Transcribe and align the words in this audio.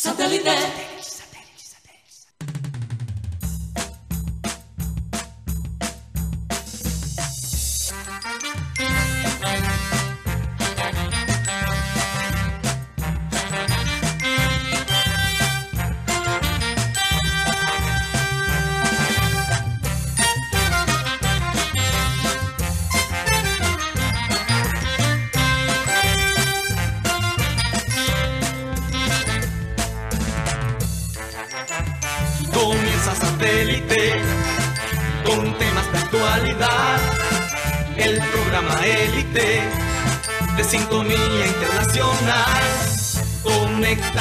Satellite. 0.00 0.97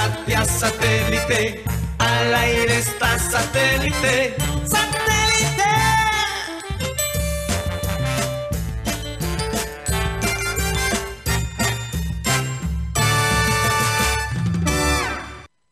Conéctate 0.07 0.35
a 0.35 0.45
satélite. 0.45 1.63
Al 1.99 2.33
aire 2.33 2.77
está 2.77 3.19
satélite. 3.19 4.35
¡Satélite! 4.65 5.63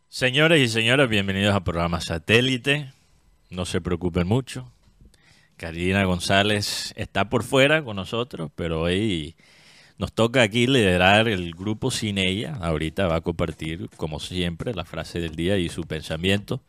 Señores 0.10 0.62
y 0.62 0.68
señoras, 0.68 1.08
bienvenidos 1.08 1.56
al 1.56 1.64
programa 1.64 2.02
Satélite. 2.02 2.92
No 3.50 3.66
se 3.66 3.80
preocupen 3.80 4.28
mucho. 4.28 4.70
Karina 5.56 6.04
González 6.04 6.94
está 6.98 7.30
por 7.30 7.44
fuera 7.44 7.84
con 7.86 7.96
nosotros, 7.96 8.52
pero 8.56 8.82
hoy 8.82 9.38
nos 9.98 10.14
toca 10.14 10.42
aquí 10.42 10.68
liderar 10.68 11.28
el 11.28 11.54
grupo 11.54 11.92
sin 11.92 12.18
ella. 12.18 12.58
Ahorita 12.62 13.08
va 13.08 13.18
a 13.18 13.22
compartir, 13.22 13.90
como 13.98 14.20
siempre, 14.20 14.74
la 14.74 14.86
frase 14.86 15.20
del 15.20 15.36
día 15.36 15.58
y 15.58 15.70
su 15.70 15.84
pensamiento. 15.84 16.62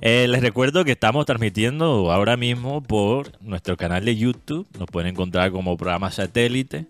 Eh, 0.00 0.26
les 0.28 0.42
recuerdo 0.42 0.84
que 0.84 0.92
estamos 0.92 1.24
transmitiendo 1.26 2.12
ahora 2.12 2.36
mismo 2.36 2.82
por 2.82 3.32
nuestro 3.42 3.76
canal 3.76 4.04
de 4.04 4.16
YouTube. 4.16 4.66
Nos 4.78 4.88
pueden 4.88 5.10
encontrar 5.10 5.50
como 5.50 5.76
programa 5.76 6.10
Satélite. 6.10 6.86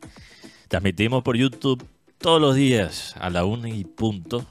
Transmitimos 0.68 1.22
por 1.22 1.36
YouTube 1.36 1.86
todos 2.18 2.40
los 2.40 2.56
días 2.56 3.14
a 3.20 3.30
la 3.30 3.44
una 3.44 3.68
y 3.68 3.84
punto 3.84 4.44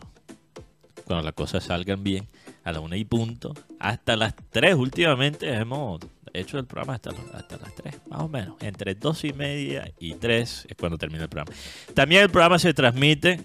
cuando 1.05 1.23
las 1.23 1.33
cosas 1.33 1.63
salgan 1.63 2.03
bien, 2.03 2.27
a 2.63 2.71
la 2.71 2.79
una 2.79 2.97
y 2.97 3.05
punto, 3.05 3.53
hasta 3.79 4.15
las 4.15 4.33
3. 4.51 4.75
Últimamente 4.75 5.53
hemos 5.53 6.01
hecho 6.39 6.57
el 6.57 6.65
programa 6.65 6.93
hasta, 6.95 7.11
las 7.11 7.75
3, 7.75 8.01
más 8.07 8.21
o 8.21 8.27
menos. 8.27 8.55
Entre 8.61 8.95
dos 8.95 9.23
y 9.23 9.33
media 9.33 9.91
y 9.99 10.15
3 10.15 10.67
es 10.69 10.77
cuando 10.77 10.97
termina 10.97 11.23
el 11.23 11.29
programa. 11.29 11.55
También 11.93 12.23
el 12.23 12.29
programa 12.29 12.59
se 12.59 12.73
transmite 12.73 13.41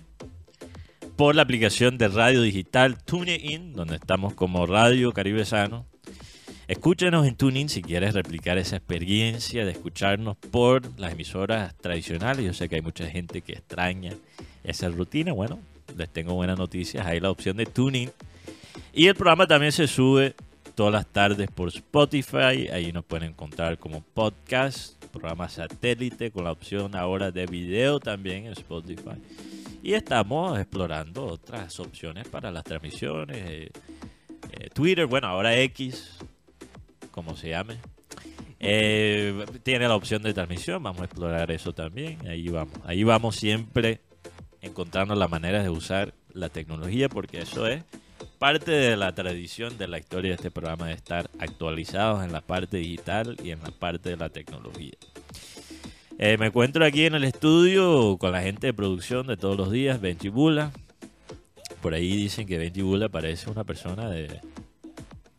por 1.16 1.34
la 1.34 1.42
aplicación 1.42 1.98
de 1.98 2.08
radio 2.08 2.42
digital 2.42 3.02
TuneIn, 3.02 3.74
donde 3.74 3.96
estamos 3.96 4.34
como 4.34 4.66
Radio 4.66 5.12
Caribe 5.12 5.44
Sano. 5.44 5.86
Escúchenos 6.66 7.26
en 7.26 7.34
TuneIn 7.34 7.68
si 7.68 7.82
quieres 7.82 8.14
replicar 8.14 8.56
esa 8.56 8.76
experiencia 8.76 9.64
de 9.64 9.72
escucharnos 9.72 10.36
por 10.36 10.98
las 10.98 11.12
emisoras 11.12 11.74
tradicionales. 11.76 12.46
Yo 12.46 12.54
sé 12.54 12.68
que 12.68 12.76
hay 12.76 12.82
mucha 12.82 13.06
gente 13.10 13.42
que 13.42 13.52
extraña 13.52 14.14
esa 14.62 14.88
rutina. 14.88 15.32
Bueno, 15.32 15.58
les 15.96 16.08
tengo 16.08 16.34
buenas 16.34 16.58
noticias. 16.58 17.06
Hay 17.06 17.20
la 17.20 17.30
opción 17.30 17.56
de 17.56 17.66
TuneIn. 17.66 18.10
Y 18.92 19.08
el 19.08 19.14
programa 19.14 19.46
también 19.46 19.72
se 19.72 19.86
sube 19.86 20.34
todas 20.80 20.94
las 20.94 21.12
tardes 21.12 21.50
por 21.50 21.68
Spotify. 21.68 22.70
Ahí 22.72 22.90
nos 22.90 23.04
pueden 23.04 23.32
encontrar 23.32 23.76
como 23.76 24.00
podcast, 24.00 25.04
programa 25.12 25.46
satélite 25.46 26.30
con 26.30 26.44
la 26.44 26.52
opción 26.52 26.96
ahora 26.96 27.30
de 27.30 27.44
video 27.44 28.00
también 28.00 28.46
en 28.46 28.52
Spotify. 28.52 29.20
Y 29.82 29.92
estamos 29.92 30.58
explorando 30.58 31.26
otras 31.26 31.78
opciones 31.80 32.26
para 32.28 32.50
las 32.50 32.64
transmisiones. 32.64 33.36
eh, 33.36 33.70
eh, 34.52 34.70
Twitter, 34.72 35.04
bueno, 35.04 35.26
ahora 35.26 35.54
X, 35.60 36.16
como 37.10 37.36
se 37.36 37.50
llame. 37.50 37.76
Eh, 38.58 39.44
tiene 39.62 39.86
la 39.86 39.96
opción 39.96 40.22
de 40.22 40.32
transmisión, 40.32 40.82
vamos 40.82 41.02
a 41.02 41.04
explorar 41.04 41.50
eso 41.50 41.74
también. 41.74 42.26
Ahí 42.26 42.48
vamos, 42.48 42.72
ahí 42.86 43.04
vamos 43.04 43.36
siempre 43.36 44.00
encontrando 44.62 45.14
las 45.14 45.30
maneras 45.30 45.62
de 45.62 45.68
usar 45.68 46.14
la 46.32 46.48
tecnología, 46.48 47.10
porque 47.10 47.42
eso 47.42 47.66
es 47.66 47.84
parte 48.40 48.70
de 48.70 48.96
la 48.96 49.14
tradición 49.14 49.76
de 49.76 49.86
la 49.86 49.98
historia 49.98 50.30
de 50.30 50.36
este 50.36 50.50
programa 50.50 50.86
de 50.88 50.94
estar 50.94 51.28
actualizados 51.38 52.24
en 52.24 52.32
la 52.32 52.40
parte 52.40 52.78
digital 52.78 53.36
y 53.44 53.50
en 53.50 53.62
la 53.62 53.70
parte 53.70 54.08
de 54.08 54.16
la 54.16 54.30
tecnología. 54.30 54.94
Eh, 56.18 56.38
me 56.38 56.46
encuentro 56.46 56.82
aquí 56.86 57.04
en 57.04 57.14
el 57.14 57.24
estudio 57.24 58.16
con 58.18 58.32
la 58.32 58.40
gente 58.40 58.68
de 58.68 58.72
producción 58.72 59.26
de 59.26 59.36
todos 59.36 59.58
los 59.58 59.70
días, 59.70 60.00
Benji 60.00 60.30
Bula. 60.30 60.72
Por 61.82 61.92
ahí 61.92 62.16
dicen 62.16 62.46
que 62.46 62.56
Benji 62.56 62.80
Bula 62.80 63.10
parece 63.10 63.50
una 63.50 63.64
persona 63.64 64.08
de... 64.08 64.40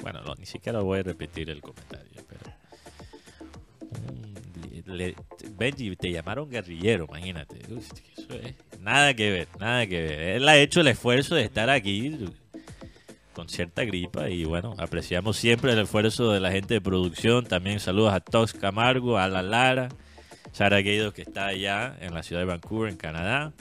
Bueno, 0.03 0.21
no, 0.21 0.35
ni 0.35 0.45
siquiera 0.45 0.81
voy 0.81 0.99
a 0.99 1.03
repetir 1.03 1.49
el 1.49 1.61
comentario, 1.61 2.21
pero... 2.29 2.53
le- 4.95 5.15
Benji, 5.57 5.95
te 5.95 6.11
llamaron 6.11 6.51
guerrillero, 6.51 7.05
imagínate. 7.09 7.61
Nada 8.79 9.15
que 9.15 9.31
ver, 9.31 9.47
nada 9.59 9.87
que 9.87 9.99
ver. 10.01 10.19
Él 10.37 10.47
ha 10.47 10.57
hecho 10.57 10.81
el 10.81 10.87
esfuerzo 10.87 11.33
de 11.33 11.43
estar 11.43 11.71
aquí 11.71 12.15
con 13.41 13.49
cierta 13.49 13.83
gripa 13.85 14.29
y 14.29 14.45
bueno, 14.45 14.75
apreciamos 14.77 15.35
siempre 15.35 15.73
el 15.73 15.79
esfuerzo 15.79 16.31
de 16.31 16.39
la 16.39 16.51
gente 16.51 16.75
de 16.75 16.81
producción. 16.81 17.43
También 17.43 17.79
saludos 17.79 18.13
a 18.13 18.19
Tox 18.19 18.53
Camargo, 18.53 19.17
a 19.17 19.27
La 19.27 19.41
Lara, 19.41 19.89
Sara 20.51 20.77
Gueido 20.77 21.11
que 21.11 21.23
está 21.23 21.47
allá 21.47 21.97
en 22.01 22.13
la 22.13 22.21
ciudad 22.21 22.43
de 22.43 22.45
Vancouver, 22.45 22.91
en 22.91 22.97
Canadá. 22.97 23.51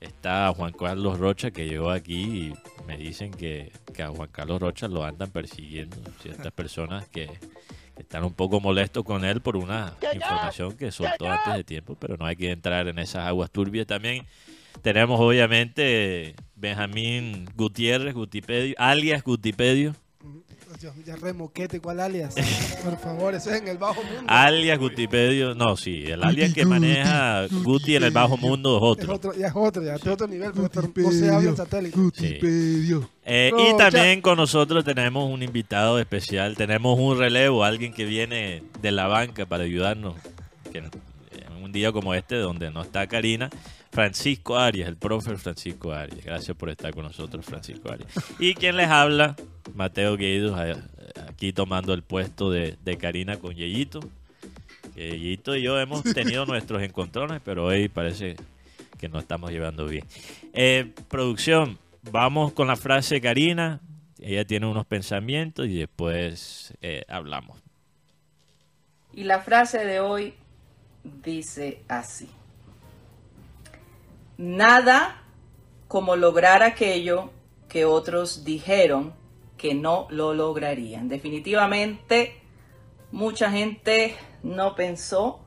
Está 0.00 0.50
Juan 0.56 0.72
Carlos 0.72 1.18
Rocha 1.18 1.50
que 1.50 1.68
llegó 1.68 1.90
aquí 1.90 2.14
y 2.22 2.54
me 2.86 2.96
dicen 2.96 3.30
que, 3.30 3.72
que 3.92 4.02
a 4.02 4.08
Juan 4.08 4.30
Carlos 4.32 4.58
Rocha 4.58 4.88
lo 4.88 5.04
andan 5.04 5.30
persiguiendo 5.30 5.98
ciertas 6.22 6.50
personas 6.52 7.06
que, 7.08 7.26
que 7.26 8.02
están 8.02 8.24
un 8.24 8.32
poco 8.32 8.58
molestos 8.58 9.04
con 9.04 9.26
él 9.26 9.42
por 9.42 9.58
una 9.58 9.96
información 10.14 10.78
que 10.78 10.90
soltó 10.92 11.28
antes 11.28 11.56
de 11.56 11.64
tiempo, 11.64 11.94
pero 12.00 12.16
no 12.16 12.24
hay 12.24 12.36
que 12.36 12.52
entrar 12.52 12.88
en 12.88 12.98
esas 12.98 13.26
aguas 13.26 13.50
turbias. 13.50 13.86
También 13.86 14.24
tenemos 14.82 15.20
obviamente 15.20 16.34
Benjamín 16.56 17.46
Gutiérrez, 17.56 18.14
Gutipedio, 18.14 18.74
alias 18.78 19.22
Gutipedio, 19.22 19.94
Dios, 20.80 20.94
ya 21.04 21.14
remoquete, 21.16 21.78
¿cuál 21.78 22.00
alias? 22.00 22.34
Por 22.84 22.96
favor, 22.96 23.34
eso 23.34 23.50
es 23.50 23.60
en 23.60 23.68
el 23.68 23.76
bajo 23.76 24.02
mundo. 24.02 24.22
alias 24.26 24.78
Gutipedio, 24.78 25.54
no, 25.54 25.76
sí, 25.76 26.04
el 26.06 26.24
alias 26.24 26.54
que 26.54 26.64
maneja 26.64 27.46
Guti 27.48 27.96
en 27.96 28.04
el 28.04 28.12
bajo 28.12 28.38
mundo 28.38 28.76
es 28.78 28.82
Es 28.82 29.04
otro. 29.04 29.14
otro, 29.14 29.34
ya 29.34 29.48
es 29.48 29.52
otro, 29.54 29.82
ya 29.82 29.96
es 29.96 30.06
otro 30.06 30.26
nivel, 30.26 30.52
porque 30.52 31.02
no 31.02 31.10
se 31.12 31.28
habla 31.28 31.50
en 31.50 31.56
satélite. 31.56 31.98
Gutipedio. 31.98 33.10
Eh, 33.26 33.50
No, 33.52 33.68
y 33.68 33.76
también 33.76 34.22
con 34.22 34.38
nosotros 34.38 34.82
tenemos 34.82 35.30
un 35.30 35.42
invitado 35.42 35.98
especial, 35.98 36.56
tenemos 36.56 36.98
un 36.98 37.18
relevo, 37.18 37.62
alguien 37.62 37.92
que 37.92 38.06
viene 38.06 38.62
de 38.80 38.90
la 38.90 39.06
banca 39.06 39.44
para 39.44 39.64
ayudarnos 39.64 40.14
que 40.72 40.82
un 41.62 41.72
día 41.72 41.92
como 41.92 42.14
este 42.14 42.36
donde 42.36 42.70
no 42.70 42.80
está 42.80 43.06
Karina, 43.06 43.50
Francisco 43.92 44.56
Arias, 44.56 44.88
el 44.88 44.96
profe 44.96 45.36
Francisco 45.36 45.92
Arias. 45.92 46.24
Gracias 46.24 46.56
por 46.56 46.70
estar 46.70 46.92
con 46.94 47.04
nosotros, 47.04 47.44
Francisco 47.44 47.90
Arias. 47.90 48.08
Y 48.38 48.54
quien 48.54 48.76
les 48.76 48.88
habla, 48.88 49.36
Mateo 49.74 50.16
Gueidos, 50.16 50.58
a- 50.58 51.26
aquí 51.28 51.52
tomando 51.52 51.92
el 51.92 52.02
puesto 52.02 52.50
de, 52.50 52.76
de 52.84 52.96
Karina 52.98 53.38
con 53.38 53.54
Yeyito. 53.54 54.00
Yeyito 54.94 55.56
y 55.56 55.62
yo 55.62 55.78
hemos 55.80 56.02
tenido 56.14 56.46
nuestros 56.46 56.82
encontrones, 56.82 57.40
pero 57.44 57.64
hoy 57.66 57.88
parece 57.88 58.36
que 58.98 59.08
no 59.08 59.18
estamos 59.18 59.50
llevando 59.50 59.86
bien. 59.86 60.04
Eh, 60.52 60.92
producción, 61.08 61.78
vamos 62.12 62.52
con 62.52 62.68
la 62.68 62.76
frase 62.76 63.16
de 63.16 63.20
Karina. 63.20 63.80
Ella 64.20 64.44
tiene 64.44 64.66
unos 64.66 64.86
pensamientos 64.86 65.66
y 65.66 65.78
después 65.78 66.74
eh, 66.82 67.04
hablamos. 67.08 67.58
Y 69.14 69.24
la 69.24 69.40
frase 69.40 69.78
de 69.84 69.98
hoy 70.00 70.34
dice 71.24 71.82
así. 71.88 72.28
Nada 74.40 75.22
como 75.86 76.16
lograr 76.16 76.62
aquello 76.62 77.30
que 77.68 77.84
otros 77.84 78.42
dijeron 78.42 79.12
que 79.58 79.74
no 79.74 80.06
lo 80.08 80.32
lograrían. 80.32 81.10
Definitivamente, 81.10 82.40
mucha 83.12 83.50
gente 83.50 84.16
no 84.42 84.74
pensó 84.76 85.44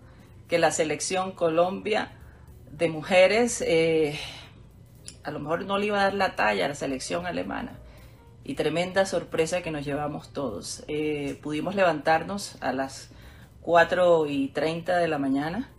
que 0.48 0.60
la 0.60 0.70
selección 0.70 1.32
Colombia 1.32 2.12
de 2.70 2.88
mujeres 2.90 3.64
eh, 3.66 4.20
a 5.24 5.32
lo 5.32 5.40
mejor 5.40 5.66
no 5.66 5.80
le 5.80 5.88
iba 5.88 6.00
a 6.00 6.04
dar 6.04 6.14
la 6.14 6.36
talla 6.36 6.66
a 6.66 6.70
la 6.70 6.76
selección 6.76 7.26
alemana. 7.26 7.80
Y 8.44 8.54
tremenda 8.54 9.08
sorpresa 9.08 9.64
que 9.64 9.72
nos 9.72 9.86
llevamos 9.86 10.34
todos. 10.34 10.84
Eh, 10.88 11.40
pudimos 11.42 11.74
levantarnos 11.74 12.62
a 12.62 12.72
las 12.74 13.10
4 13.62 14.28
y 14.28 14.50
30 14.50 14.98
de 14.98 15.08
la 15.08 15.18
mañana 15.18 15.72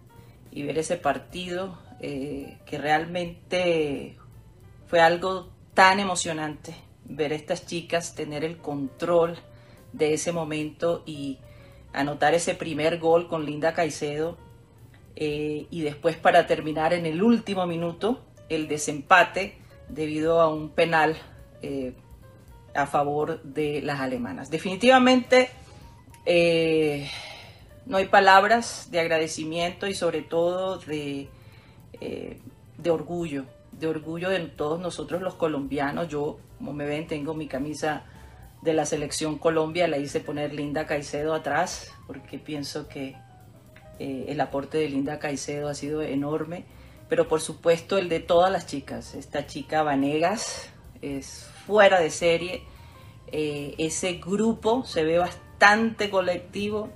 y 0.51 0.65
ver 0.65 0.79
ese 0.79 0.97
partido 0.97 1.79
eh, 2.07 2.59
que 2.67 2.77
realmente 2.77 4.19
fue 4.89 5.01
algo 5.01 5.49
tan 5.73 6.01
emocionante 6.01 6.75
ver 7.07 7.33
a 7.33 7.35
estas 7.35 7.65
chicas 7.65 8.15
tener 8.15 8.45
el 8.45 8.59
control 8.59 9.39
de 9.95 10.13
ese 10.13 10.31
momento 10.31 11.03
y 11.07 11.39
anotar 11.95 12.35
ese 12.35 12.57
primer 12.57 12.99
gol 12.99 13.27
con 13.27 13.47
Linda 13.47 13.73
Caicedo 13.73 14.37
eh, 15.17 15.67
y 15.71 15.81
después 15.81 16.17
para 16.19 16.47
terminar 16.47 16.93
en 16.93 17.07
el 17.07 17.23
último 17.23 17.67
minuto 17.67 18.23
el 18.51 18.69
desempate 18.69 19.57
debido 19.89 20.43
a 20.43 20.53
un 20.53 20.69
penal 20.69 21.17
eh, 21.63 21.95
a 22.75 22.87
favor 22.87 23.43
de 23.45 23.81
las 23.81 24.01
alemanas. 24.01 24.51
Definitivamente 24.51 25.49
no 27.87 27.97
hay 27.97 28.07
palabras 28.09 28.91
de 28.91 29.01
agradecimiento 29.01 29.87
y 29.87 29.95
sobre 29.95 30.21
todo 30.21 30.77
de, 30.81 31.31
de 32.01 32.91
orgullo, 32.91 33.45
de 33.73 33.87
orgullo 33.87 34.31
de 34.31 34.41
todos 34.41 34.81
nosotros 34.81 35.23
los 35.23 35.35
colombianos. 35.35 36.09
Yo, 36.09 36.39
como 36.59 36.73
me 36.73 36.87
ven, 36.87 37.07
tengo 37.07 37.35
mi 37.35 37.47
camisa 37.47 38.05
de 38.65 38.73
la 38.73 38.87
selección 38.87 39.39
Colombia, 39.39 39.87
la 39.89 39.99
hice 39.99 40.21
poner 40.21 40.55
Linda 40.55 40.87
Caicedo 40.87 41.35
atrás 41.35 41.93
porque 42.07 42.39
pienso 42.39 42.89
que 42.89 43.15
eh, 43.99 44.25
el 44.29 44.41
aporte 44.41 44.79
de 44.79 44.89
Linda 44.89 45.19
Caicedo 45.19 45.69
ha 45.69 45.75
sido 45.75 46.03
enorme, 46.03 46.65
pero 47.09 47.29
por 47.29 47.43
supuesto 47.43 47.99
el 47.99 48.09
de 48.09 48.21
todas 48.21 48.51
las 48.51 48.67
chicas. 48.67 49.15
Esta 49.15 49.47
chica 49.47 49.83
Vanegas 49.83 50.71
es 51.03 51.47
fuera 51.67 52.01
de 52.01 52.11
serie. 52.11 52.63
Eh, 53.29 53.75
ese 53.79 54.15
grupo 54.15 54.85
se 54.85 55.05
ve 55.05 55.19
bastante 55.19 56.09
colectivo, 56.09 56.89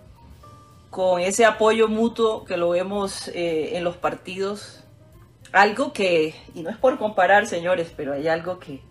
con 0.91 1.21
ese 1.21 1.45
apoyo 1.45 1.87
mutuo 1.89 2.45
que 2.45 2.57
lo 2.57 2.71
vemos 2.71 3.29
eh, 3.29 3.77
en 3.77 3.85
los 3.85 3.97
partidos. 3.97 4.85
Algo 5.53 5.93
que, 5.93 6.35
y 6.55 6.63
no 6.63 6.71
es 6.71 6.77
por 6.77 6.99
comparar, 6.99 7.47
señores, 7.47 7.93
pero 7.97 8.13
hay 8.13 8.29
algo 8.29 8.59
que, 8.59 8.83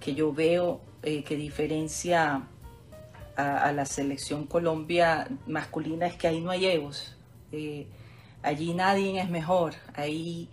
que 0.00 0.14
yo 0.14 0.32
veo 0.32 0.80
que 1.02 1.36
diferencia 1.36 2.42
a, 3.38 3.72
la 3.72 3.86
selección 3.86 4.46
Colombia 4.46 5.28
masculina 5.46 6.06
es 6.06 6.16
que 6.16 6.26
ahí 6.26 6.40
no 6.40 6.50
hay 6.50 6.66
egos. 6.66 7.16
Eh, 7.52 7.86
allí 8.42 8.74
nadie 8.74 9.18
es 9.20 9.30
mejor, 9.30 9.74
ahí 9.94 10.48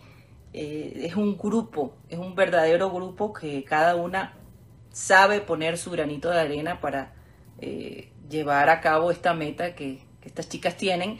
eh, 0.53 1.01
es 1.03 1.15
un 1.15 1.35
grupo, 1.37 1.95
es 2.09 2.19
un 2.19 2.35
verdadero 2.35 2.91
grupo 2.91 3.33
que 3.33 3.63
cada 3.63 3.95
una 3.95 4.33
sabe 4.91 5.41
poner 5.41 5.77
su 5.77 5.91
granito 5.91 6.29
de 6.29 6.39
arena 6.39 6.79
para 6.79 7.13
eh, 7.59 8.11
llevar 8.29 8.69
a 8.69 8.81
cabo 8.81 9.11
esta 9.11 9.33
meta 9.33 9.75
que, 9.75 10.03
estas 10.23 10.49
chicas 10.49 10.75
tienen. 10.75 11.19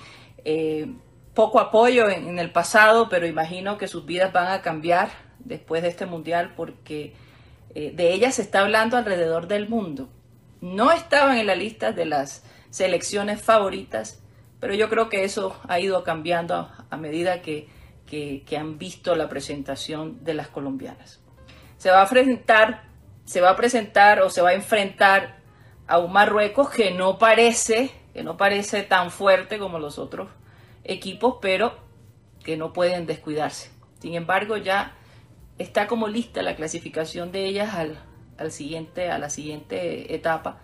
Poco 1.36 1.60
apoyo 1.60 2.10
en, 2.10 2.40
el 2.40 2.52
pasado, 2.52 3.10
pero 3.10 3.28
imagino 3.28 3.78
que 3.78 3.88
sus 3.88 4.06
vidas 4.06 4.34
van 4.34 4.48
a 4.48 4.62
cambiar 4.64 5.10
después 5.40 5.84
de 5.84 5.90
este 5.90 6.08
mundial 6.08 6.54
porque 6.56 7.14
de 7.76 8.14
ellas 8.14 8.36
se 8.36 8.42
está 8.42 8.62
hablando 8.62 8.98
alrededor 8.98 9.48
del 9.48 9.70
mundo. 9.70 10.10
No 10.62 10.92
estaban 10.92 11.38
en 11.38 11.46
la 11.46 11.56
lista 11.56 11.92
de 11.92 12.06
las 12.06 12.44
selecciones 12.70 13.42
favoritas 13.42 14.24
pero 14.66 14.74
yo 14.74 14.90
creo 14.90 15.10
que 15.10 15.24
eso 15.24 15.56
ha 15.68 15.80
ido 15.80 16.04
cambiando 16.04 16.70
a, 16.90 16.98
medida 16.98 17.42
que, 17.42 17.70
han 18.58 18.80
visto 18.80 19.16
la 19.16 19.30
presentación 19.30 20.24
de 20.24 20.34
las 20.34 20.48
colombianas. 20.48 21.20
Se 21.78 21.92
va 21.92 22.02
a 22.02 22.84
se 23.26 23.42
va 23.42 23.50
a 23.52 23.56
presentar 23.56 24.22
o 24.22 24.30
se 24.32 24.42
va 24.42 24.50
a 24.50 24.54
enfrentar 24.54 25.38
a 25.86 26.00
un 26.00 26.12
Marruecos 26.12 26.72
que 26.72 26.90
no 26.90 27.20
parece, 27.20 27.92
que 28.14 28.24
no 28.24 28.38
parece 28.38 28.82
tan 28.82 29.12
fuerte 29.12 29.60
como 29.60 29.78
los 29.78 30.00
otros 30.00 30.30
equipos, 30.86 31.36
pero 31.42 31.76
que 32.44 32.58
no 32.58 32.74
pueden 32.74 33.06
descuidarse. 33.06 33.72
Sin 34.00 34.14
embargo, 34.14 34.58
ya 34.58 34.96
está 35.58 35.88
como 35.88 36.08
lista 36.08 36.42
la 36.42 36.56
clasificación 36.56 37.32
de 37.32 37.46
ellas 37.46 37.74
al, 37.74 38.52
siguiente, 38.52 39.10
a 39.10 39.18
la 39.18 39.30
siguiente 39.30 40.16
etapa 40.16 40.62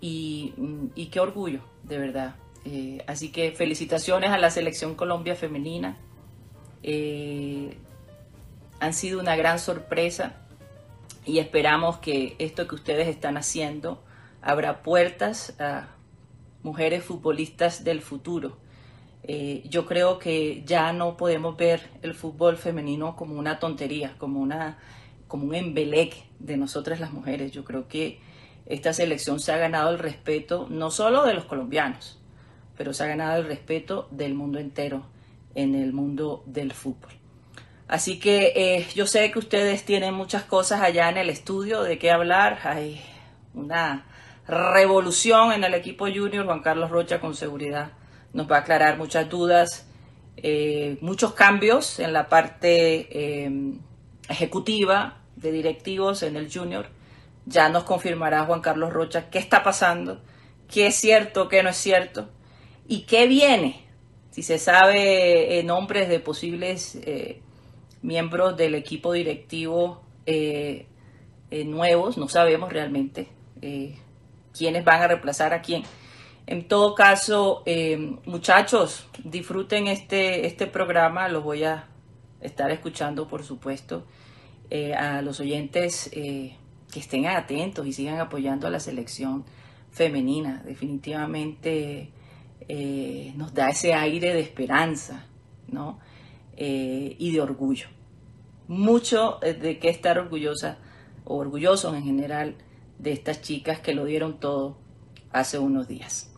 y, 0.00 0.54
y 0.94 1.06
qué 1.06 1.20
orgullo, 1.20 1.60
de 1.84 1.98
verdad. 1.98 2.34
Eh, 2.64 3.02
así 3.06 3.30
que 3.32 3.52
felicitaciones 3.52 4.30
a 4.30 4.38
la 4.38 4.50
selección 4.50 4.94
Colombia 4.94 5.34
femenina. 5.34 5.96
Eh, 6.82 7.76
han 8.80 8.94
sido 8.94 9.20
una 9.20 9.36
gran 9.36 9.58
sorpresa 9.58 10.34
y 11.24 11.38
esperamos 11.38 11.98
que 11.98 12.34
esto 12.38 12.66
que 12.66 12.74
ustedes 12.74 13.06
están 13.06 13.36
haciendo 13.36 14.02
abra 14.40 14.82
puertas 14.82 15.54
a 15.60 15.88
mujeres 16.62 17.04
futbolistas 17.04 17.84
del 17.84 18.00
futuro. 18.00 18.58
Eh, 19.24 19.62
yo 19.68 19.86
creo 19.86 20.18
que 20.18 20.64
ya 20.64 20.92
no 20.92 21.16
podemos 21.16 21.56
ver 21.56 21.90
el 22.02 22.14
fútbol 22.14 22.56
femenino 22.56 23.14
como 23.14 23.38
una 23.38 23.58
tontería, 23.58 24.16
como, 24.18 24.40
una, 24.40 24.78
como 25.28 25.46
un 25.46 25.54
embeleque 25.54 26.24
de 26.38 26.56
nosotras 26.56 26.98
las 26.98 27.12
mujeres. 27.12 27.52
Yo 27.52 27.64
creo 27.64 27.86
que 27.86 28.20
esta 28.66 28.92
selección 28.92 29.38
se 29.38 29.52
ha 29.52 29.58
ganado 29.58 29.90
el 29.90 29.98
respeto 29.98 30.66
no 30.70 30.90
solo 30.90 31.24
de 31.24 31.34
los 31.34 31.44
colombianos, 31.44 32.20
pero 32.76 32.92
se 32.92 33.04
ha 33.04 33.06
ganado 33.06 33.40
el 33.40 33.46
respeto 33.46 34.08
del 34.10 34.34
mundo 34.34 34.58
entero 34.58 35.04
en 35.54 35.74
el 35.74 35.92
mundo 35.92 36.42
del 36.46 36.72
fútbol. 36.72 37.12
Así 37.86 38.18
que 38.18 38.52
eh, 38.56 38.86
yo 38.94 39.06
sé 39.06 39.30
que 39.30 39.38
ustedes 39.38 39.84
tienen 39.84 40.14
muchas 40.14 40.44
cosas 40.44 40.80
allá 40.80 41.10
en 41.10 41.18
el 41.18 41.28
estudio 41.28 41.82
de 41.82 41.98
qué 41.98 42.10
hablar. 42.10 42.60
Hay 42.64 43.02
una 43.54 44.06
revolución 44.48 45.52
en 45.52 45.62
el 45.62 45.74
equipo 45.74 46.06
junior. 46.06 46.46
Juan 46.46 46.62
Carlos 46.62 46.90
Rocha 46.90 47.20
con 47.20 47.34
seguridad 47.34 47.92
nos 48.32 48.50
va 48.50 48.56
a 48.56 48.60
aclarar 48.60 48.98
muchas 48.98 49.28
dudas, 49.28 49.86
eh, 50.36 50.96
muchos 51.00 51.34
cambios 51.34 51.98
en 51.98 52.12
la 52.12 52.28
parte 52.28 53.08
eh, 53.10 53.50
ejecutiva 54.28 55.18
de 55.36 55.52
directivos 55.52 56.22
en 56.22 56.36
el 56.36 56.52
junior. 56.52 56.86
Ya 57.44 57.68
nos 57.68 57.84
confirmará 57.84 58.44
Juan 58.44 58.60
Carlos 58.60 58.92
Rocha 58.92 59.28
qué 59.30 59.38
está 59.38 59.62
pasando, 59.62 60.20
qué 60.68 60.86
es 60.86 60.94
cierto, 60.94 61.48
qué 61.48 61.62
no 61.62 61.70
es 61.70 61.76
cierto. 61.76 62.28
¿Y 62.88 63.02
qué 63.02 63.26
viene? 63.26 63.84
Si 64.30 64.42
se 64.42 64.58
sabe 64.58 65.62
nombres 65.64 66.08
de 66.08 66.18
posibles 66.18 66.96
eh, 67.02 67.40
miembros 68.00 68.56
del 68.56 68.74
equipo 68.74 69.12
directivo 69.12 70.02
eh, 70.24 70.86
nuevos, 71.50 72.16
no 72.16 72.28
sabemos 72.28 72.72
realmente 72.72 73.28
quiénes 74.56 74.84
van 74.84 75.02
a 75.02 75.08
reemplazar 75.08 75.52
a 75.52 75.60
quién. 75.60 75.82
En 76.46 76.66
todo 76.68 76.94
caso, 76.94 77.62
muchachos, 78.26 79.06
disfruten 79.24 79.86
este, 79.86 80.46
este 80.46 80.66
programa, 80.66 81.28
los 81.28 81.44
voy 81.44 81.64
a 81.64 81.88
estar 82.40 82.70
escuchando, 82.70 83.28
por 83.28 83.44
supuesto. 83.44 84.04
a 84.96 85.22
los 85.22 85.38
oyentes 85.38 86.10
que 86.92 87.00
estén 87.00 87.26
atentos 87.26 87.86
y 87.86 87.92
sigan 87.92 88.20
apoyando 88.20 88.66
a 88.66 88.70
la 88.70 88.80
selección 88.80 89.44
femenina. 89.90 90.62
Definitivamente 90.64 92.10
eh, 92.68 93.32
nos 93.36 93.54
da 93.54 93.70
ese 93.70 93.94
aire 93.94 94.34
de 94.34 94.40
esperanza, 94.40 95.26
¿no? 95.68 95.98
Eh, 96.56 97.16
y 97.18 97.32
de 97.32 97.40
orgullo. 97.40 97.88
Mucho 98.68 99.42
eh, 99.42 99.54
de 99.54 99.78
qué 99.78 99.88
estar 99.88 100.18
orgullosa 100.18 100.78
o 101.24 101.36
orgullosos 101.36 101.94
en 101.94 102.04
general 102.04 102.56
de 102.98 103.12
estas 103.12 103.42
chicas 103.42 103.80
que 103.80 103.94
lo 103.94 104.04
dieron 104.04 104.38
todo 104.38 104.76
hace 105.30 105.58
unos 105.58 105.88
días. 105.88 106.31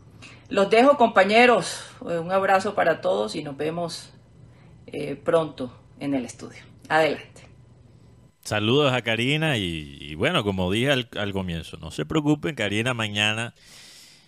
Los 0.48 0.70
dejo 0.70 0.96
compañeros, 0.96 1.84
un 2.00 2.30
abrazo 2.30 2.74
para 2.74 3.00
todos 3.00 3.34
y 3.34 3.42
nos 3.42 3.56
vemos 3.56 4.12
pronto 5.24 5.72
en 5.98 6.14
el 6.14 6.24
estudio. 6.24 6.62
Adelante. 6.88 7.48
Saludos 8.42 8.92
a 8.92 9.02
Karina 9.02 9.56
y, 9.56 10.14
bueno, 10.16 10.44
como 10.44 10.70
dije 10.70 10.90
al, 10.90 11.08
al, 11.18 11.32
comienzo, 11.32 11.78
no 11.78 11.90
se 11.90 12.04
preocupen, 12.04 12.54
Karina 12.54 12.92
mañana 12.92 13.54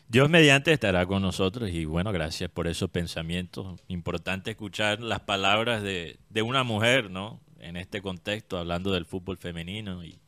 Dios 0.08 0.30
mediante 0.30 0.72
estará 0.72 1.04
con 1.04 1.20
nosotros 1.20 1.68
y 1.70 1.84
bueno, 1.84 2.12
gracias 2.12 2.48
por 2.48 2.68
esos 2.68 2.88
pensamientos. 2.90 3.80
Importante 3.88 4.52
escuchar 4.52 5.00
las 5.00 5.18
palabras 5.20 5.82
de, 5.82 6.16
una 6.44 6.62
mujer, 6.62 7.10
¿no? 7.10 7.40
En 7.58 7.76
este 7.76 8.00
contexto, 8.00 8.56
hablando 8.56 8.92
del 8.92 9.04
fútbol 9.04 9.36
femenino 9.36 10.04
y, 10.04 10.20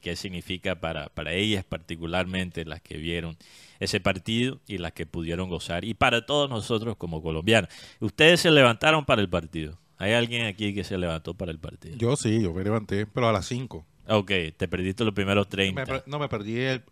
qué 0.00 0.16
significa 0.16 0.76
para, 0.80 1.10
para 1.10 1.32
ellas 1.32 1.64
particularmente, 1.64 2.64
las 2.64 2.80
que 2.80 2.96
vieron 2.96 3.36
ese 3.80 4.00
partido 4.00 4.60
y 4.66 4.78
las 4.78 4.92
que 4.92 5.06
pudieron 5.06 5.48
gozar. 5.48 5.84
Y 5.84 5.94
para 5.94 6.26
todos 6.26 6.50
nosotros 6.50 6.96
como 6.96 7.22
colombianos. 7.22 7.70
Ustedes 8.00 8.40
se 8.40 8.50
levantaron 8.50 9.04
para 9.04 9.20
el 9.20 9.28
partido. 9.28 9.78
¿Hay 9.98 10.12
alguien 10.12 10.46
aquí 10.46 10.74
que 10.74 10.84
se 10.84 10.96
levantó 10.96 11.34
para 11.34 11.50
el 11.50 11.58
partido? 11.58 11.96
Yo 11.96 12.16
sí, 12.16 12.40
yo 12.40 12.52
me 12.54 12.62
levanté, 12.62 13.06
pero 13.06 13.28
a 13.28 13.32
las 13.32 13.46
5. 13.46 13.84
Ok, 14.08 14.30
te 14.56 14.68
perdiste 14.68 15.04
los 15.04 15.12
primeros 15.12 15.48
30. 15.48 16.04
no, 16.06 16.18
me 16.18 16.28
perdí 16.28 16.58
el, 16.60 16.82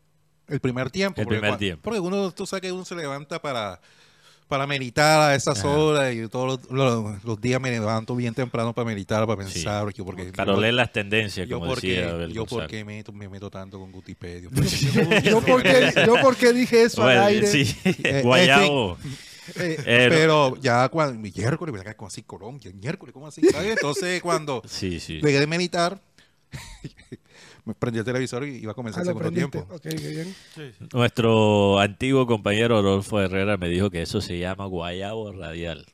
el 0.48 0.60
primer 0.60 0.90
tiempo. 0.90 1.20
El 1.20 1.26
primer 1.26 1.56
tiempo. 1.56 1.82
Porque 1.82 2.00
uno, 2.00 2.32
tú 2.32 2.46
sabes 2.46 2.62
que 2.62 2.72
uno 2.72 2.84
se 2.84 2.96
levanta 2.96 3.40
para, 3.40 3.80
para 4.48 4.66
meditar 4.66 5.30
a 5.30 5.34
esas 5.34 5.64
horas 5.64 6.14
y 6.14 6.28
todos 6.28 6.60
los, 6.70 7.40
días 7.40 7.60
me 7.60 7.70
levanto 7.70 8.14
bien 8.14 8.34
temprano 8.34 8.72
para 8.72 8.86
meditar, 8.86 9.26
para 9.26 9.38
pensar. 9.38 9.84
porque, 10.04 10.32
para 10.32 10.56
leer 10.56 10.74
las 10.74 10.92
tendencias, 10.92 11.48
como 11.48 11.74
decía 11.74 12.26
Yo 12.28 12.46
porque 12.46 12.84
me, 12.84 13.02
me 13.12 13.28
meto 13.28 13.50
tanto 13.50 13.78
con 13.78 13.90
Gutipedio. 13.90 14.50
yo, 15.24 15.40
porque, 15.40 15.92
yo 16.06 16.14
porque 16.22 16.52
dije 16.52 16.82
eso 16.82 17.02
al 17.02 17.18
aire. 17.24 17.46
Sí, 17.46 17.76
eh, 18.04 18.20
Guayabo. 18.24 18.96
Eh, 19.54 20.06
pero 20.10 20.56
ya 20.56 20.88
cuando 20.88 21.20
miércoles, 21.20 21.94
como 21.96 22.08
así 22.08 22.22
Colombia, 22.22 22.72
miércoles, 22.74 23.12
¿cómo 23.12 23.28
así? 23.28 23.42
Entonces 23.42 24.20
cuando 24.20 24.60
sí, 24.66 24.98
sí. 24.98 25.20
llegué 25.20 25.38
de 25.38 25.46
meditar, 25.46 26.00
me 27.66 27.74
prendí 27.74 27.98
el 27.98 28.04
televisor 28.06 28.46
y 28.46 28.56
iba 28.56 28.72
a 28.72 28.74
comenzar 28.74 29.00
Ah, 29.00 29.02
el 29.02 29.06
segundo 29.08 29.28
prendiste. 29.28 29.50
tiempo. 29.58 29.74
Ok, 29.74 29.82
qué 29.82 30.08
bien. 30.08 30.34
Nuestro 30.94 31.78
antiguo 31.78 32.26
compañero 32.26 32.80
Rodolfo 32.80 33.20
Herrera 33.20 33.58
me 33.58 33.68
dijo 33.68 33.90
que 33.90 34.00
eso 34.02 34.20
se 34.22 34.38
llama 34.38 34.64
guayabo 34.66 35.32
radial 35.32 35.84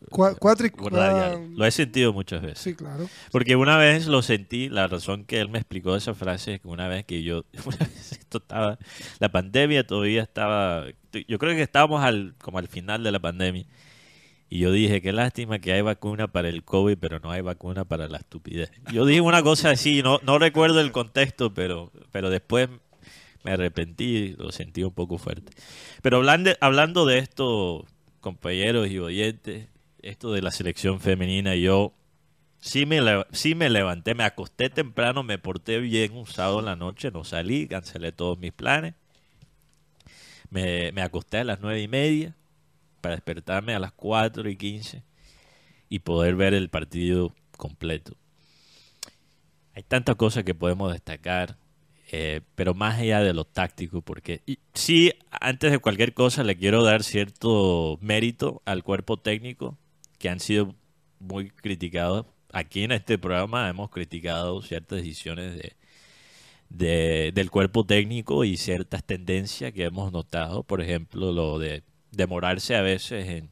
ah, 0.93 1.39
Lo 1.55 1.65
he 1.65 1.71
sentido 1.71 2.11
muchas 2.11 2.41
veces. 2.41 2.59
Sí, 2.59 2.73
claro. 2.75 3.07
Porque 3.31 3.55
una 3.55 3.77
vez 3.77 4.07
lo 4.07 4.21
sentí, 4.21 4.67
la 4.67 4.87
razón 4.87 5.23
que 5.23 5.39
él 5.39 5.47
me 5.47 5.57
explicó 5.59 5.95
esa 5.95 6.13
frase 6.13 6.55
es 6.55 6.61
que 6.61 6.67
una 6.67 6.89
vez 6.89 7.05
que 7.05 7.23
yo, 7.23 7.45
una 7.65 7.77
vez 7.77 8.11
esto 8.13 8.39
estaba, 8.39 8.77
la 9.19 9.31
pandemia 9.31 9.85
todavía 9.87 10.21
estaba, 10.23 10.85
yo 11.27 11.37
creo 11.39 11.55
que 11.55 11.61
estábamos 11.61 12.03
al, 12.03 12.35
como 12.41 12.57
al 12.57 12.67
final 12.67 13.03
de 13.03 13.11
la 13.13 13.19
pandemia. 13.19 13.65
Y 14.53 14.59
yo 14.59 14.73
dije, 14.73 15.01
qué 15.01 15.13
lástima 15.13 15.59
que 15.59 15.71
hay 15.71 15.81
vacuna 15.81 16.27
para 16.27 16.49
el 16.49 16.65
COVID, 16.65 16.97
pero 16.97 17.21
no 17.21 17.31
hay 17.31 17.39
vacuna 17.39 17.85
para 17.85 18.09
la 18.09 18.17
estupidez. 18.17 18.69
Yo 18.91 19.05
dije 19.05 19.21
una 19.21 19.41
cosa 19.43 19.69
así, 19.69 20.03
no, 20.03 20.19
no 20.23 20.39
recuerdo 20.39 20.81
el 20.81 20.91
contexto, 20.91 21.53
pero, 21.53 21.89
pero 22.11 22.29
después 22.29 22.67
me 23.45 23.51
arrepentí, 23.51 24.35
lo 24.37 24.51
sentí 24.51 24.83
un 24.83 24.91
poco 24.91 25.17
fuerte. 25.17 25.53
Pero 26.01 26.17
hablando, 26.17 26.51
hablando 26.59 27.05
de 27.05 27.19
esto, 27.19 27.85
compañeros 28.19 28.89
y 28.89 28.99
oyentes, 28.99 29.69
esto 30.01 30.33
de 30.33 30.41
la 30.41 30.51
selección 30.51 30.99
femenina, 30.99 31.55
yo 31.55 31.93
sí 32.59 32.85
me, 32.85 32.99
sí 33.31 33.55
me 33.55 33.69
levanté, 33.69 34.15
me 34.15 34.25
acosté 34.25 34.69
temprano, 34.69 35.23
me 35.23 35.37
porté 35.37 35.79
bien 35.79 36.11
un 36.11 36.27
sábado 36.27 36.59
en 36.59 36.65
la 36.65 36.75
noche, 36.75 37.09
no 37.09 37.23
salí, 37.23 37.69
cancelé 37.69 38.11
todos 38.11 38.37
mis 38.37 38.51
planes. 38.51 38.95
Me, 40.49 40.91
me 40.91 41.03
acosté 41.03 41.37
a 41.37 41.45
las 41.45 41.61
nueve 41.61 41.81
y 41.81 41.87
media 41.87 42.35
para 43.01 43.15
despertarme 43.15 43.75
a 43.75 43.79
las 43.79 43.91
4 43.93 44.49
y 44.49 44.55
15 44.55 45.03
y 45.89 45.99
poder 45.99 46.35
ver 46.35 46.53
el 46.53 46.69
partido 46.69 47.33
completo. 47.57 48.15
Hay 49.73 49.83
tantas 49.83 50.15
cosas 50.15 50.43
que 50.43 50.53
podemos 50.55 50.91
destacar, 50.91 51.57
eh, 52.11 52.41
pero 52.55 52.73
más 52.73 52.99
allá 52.99 53.21
de 53.21 53.33
lo 53.33 53.45
táctico, 53.45 54.01
porque 54.01 54.41
sí, 54.73 55.13
antes 55.31 55.71
de 55.71 55.79
cualquier 55.79 56.13
cosa 56.13 56.43
le 56.43 56.57
quiero 56.57 56.83
dar 56.83 57.03
cierto 57.03 57.97
mérito 58.01 58.61
al 58.65 58.83
cuerpo 58.83 59.17
técnico, 59.17 59.77
que 60.19 60.29
han 60.29 60.39
sido 60.39 60.75
muy 61.19 61.49
criticados. 61.51 62.25
Aquí 62.51 62.83
en 62.83 62.91
este 62.91 63.17
programa 63.17 63.69
hemos 63.69 63.89
criticado 63.91 64.61
ciertas 64.61 64.97
decisiones 64.99 65.55
de, 65.55 65.73
de- 66.69 67.31
del 67.33 67.51
cuerpo 67.51 67.85
técnico 67.85 68.43
y 68.45 68.57
ciertas 68.57 69.03
tendencias 69.05 69.73
que 69.73 69.85
hemos 69.85 70.11
notado, 70.11 70.63
por 70.63 70.81
ejemplo, 70.81 71.31
lo 71.31 71.59
de 71.59 71.83
demorarse 72.11 72.75
a 72.75 72.81
veces 72.81 73.27
en, 73.27 73.49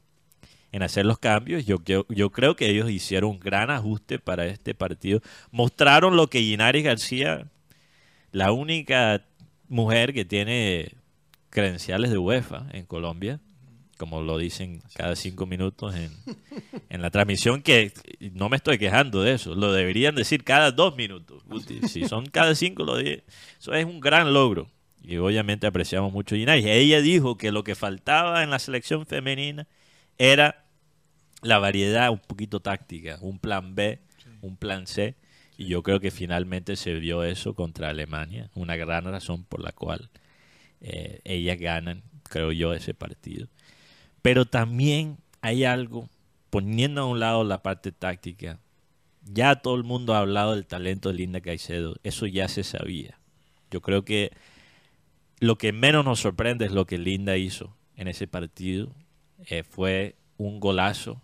en 0.71 0.83
hacer 0.83 1.05
los 1.05 1.19
cambios. 1.19 1.65
Yo, 1.65 1.77
yo, 1.85 2.05
yo 2.09 2.29
creo 2.31 2.55
que 2.55 2.69
ellos 2.69 2.89
hicieron 2.89 3.31
un 3.31 3.39
gran 3.39 3.69
ajuste 3.71 4.19
para 4.19 4.45
este 4.45 4.73
partido. 4.75 5.21
Mostraron 5.51 6.15
lo 6.15 6.27
que 6.27 6.41
Ginaris 6.41 6.83
García, 6.83 7.47
la 8.31 8.51
única 8.51 9.23
mujer 9.67 10.13
que 10.13 10.25
tiene 10.25 10.91
credenciales 11.49 12.11
de 12.11 12.17
UEFA 12.17 12.67
en 12.73 12.85
Colombia, 12.85 13.39
como 13.97 14.21
lo 14.21 14.37
dicen 14.37 14.81
cada 14.95 15.15
cinco 15.15 15.45
minutos 15.45 15.93
en, 15.95 16.11
en 16.89 17.01
la 17.01 17.09
transmisión, 17.09 17.61
que 17.61 17.91
no 18.33 18.47
me 18.49 18.55
estoy 18.57 18.77
quejando 18.77 19.21
de 19.23 19.33
eso, 19.33 19.55
lo 19.55 19.73
deberían 19.73 20.15
decir 20.15 20.43
cada 20.43 20.71
dos 20.71 20.95
minutos. 20.95 21.43
Si 21.89 22.07
son 22.07 22.25
cada 22.27 22.55
cinco, 22.55 22.83
lo 22.83 22.97
di- 22.97 23.21
eso 23.59 23.73
es 23.73 23.85
un 23.85 23.99
gran 23.99 24.31
logro. 24.33 24.69
Y 25.01 25.17
obviamente 25.17 25.67
apreciamos 25.67 26.11
mucho 26.11 26.35
a 26.35 26.37
Ginaris. 26.37 26.65
Ella 26.65 27.01
dijo 27.01 27.37
que 27.37 27.51
lo 27.51 27.63
que 27.63 27.75
faltaba 27.75 28.43
en 28.43 28.49
la 28.49 28.59
selección 28.59 29.05
femenina 29.05 29.67
era 30.17 30.65
la 31.41 31.57
variedad 31.59 32.09
un 32.11 32.19
poquito 32.19 32.59
táctica, 32.59 33.17
un 33.21 33.39
plan 33.39 33.75
B, 33.75 33.99
un 34.41 34.57
plan 34.57 34.87
C. 34.87 35.15
Y 35.57 35.67
yo 35.67 35.83
creo 35.83 35.99
que 35.99 36.11
finalmente 36.11 36.75
se 36.75 36.93
vio 36.93 37.23
eso 37.23 37.53
contra 37.53 37.89
Alemania, 37.89 38.49
una 38.55 38.75
gran 38.75 39.05
razón 39.05 39.43
por 39.43 39.61
la 39.61 39.71
cual 39.71 40.09
eh, 40.81 41.19
ellas 41.25 41.57
ganan, 41.59 42.03
creo 42.23 42.51
yo, 42.51 42.73
ese 42.73 42.93
partido. 42.93 43.47
Pero 44.21 44.45
también 44.45 45.17
hay 45.41 45.65
algo, 45.65 46.09
poniendo 46.49 47.01
a 47.01 47.05
un 47.05 47.19
lado 47.19 47.43
la 47.43 47.61
parte 47.61 47.91
táctica, 47.91 48.59
ya 49.25 49.55
todo 49.55 49.75
el 49.75 49.83
mundo 49.83 50.13
ha 50.13 50.19
hablado 50.19 50.55
del 50.55 50.65
talento 50.65 51.09
de 51.09 51.15
Linda 51.15 51.41
Caicedo, 51.41 51.95
eso 52.03 52.25
ya 52.25 52.47
se 52.47 52.63
sabía. 52.63 53.17
Yo 53.69 53.81
creo 53.81 54.03
que 54.03 54.31
lo 55.39 55.57
que 55.57 55.71
menos 55.71 56.05
nos 56.05 56.19
sorprende 56.19 56.65
es 56.65 56.71
lo 56.71 56.85
que 56.85 56.97
Linda 56.97 57.37
hizo 57.37 57.75
en 57.95 58.07
ese 58.07 58.27
partido. 58.27 58.93
Eh, 59.45 59.63
fue 59.63 60.15
un 60.37 60.59
golazo. 60.59 61.21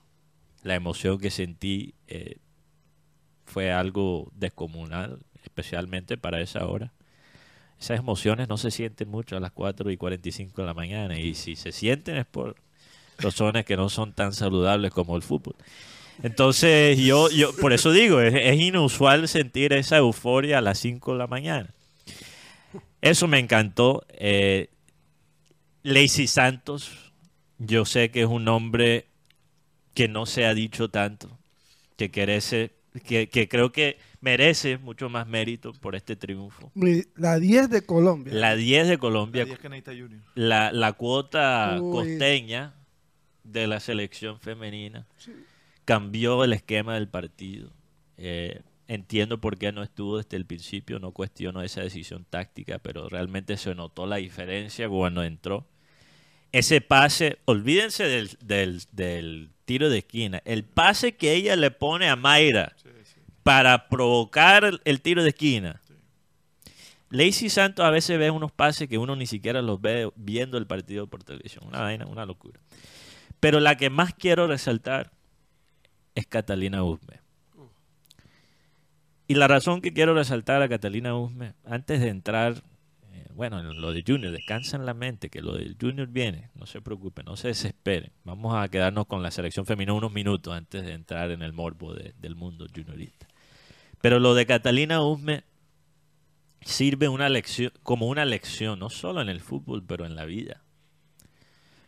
La 0.63 0.75
emoción 0.75 1.19
que 1.19 1.29
sentí 1.29 1.93
eh, 2.07 2.38
fue 3.45 3.72
algo 3.72 4.31
descomunal, 4.36 5.19
especialmente 5.43 6.17
para 6.17 6.41
esa 6.41 6.65
hora. 6.65 6.93
Esas 7.79 8.00
emociones 8.00 8.48
no 8.48 8.57
se 8.57 8.72
sienten 8.72 9.10
mucho 9.10 9.36
a 9.38 9.39
las 9.39 9.51
4 9.51 9.91
y 9.91 9.98
45 9.98 10.62
de 10.62 10.65
la 10.65 10.74
mañana 10.74 11.19
y 11.19 11.36
si 11.36 11.55
se 11.55 11.72
sienten 11.72 12.15
es 12.15 12.25
por 12.25 12.55
razones 13.17 13.65
que 13.65 13.75
no 13.75 13.89
son 13.89 14.13
tan 14.13 14.34
saludables 14.34 14.91
como 14.91 15.15
el 15.17 15.22
fútbol. 15.22 15.55
Entonces, 16.24 16.98
yo, 16.98 17.29
yo 17.29 17.53
por 17.57 17.74
eso 17.74 17.91
digo, 17.91 18.22
es, 18.22 18.34
es 18.34 18.60
inusual 18.60 19.27
sentir 19.27 19.74
esa 19.74 19.98
euforia 19.98 20.60
a 20.60 20.62
las 20.62 20.79
5 20.79 21.12
de 21.12 21.17
la 21.17 21.27
mañana. 21.27 21.69
Eso 23.05 23.27
me 23.27 23.38
encantó. 23.38 24.03
Eh, 24.09 24.69
Lacey 25.83 26.25
Santos, 26.25 27.13
yo 27.59 27.85
sé 27.85 28.09
que 28.09 28.21
es 28.21 28.27
un 28.27 28.43
nombre 28.45 29.05
que 29.93 30.07
no 30.07 30.25
se 30.25 30.45
ha 30.45 30.55
dicho 30.55 30.89
tanto, 30.89 31.29
que 31.97 32.09
merece, 32.15 32.71
que, 33.05 33.29
que 33.29 33.47
creo 33.47 33.71
que 33.71 34.00
merece 34.21 34.79
mucho 34.79 35.07
más 35.07 35.27
mérito 35.27 35.71
por 35.74 35.95
este 35.95 36.15
triunfo. 36.15 36.71
La 37.15 37.38
10 37.38 37.69
de 37.69 37.85
Colombia. 37.85 38.33
La 38.33 38.55
10 38.55 38.88
de 38.88 38.97
Colombia, 38.97 39.43
es 39.43 39.59
que 39.59 39.69
necesita 39.69 39.91
Junior. 39.91 40.21
la, 40.33 40.71
la 40.71 40.93
cuota 40.93 41.77
Uy. 41.79 41.91
costeña 41.91 42.74
de 43.43 43.67
la 43.67 43.79
selección 43.79 44.39
femenina 44.39 45.05
cambió 45.85 46.43
el 46.43 46.53
esquema 46.53 46.95
del 46.95 47.07
partido. 47.07 47.71
Eh, 48.17 48.62
entiendo 48.87 49.39
por 49.41 49.57
qué 49.57 49.71
no 49.71 49.83
estuvo 49.83 50.17
desde 50.17 50.37
el 50.37 50.45
principio, 50.45 50.99
no 50.99 51.11
cuestiono 51.11 51.61
esa 51.61 51.81
decisión 51.81 52.25
táctica, 52.29 52.79
pero 52.79 53.09
realmente 53.09 53.57
se 53.57 53.73
notó 53.75 54.05
la 54.05 54.17
diferencia 54.17 54.87
cuando 54.89 55.23
entró. 55.23 55.65
Ese 56.51 56.79
pase, 56.81 57.39
olvídense 57.45 58.03
del, 58.05 58.29
del- 58.41 58.83
del 58.91 59.49
tiro 59.65 59.89
de 59.89 59.97
esquina, 59.99 60.41
el 60.45 60.63
pase 60.63 61.15
que 61.15 61.33
ella 61.33 61.55
le 61.55 61.71
pone 61.71 62.07
a 62.09 62.15
Mayra 62.15 62.73
para 63.43 63.89
provocar 63.89 64.79
el, 64.85 65.01
tiro 65.01 65.23
de 65.23 65.29
esquina. 65.29 65.81
Lacey 67.09 67.49
Santos 67.49 67.85
a 67.85 67.89
veces 67.91 68.17
ve 68.19 68.31
unos 68.31 68.51
pases 68.51 68.87
que 68.87 68.97
uno 68.97 69.15
ni 69.15 69.25
siquiera 69.27 69.61
los 69.61 69.79
ve 69.81 70.09
viendo 70.15 70.57
el 70.57 70.65
partido 70.67 71.07
por 71.07 71.23
televisión. 71.23 71.65
Una 71.67 71.81
vaina, 71.81 72.05
una 72.05 72.25
locura. 72.25 72.59
Pero 73.39 73.59
la 73.59 73.75
que 73.77 73.89
más 73.89 74.13
quiero 74.13 74.47
resaltar 74.47 75.11
es 76.15 76.25
Catalina 76.25 76.83
Usme. 76.83 77.19
Y 79.27 79.36
la 79.36 79.48
razón 79.48 79.82
que 79.82 79.94
quiero 79.94 80.13
resaltar 80.13 80.62
a 80.62 80.70
Catalina 80.70 81.15
Usme, 81.17 81.53
antes 81.65 82.00
de 82.00 82.10
entrar, 82.10 82.62
eh, 83.12 83.25
bueno, 83.34 83.60
en 83.60 83.82
lo 83.82 83.91
de 83.91 84.03
Junior, 84.05 84.32
descansen 84.32 84.86
la 84.86 84.94
mente, 84.94 85.29
que 85.29 85.41
lo 85.41 85.53
del 85.55 85.75
Junior 85.82 86.08
viene, 86.08 86.50
no 86.53 86.67
se 86.67 86.79
preocupen, 86.82 87.25
no 87.25 87.36
se 87.36 87.48
desesperen. 87.48 88.12
Vamos 88.24 88.55
a 88.55 88.67
quedarnos 88.67 89.08
con 89.08 89.24
la 89.24 89.32
selección 89.32 89.65
femenina 89.65 89.94
unos 89.94 90.12
minutos 90.12 90.53
antes 90.53 90.86
de 90.86 90.94
entrar 90.94 91.32
en 91.32 91.41
el 91.41 91.53
morbo 91.53 91.94
de- 91.96 92.13
del 92.20 92.36
mundo 92.36 92.67
juniorista. 92.74 93.27
Pero 94.00 94.20
lo 94.20 94.36
de 94.36 94.46
Catalina 94.46 95.01
Usme 95.01 95.44
sirve 96.62 97.08
una 97.08 97.27
lección, 97.29 97.72
como 97.82 98.08
una 98.08 98.25
lección, 98.25 98.77
no 98.77 98.91
solo 98.91 99.22
en 99.22 99.29
el 99.29 99.39
fútbol, 99.41 99.84
pero 99.84 100.05
en 100.05 100.15
la 100.15 100.25
vida. 100.25 100.62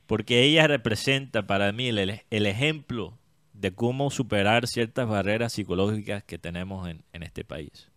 Porque 0.07 0.43
ella 0.43 0.65
representa 0.67 1.45
para 1.45 1.71
mí 1.71 1.89
el 1.89 2.45
ejemplo 2.45 3.16
de 3.59 3.73
cómo 3.73 4.11
superar 4.11 4.67
ciertas 4.67 5.07
barreras 5.07 5.53
psicológicas 5.53 6.23
que 6.23 6.37
tenemos 6.37 6.87
en, 6.87 7.03
en 7.11 7.23
este 7.23 7.43
país. 7.43 7.89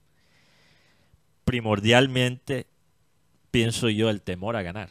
Primordialmente, 1.45 2.67
pienso 3.50 3.88
yo, 3.90 4.09
el 4.09 4.23
temor 4.23 4.57
a 4.57 4.62
ganar. 4.62 4.90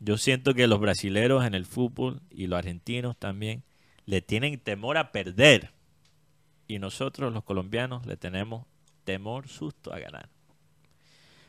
Yo 0.00 0.18
siento 0.18 0.54
que 0.54 0.66
los 0.66 0.80
brasileros 0.80 1.44
en 1.44 1.54
el 1.54 1.66
fútbol 1.66 2.20
y 2.30 2.48
los 2.48 2.58
argentinos 2.58 3.16
también 3.16 3.62
le 4.06 4.20
tienen 4.22 4.58
temor 4.58 4.98
a 4.98 5.12
perder. 5.12 5.70
Y 6.66 6.78
nosotros 6.78 7.32
los 7.32 7.44
colombianos 7.44 8.06
le 8.06 8.16
tenemos 8.16 8.66
temor, 9.04 9.48
susto 9.48 9.92
a 9.92 10.00
ganar. 10.00 10.28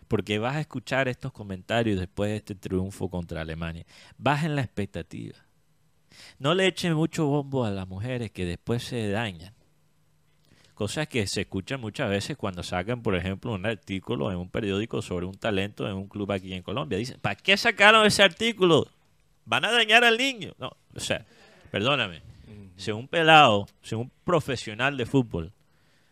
Porque 0.07 0.39
vas 0.39 0.55
a 0.55 0.61
escuchar 0.61 1.07
estos 1.07 1.31
comentarios 1.31 1.99
después 1.99 2.29
de 2.29 2.37
este 2.37 2.55
triunfo 2.55 3.09
contra 3.09 3.41
Alemania. 3.41 3.85
Bajen 4.17 4.55
la 4.55 4.61
expectativa. 4.61 5.46
No 6.39 6.53
le 6.53 6.67
echen 6.67 6.93
mucho 6.93 7.25
bombo 7.25 7.65
a 7.65 7.71
las 7.71 7.87
mujeres 7.87 8.31
que 8.31 8.45
después 8.45 8.83
se 8.83 9.09
dañan. 9.09 9.53
Cosas 10.73 11.07
que 11.07 11.25
se 11.25 11.41
escuchan 11.41 11.81
muchas 11.81 12.09
veces 12.09 12.37
cuando 12.37 12.61
sacan, 12.61 13.01
por 13.01 13.15
ejemplo, 13.15 13.53
un 13.53 13.65
artículo 13.65 14.31
en 14.31 14.37
un 14.37 14.49
periódico 14.49 15.01
sobre 15.01 15.25
un 15.25 15.35
talento 15.35 15.87
en 15.87 15.95
un 15.95 16.07
club 16.07 16.31
aquí 16.31 16.53
en 16.53 16.61
Colombia. 16.61 16.99
Dicen, 16.99 17.19
¿para 17.19 17.35
qué 17.35 17.57
sacaron 17.57 18.05
ese 18.05 18.21
artículo? 18.21 18.87
Van 19.45 19.65
a 19.65 19.71
dañar 19.71 20.03
al 20.03 20.17
niño. 20.17 20.53
No, 20.59 20.71
o 20.93 20.99
sea, 20.99 21.25
perdóname. 21.71 22.21
Si 22.75 22.91
un 22.91 23.07
pelado, 23.07 23.67
si 23.81 23.95
un 23.95 24.11
profesional 24.23 24.97
de 24.97 25.07
fútbol 25.07 25.51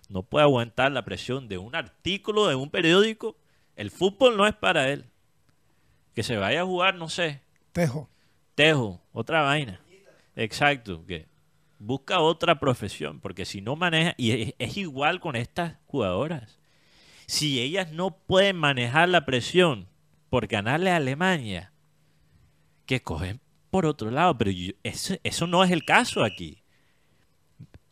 no 0.10 0.24
puede 0.24 0.44
aguantar 0.44 0.92
la 0.92 1.04
presión 1.04 1.48
de 1.48 1.58
un 1.58 1.76
artículo 1.76 2.48
de 2.48 2.56
un 2.56 2.70
periódico. 2.70 3.36
El 3.76 3.92
fútbol 3.92 4.38
no 4.38 4.48
es 4.48 4.56
para 4.56 4.90
él. 4.90 5.06
Que 6.14 6.24
se 6.24 6.38
vaya 6.38 6.62
a 6.62 6.66
jugar, 6.66 6.96
no 6.96 7.10
sé, 7.10 7.42
Tejo. 7.74 8.10
tejo, 8.56 9.02
otra 9.12 9.42
vaina. 9.42 9.82
Exacto, 10.36 11.06
que 11.06 11.28
busca 11.80 12.20
otra 12.20 12.60
profesión, 12.60 13.20
porque 13.20 13.46
si 13.46 13.62
no 13.62 13.76
maneja, 13.76 14.14
y 14.18 14.32
es, 14.32 14.54
es 14.60 14.78
igual 14.78 15.20
con 15.20 15.36
estas 15.36 15.76
jugadoras. 15.88 16.60
Si 17.28 17.60
ellas 17.60 17.92
no 17.92 18.18
pueden 18.18 18.56
manejar 18.58 19.10
la 19.10 19.26
presión 19.26 19.88
por 20.30 20.48
ganarle 20.48 20.92
a 20.92 20.98
Alemania, 20.98 21.72
que 22.86 23.02
cogen 23.02 23.40
por 23.72 23.86
otro 23.86 24.12
lado, 24.12 24.38
pero 24.38 24.52
yo- 24.52 24.74
eso, 24.84 25.16
eso 25.24 25.48
no 25.48 25.64
es 25.64 25.72
el 25.72 25.84
caso 25.86 26.24
aquí. 26.24 26.62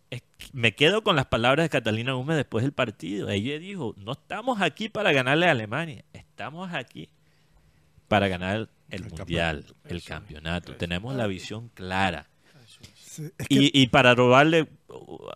Es- 0.10 0.22
me 0.54 0.76
quedo 0.76 1.04
con 1.04 1.16
las 1.16 1.26
palabras 1.26 1.66
de 1.66 1.70
Catalina 1.70 2.14
Gómez 2.14 2.38
después 2.38 2.64
del 2.64 2.74
partido. 2.74 3.30
Ella 3.30 3.58
dijo, 3.58 3.96
no 3.98 4.12
estamos 4.14 4.62
aquí 4.62 4.88
para 4.90 5.12
ganarle 5.12 5.48
a 5.48 5.52
Alemania, 5.52 6.04
estamos 6.14 6.72
aquí 6.74 7.10
para 8.08 8.28
ganar 8.28 8.56
el, 8.58 8.70
El 8.90 9.04
mundial, 9.10 9.64
campeonato. 9.66 9.76
el 9.96 10.04
campeonato. 10.04 10.76
Tenemos 10.76 11.16
la 11.16 11.26
visión 11.28 11.70
clara. 11.70 12.28
Y, 13.50 13.88
para 13.88 14.16
robarle 14.16 14.68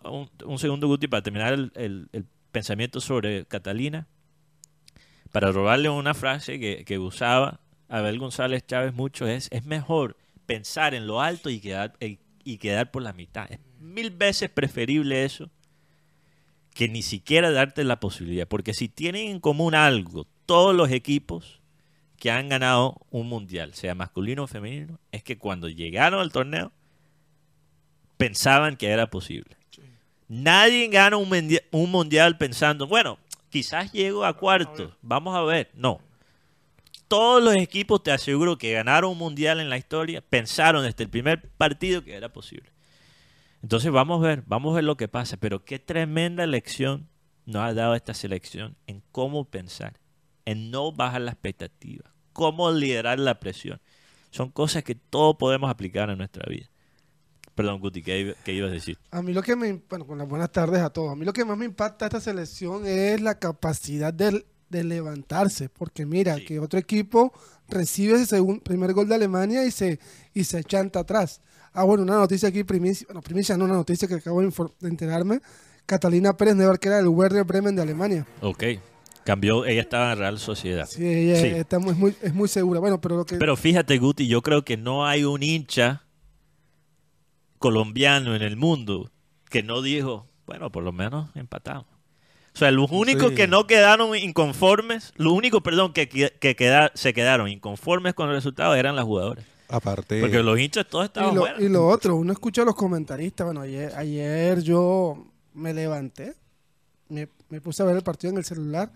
un, 0.04 0.30
un 0.44 0.58
segundo, 0.58 0.86
Guti, 0.86 1.08
para 1.08 1.22
terminar 1.22 1.52
el, 1.52 2.08
pensamiento 2.52 3.00
sobre 3.00 3.44
Catalina, 3.46 4.06
para 5.32 5.52
robarle 5.52 5.88
una 5.88 6.14
frase 6.14 6.58
que, 6.58 6.98
usaba 6.98 7.60
Abel 7.88 8.18
González 8.18 8.66
Chávez 8.66 8.94
mucho 8.94 9.26
es, 9.26 9.48
es 9.50 9.64
mejor 9.64 10.16
pensar 10.46 10.94
en 10.94 11.06
lo 11.06 11.20
alto 11.20 11.50
y 11.50 11.60
quedar, 11.60 11.96
y 12.00 12.58
quedar 12.58 12.90
por 12.90 13.02
la 13.02 13.12
mitad. 13.12 13.50
Es 13.50 13.60
mil 13.78 14.10
veces 14.10 14.50
preferible 14.50 15.24
eso 15.24 15.50
que 16.78 16.88
ni 16.88 17.02
siquiera 17.02 17.50
darte 17.50 17.82
la 17.82 17.98
posibilidad. 17.98 18.46
Porque 18.46 18.72
si 18.72 18.88
tienen 18.88 19.28
en 19.28 19.40
común 19.40 19.74
algo 19.74 20.28
todos 20.46 20.74
los 20.74 20.92
equipos 20.92 21.60
que 22.16 22.30
han 22.30 22.48
ganado 22.48 23.00
un 23.10 23.28
mundial, 23.28 23.74
sea 23.74 23.96
masculino 23.96 24.44
o 24.44 24.46
femenino, 24.46 25.00
es 25.10 25.24
que 25.24 25.38
cuando 25.38 25.68
llegaron 25.68 26.20
al 26.20 26.30
torneo 26.30 26.72
pensaban 28.18 28.76
que 28.76 28.88
era 28.90 29.08
posible. 29.08 29.56
Nadie 30.28 30.88
gana 30.88 31.16
un, 31.16 31.30
mundia- 31.30 31.62
un 31.70 31.90
mundial 31.90 32.36
pensando, 32.36 32.86
bueno, 32.86 33.18
quizás 33.48 33.90
llego 33.92 34.26
a 34.26 34.36
cuartos, 34.36 34.92
vamos 35.00 35.34
a 35.34 35.40
ver. 35.42 35.70
No. 35.74 36.00
Todos 37.08 37.42
los 37.42 37.56
equipos, 37.56 38.02
te 38.02 38.10
aseguro, 38.12 38.58
que 38.58 38.72
ganaron 38.72 39.12
un 39.12 39.18
mundial 39.18 39.60
en 39.60 39.70
la 39.70 39.78
historia, 39.78 40.20
pensaron 40.20 40.82
desde 40.84 41.04
el 41.04 41.08
primer 41.10 41.48
partido 41.52 42.04
que 42.04 42.14
era 42.14 42.30
posible. 42.30 42.70
Entonces 43.62 43.90
vamos 43.90 44.22
a 44.22 44.28
ver, 44.28 44.42
vamos 44.46 44.72
a 44.72 44.74
ver 44.76 44.84
lo 44.84 44.98
que 44.98 45.08
pasa. 45.08 45.38
Pero 45.38 45.64
qué 45.64 45.78
tremenda 45.78 46.46
lección 46.46 47.08
nos 47.46 47.62
ha 47.62 47.72
dado 47.72 47.94
esta 47.94 48.12
selección 48.12 48.76
en 48.86 49.02
cómo 49.10 49.46
pensar, 49.46 49.98
en 50.44 50.70
no 50.70 50.92
bajar 50.92 51.22
la 51.22 51.30
expectativa, 51.32 52.12
cómo 52.34 52.70
liderar 52.70 53.18
la 53.18 53.40
presión. 53.40 53.80
Son 54.30 54.50
cosas 54.50 54.84
que 54.84 54.94
todos 54.94 55.36
podemos 55.38 55.70
aplicar 55.70 56.10
en 56.10 56.18
nuestra 56.18 56.44
vida. 56.46 56.68
Perdón, 57.58 57.80
Guti, 57.80 58.02
¿qué, 58.02 58.34
qué 58.44 58.52
ibas 58.52 58.70
a 58.70 58.74
decir? 58.74 58.96
A 59.10 59.20
mí 59.20 59.32
lo 59.32 59.42
que 59.42 59.56
me, 59.56 59.80
bueno, 59.90 60.06
con 60.06 60.16
las 60.16 60.28
buenas 60.28 60.50
tardes 60.52 60.80
a 60.80 60.90
todos. 60.90 61.10
A 61.12 61.16
mí 61.16 61.24
lo 61.24 61.32
que 61.32 61.44
más 61.44 61.58
me 61.58 61.64
impacta 61.64 62.06
esta 62.06 62.20
selección 62.20 62.86
es 62.86 63.20
la 63.20 63.38
capacidad 63.38 64.14
de, 64.14 64.46
de 64.70 64.84
levantarse, 64.84 65.68
porque 65.68 66.06
mira 66.06 66.36
Sí. 66.36 66.44
que 66.44 66.60
otro 66.60 66.78
equipo 66.78 67.32
recibe 67.68 68.14
ese 68.14 68.36
segun- 68.36 68.62
primer 68.62 68.92
gol 68.92 69.08
de 69.08 69.16
Alemania 69.16 69.64
y 69.66 69.70
se 69.72 69.98
y 70.32 70.44
se 70.44 70.62
chanta 70.62 71.00
atrás. 71.00 71.40
Ah, 71.72 71.82
bueno, 71.82 72.04
una 72.04 72.14
noticia 72.16 72.48
aquí, 72.48 72.62
primicia, 72.64 73.06
bueno, 73.08 73.22
primicia 73.22 73.56
no, 73.56 73.64
una 73.64 73.74
noticia 73.74 74.06
que 74.08 74.14
acabo 74.14 74.40
de, 74.40 74.50
enterarme. 74.88 75.40
Catalina 75.84 76.36
Pérez 76.36 76.54
Nevar, 76.54 76.78
que 76.78 76.88
era 76.88 76.98
del 76.98 77.08
Werder 77.08 77.44
Bremen 77.44 77.74
de 77.74 77.82
Alemania. 77.82 78.26
Ok. 78.40 78.62
Cambió, 79.24 79.64
ella 79.66 79.82
estaba 79.82 80.12
en 80.12 80.18
Real 80.18 80.38
Sociedad. 80.38 80.86
Sí, 80.88 81.04
ella 81.06 81.40
Sí. 81.40 81.46
está 81.48 81.78
muy, 81.78 81.92
es 81.92 81.98
muy, 81.98 82.14
es 82.22 82.34
muy 82.34 82.48
segura. 82.48 82.80
Bueno, 82.80 83.00
pero 83.00 83.16
lo 83.16 83.26
que... 83.26 83.36
Pero 83.36 83.56
fíjate, 83.56 83.98
Guti, 83.98 84.26
yo 84.28 84.42
creo 84.42 84.64
que 84.64 84.76
no 84.76 85.06
hay 85.06 85.24
un 85.24 85.42
hincha 85.42 86.04
colombiano 87.58 88.34
en 88.34 88.42
el 88.42 88.56
mundo 88.56 89.10
que 89.50 89.62
no 89.62 89.82
dijo, 89.82 90.26
bueno, 90.46 90.70
por 90.70 90.82
lo 90.84 90.92
menos 90.92 91.30
empatamos. 91.34 91.86
O 92.54 92.58
sea, 92.58 92.70
los 92.70 92.90
únicos 92.90 93.30
Sí. 93.30 93.34
que 93.36 93.46
no 93.46 93.66
quedaron 93.66 94.16
inconformes, 94.16 95.12
los 95.16 95.32
únicos, 95.32 95.62
perdón, 95.62 95.92
que, 95.92 96.08
que, 96.08 96.32
que 96.40 96.56
queda- 96.56 96.90
se 96.94 97.14
quedaron 97.14 97.48
inconformes 97.48 98.14
con 98.14 98.28
el 98.28 98.34
resultado 98.34 98.74
eran 98.74 98.96
las 98.96 99.04
jugadoras. 99.04 99.44
Aparte, 99.68 100.20
Porque 100.20 100.42
los 100.42 100.58
hinchas 100.58 100.86
todos 100.88 101.04
estaban 101.04 101.32
Y 101.32 101.34
lo, 101.34 101.40
buenos. 101.42 101.60
y 101.60 101.68
lo 101.68 101.86
otro, 101.86 102.16
uno 102.16 102.32
escucha 102.32 102.62
a 102.62 102.64
los 102.64 102.74
comentaristas. 102.74 103.44
Bueno, 103.44 103.60
ayer, 103.60 103.92
ayer 103.94 104.62
yo 104.62 105.26
me 105.54 105.74
levanté, 105.74 106.34
me, 107.10 107.28
me 107.50 107.60
puse 107.60 107.82
a 107.82 107.86
ver 107.86 107.96
el 107.96 108.02
partido 108.02 108.32
en 108.32 108.38
el 108.38 108.44
celular 108.44 108.90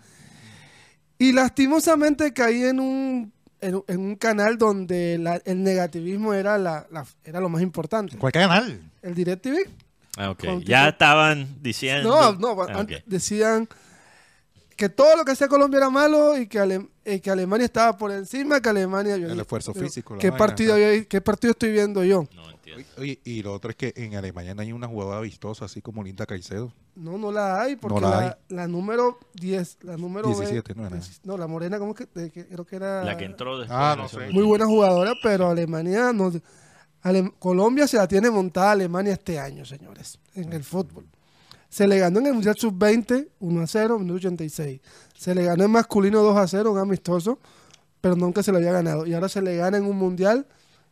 y 1.17 1.31
lastimosamente 1.31 2.33
caí 2.33 2.63
en 2.63 2.79
un, 2.79 3.31
en, 3.63 3.75
un- 3.75 3.83
en 3.87 3.99
un 3.99 4.15
canal 4.15 4.57
donde 4.57 5.17
la- 5.17 5.41
el 5.45 5.63
negativismo 5.63 6.33
era, 6.33 6.57
la, 6.57 6.85
la- 6.91 7.05
era 7.23 7.39
lo 7.39 7.49
más 7.49 7.61
importante. 7.61 8.17
¿cuál 8.17 8.31
canal? 8.33 8.81
El 9.01 9.15
DirecTV. 9.15 9.67
Ah, 10.17 10.29
ok. 10.29 10.45
con 10.45 10.61
Ya 10.61 10.79
tipo- 10.81 10.89
estaban 10.89 11.47
diciendo... 11.61 12.09
No, 12.39 12.55
no, 12.55 12.61
Ah, 12.63 12.85
decían 13.05 13.67
que 14.75 14.89
todo 14.89 15.15
lo 15.15 15.25
que 15.25 15.31
hacía 15.31 15.47
Colombia 15.47 15.77
era 15.79 15.89
malo 15.89 16.37
y 16.37 16.47
que, 16.47 16.59
Ale- 16.59 16.87
eh, 17.05 17.19
que 17.19 17.29
Alemania 17.31 17.65
estaba 17.65 17.97
por 17.97 18.11
encima, 18.11 18.59
que 18.61 18.69
Alemania... 18.69 19.17
yo 19.17 19.27
El 19.27 19.39
esfuerzo 19.39 19.73
físico, 19.73 20.17
¿Qué 20.17 20.29
vaina, 20.29 20.37
partido, 20.45 20.75
¿Qué 21.07 21.21
partido 21.21 21.51
estoy 21.51 21.71
viendo 21.71 22.03
yo? 22.03 22.27
No 22.35 22.52
entiendo. 22.81 23.01
Oye, 23.01 23.19
y 23.23 23.41
lo 23.43 23.53
otro 23.53 23.69
es 23.71 23.75
que 23.75 23.93
en 23.95 24.15
Alemania 24.15 24.53
no 24.55 24.61
hay 24.61 24.71
una 24.71 24.87
jugadora 24.87 25.19
vistosa 25.21 25.65
así 25.65 25.81
como 25.81 26.03
Linda 26.03 26.25
Caicedo. 26.25 26.73
No, 26.95 27.17
no 27.17 27.31
la 27.31 27.61
hay, 27.61 27.75
porque 27.75 27.99
No 27.99 28.09
la 28.09 28.21
la, 28.21 28.37
la 28.49 28.67
número 28.67 29.19
10, 29.33 29.77
la 29.81 29.97
número 29.97 30.27
17, 30.27 30.73
ve- 30.73 30.79
no 30.81 30.87
era. 30.87 30.99
no, 31.23 31.37
la 31.37 31.47
morena, 31.47 31.79
¿cómo 31.79 31.93
que? 31.95 32.07
de 32.13 32.29
que- 32.31 32.45
creo 32.47 32.65
que 32.65 32.75
era 32.75 33.03
La 33.03 33.17
que 33.17 33.25
entró 33.25 33.57
después. 33.57 33.77
Ah, 33.79 33.95
no 33.97 34.07
sé. 34.07 34.29
muy 34.31 34.43
buena 34.43 34.65
jugadora, 34.65 35.13
pero 35.23 35.49
Alemania 35.49 36.13
no. 36.13 36.31
Ale- 37.01 37.33
Colombia 37.39 37.87
se 37.87 37.97
la 37.97 38.07
tiene 38.07 38.29
montada 38.29 38.69
a 38.69 38.71
Alemania 38.73 39.13
este 39.13 39.39
año, 39.39 39.65
señores, 39.65 40.19
en 40.35 40.53
el 40.53 40.63
fútbol. 40.63 41.05
Se 41.67 41.87
le 41.87 41.97
ganó 41.97 42.19
en 42.19 42.27
el 42.27 42.33
Mundial 42.33 42.55
Sub-20 42.55 43.29
1 43.39 43.61
a 43.61 43.67
0, 43.67 43.97
minuto 43.97 44.17
86. 44.17 44.79
Se 45.17 45.33
le 45.33 45.43
ganó 45.43 45.63
en 45.65 45.71
masculino 45.71 46.21
2 46.21 46.37
a 46.37 46.47
0, 46.47 46.71
un 46.71 46.77
amistoso, 46.77 47.39
pero 47.99 48.15
nunca 48.15 48.43
se 48.43 48.51
lo 48.51 48.59
había 48.59 48.71
ganado. 48.71 49.07
Y 49.07 49.13
ahora 49.15 49.27
se 49.27 49.41
le 49.41 49.55
gana 49.57 49.77
en 49.77 49.85
un 49.85 49.97
Mundial 49.97 50.45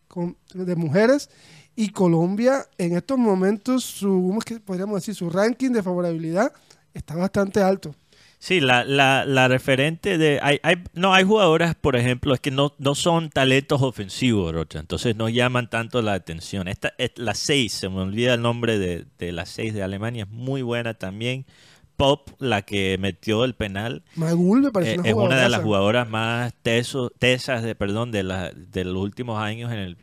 con- 0.07 0.35
de 0.55 0.75
mujeres. 0.75 1.29
Y 1.75 1.89
Colombia, 1.89 2.65
en 2.77 2.95
estos 2.95 3.17
momentos, 3.17 3.83
su, 3.83 4.07
¿cómo 4.07 4.39
es 4.39 4.45
que 4.45 4.59
podríamos 4.59 4.95
decir? 4.95 5.15
Su 5.15 5.29
ranking 5.29 5.71
de 5.71 5.81
favorabilidad 5.83 6.51
está 6.93 7.15
bastante 7.15 7.61
alto. 7.61 7.95
Sí, 8.39 8.59
la, 8.59 8.83
la, 8.83 9.23
la 9.25 9.47
referente 9.47 10.17
de... 10.17 10.39
Hay, 10.41 10.59
hay- 10.63 10.83
no, 10.93 11.13
hay 11.13 11.23
jugadoras, 11.23 11.75
por 11.75 11.95
ejemplo, 11.95 12.33
es 12.33 12.39
que 12.39 12.49
no, 12.49 12.73
no 12.79 12.95
son 12.95 13.29
talentos 13.29 13.81
ofensivos, 13.83 14.51
Rocha. 14.51 14.79
Entonces 14.79 15.15
no 15.15 15.29
llaman 15.29 15.69
tanto 15.69 16.01
la 16.01 16.13
atención. 16.13 16.67
Esta, 16.67 16.91
es 16.97 17.11
la 17.17 17.35
6, 17.35 17.71
se 17.71 17.87
me 17.89 18.01
olvida 18.01 18.33
el 18.33 18.41
nombre 18.41 18.79
de, 18.79 19.05
de 19.19 19.31
la 19.31 19.45
6 19.45 19.73
de 19.75 19.83
Alemania, 19.83 20.23
es 20.23 20.29
muy 20.29 20.63
buena 20.63 20.95
también. 20.95 21.45
Pop, 21.97 22.29
la 22.39 22.63
que 22.63 22.97
metió 22.99 23.45
el 23.45 23.53
penal, 23.53 24.01
Magul 24.15 24.61
me 24.61 24.71
parece 24.71 24.93
eh, 24.95 24.99
una 24.99 25.07
es 25.09 25.13
una 25.13 25.35
de 25.43 25.49
las 25.49 25.61
jugadoras 25.61 26.09
más 26.09 26.51
teso- 26.63 27.11
tesas 27.19 27.61
de, 27.61 27.75
perdón, 27.75 28.09
de, 28.11 28.23
la, 28.23 28.49
de 28.51 28.85
los 28.85 29.03
últimos 29.03 29.39
años 29.39 29.71
en 29.71 29.77
el, 29.77 29.97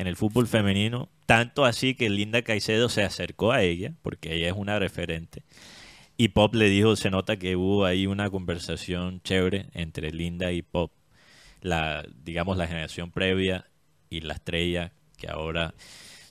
en 0.00 0.06
el 0.06 0.16
fútbol 0.16 0.46
femenino. 0.46 1.10
Tanto 1.26 1.66
así 1.66 1.94
que 1.94 2.08
Linda 2.08 2.40
Caicedo 2.40 2.88
se 2.88 3.02
acercó 3.02 3.52
a 3.52 3.62
ella, 3.62 3.92
porque 4.00 4.34
ella 4.34 4.48
es 4.48 4.54
una 4.56 4.78
referente. 4.78 5.42
Y 6.16 6.28
Pop 6.28 6.54
le 6.54 6.70
dijo, 6.70 6.96
se 6.96 7.10
nota 7.10 7.36
que 7.36 7.54
hubo 7.54 7.84
ahí 7.84 8.06
una 8.06 8.30
conversación 8.30 9.20
chévere 9.22 9.66
entre 9.74 10.10
Linda 10.10 10.52
y 10.52 10.62
Pop, 10.62 10.90
la, 11.60 12.06
digamos, 12.24 12.56
la 12.56 12.66
generación 12.66 13.10
previa 13.10 13.66
y 14.08 14.22
la 14.22 14.34
estrella 14.34 14.92
que 15.18 15.28
ahora... 15.28 15.74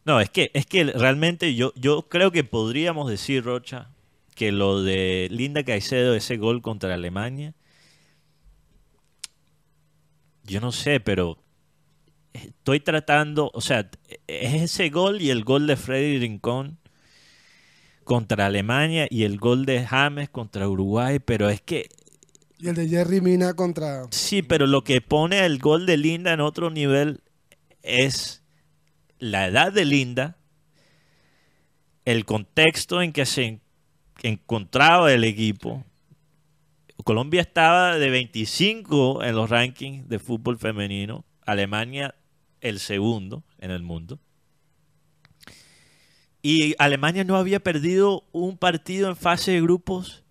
No, 0.03 0.19
es 0.19 0.31
que, 0.31 0.49
es 0.55 0.65
que 0.65 0.85
realmente 0.85 1.53
yo, 1.53 1.71
yo 1.75 2.07
creo 2.09 2.31
que 2.31 2.43
podríamos 2.43 3.07
decir, 3.07 3.43
Rocha, 3.43 3.89
que 4.33 4.51
lo 4.51 4.81
de 4.81 5.27
Linda 5.29 5.63
Caicedo, 5.63 6.15
ese 6.15 6.37
gol 6.37 6.63
contra 6.63 6.95
Alemania, 6.95 7.53
yo 10.43 10.59
no 10.59 10.71
sé, 10.71 10.99
pero 10.99 11.37
estoy 12.33 12.79
tratando, 12.79 13.51
o 13.53 13.61
sea, 13.61 13.89
es 14.27 14.61
ese 14.63 14.89
gol 14.89 15.21
y 15.21 15.29
el 15.29 15.43
gol 15.43 15.67
de 15.67 15.75
Freddy 15.75 16.19
Rincón 16.19 16.77
contra 18.03 18.47
Alemania 18.47 19.07
y 19.09 19.23
el 19.23 19.37
gol 19.37 19.65
de 19.65 19.85
James 19.85 20.29
contra 20.29 20.67
Uruguay, 20.67 21.19
pero 21.19 21.49
es 21.49 21.61
que 21.61 21.89
Y 22.59 22.67
el 22.69 22.75
de 22.75 22.87
Jerry 22.89 23.21
Mina 23.21 23.53
contra. 23.53 24.03
sí, 24.11 24.41
pero 24.41 24.67
lo 24.67 24.83
que 24.83 25.01
pone 25.01 25.45
el 25.45 25.59
gol 25.59 25.85
de 25.85 25.97
Linda 25.97 26.33
en 26.33 26.41
otro 26.41 26.69
nivel 26.69 27.21
es 27.83 28.43
la 29.19 29.47
edad 29.47 29.71
de 29.71 29.85
Linda, 29.85 30.37
el 32.05 32.25
contexto 32.25 33.01
en 33.01 33.11
que 33.13 33.25
se 33.25 33.43
en- 33.45 33.61
encontraba 34.23 35.13
el 35.13 35.23
equipo. 35.23 35.83
Colombia 37.03 37.41
estaba 37.41 37.97
de 37.97 38.09
25 38.09 39.23
en 39.23 39.35
los 39.35 39.49
rankings 39.49 40.07
de 40.09 40.19
fútbol 40.19 40.57
femenino, 40.57 41.25
Alemania 41.45 42.13
el 42.61 42.79
segundo 42.79 43.43
en 43.59 43.71
el 43.71 43.83
mundo. 43.83 44.19
Y 46.41 46.75
Alemania 46.79 47.23
no 47.23 47.35
había 47.35 47.59
perdido 47.59 48.23
un 48.31 48.57
partido 48.57 49.09
en 49.09 49.15
fase 49.15 49.51
de 49.51 49.61
grupos 49.61 50.23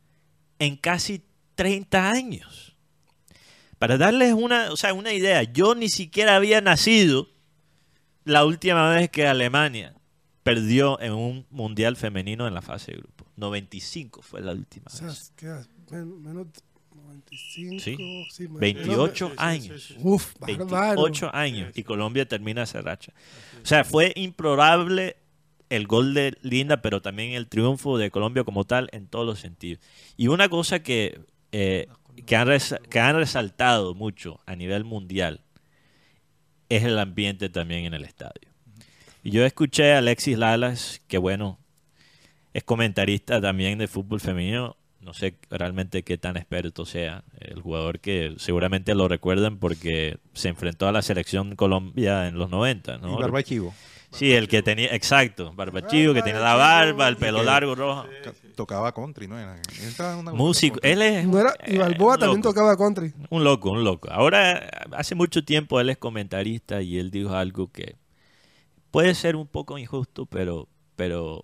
en 0.59 0.77
casi 0.77 1.23
30 1.55 2.11
años. 2.11 2.77
Para 3.79 3.99
darles 3.99 4.33
una, 4.33 4.73
o 4.73 4.77
sea, 4.77 4.95
una 4.95 5.13
idea, 5.13 5.43
yo 5.43 5.75
ni 5.75 5.89
siquiera 5.89 6.37
había 6.37 6.61
nacido 6.61 7.29
la 8.25 8.45
última 8.45 8.91
vez 8.91 9.11
que 9.11 9.27
Alemania 9.27 9.95
perdió 10.43 11.01
en 11.01 11.13
un 11.13 11.47
mundial 11.51 11.97
femenino 11.97 12.49
en 12.49 12.55
la 12.55 12.63
fase 12.63 12.93
de 12.93 12.99
grupos. 12.99 13.29
95 13.37 14.23
fue 14.23 14.41
la 14.41 14.53
última 14.53 14.87
O 14.87 14.91
sea, 14.91 15.09
vez. 15.09 15.33
queda 15.37 15.67
menos 15.91 16.49
95. 17.31 17.81
Sí. 17.81 18.27
sí, 18.31 18.43
menos- 18.45 18.61
28 18.61 19.27
sí, 19.29 19.33
sí, 19.33 19.37
años. 19.39 19.83
sí, 19.83 19.95
sí. 19.95 20.01
Uf, 20.03 20.35
bárbaro. 20.39 21.03
28 21.03 21.31
años 21.35 21.73
y 21.75 21.83
Colombia 21.83 22.27
termina 22.27 22.63
esa 22.63 22.81
racha. 22.83 23.13
O 23.63 23.67
sea, 23.67 23.85
fue 23.85 24.13
improbable 24.17 25.17
el 25.71 25.87
gol 25.87 26.15
de 26.15 26.37
Linda, 26.43 26.81
pero 26.81 27.03
también 27.03 27.33
el 27.33 27.47
triunfo 27.49 27.99
de 27.99 28.11
Colombia 28.11 28.45
como 28.45 28.65
tal 28.65 28.89
en 28.93 29.07
todos 29.07 29.27
los 29.27 29.39
sentidos. 29.39 29.81
Y 30.17 30.29
una 30.29 30.49
cosa 30.49 30.83
que, 30.83 31.21
eh, 31.53 31.89
que, 32.27 32.37
han, 32.37 32.49
resa- 32.49 32.81
que 32.89 33.01
han 33.01 33.17
resaltado 33.17 33.95
mucho 33.95 34.41
a 34.47 34.57
nivel 34.57 34.85
mundial 34.85 35.43
es 36.69 36.85
el 36.85 36.99
ambiente 36.99 37.49
también 37.49 37.85
en 37.85 37.95
el 37.95 38.05
estadio. 38.05 38.49
Y 39.23 39.31
yo 39.31 39.45
escuché 39.45 39.93
a 39.93 39.99
Alexis 39.99 40.39
Lalas, 40.39 41.03
que 41.09 41.19
bueno, 41.19 41.59
es 42.55 42.65
comentarista 42.65 43.41
también 43.41 43.79
de 43.79 43.89
fútbol 43.89 44.21
femenino. 44.21 44.77
No 45.09 45.15
sé 45.15 45.37
realmente 45.49 46.03
qué 46.03 46.19
tan 46.19 46.37
experto 46.37 46.85
sea. 46.85 47.25
El 47.41 47.63
jugador 47.63 47.99
que 47.99 48.35
seguramente 48.37 48.95
lo 48.95 49.09
recuerdan 49.09 49.57
porque 49.57 50.19
se 50.35 50.51
enfrentó 50.51 50.87
a 50.87 50.93
la 50.93 51.01
selección 51.01 51.57
Colombia 51.57 52.29
en 52.29 52.37
los 52.37 52.51
90, 52.51 52.99
¿no? 52.99 53.15
Y 53.15 53.23
Barba 53.23 53.43
Chivo. 53.43 53.73
Sí, 54.11 54.35
el 54.35 54.49
que 54.49 54.63
tenía, 54.63 54.95
exacto, 54.95 55.51
barbachivo, 55.55 56.13
que 56.13 56.21
tenía 56.21 56.41
la 56.41 56.55
barba, 56.57 57.09
el 57.09 57.17
pelo 57.17 57.43
largo, 57.43 57.75
rojo. 57.75 58.07
Ca- 58.23 58.35
Tocaba 58.55 58.93
country, 58.93 59.29
¿no? 59.29 59.39
Era, 59.39 59.57
una- 60.19 60.33
Músico, 60.33 60.79
él 60.83 61.01
es 61.01 61.27
No 61.27 61.39
era, 61.41 61.55
y 61.67 61.77
eh, 61.77 61.79
Balboa 61.79 62.19
también 62.19 62.43
tocaba 62.43 62.77
country. 62.77 63.15
Un 63.31 63.45
loco, 63.45 63.71
un 63.71 63.85
loco. 63.85 64.11
Ahora, 64.11 64.69
hace 64.93 65.15
mucho 65.15 65.43
tiempo 65.43 65.81
él 65.81 65.89
es 65.89 65.97
comentarista 65.97 66.83
y 66.83 66.99
él 66.99 67.11
dijo 67.11 67.35
algo 67.35 67.73
que 67.73 67.97
puede 68.91 69.15
ser 69.15 69.37
un 69.37 69.47
poco 69.47 69.79
injusto, 69.79 70.27
pero, 70.27 70.69
pero 70.97 71.41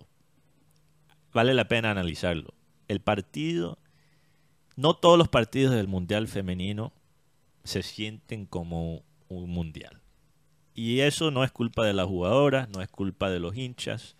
vale 1.33 1.55
la 1.55 1.67
pena 1.67 1.89
analizarlo. 1.91 2.53
El 2.87 2.99
partido, 2.99 3.79
no 4.75 4.95
todos 4.95 5.17
los 5.17 5.29
partidos 5.29 5.73
del 5.73 5.87
Mundial 5.87 6.27
Femenino 6.27 6.93
se 7.63 7.83
sienten 7.83 8.45
como 8.45 9.03
un 9.27 9.49
Mundial. 9.49 10.01
Y 10.73 10.99
eso 10.99 11.31
no 11.31 11.43
es 11.43 11.51
culpa 11.51 11.85
de 11.85 11.93
las 11.93 12.05
jugadoras, 12.05 12.69
no 12.69 12.81
es 12.81 12.89
culpa 12.89 13.29
de 13.29 13.39
los 13.39 13.55
hinchas. 13.55 14.15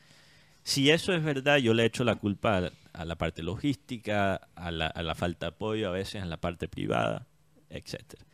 Si 0.64 0.90
eso 0.90 1.14
es 1.14 1.24
verdad, 1.24 1.58
yo 1.58 1.74
le 1.74 1.86
echo 1.86 2.04
la 2.04 2.16
culpa 2.16 2.72
a, 2.94 3.06
la 3.06 3.16
parte 3.18 3.44
logística, 3.44 4.36
a 4.56 4.72
la, 4.72 4.88
a 4.88 5.04
la 5.04 5.16
falta 5.16 5.48
de 5.48 5.50
apoyo 5.52 5.90
a 5.90 5.92
veces 5.92 6.24
en 6.24 6.30
la 6.30 6.38
parte 6.38 6.68
privada, 6.68 7.28
etcétera. 7.70 8.26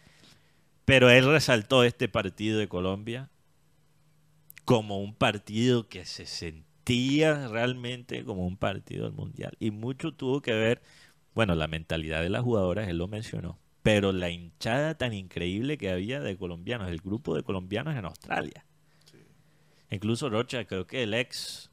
Pero 0.86 1.10
él 1.10 1.26
resaltó 1.26 1.84
este 1.84 2.08
partido 2.08 2.60
de 2.60 2.68
Colombia 2.68 3.30
como 4.66 5.02
un 5.02 5.16
partido 5.16 5.90
que 5.90 6.06
se 6.06 6.26
sentía 6.26 6.71
realmente 7.50 8.24
como 8.24 8.46
un 8.46 8.58
partido 8.58 9.06
del 9.06 9.14
Mundial. 9.14 9.56
Y 9.60 9.72
mucho 9.72 10.14
tuvo 10.14 10.42
que 10.42 10.54
ver, 10.54 10.82
bueno, 11.34 11.56
la 11.56 11.68
mentalidad 11.68 12.22
de 12.22 12.30
las 12.30 12.44
jugadoras, 12.44 12.88
él 12.88 12.98
lo 12.98 13.08
mencionó, 13.08 13.60
pero 13.84 14.12
la 14.12 14.30
hinchada 14.30 14.96
tan 14.96 15.14
increíble 15.14 15.78
que 15.78 15.92
había 15.92 16.20
de 16.20 16.38
colombianos, 16.38 16.90
el 16.90 17.00
grupo 17.00 17.36
de 17.36 17.44
colombianos 17.44 17.96
en 17.96 18.06
Australia. 18.06 18.66
Incluso 19.90 20.30
Rocha, 20.30 20.66
creo 20.66 20.88
que 20.88 21.04
el 21.04 21.14
ex 21.14 21.70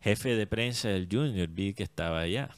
jefe 0.00 0.36
de 0.36 0.46
prensa 0.46 0.88
del 0.88 1.08
Junior, 1.10 1.48
vi 1.48 1.74
que 1.74 1.82
estaba 1.82 2.20
allá. 2.20 2.50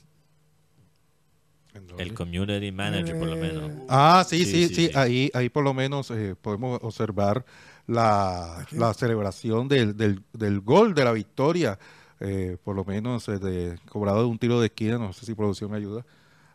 El 1.99 2.15
community 2.15 2.73
manager, 2.73 3.19
por 3.19 3.29
lo 3.29 3.37
menos. 3.37 3.71
Ah, 3.89 4.25
sí, 4.27 4.45
Sí, 4.45 4.47
sí, 4.47 4.69
sí, 4.69 4.75
sí. 4.75 4.87
sí. 4.87 4.93
Ahí, 4.95 5.31
ahí 5.35 5.49
por 5.49 5.63
lo 5.63 5.75
menos 5.75 6.11
eh, 6.11 6.35
podemos 6.41 6.79
observar 6.83 7.45
la, 7.87 8.67
la 8.73 8.95
celebración 8.95 9.69
del, 9.69 9.97
del, 9.97 10.23
del 10.33 10.61
gol 10.61 10.95
de 10.95 11.05
la 11.05 11.13
victoria, 11.13 11.79
eh, 12.21 12.57
por 12.63 12.75
lo 12.75 12.85
menos 12.85 13.29
eh, 13.29 13.39
de, 13.39 13.79
cobrado 13.89 14.21
de 14.21 14.27
un 14.27 14.39
tiro 14.39 14.61
de 14.61 14.67
esquina, 14.67 14.99
no 14.99 15.13
sé 15.13 15.27
si 15.27 15.35
producción 15.35 15.71
me 15.71 15.77
ayuda. 15.77 16.05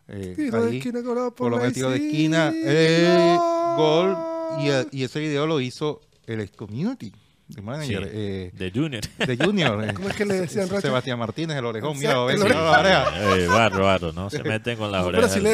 Eh, 0.08 0.34
Tiro 0.36 0.62
de 0.62 0.70
ahí, 0.70 0.76
esquina 0.78 1.02
cobrado 1.02 1.30
por 1.30 1.36
por 1.36 1.50
lo 1.52 1.56
menos 1.58 1.72
tiro 1.72 1.90
de 1.90 1.96
esquina, 1.96 2.52
eh, 2.54 3.36
gol, 3.76 4.16
y, 4.90 4.98
y 4.98 5.04
ese 5.04 5.20
video 5.20 5.46
lo 5.46 5.60
hizo 5.60 6.00
el 6.26 6.40
ex 6.40 6.52
community 7.54 7.62
manager 7.62 8.04
Sí, 8.04 8.10
eh, 8.14 8.50
de 8.54 8.70
Junior. 8.70 9.02
de 9.26 9.36
Junior. 9.36 9.84
eh, 9.84 9.94
¿Cómo 9.94 10.08
es 10.08 10.16
que 10.16 10.24
le 10.24 10.34
decían? 10.40 10.68
Sebastián 10.68 11.18
Martínez, 11.18 11.56
el 11.56 11.64
orejón, 11.64 11.98
mira, 11.98 12.14
la 12.14 12.20
oreja. 12.22 13.34
Ey, 13.36 13.46
barro, 13.46 13.84
barro, 13.84 14.12
no 14.12 14.30
se 14.30 14.42
meten 14.42 14.76
con 14.78 14.90
las 14.90 15.04
pero 15.04 15.18
orejas. 15.18 15.32
así 15.32 15.40
le, 15.40 15.50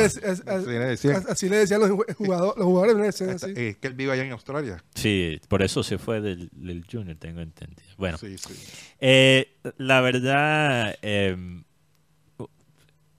decían. 0.87 1.17
as- 1.17 1.27
así 1.27 1.49
le 1.49 1.57
decían 1.57 1.81
los 1.81 1.91
jugadores, 1.91 2.57
los 2.57 2.65
jugadores 2.67 2.97
le 2.97 3.03
decían 3.05 3.31
así. 3.31 3.53
Es 3.57 3.77
que 3.79 3.87
él 3.89 3.95
vive 3.95 4.13
allá 4.13 4.23
en 4.25 4.33
Australia. 4.33 4.83
Sí, 4.95 5.41
por 5.49 5.63
eso 5.63 5.83
se 5.83 5.99
fue 5.99 6.21
del, 6.21 6.49
del 6.53 6.85
Junior, 6.91 7.17
tengo 7.17 7.41
entendido. 7.41 7.83
Bueno, 7.97 8.19
Sí, 8.19 8.39
sí. 8.39 8.55
Eh, 9.01 9.57
la 9.79 10.01
verdad, 10.01 10.97
eh, 11.03 11.37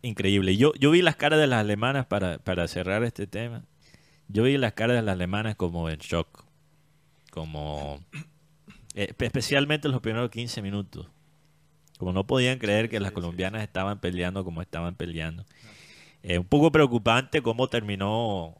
increíble. 0.01 0.55
Yo, 0.57 0.73
yo 0.79 0.91
vi 0.91 1.01
las 1.01 1.15
caras 1.15 1.39
de 1.39 1.47
las 1.47 1.59
alemanas 1.59 2.05
para, 2.05 2.37
para 2.39 2.67
cerrar 2.67 3.03
este 3.03 3.27
tema. 3.27 3.63
Yo 4.27 4.43
vi 4.43 4.57
las 4.57 4.73
caras 4.73 4.95
de 4.95 5.01
las 5.01 5.13
alemanas 5.13 5.55
como 5.55 5.89
en 5.89 5.97
shock. 5.97 6.45
Como. 7.31 8.03
Eh, 9.01 9.13
especialmente 9.19 9.87
en 9.87 9.91
los 9.93 10.01
primeros 10.01 10.29
15 10.29 10.61
minutos. 10.61 11.07
Como 11.97 12.13
no 12.13 12.25
podían 12.25 12.59
creer 12.59 12.89
que 12.89 12.99
las 12.99 13.11
colombianas 13.11 13.61
estaban 13.63 13.99
peleando 13.99 14.43
como 14.45 14.61
estaban 14.61 14.95
peleando. 14.95 15.45
Eh, 16.23 16.37
un 16.39 16.45
poco 16.45 16.71
preocupante 16.71 17.41
cómo 17.41 17.67
terminó 17.67 18.55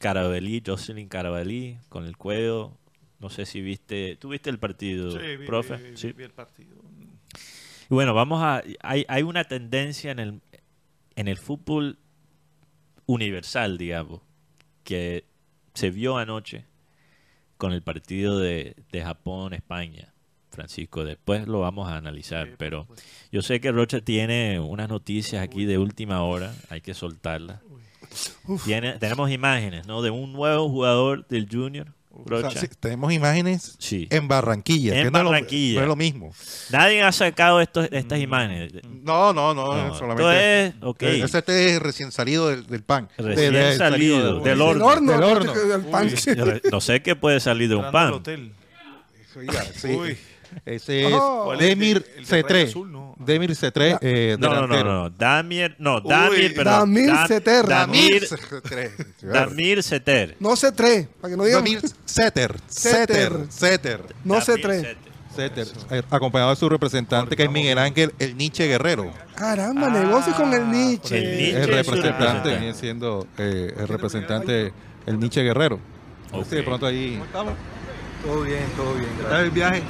Carabalí, 0.00 0.62
Jocelyn 0.64 1.08
Carabalí, 1.08 1.78
con 1.88 2.04
el 2.04 2.16
cuello. 2.16 2.76
No 3.20 3.30
sé 3.30 3.46
si 3.46 3.62
viste. 3.62 4.16
¿Tú 4.16 4.28
viste 4.30 4.50
el 4.50 4.58
partido, 4.58 5.10
Sí, 5.12 5.36
vi, 5.36 5.46
profe? 5.46 5.76
vi- 5.76 5.90
vi- 5.92 5.96
Sí. 5.96 6.12
vi 6.12 6.24
el 6.24 6.32
partido. 6.32 6.76
Y 7.90 7.94
bueno, 7.94 8.12
vamos 8.14 8.42
a. 8.42 8.62
Hay, 8.82 9.04
hay 9.08 9.22
una 9.22 9.44
tendencia 9.44 10.10
en 10.10 10.18
el, 10.18 10.40
en 11.16 11.28
el 11.28 11.36
fútbol 11.38 11.98
universal, 13.06 13.78
digamos, 13.78 14.20
que 14.82 15.24
se 15.74 15.90
vio 15.90 16.16
anoche 16.18 16.66
con 17.64 17.72
el 17.72 17.80
partido 17.80 18.38
de, 18.38 18.76
de 18.92 19.02
Japón-España, 19.02 20.12
Francisco. 20.50 21.02
Después 21.02 21.48
lo 21.48 21.60
vamos 21.60 21.88
a 21.88 21.96
analizar, 21.96 22.56
pero 22.58 22.86
yo 23.32 23.40
sé 23.40 23.58
que 23.58 23.72
Rocha 23.72 24.02
tiene 24.02 24.60
unas 24.60 24.90
noticias 24.90 25.42
aquí 25.42 25.64
de 25.64 25.78
última 25.78 26.22
hora, 26.24 26.54
hay 26.68 26.82
que 26.82 26.92
soltarlas. 26.92 27.62
Tiene, 28.66 28.98
tenemos 28.98 29.30
imágenes, 29.30 29.86
¿no? 29.86 30.02
De 30.02 30.10
un 30.10 30.34
nuevo 30.34 30.68
jugador 30.68 31.26
del 31.28 31.48
Junior, 31.50 31.94
O 32.16 32.24
sea, 32.28 32.48
Rocha. 32.48 32.60
sí, 32.60 32.68
tenemos 32.80 33.12
imágenes 33.12 33.76
Sí. 33.78 34.06
en 34.10 34.28
Barranquilla. 34.28 34.94
En 34.98 35.04
que 35.06 35.10
no 35.10 35.18
es 35.18 35.24
lo- 35.24 35.30
Barranquilla. 35.30 35.74
No 35.76 35.82
es 35.82 35.88
lo 35.88 35.96
mismo. 35.96 36.32
Nadie 36.70 37.02
ha 37.02 37.10
sacado 37.12 37.60
estos, 37.60 37.88
estas 37.90 38.20
imágenes. 38.20 38.72
No, 39.02 39.32
no, 39.32 39.52
no. 39.52 39.74
No, 39.88 39.94
solamente. 39.94 40.66
esto 40.66 40.78
es, 40.78 40.82
ok. 40.82 41.02
Eh, 41.02 41.22
este 41.24 41.74
es 41.74 41.82
recién 41.82 42.12
salido 42.12 42.48
del, 42.48 42.66
del 42.66 42.82
pan. 42.82 43.08
Recién 43.18 43.52
de- 43.52 43.76
salido, 43.76 44.34
del 44.36 44.44
Del 44.44 44.60
horno. 44.60 44.86
horno. 44.86 45.12
Del 45.12 45.22
horno. 45.22 45.52
Del 45.52 45.82
pan. 45.86 46.08
No 46.70 46.80
sé 46.80 47.02
qué 47.02 47.16
puede 47.16 47.40
salir 47.40 47.68
de 47.68 47.74
un 47.76 47.90
pan. 47.90 48.12
hotel. 48.12 48.52
Oiga, 49.36 49.64
sí. 49.74 49.88
Uy. 49.88 50.16
Ese 50.64 51.06
es 51.06 51.12
Oh. 51.12 51.42
¿Cuál 51.46 51.60
es 51.60 51.62
el 51.62 51.68
de- 51.68 51.74
Demir 51.76 51.96
el 52.16 52.24
de 52.26 52.30
raya 52.42 52.48
C3. 52.48 52.68
azul, 52.68 52.92
no? 52.92 53.14
Demir 53.18 53.50
C3. 53.54 53.98
eh, 54.00 54.36
No, 54.38 54.54
no, 54.54 54.66
no, 54.66 54.84
no. 54.84 55.10
Damir, 55.10 55.76
no, 55.78 56.00
Damir, 56.00 56.54
perdón. 56.54 56.74
Damir 56.94 57.06
Da- 57.10 57.26
Seter. 57.26 57.66
Damir, 57.66 58.26
C3. 58.26 58.90
Damir 59.22 59.82
Seter. 59.82 60.36
No 60.40 60.56
sé 60.56 60.72
tres, 60.72 61.08
para 61.20 61.30
que 61.32 61.36
no 61.36 61.44
digan. 61.44 61.62
Damir 61.64 61.80
Seter. 62.04 62.56
Seter. 62.68 63.32
Seter. 63.48 64.00
No 64.24 64.40
sé 64.40 64.52
Damir 64.52 64.66
tres. 64.66 64.80
Seter. 65.34 65.66
Seter. 65.66 65.66
Eh, 65.98 66.02
Acompañado 66.10 66.50
de 66.50 66.56
su 66.56 66.68
representante, 66.68 67.34
que 67.36 67.42
es 67.44 67.50
Miguel 67.50 67.78
Ángel, 67.78 68.12
el 68.20 68.36
Nietzsche 68.36 68.66
Guerrero. 68.68 69.10
Caramba, 69.34 69.88
negocios 69.90 70.36
con 70.36 70.52
el 70.54 70.70
Nietzsche. 70.70 71.18
El 71.18 71.36
Nietzsche. 71.38 71.60
el 71.62 71.68
representante, 71.68 72.48
viene 72.50 72.74
siendo 72.74 73.26
eh, 73.38 73.74
el 73.76 73.88
representante, 73.88 74.72
el 75.06 75.18
Nietzsche 75.18 75.42
Guerrero. 75.42 75.80
Ok. 76.30 76.46
Sí, 76.48 76.56
de 76.56 76.62
pronto 76.62 76.86
ahí. 76.86 77.20
Todo 78.24 78.42
bien, 78.42 78.64
todo 78.76 78.94
bien. 78.94 79.08
¿Qué 79.18 79.24
tal 79.24 79.44
el 79.44 79.50
viaje? 79.50 79.82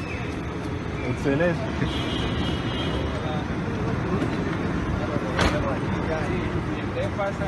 Excelente. 1.11 1.59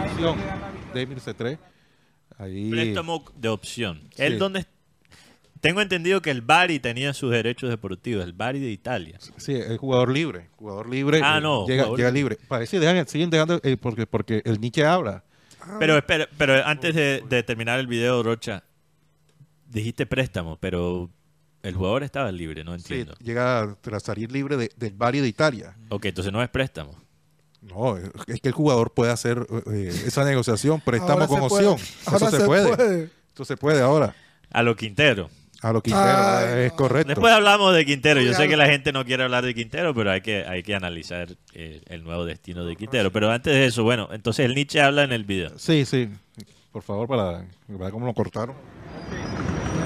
Opción. 0.05 0.37
Demir 0.95 1.19
C3. 1.21 1.59
Ahí. 2.39 2.71
Préstamo 2.71 3.25
de 3.37 3.49
opción. 3.49 4.01
Él 4.17 4.39
donde 4.39 4.67
tengo 5.61 5.81
entendido 5.81 6.21
que 6.23 6.31
el 6.31 6.43
Bari 6.43 6.79
tenía 6.81 7.13
sus 7.15 7.31
derechos 7.31 7.71
deportivos, 7.71 8.25
el 8.25 8.33
Bari 8.33 8.61
de 8.61 8.71
Italia. 8.71 9.19
Sí, 9.37 9.55
es 9.55 9.79
jugador 9.79 10.11
libre. 10.11 10.49
Jugador 10.57 10.89
libre. 10.89 11.21
Ah, 11.23 11.39
eh, 11.39 11.41
no, 11.41 11.67
Llega, 11.67 11.85
jugador 11.85 11.99
llega 11.99 12.11
libre. 12.11 12.39
Parece 12.49 12.79
que 12.79 12.87
dejan, 12.87 13.07
siguen 13.09 13.31
dejando. 13.31 13.61
eh, 13.63 13.77
porque, 13.77 14.07
porque 14.07 14.43
el 14.45 14.61
Nietzsche 14.61 14.85
habla. 14.85 15.25
Pero 15.81 15.97
espera, 15.97 16.29
pero 16.39 16.65
antes 16.65 16.95
de, 16.95 17.25
de 17.29 17.43
terminar 17.43 17.81
el 17.81 17.89
video, 17.89 18.23
Rocha, 18.23 18.63
dijiste 19.69 20.07
préstamo, 20.07 20.57
pero 20.61 21.11
el 21.67 21.75
jugador 21.75 22.03
estaba 22.03 22.31
libre, 22.33 22.65
no 22.65 22.73
Sí, 22.79 22.95
entiendo. 22.95 23.15
llega 23.23 23.77
tras 23.81 24.03
salir 24.03 24.31
libre 24.33 24.57
de- 24.57 24.71
del 24.77 24.95
Bari 24.95 25.21
de 25.21 25.29
Italia. 25.29 25.77
Ok, 25.91 26.07
entonces 26.07 26.33
no 26.33 26.43
es 26.43 26.49
préstamo. 26.49 26.97
No, 27.63 27.97
es 27.99 28.41
que 28.41 28.49
el 28.49 28.55
jugador 28.55 28.93
puede 28.93 29.11
hacer 29.11 29.45
eh, 29.73 29.89
esa 30.07 30.25
negociación, 30.25 30.81
préstamo 30.81 31.13
Ahora 31.15 31.27
con 31.27 31.43
se 31.43 31.49
puede. 31.49 31.67
opción. 31.67 31.89
Ahora 32.07 32.27
Eso 32.29 32.39
se, 32.39 32.45
puede. 32.47 33.11
Eso 33.35 33.45
se 33.45 33.57
puede 33.57 33.81
ahora. 33.83 34.15
A 34.53 34.63
lo 34.63 34.77
Quintero. 34.77 35.29
A 35.63 35.73
lo 35.73 35.83
Quintero, 35.83 36.05
Ay, 36.07 36.65
es 36.67 36.71
no. 36.73 36.77
correcto. 36.77 37.09
Después 37.09 37.33
hablamos 37.33 37.75
de 37.75 37.85
Quintero. 37.85 38.21
Yo 38.21 38.35
sé 38.35 38.47
que 38.47 38.57
la 38.57 38.67
gente 38.67 38.93
no 38.93 39.05
quiere 39.05 39.25
hablar 39.25 39.45
de 39.45 39.55
Quintero, 39.55 39.95
pero 39.95 40.13
hay 40.13 40.21
que, 40.21 40.45
hay 40.47 40.63
que 40.63 40.75
analizar 40.77 41.29
eh, 41.55 41.81
el 41.87 42.05
nuevo 42.05 42.25
destino 42.25 42.65
de 42.65 42.77
Quintero. 42.77 43.11
Pero 43.11 43.31
antes 43.33 43.53
de 43.53 43.67
eso, 43.67 43.83
bueno, 43.83 44.09
entonces 44.13 44.45
el 44.47 44.55
Nietzsche 44.55 44.81
habla 44.81 45.03
en 45.03 45.13
el 45.13 45.25
video. 45.25 45.59
Sí, 45.59 45.85
sí. 45.87 46.09
Por 46.71 46.83
favor, 46.83 47.09
para, 47.09 47.47
para 47.79 47.91
cómo 47.91 48.07
lo 48.07 48.13
cortaron. 48.15 48.55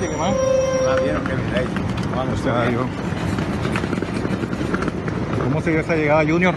Ah. 0.03 0.33
¿Cómo 5.45 5.61
sigue 5.61 5.81
esa 5.81 5.95
llegada, 5.95 6.25
Junior? 6.27 6.55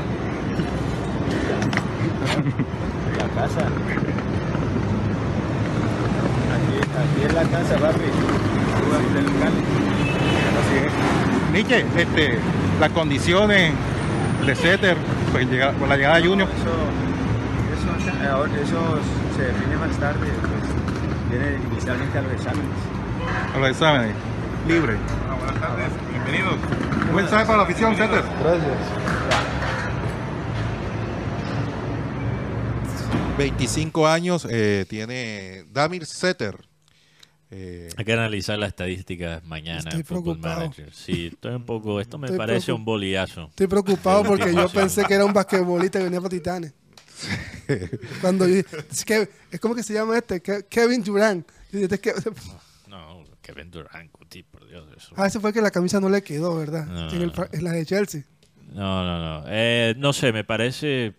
La 3.17 3.41
casa. 3.41 3.60
Aquí, 6.53 6.77
aquí 6.79 7.25
es 7.25 7.34
la 7.34 7.43
casa, 7.43 7.75
papi. 7.77 7.99
Del 9.13 9.25
local. 9.25 9.53
Así 10.60 10.75
es. 10.86 11.51
Nietzsche, 11.51 11.86
este, 12.01 12.39
las 12.79 12.91
condiciones 12.91 13.73
de 14.45 14.56
Setter 14.56 14.95
pues, 15.32 15.47
con 15.79 15.89
la 15.89 15.97
llegada 15.97 16.17
de 16.17 16.27
Junior. 16.27 16.47
Eso, 16.49 16.69
eso, 18.10 18.12
ahora- 18.34 18.51
eso 18.62 18.79
se 19.36 19.41
define 19.43 19.75
más 19.77 19.97
tarde. 19.97 20.27
Pues, 20.41 21.39
viene 21.41 21.58
inicialmente 21.71 22.17
a 22.17 22.21
los 22.21 22.32
exámenes. 22.34 22.69
A 23.27 23.57
los 23.59 23.69
exámenes. 23.69 24.15
Libre. 24.67 24.95
buenas 25.38 25.59
tardes, 25.59 25.89
bienvenidos. 26.09 26.55
Un 27.09 27.15
mensaje 27.15 27.45
para 27.45 27.57
la 27.57 27.63
afición, 27.63 27.95
Setter. 27.95 28.23
Gracias. 28.41 28.77
25 33.38 34.07
años 34.07 34.47
eh, 34.49 34.86
tiene 34.88 35.65
Damir 35.71 36.05
Setter. 36.05 36.55
Eh, 37.49 37.89
Hay 37.97 38.05
que 38.05 38.13
analizar 38.13 38.57
las 38.57 38.69
estadísticas 38.69 39.43
mañana 39.43 39.79
Estoy 39.79 39.99
en 39.99 40.05
Football 40.05 40.23
preocupado. 40.39 40.59
Manager. 40.62 40.93
Sí, 40.93 41.29
estoy 41.33 41.53
un 41.55 41.65
poco. 41.65 41.99
Esto 41.99 42.17
me 42.17 42.27
Estoy 42.27 42.38
parece 42.38 42.71
un 42.71 42.86
boliazo. 42.86 43.45
Estoy 43.49 43.67
preocupado 43.67 44.23
porque 44.23 44.53
yo 44.53 44.67
pensé 44.69 45.03
que 45.05 45.13
era 45.15 45.25
un 45.25 45.33
basquetbolista 45.33 45.99
que 45.99 46.05
venía 46.05 46.19
para 46.19 46.29
Titanes. 46.29 46.73
Cuando 48.21 48.47
yo, 48.47 48.55
es, 48.91 49.05
que, 49.05 49.29
es 49.51 49.59
como 49.59 49.75
que 49.75 49.83
se 49.83 49.93
llama 49.93 50.17
este, 50.17 50.41
Ke- 50.41 50.65
Kevin 50.67 51.03
Durant. 51.03 51.47
Yo 51.71 51.79
dije, 51.79 51.83
este 51.83 51.95
es 51.95 52.01
que- 52.01 52.31
Kevin 53.43 53.69
Durant, 53.69 54.12
Cuti, 54.12 54.41
por 54.41 54.67
Dios. 54.67 54.88
Eso. 54.97 55.13
Ah, 55.15 55.27
ese 55.27 55.39
fue 55.39 55.53
que 55.53 55.62
la 55.62 55.69
camisa 55.69 55.99
no 55.99 56.10
le 56.10 56.23
quedó, 56.23 56.56
¿verdad? 56.58 56.88
No. 56.88 57.12
En, 57.12 57.21
el 57.21 57.32
pa- 57.32 57.49
en 57.51 57.63
la 57.63 57.71
de 57.73 57.86
Chelsea. 57.86 58.23
No, 58.73 59.03
no, 59.06 59.19
no. 59.41 59.45
Eh, 59.49 59.93
no 59.97 60.13
sé, 60.13 60.32
me 60.34 60.43
parece 60.43 61.13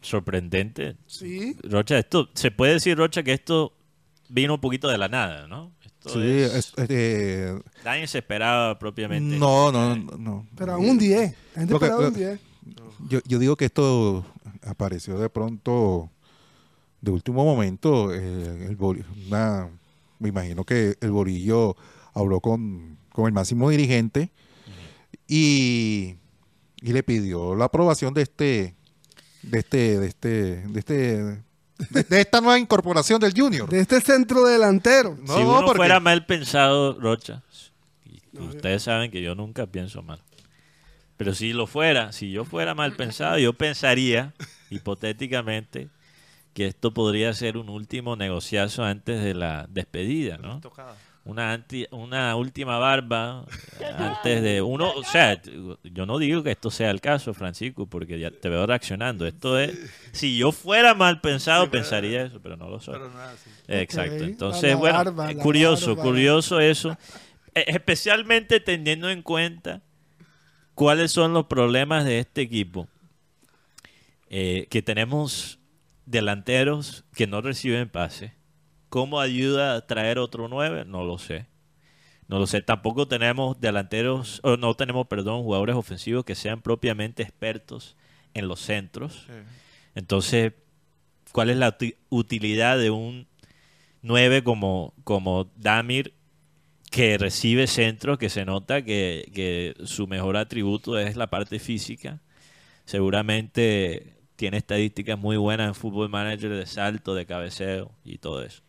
sorprendente. 0.00 0.96
Sí. 1.06 1.56
Rocha, 1.64 1.98
esto, 1.98 2.28
se 2.34 2.50
puede 2.50 2.74
decir, 2.74 2.96
Rocha, 2.96 3.22
que 3.22 3.32
esto 3.32 3.72
vino 4.28 4.54
un 4.54 4.60
poquito 4.60 4.88
de 4.88 4.96
la 4.98 5.08
nada, 5.08 5.46
¿no? 5.48 5.72
Esto 5.84 6.10
sí, 6.14 6.20
es- 6.20 6.54
es- 6.54 6.74
eh, 6.88 7.58
nadie 7.84 8.06
se 8.06 8.18
esperaba 8.18 8.78
propiamente. 8.78 9.36
no, 9.38 9.72
no, 9.72 9.96
no, 9.96 10.16
no. 10.16 10.46
Pero 10.56 10.74
a 10.74 10.78
un 10.78 10.96
10. 10.98 11.34
La 11.54 11.60
gente 11.62 11.66
que- 11.78 11.84
esperaba 11.84 11.98
un 11.98 12.04
lo- 12.04 12.10
10. 12.18 12.40
Yo, 13.08 13.18
yo 13.26 13.38
digo 13.38 13.56
que 13.56 13.64
esto 13.66 14.24
apareció 14.64 15.18
de 15.18 15.28
pronto, 15.28 16.10
de 17.00 17.10
último 17.10 17.44
momento. 17.44 18.14
eh, 18.14 18.66
el 18.68 18.76
una- 19.26 19.68
me 20.18 20.28
imagino 20.30 20.64
que 20.64 20.96
el 21.00 21.10
Borillo 21.10 21.76
habló 22.14 22.40
con, 22.40 22.98
con 23.10 23.26
el 23.26 23.32
máximo 23.32 23.70
dirigente 23.70 24.30
y, 25.28 26.16
y 26.80 26.92
le 26.92 27.02
pidió 27.02 27.54
la 27.54 27.66
aprobación 27.66 28.14
de 28.14 28.22
este, 28.22 28.74
de 29.42 29.58
este, 29.58 29.98
de 29.98 30.06
este, 30.06 30.28
de 30.68 30.78
este, 30.78 30.94
de, 31.90 32.02
de 32.08 32.20
esta 32.20 32.40
nueva 32.40 32.58
incorporación 32.58 33.20
del 33.20 33.32
Junior. 33.36 33.68
De 33.68 33.80
este 33.80 34.00
centro 34.00 34.44
delantero. 34.46 35.16
No, 35.26 35.36
si 35.36 35.42
uno 35.42 35.60
porque- 35.64 35.76
fuera 35.78 36.00
mal 36.00 36.24
pensado, 36.26 36.98
Rocha, 36.98 37.42
y 38.04 38.38
ustedes 38.40 38.82
saben 38.82 39.10
que 39.10 39.22
yo 39.22 39.34
nunca 39.34 39.66
pienso 39.66 40.02
mal. 40.02 40.22
Pero 41.16 41.34
si 41.34 41.52
lo 41.54 41.66
fuera, 41.66 42.12
si 42.12 42.30
yo 42.30 42.44
fuera 42.44 42.74
mal 42.74 42.94
pensado, 42.94 43.38
yo 43.38 43.54
pensaría, 43.54 44.34
hipotéticamente, 44.68 45.88
que 46.56 46.64
esto 46.68 46.90
podría 46.94 47.34
ser 47.34 47.58
un 47.58 47.68
último 47.68 48.16
negociazo 48.16 48.82
antes 48.82 49.22
de 49.22 49.34
la 49.34 49.66
despedida, 49.68 50.38
¿no? 50.38 50.54
Una, 51.26 51.52
anti- 51.52 51.86
una 51.90 52.34
última 52.34 52.78
barba 52.78 53.44
antes 53.98 54.42
de 54.42 54.62
uno, 54.62 54.90
o 54.92 55.04
sea, 55.04 55.38
yo 55.84 56.06
no 56.06 56.16
digo 56.18 56.42
que 56.42 56.52
esto 56.52 56.70
sea 56.70 56.90
el 56.90 57.02
caso, 57.02 57.34
Francisco, 57.34 57.84
porque 57.86 58.18
ya 58.18 58.30
te 58.30 58.48
veo 58.48 58.64
reaccionando. 58.66 59.26
Esto 59.26 59.58
es, 59.58 59.76
si 60.12 60.38
yo 60.38 60.50
fuera 60.50 60.94
mal 60.94 61.20
pensado, 61.20 61.70
pensaría 61.70 62.22
eso, 62.22 62.40
pero 62.40 62.56
no 62.56 62.70
lo 62.70 62.80
soy. 62.80 62.94
Exacto. 63.68 64.24
Entonces, 64.24 64.70
la 64.70 64.76
bueno, 64.76 64.96
barba, 64.96 65.34
curioso, 65.42 65.88
barba. 65.94 66.02
curioso 66.10 66.58
eso. 66.60 66.96
Eh, 67.54 67.64
Especialmente 67.66 68.60
teniendo 68.60 69.10
en 69.10 69.20
cuenta 69.20 69.82
cuáles 70.74 71.12
son 71.12 71.34
los 71.34 71.44
problemas 71.46 72.06
de 72.06 72.20
este 72.20 72.40
equipo. 72.40 72.88
Eh, 74.30 74.66
que 74.70 74.80
tenemos 74.82 75.55
delanteros 76.06 77.04
que 77.14 77.26
no 77.26 77.40
reciben 77.42 77.88
pase. 77.88 78.32
¿Cómo 78.88 79.20
ayuda 79.20 79.74
a 79.74 79.86
traer 79.86 80.18
otro 80.18 80.48
9? 80.48 80.84
No 80.86 81.04
lo 81.04 81.18
sé. 81.18 81.46
No 82.28 82.38
lo 82.38 82.46
sé. 82.46 82.62
Tampoco 82.62 83.06
tenemos 83.06 83.60
delanteros, 83.60 84.40
o 84.42 84.56
no 84.56 84.74
tenemos, 84.74 85.06
perdón, 85.06 85.42
jugadores 85.42 85.76
ofensivos 85.76 86.24
que 86.24 86.34
sean 86.34 86.62
propiamente 86.62 87.22
expertos 87.22 87.96
en 88.34 88.48
los 88.48 88.60
centros. 88.60 89.26
Entonces, 89.94 90.52
¿cuál 91.32 91.50
es 91.50 91.56
la 91.56 91.76
uti- 91.76 91.96
utilidad 92.08 92.78
de 92.78 92.90
un 92.90 93.26
9 94.02 94.42
como, 94.42 94.94
como 95.04 95.50
Damir 95.56 96.14
que 96.90 97.18
recibe 97.18 97.66
centros, 97.66 98.18
que 98.18 98.28
se 98.30 98.44
nota 98.44 98.82
que, 98.82 99.30
que 99.34 99.74
su 99.84 100.06
mejor 100.06 100.36
atributo 100.36 100.98
es 100.98 101.16
la 101.16 101.28
parte 101.28 101.58
física? 101.58 102.20
Seguramente 102.84 104.15
tiene 104.36 104.58
estadísticas 104.58 105.18
muy 105.18 105.36
buenas 105.36 105.68
en 105.68 105.74
Football 105.74 106.08
Manager 106.10 106.50
de 106.50 106.66
salto, 106.66 107.14
de 107.14 107.26
cabeceo 107.26 107.90
y 108.04 108.18
todo 108.18 108.42
eso. 108.42 108.62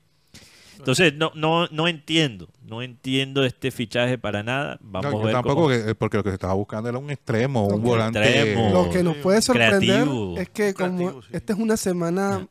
Entonces, 0.78 1.14
no, 1.16 1.32
no, 1.34 1.68
no 1.70 1.88
entiendo, 1.88 2.50
no 2.62 2.84
entiendo 2.84 3.44
este 3.44 3.72
fichaje 3.72 4.18
para 4.20 4.44
nada. 4.44 4.78
Vamos 4.80 5.12
No, 5.12 5.22
a 5.22 5.24
ver 5.24 5.34
tampoco, 5.34 5.56
cómo- 5.64 5.68
que- 5.70 5.96
porque 5.96 6.18
lo 6.18 6.24
que 6.24 6.30
se 6.30 6.36
estaba 6.36 6.54
buscando 6.54 6.88
era 6.88 7.00
un 7.00 7.10
extremo, 7.10 7.66
un 7.68 7.82
volante. 7.82 8.20
Extremo. 8.20 8.70
Lo 8.70 8.90
que 8.92 9.02
nos 9.02 9.18
puede 9.18 9.42
sorprender 9.42 9.80
Creativo. 10.04 10.38
es 10.38 10.50
que 10.50 10.74
como 10.76 10.98
Creativo, 10.98 11.22
sí. 11.24 11.30
esta 11.32 11.54
es 11.54 11.60
una 11.60 11.78
semana 11.78 12.48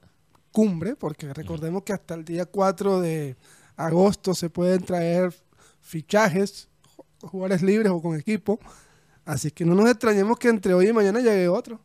cumbre, 0.51 0.97
porque 0.97 1.33
recordemos 1.33 1.85
que 1.85 1.93
hasta 1.93 2.15
el 2.15 2.25
día 2.25 2.47
4 2.47 3.01
de 3.01 3.37
agosto 3.77 4.35
se 4.35 4.51
pueden 4.51 4.83
traer 4.83 5.33
fichajes, 5.81 6.69
ju- 6.97 7.29
jugadores 7.29 7.63
libres 7.63 7.93
o 7.93 8.03
con 8.03 8.19
equipo. 8.19 8.59
Así 9.25 9.51
que 9.53 9.65
no 9.65 9.75
nos 9.75 9.89
extrañemos 9.89 10.37
que 10.39 10.49
entre 10.49 10.75
hoy 10.75 10.89
y 10.89 10.93
mañana 10.93 11.21
llegue 11.21 11.47
otro. 11.49 11.81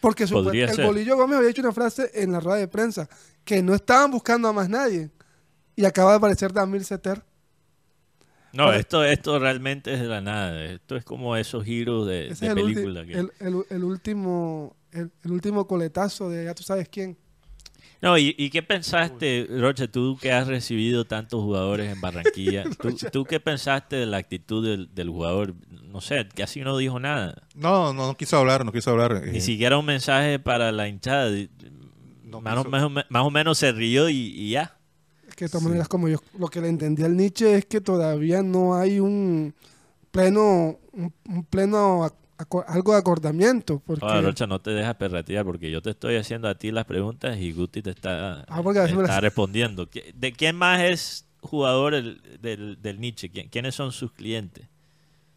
Porque 0.00 0.26
Podría 0.26 0.66
el 0.66 0.74
ser. 0.76 0.86
Bolillo 0.86 1.16
Gómez 1.16 1.38
había 1.38 1.50
hecho 1.50 1.62
una 1.62 1.72
frase 1.72 2.10
en 2.14 2.32
la 2.32 2.40
rueda 2.40 2.58
de 2.58 2.68
prensa 2.68 3.08
que 3.44 3.62
no 3.62 3.74
estaban 3.74 4.10
buscando 4.10 4.46
a 4.48 4.52
más 4.52 4.68
nadie. 4.68 5.10
Y 5.74 5.84
acaba 5.84 6.12
de 6.12 6.16
aparecer 6.18 6.52
Damir 6.52 6.84
Seter. 6.84 7.22
No, 8.52 8.72
esto, 8.72 9.04
esto 9.04 9.38
realmente 9.38 9.92
es 9.92 10.00
de 10.00 10.06
la 10.06 10.20
nada. 10.20 10.64
Esto 10.64 10.96
es 10.96 11.04
como 11.04 11.36
esos 11.36 11.64
giros 11.64 12.06
de, 12.06 12.34
de 12.34 12.54
película. 12.54 13.04
que- 13.04 13.12
el- 13.12 13.32
el- 13.40 13.64
el 13.70 13.84
último 13.84 14.76
el, 14.92 15.10
el 15.24 15.30
último 15.32 15.66
coletazo 15.66 16.30
de 16.30 16.44
ya 16.44 16.54
tú 16.54 16.62
sabes 16.62 16.88
quién. 16.88 17.16
No, 18.00 18.16
¿y, 18.16 18.34
y 18.38 18.50
qué 18.50 18.62
pensaste, 18.62 19.48
Rocha, 19.50 19.88
tú 19.88 20.16
que 20.20 20.30
has 20.30 20.46
recibido 20.46 21.04
tantos 21.04 21.42
jugadores 21.42 21.92
en 21.92 22.00
Barranquilla? 22.00 22.64
¿tú, 22.80 22.96
tú 23.10 23.24
qué 23.24 23.40
pensaste 23.40 23.96
de 23.96 24.06
la 24.06 24.18
actitud 24.18 24.64
del, 24.64 24.94
del 24.94 25.08
jugador? 25.10 25.54
No 25.82 26.00
sé, 26.00 26.28
casi 26.34 26.60
no 26.60 26.76
dijo 26.76 27.00
nada. 27.00 27.42
No, 27.56 27.92
no, 27.92 28.06
no 28.06 28.16
quiso 28.16 28.36
hablar, 28.36 28.64
no 28.64 28.70
quiso 28.70 28.92
hablar. 28.92 29.22
Ni 29.26 29.38
eh, 29.38 29.40
siquiera 29.40 29.78
un 29.78 29.86
mensaje 29.86 30.38
para 30.38 30.70
la 30.70 30.86
hinchada. 30.86 31.30
No 32.22 32.40
más, 32.40 32.58
o, 32.58 32.64
más 32.68 33.06
más 33.08 33.22
o 33.24 33.30
menos 33.30 33.58
se 33.58 33.72
rió 33.72 34.08
y, 34.08 34.16
y 34.16 34.50
ya. 34.50 34.78
Es 35.26 35.34
que 35.34 35.46
de 35.46 35.48
todas 35.48 35.64
maneras, 35.64 35.88
como 35.88 36.08
yo 36.08 36.18
lo 36.38 36.48
que 36.48 36.60
le 36.60 36.68
entendí 36.68 37.02
al 37.02 37.16
Nietzsche 37.16 37.54
es 37.54 37.66
que 37.66 37.80
todavía 37.80 38.42
no 38.42 38.76
hay 38.76 39.00
un 39.00 39.54
pleno, 40.12 40.78
un, 40.92 41.12
un 41.28 41.44
pleno 41.44 42.04
algo 42.68 42.92
de 42.92 42.98
acordamiento. 42.98 43.82
Porque, 43.84 44.04
Ahora, 44.04 44.22
Rocha, 44.22 44.46
no 44.46 44.60
te 44.60 44.70
dejas 44.70 44.94
perratear 44.96 45.44
porque 45.44 45.70
yo 45.70 45.82
te 45.82 45.90
estoy 45.90 46.16
haciendo 46.16 46.48
a 46.48 46.54
ti 46.54 46.70
las 46.70 46.84
preguntas 46.84 47.38
y 47.38 47.52
Guti 47.52 47.82
te 47.82 47.90
está, 47.90 48.44
Ah, 48.48 48.62
está 48.64 48.96
las- 49.02 49.20
respondiendo. 49.20 49.88
¿Qué- 49.90 50.12
¿De 50.16 50.32
quién 50.32 50.56
más 50.56 50.80
es 50.82 51.26
jugador 51.40 51.94
el- 51.94 52.20
del, 52.40 52.80
del 52.80 53.00
Nietzsche? 53.00 53.28
¿Quién- 53.30 53.48
¿Quiénes 53.48 53.74
son 53.74 53.92
sus 53.92 54.12
clientes? 54.12 54.66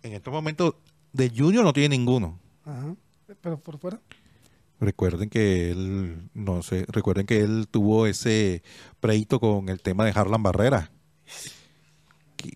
En 0.04 0.14
estos 0.14 0.32
momentos, 0.34 0.76
de 1.14 1.30
Junior 1.36 1.64
no 1.64 1.74
tiene 1.74 1.98
ninguno. 1.98 2.40
Ajá. 2.66 2.96
Pero 3.42 3.58
por 3.60 3.78
fuera. 3.78 4.00
Recuerden 4.80 5.30
que 5.30 5.70
él, 5.72 6.30
no 6.34 6.64
sé, 6.64 6.86
recuerden 6.90 7.26
que 7.28 7.40
él 7.42 7.68
tuvo 7.70 8.08
ese 8.08 8.64
pleito 9.00 9.40
con 9.40 9.70
el 9.70 9.80
tema 9.80 10.06
de 10.06 10.12
Harlan 10.12 10.42
Barrera. 10.42 10.90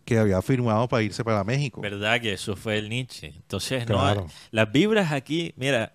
Que, 0.04 0.18
había 0.18 0.42
firmado 0.42 0.88
para 0.88 1.04
irse 1.04 1.24
para 1.24 1.44
México. 1.44 1.82
¿Verdad 1.82 2.20
que 2.22 2.34
eso 2.34 2.56
fue 2.56 2.78
el 2.78 2.90
Nietzsche? 2.90 3.28
Entonces, 3.36 3.88
no, 3.88 4.00
Claro. 4.00 4.28
las 4.52 4.72
vibras 4.72 5.12
aquí, 5.12 5.54
mira, 5.58 5.94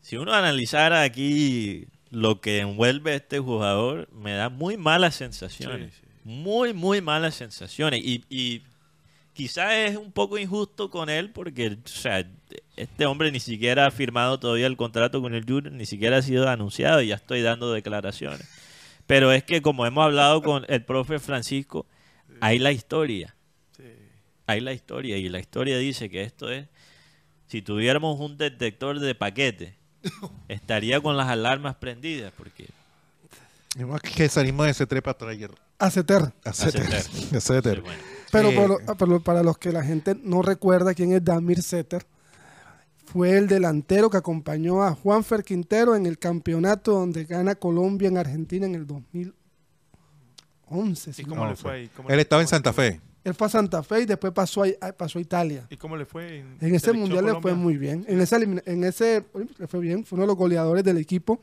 si 0.00 0.16
uno 0.16 0.32
analizara 0.32 1.02
aquí 1.02 1.86
lo 2.10 2.40
que 2.40 2.60
envuelve 2.60 3.12
a 3.12 3.16
este 3.16 3.38
jugador, 3.38 4.08
me 4.12 4.32
da 4.32 4.48
muy 4.48 4.76
malas 4.76 5.14
sensaciones. 5.14 5.92
Sí, 5.94 6.00
sí. 6.00 6.06
Muy, 6.24 6.72
muy 6.72 7.00
malas 7.00 7.34
sensaciones. 7.34 8.00
Y, 8.02 8.24
y 8.28 8.62
quizás 9.34 9.72
es 9.74 9.96
un 9.96 10.10
poco 10.10 10.38
injusto 10.38 10.90
con 10.90 11.08
él 11.10 11.30
porque, 11.30 11.78
o 11.84 11.88
sea, 11.88 12.26
este 12.76 13.06
hombre 13.06 13.30
ni 13.30 13.40
siquiera 13.40 13.86
ha 13.86 13.90
firmado 13.90 14.40
todavía 14.40 14.66
el 14.66 14.76
contrato 14.76 15.20
con 15.20 15.34
el 15.34 15.44
Junior, 15.44 15.72
ni 15.72 15.86
siquiera 15.86 16.18
ha 16.18 16.22
sido 16.22 16.48
anunciado 16.48 17.02
y 17.02 17.08
ya 17.08 17.16
estoy 17.16 17.42
dando 17.42 17.72
declaraciones. 17.72 18.48
Pero 19.06 19.32
es 19.32 19.44
que 19.44 19.62
como 19.62 19.86
hemos 19.86 20.04
hablado 20.04 20.42
con 20.42 20.64
el 20.68 20.84
profe 20.84 21.18
Francisco, 21.18 21.86
hay 22.40 22.58
la 22.58 22.72
historia. 22.72 23.34
Hay 24.46 24.60
la 24.60 24.72
historia. 24.72 25.16
Y 25.16 25.28
la 25.28 25.40
historia 25.40 25.78
dice 25.78 26.08
que 26.08 26.22
esto 26.22 26.50
es. 26.50 26.66
Si 27.46 27.62
tuviéramos 27.62 28.18
un 28.20 28.36
detector 28.36 29.00
de 29.00 29.14
paquete, 29.14 29.74
estaría 30.48 31.00
con 31.00 31.16
las 31.16 31.28
alarmas 31.28 31.76
prendidas. 31.76 32.32
Porque. 32.36 32.68
Que 34.14 34.28
salimos 34.28 34.66
de 34.66 34.72
ese 34.72 34.86
trepa 34.86 35.14
trailer. 35.14 35.50
Aceter. 35.78 36.32
Aceter. 36.44 36.82
Aceter. 36.82 37.36
Aceter. 37.36 37.82
Pero, 38.30 38.50
eh, 38.50 38.84
ah, 38.86 38.94
para 39.24 39.42
los 39.42 39.58
que 39.58 39.72
la 39.72 39.82
gente 39.82 40.14
no 40.22 40.42
recuerda 40.42 40.94
quién 40.94 41.12
es 41.12 41.24
Damir 41.24 41.62
Setter, 41.62 42.04
fue 43.06 43.38
el 43.38 43.46
delantero 43.46 44.10
que 44.10 44.18
acompañó 44.18 44.82
a 44.82 44.94
Juanfer 44.94 45.42
Quintero 45.42 45.96
en 45.96 46.04
el 46.04 46.18
campeonato 46.18 46.92
donde 46.92 47.24
gana 47.24 47.54
Colombia 47.54 48.08
en 48.08 48.18
Argentina 48.18 48.66
en 48.66 48.74
el 48.74 48.86
2000 48.86 49.34
11. 50.70 51.12
¿Y 51.16 51.24
cómo 51.24 51.46
le 51.46 51.56
fue 51.56 51.90
él 52.08 52.20
estaba 52.20 52.42
en 52.42 52.48
Santa 52.48 52.72
Fe. 52.72 53.00
Él 53.24 53.34
fue 53.34 53.46
a 53.46 53.50
Santa 53.50 53.82
Fe 53.82 54.02
y 54.02 54.06
después 54.06 54.32
pasó 54.32 54.62
a, 54.62 54.92
pasó 54.92 55.18
a 55.18 55.22
Italia. 55.22 55.66
¿Y 55.68 55.76
cómo 55.76 55.96
le 55.96 56.06
fue? 56.06 56.44
En, 56.60 56.74
ese 56.74 56.92
mundial 56.92 57.26
le 57.26 57.40
fue 57.40 57.54
muy 57.54 57.76
bien. 57.76 58.04
En 58.08 58.20
ese, 58.20 58.36
en 58.36 58.84
ese 58.84 59.24
le 59.58 59.66
fue 59.66 59.80
bien, 59.80 60.04
fue 60.04 60.16
uno 60.16 60.22
de 60.22 60.28
los 60.28 60.36
goleadores 60.36 60.84
del 60.84 60.98
equipo. 60.98 61.40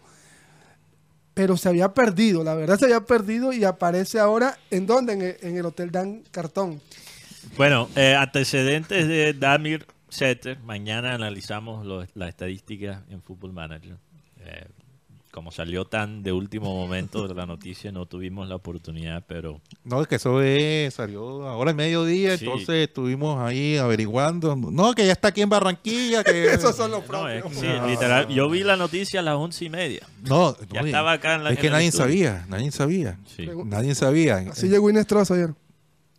Pero 1.33 1.57
se 1.57 1.67
había 1.67 1.93
perdido, 1.93 2.45
la 2.45 2.55
verdad 2.55 2.79
se 2.79 2.85
había 2.85 3.01
perdido 3.01 3.51
y 3.51 3.65
aparece 3.65 4.19
ahora 4.19 4.57
en 4.71 4.85
donde? 4.85 5.13
En 5.13 5.21
el, 5.21 5.37
en 5.41 5.57
el 5.57 5.65
Hotel 5.65 5.91
Dan 5.91 6.23
Cartón. 6.31 6.81
Bueno, 7.57 7.89
eh, 7.95 8.15
antecedentes 8.15 9.07
de 9.07 9.33
Damir 9.33 9.85
Setter. 10.09 10.59
Mañana 10.59 11.13
analizamos 11.13 11.85
los, 11.85 12.07
las 12.15 12.29
estadísticas 12.29 13.03
en 13.09 13.21
Football 13.21 13.51
Manager. 13.53 13.97
Eh, 14.39 14.65
como 15.35 15.51
salió 15.51 15.83
tan 15.83 16.23
de 16.23 16.31
último 16.31 16.73
momento 16.73 17.27
de 17.27 17.33
la 17.35 17.45
noticia, 17.45 17.91
no 17.91 18.05
tuvimos 18.05 18.47
la 18.47 18.55
oportunidad, 18.55 19.21
pero 19.27 19.59
No, 19.83 20.01
es 20.01 20.07
que 20.07 20.15
eso 20.15 20.41
es, 20.41 20.93
salió 20.93 21.45
ahora 21.45 21.71
al 21.71 21.75
mediodía, 21.75 22.37
Sí. 22.37 22.45
entonces 22.45 22.87
estuvimos 22.87 23.37
ahí 23.41 23.75
averiguando. 23.75 24.55
No, 24.55 24.93
que 24.93 25.05
ya 25.05 25.11
está 25.11 25.27
aquí 25.27 25.41
en 25.41 25.49
Barranquilla. 25.49 26.23
Que... 26.23 26.45
Esos 26.53 26.73
son 26.77 26.89
los 26.91 27.07
no, 27.09 27.27
es 27.27 27.41
propios. 27.43 27.61
que 27.61 27.67
sí, 27.67 27.89
literal, 27.89 28.29
yo 28.29 28.49
vi 28.49 28.63
la 28.63 28.77
noticia 28.77 29.19
a 29.19 29.23
las 29.23 29.35
once 29.35 29.65
y 29.65 29.69
media. 29.69 30.07
No, 30.23 30.55
Ya 30.71 30.79
no, 30.81 30.87
estaba 30.87 31.11
acá 31.11 31.35
en 31.35 31.43
la- 31.43 31.51
Es 31.51 31.59
que 31.59 31.69
nadie 31.69 31.87
estudio. 31.87 32.05
sabía, 32.05 32.45
nadie 32.47 32.71
sabía. 32.71 33.19
Sí. 33.35 33.45
Nadie 33.65 33.93
sabía. 33.93 34.37
Así 34.49 34.69
llegó 34.69 34.89
Inés 34.89 35.05
ayer. 35.29 35.49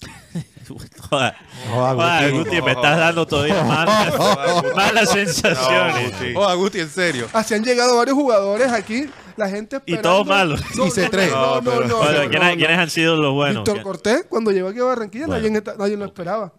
Joder. 0.00 0.90
Joder, 1.10 1.34
Joder, 1.70 2.00
Agustín. 2.20 2.38
Guti, 2.44 2.62
me 2.62 2.72
estás 2.72 2.98
dando 2.98 3.26
todavía 3.26 3.62
malas, 3.62 4.14
malas 4.76 5.10
sensaciones. 5.10 6.12
Oh, 6.34 6.44
Agusti, 6.44 6.80
en 6.80 6.88
serio. 6.90 7.28
Así 7.32 7.54
han 7.54 7.62
llegado 7.64 7.96
varios 7.96 8.16
jugadores 8.16 8.70
aquí. 8.72 9.08
La 9.36 9.48
gente 9.50 9.80
Y 9.86 9.98
todos 9.98 10.26
malos. 10.26 10.60
No, 10.76 10.86
Y 10.86 10.90
se 10.90 11.04
no, 11.04 11.10
tres. 11.10 11.30
No, 11.30 11.60
no, 11.60 11.80
no. 11.82 12.00
¿quiénes, 12.30 12.78
han 12.78 12.90
sido 12.90 13.16
los 13.16 13.34
buenos? 13.34 13.64
Víctor 13.64 13.82
Cortés, 13.82 14.26
cuando 14.28 14.50
llegó 14.50 14.68
aquí 14.68 14.80
a 14.80 14.84
Barranquilla, 14.84 15.26
Bueno. 15.26 15.48
nadie, 15.50 15.62
nadie 15.78 15.96
lo 15.96 16.04
esperaba. 16.06 16.52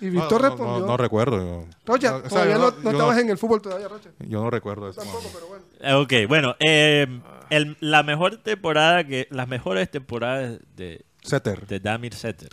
Y 0.00 0.10
Víctor 0.10 0.42
respondió. 0.42 0.80
No, 0.80 0.86
no 0.86 0.96
recuerdo. 0.98 1.64
Rocha, 1.86 2.10
No, 2.10 2.16
o 2.18 2.20
sea, 2.20 2.28
todavía 2.28 2.54
yo 2.56 2.60
no, 2.60 2.70
no- 2.70 2.76
no 2.76 2.82
yo 2.82 2.90
estabas 2.90 3.16
no- 3.16 3.22
en 3.22 3.30
el 3.30 3.38
fútbol 3.38 3.62
todavía, 3.62 3.88
Rocha. 3.88 4.10
Yo 4.20 4.42
no 4.42 4.50
recuerdo 4.50 4.90
eso. 4.90 5.00
Tampoco, 5.00 5.24
pero 5.32 5.46
bueno. 5.46 5.64
Eh, 5.80 5.94
Ok, 5.94 6.28
bueno, 6.28 6.54
eh, 6.60 7.06
el- 7.48 7.76
la 7.80 8.02
mejor 8.02 8.36
temporada 8.36 9.04
que, 9.04 9.26
las 9.30 9.48
mejores 9.48 9.90
temporadas 9.90 10.58
de, 10.76 11.05
Setter. 11.26 11.66
de 11.66 11.80
Damir 11.80 12.14
Setter. 12.14 12.50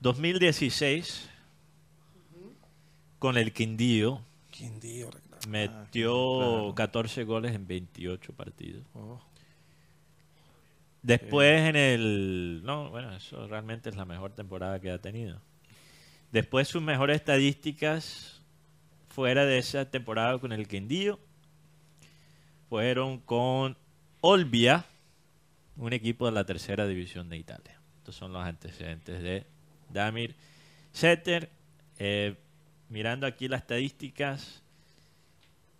2016 0.00 1.28
con 3.18 3.36
el 3.36 3.52
Quindío 3.52 4.22
Quindío, 4.54 5.10
metió 5.48 6.72
14 6.76 7.24
goles 7.24 7.56
en 7.56 7.66
28 7.66 8.32
partidos. 8.34 8.84
Oh. 8.94 9.20
Después 11.02 11.68
en 11.68 11.74
el... 11.74 12.62
No, 12.64 12.88
bueno, 12.90 13.12
eso 13.16 13.48
realmente 13.48 13.90
es 13.90 13.96
la 13.96 14.04
mejor 14.04 14.30
temporada 14.30 14.78
que 14.80 14.92
ha 14.92 14.98
tenido. 14.98 15.40
Después 16.30 16.68
sus 16.68 16.82
mejores 16.82 17.16
estadísticas 17.16 18.42
fuera 19.08 19.44
de 19.44 19.58
esa 19.58 19.90
temporada 19.90 20.38
con 20.38 20.52
el 20.52 20.68
Quindío 20.68 21.18
fueron 22.68 23.18
con 23.18 23.76
Olbia, 24.20 24.86
un 25.76 25.92
equipo 25.92 26.26
de 26.26 26.32
la 26.32 26.44
tercera 26.44 26.86
división 26.86 27.28
de 27.28 27.36
Italia. 27.36 27.80
Estos 27.98 28.16
son 28.16 28.32
los 28.32 28.44
antecedentes 28.44 29.22
de 29.22 29.46
Damir 29.90 30.34
Setter. 30.92 31.50
Eh, 31.98 32.36
mirando 32.88 33.26
aquí 33.26 33.48
las 33.48 33.62
estadísticas, 33.62 34.62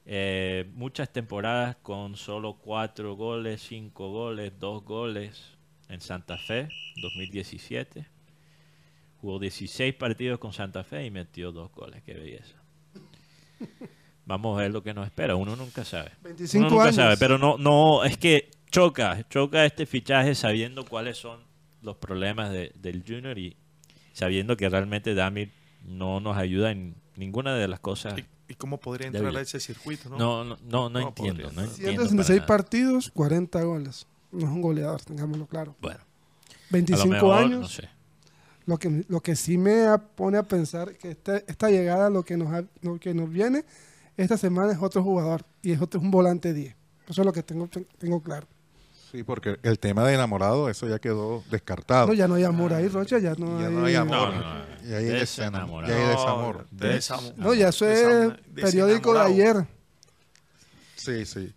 eh, 0.07 0.71
muchas 0.75 1.13
temporadas 1.13 1.77
con 1.77 2.17
solo 2.17 2.55
cuatro 2.55 3.15
goles, 3.15 3.63
cinco 3.63 4.11
goles, 4.11 4.53
dos 4.59 4.85
goles 4.85 5.43
en 5.89 6.01
Santa 6.01 6.39
Fe, 6.39 6.69
2017. 7.01 8.07
Jugó 9.21 9.39
16 9.39 9.95
partidos 9.95 10.39
con 10.39 10.53
Santa 10.53 10.85
Fe 10.85 11.07
y 11.07 11.11
metió 11.11 11.53
dos 11.53 11.73
goles. 11.73 12.03
Qué 12.03 12.15
belleza. 12.15 12.57
Vamos 14.27 14.59
a 14.59 14.63
ver 14.63 14.73
lo 14.73 14.83
que 14.83 14.95
nos 14.95 15.07
espera. 15.07 15.37
Uno 15.37 15.57
nunca 15.57 15.85
sabe. 15.85 16.13
25 16.23 16.59
Uno 16.61 16.71
nunca 16.71 16.85
años. 16.85 16.97
sabe, 16.97 17.17
pero 17.17 17.39
no, 17.39 17.59
no, 17.59 18.05
es 18.05 18.17
que 18.17 18.51
choca, 18.75 19.27
choca 19.29 19.65
este 19.65 19.87
fichaje 19.87 20.35
sabiendo 20.35 20.85
cuáles 20.85 21.17
son 21.19 21.41
los 21.83 21.97
problemas 21.97 22.51
de- 22.51 22.73
del 22.77 23.03
Junior 23.07 23.39
y 23.39 23.57
sabiendo 24.13 24.57
que 24.57 24.69
realmente 24.69 25.15
Damir 25.15 25.53
no 25.85 26.21
nos 26.21 26.37
ayuda 26.37 26.71
en 26.71 26.95
ninguna 27.17 27.55
de 27.55 27.69
las 27.69 27.81
cosas. 27.81 28.19
¿Y, 28.19 28.25
y 28.53 28.55
cómo 28.55 28.79
podría 28.79 29.07
entrar 29.07 29.25
Débil. 29.25 29.39
a 29.39 29.41
ese 29.43 29.61
circuito? 29.61 30.09
No, 30.11 30.17
No, 30.19 30.45
no, 30.45 30.57
no, 30.63 30.89
no 30.89 31.01
No 31.01 31.09
entiendo. 31.09 31.43
podría. 31.45 31.47
No 31.63 31.63
entiendo 31.69 32.03
166 32.03 32.27
para 32.27 32.37
nada. 32.39 32.47
partidos, 32.47 33.11
40 33.11 33.63
goles. 33.63 34.07
No 34.33 34.41
es 34.41 34.53
un 34.53 34.61
goleador, 34.63 35.01
tengámoslo 35.03 35.47
claro. 35.47 35.77
Bueno, 35.81 36.01
a 36.01 36.55
25 36.71 37.07
lo 37.07 37.13
mejor, 37.13 37.39
años. 37.45 37.61
no 37.61 37.69
sé. 37.69 37.89
Lo 38.67 38.79
que, 38.79 39.05
lo 39.09 39.21
que 39.21 39.37
sí 39.37 39.59
me 39.59 39.87
pone 40.17 40.39
a 40.39 40.43
pensar 40.43 40.95
que 40.97 41.11
este- 41.11 41.45
esta 41.47 41.69
llegada, 41.71 42.09
lo 42.11 42.25
que, 42.25 42.37
nos 42.37 42.51
ha- 42.53 42.65
lo 42.81 42.99
que 42.99 43.13
nos 43.15 43.29
viene 43.31 43.65
esta 44.17 44.39
semana 44.39 44.73
es 44.73 44.79
otro 44.81 45.03
jugador 45.03 45.45
y 45.63 45.73
es, 45.73 45.81
otro, 45.83 46.01
es 46.01 46.05
un 46.05 46.11
volante 46.11 46.55
10. 46.55 46.75
Eso 47.09 47.21
es 47.21 47.27
lo 47.27 47.33
que 47.33 47.43
tengo, 47.43 47.69
tengo 47.99 48.23
claro. 48.23 48.47
Sí, 49.15 49.23
porque 49.23 49.59
el 49.63 49.79
tema 49.79 50.05
de 50.05 50.15
enamorado, 50.15 50.69
eso 50.69 50.89
ya 50.89 50.99
quedó 50.99 51.45
descartado. 51.49 52.09
No, 52.09 52.15
ya 52.15 52.27
no 52.27 52.35
hay 52.35 52.43
amor 52.43 52.73
ahí, 52.73 52.89
Rocha, 52.89 53.21
ya 53.21 53.35
no, 53.39 53.61
Ya 53.61 53.69
hay... 53.69 53.73
no 53.73 53.85
hay 53.87 53.95
amor. 53.95 54.35
No, 54.35 54.41
no, 54.41 54.55
no. 54.55 54.65
Y 54.83 54.93
ahí 54.93 55.05
hay 55.05 55.21
Desenamorado. 55.21 55.87
desenamor. 55.87 55.87
Y 55.87 55.93
hay 55.93 56.09
desamor. 56.09 56.67
de 56.73 56.97
esa- 56.97 57.21
No, 57.37 57.55
ya 57.55 57.69
eso 57.69 57.89
es 57.89 58.35
periódico 58.57 59.15
de 59.15 59.21
ayer. 59.21 59.67
Sí, 60.97 61.25
sí. 61.27 61.53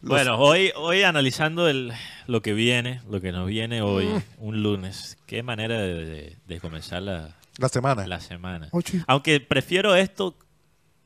Los- 0.00 0.08
Bueno, 0.10 0.38
hoy, 0.38 0.72
hoy 0.76 1.02
analizando 1.02 1.68
el, 1.68 1.92
lo 2.26 2.40
que 2.40 2.54
viene, 2.54 3.02
lo 3.10 3.20
que 3.20 3.32
nos 3.32 3.46
viene 3.48 3.82
hoy, 3.82 4.06
Mm. 4.06 4.22
un 4.38 4.62
lunes, 4.62 5.18
qué 5.26 5.42
manera 5.42 5.78
de, 5.78 6.06
de- 6.06 6.36
de 6.46 6.60
comenzar 6.60 7.02
la, 7.02 7.36
la 7.58 7.68
semana. 7.68 8.06
la 8.06 8.20
semana. 8.20 8.68
Ocho 8.72 8.96
Aunque 9.06 9.40
prefiero 9.40 9.94
esto 9.94 10.34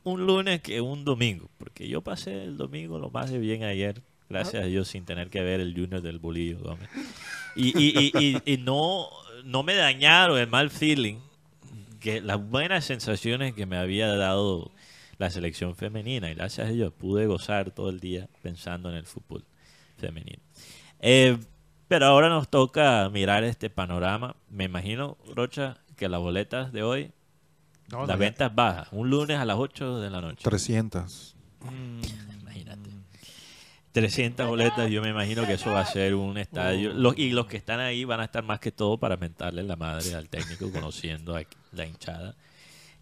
un 0.05 0.27
lunes 0.27 0.63
que 0.63 0.81
un 0.81 1.05
domingo, 1.05 1.49
porque 1.59 1.89
yo 1.89 2.03
pasé 2.03 2.45
el 2.45 2.57
domingo 2.57 3.01
lo 3.01 3.11
más 3.11 3.31
de 3.33 3.39
bien 3.39 3.65
ayer, 3.65 4.01
gracias 4.29 4.63
a 4.63 4.67
Dios, 4.67 4.89
sin 4.89 5.05
tener 5.05 5.31
que 5.31 5.43
ver 5.43 5.61
el 5.61 5.75
Junior 5.75 6.01
del 6.03 6.19
Bolillo 6.19 6.59
Gómez. 6.61 6.89
Y, 7.57 7.69
y- 7.79 8.13
y- 8.15 8.37
y- 8.45 8.53
y 8.55 8.57
no, 8.59 9.07
no 9.45 9.63
me 9.63 9.75
dañaron 9.75 10.39
el 10.39 10.47
mal 10.49 10.71
feeling, 10.71 11.17
que 12.01 12.21
las 12.21 12.39
buenas 12.49 12.85
sensaciones 12.85 13.55
que 13.55 13.67
me 13.67 13.77
había 13.77 14.09
dado 14.15 14.71
la 15.19 15.31
selección 15.31 15.75
femenina, 15.75 16.31
y 16.31 16.35
gracias 16.35 16.69
a 16.69 16.71
Dios 16.71 16.93
pude 16.93 17.27
gozar 17.27 17.73
todo 17.73 17.91
el 17.91 17.99
día 18.01 18.29
pensando 18.43 18.89
en 18.91 18.97
el 18.97 19.05
fútbol 19.07 19.45
femenino. 19.97 20.41
Eh, 21.01 21.37
pero 21.89 22.07
ahora 22.07 22.29
nos 22.29 22.49
toca 22.49 23.09
mirar 23.09 23.43
este 23.45 23.71
panorama. 23.71 24.37
Me 24.51 24.65
imagino, 24.65 25.17
Rocha, 25.35 25.79
que 25.97 26.09
las 26.09 26.21
boletas 26.21 26.71
de 26.73 26.83
hoy 26.85 27.11
No, 27.91 28.07
la 28.07 28.13
no, 28.15 28.19
venta 28.19 28.47
es 28.47 28.55
baja. 28.55 28.87
Un 28.93 29.11
lunes 29.11 29.39
a 29.39 29.45
las 29.45 29.57
8 29.57 29.99
de 29.99 30.11
la 30.11 30.21
noche. 30.21 30.43
300. 30.45 31.35
Imagínate. 31.63 32.38
300 34.01 34.47
boletas, 34.47 34.89
yo 34.91 35.03
me 35.03 35.09
imagino 35.09 35.45
que 35.45 35.55
eso 35.55 35.73
va 35.73 35.81
a 35.81 35.87
ser 35.87 36.15
un 36.15 36.39
estadio. 36.39 36.93
Los- 36.93 37.19
y 37.19 37.31
los 37.31 37.47
que 37.47 37.57
están 37.57 37.81
ahí 37.81 38.05
van 38.05 38.21
a 38.21 38.25
estar 38.27 38.45
más 38.45 38.61
que 38.61 38.71
todo 38.71 38.97
para 38.99 39.17
mentarle 39.17 39.65
la 39.65 39.75
madre 39.75 40.15
al 40.15 40.29
técnico, 40.29 40.71
conociendo 40.73 41.35
a 41.37 41.43
la 41.73 41.85
hinchada. 41.87 42.37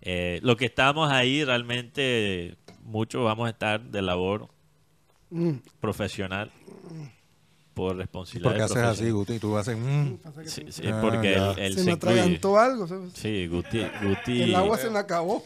Eh, 0.00 0.40
los 0.42 0.56
que 0.56 0.64
estamos 0.66 1.12
ahí, 1.12 1.44
realmente, 1.44 2.56
muchos 2.82 3.22
vamos 3.24 3.46
a 3.46 3.50
estar 3.50 3.80
de 3.82 4.00
labor 4.02 4.48
Mm. 5.30 5.54
profesional. 5.80 6.50
por 7.74 7.94
responsabilidad 7.94 8.48
¿Por 8.52 8.56
qué 8.56 8.62
haces 8.62 8.76
así. 8.78 9.10
Guti? 9.10 9.38
Tú 9.38 9.54
haces... 9.58 9.76
mm. 9.76 10.14
Sí, 10.46 10.82
Ah, 10.90 10.98
porque 11.02 11.32
ya. 11.34 11.50
él, 11.50 11.58
él 11.58 11.72
se 11.74 11.80
se 11.80 11.84
me 11.84 11.92
atragantó 11.92 12.58
algo. 12.58 12.86
Sí, 13.12 13.46
Guti, 13.48 13.82
Guti, 14.02 14.42
El 14.44 14.54
agua 14.54 14.78
se 14.78 14.88
me 14.88 14.98
acabó. 14.98 15.42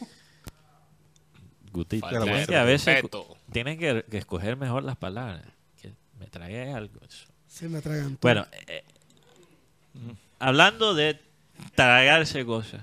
Guti 1.73 1.99
Falta 1.99 2.21
a 2.61 2.63
veces 2.63 2.85
respeto. 2.85 3.35
Tienes 3.51 3.77
que, 3.77 4.05
que 4.09 4.17
escoger 4.17 4.57
mejor 4.57 4.83
las 4.83 4.97
palabras. 4.97 5.45
Que 5.81 5.93
me 6.19 6.27
trague 6.27 6.71
algo. 6.71 6.99
Se 7.47 7.69
me 7.69 7.79
atragantó. 7.79 8.19
Bueno, 8.21 8.47
eh, 8.67 8.83
hablando 10.39 10.93
de 10.93 11.19
tragarse 11.75 12.45
cosas, 12.45 12.81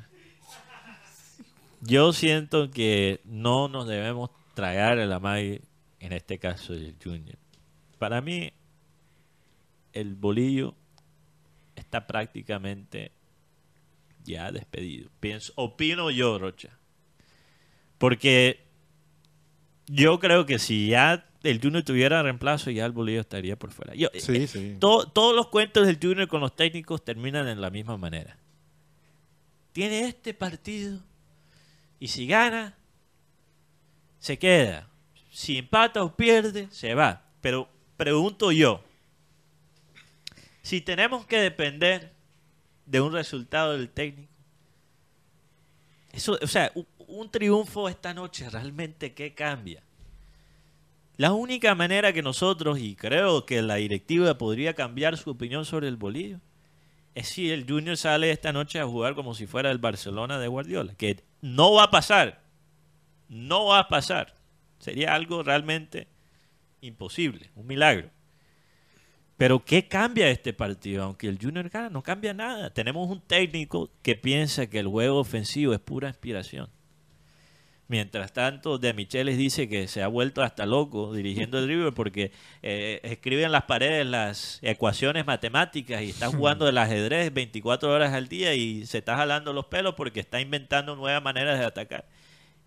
yo 1.80 2.12
siento 2.12 2.70
que 2.70 3.20
no 3.24 3.68
nos 3.68 3.86
debemos 3.86 4.30
tragar 4.54 4.98
el 4.98 5.12
amay, 5.12 5.60
en 6.00 6.12
este 6.12 6.38
caso 6.38 6.74
el 6.74 6.96
Junior. 7.02 7.38
Para 7.98 8.20
mí, 8.20 8.52
el 9.92 10.14
bolillo 10.14 10.74
está 11.74 12.06
prácticamente 12.06 13.12
ya 14.24 14.52
despedido. 14.52 15.10
Pienso, 15.20 15.52
opino 15.56 16.10
yo, 16.10 16.38
Rocha. 16.38 16.70
Porque 17.98 18.67
yo 19.88 20.18
creo 20.20 20.46
que 20.46 20.58
si 20.58 20.88
ya 20.88 21.24
el 21.42 21.60
Junior 21.60 21.82
tuviera 21.82 22.22
reemplazo, 22.22 22.70
ya 22.70 22.84
el 22.86 22.92
bolillo 22.92 23.20
estaría 23.20 23.56
por 23.58 23.70
fuera. 23.72 23.94
Yo, 23.94 24.08
Sí, 24.14 24.36
eh, 24.36 24.46
sí. 24.46 24.76
to- 24.80 25.06
todos 25.08 25.34
los 25.34 25.48
cuentos 25.48 25.86
del 25.86 25.98
Junior 26.02 26.28
con 26.28 26.40
los 26.40 26.54
técnicos 26.54 27.04
terminan 27.04 27.48
en 27.48 27.60
la 27.60 27.70
misma 27.70 27.96
manera. 27.96 28.36
Tiene 29.72 30.00
este 30.08 30.34
partido 30.34 31.00
y 32.00 32.08
si 32.08 32.26
gana, 32.26 32.74
se 34.18 34.38
queda. 34.38 34.88
Si 35.30 35.56
empata 35.58 36.02
o 36.02 36.16
pierde, 36.16 36.66
se 36.70 36.94
va. 36.94 37.22
Pero 37.40 37.68
pregunto 37.96 38.50
yo, 38.50 38.82
si 40.62 40.80
tenemos 40.80 41.24
que 41.26 41.38
depender 41.38 42.12
de 42.86 43.00
un 43.00 43.12
resultado 43.12 43.72
del 43.78 43.88
técnico, 43.88 44.32
eso, 46.12 46.36
o 46.42 46.46
sea, 46.46 46.72
un, 47.08 47.20
un 47.20 47.30
triunfo 47.30 47.88
esta 47.88 48.14
noche 48.14 48.48
realmente 48.50 49.14
qué 49.14 49.34
cambia. 49.34 49.82
La 51.16 51.32
única 51.32 51.74
manera 51.74 52.12
que 52.12 52.22
nosotros, 52.22 52.78
y 52.78 52.94
creo 52.94 53.44
que 53.44 53.60
la 53.60 53.74
directiva 53.74 54.38
podría 54.38 54.74
cambiar 54.74 55.16
su 55.16 55.30
opinión 55.30 55.64
sobre 55.64 55.88
el 55.88 55.96
bolillo, 55.96 56.38
es 57.16 57.28
si 57.30 57.50
el 57.50 57.68
Junior 57.68 57.96
sale 57.96 58.30
esta 58.30 58.52
noche 58.52 58.78
a 58.78 58.86
jugar 58.86 59.16
como 59.16 59.34
si 59.34 59.48
fuera 59.48 59.72
el 59.72 59.78
Barcelona 59.78 60.38
de 60.38 60.46
Guardiola, 60.46 60.94
que 60.94 61.24
no 61.40 61.72
va 61.72 61.84
a 61.84 61.90
pasar. 61.90 62.40
No 63.28 63.66
va 63.66 63.80
a 63.80 63.88
pasar. 63.88 64.36
Sería 64.78 65.12
algo 65.14 65.42
realmente 65.42 66.06
imposible, 66.80 67.50
un 67.56 67.66
milagro. 67.66 68.10
Pero 69.36 69.64
¿qué 69.64 69.88
cambia 69.88 70.30
este 70.30 70.52
partido? 70.52 71.02
Aunque 71.02 71.26
el 71.26 71.40
Junior 71.42 71.68
gana, 71.68 71.90
no 71.90 72.02
cambia 72.02 72.32
nada. 72.32 72.72
Tenemos 72.72 73.10
un 73.10 73.20
técnico 73.20 73.90
que 74.02 74.14
piensa 74.14 74.68
que 74.68 74.78
el 74.78 74.86
juego 74.86 75.18
ofensivo 75.18 75.72
es 75.72 75.80
pura 75.80 76.08
inspiración. 76.08 76.68
Mientras 77.90 78.34
tanto, 78.34 78.76
De 78.76 78.92
Michelis 78.92 79.38
dice 79.38 79.66
que 79.66 79.88
se 79.88 80.02
ha 80.02 80.08
vuelto 80.08 80.42
hasta 80.42 80.66
loco 80.66 81.14
dirigiendo 81.14 81.58
el 81.58 81.66
River 81.66 81.94
porque 81.94 82.32
eh, 82.62 83.00
escribe 83.02 83.44
en 83.44 83.52
las 83.52 83.62
paredes 83.64 84.06
las 84.06 84.58
ecuaciones 84.60 85.26
matemáticas 85.26 86.02
y 86.02 86.10
está 86.10 86.28
jugando 86.28 86.66
del 86.66 86.76
ajedrez 86.76 87.32
24 87.32 87.90
horas 87.90 88.12
al 88.12 88.28
día 88.28 88.54
y 88.54 88.84
se 88.84 88.98
está 88.98 89.16
jalando 89.16 89.54
los 89.54 89.66
pelos 89.66 89.94
porque 89.94 90.20
está 90.20 90.38
inventando 90.38 90.96
nuevas 90.96 91.22
maneras 91.22 91.58
de 91.58 91.64
atacar. 91.64 92.04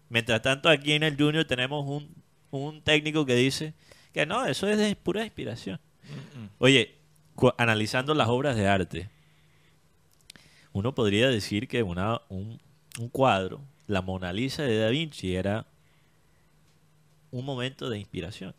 Mientras 0.09 0.41
tanto, 0.41 0.69
aquí 0.69 0.93
en 0.93 1.03
el 1.03 1.15
Junior 1.15 1.45
tenemos 1.45 1.86
un, 1.88 2.15
un 2.49 2.82
técnico 2.82 3.24
que 3.24 3.36
dice 3.36 3.76
que 4.13 4.26
no, 4.26 4.45
eso 4.47 4.67
es 4.67 4.80
de 4.80 4.95
pura 4.95 5.24
inspiración. 5.24 5.80
Oye, 6.57 6.95
analizando 7.57 8.15
las 8.15 8.28
obras 8.28 8.55
de 8.55 8.67
arte, 8.67 9.09
uno 10.74 10.95
podría 10.95 11.30
decir 11.30 11.67
que 11.67 11.84
una, 11.84 12.22
un, 12.28 12.59
un 12.99 13.09
cuadro, 13.09 13.61
la 13.92 14.02
Mona 14.02 14.32
Lisa 14.32 14.64
de 14.64 14.78
Da 14.78 14.89
Vinci, 14.89 15.36
era 15.36 15.68
un 17.30 17.46
momento 17.46 17.89
de 17.89 18.00
inspiración. 18.00 18.56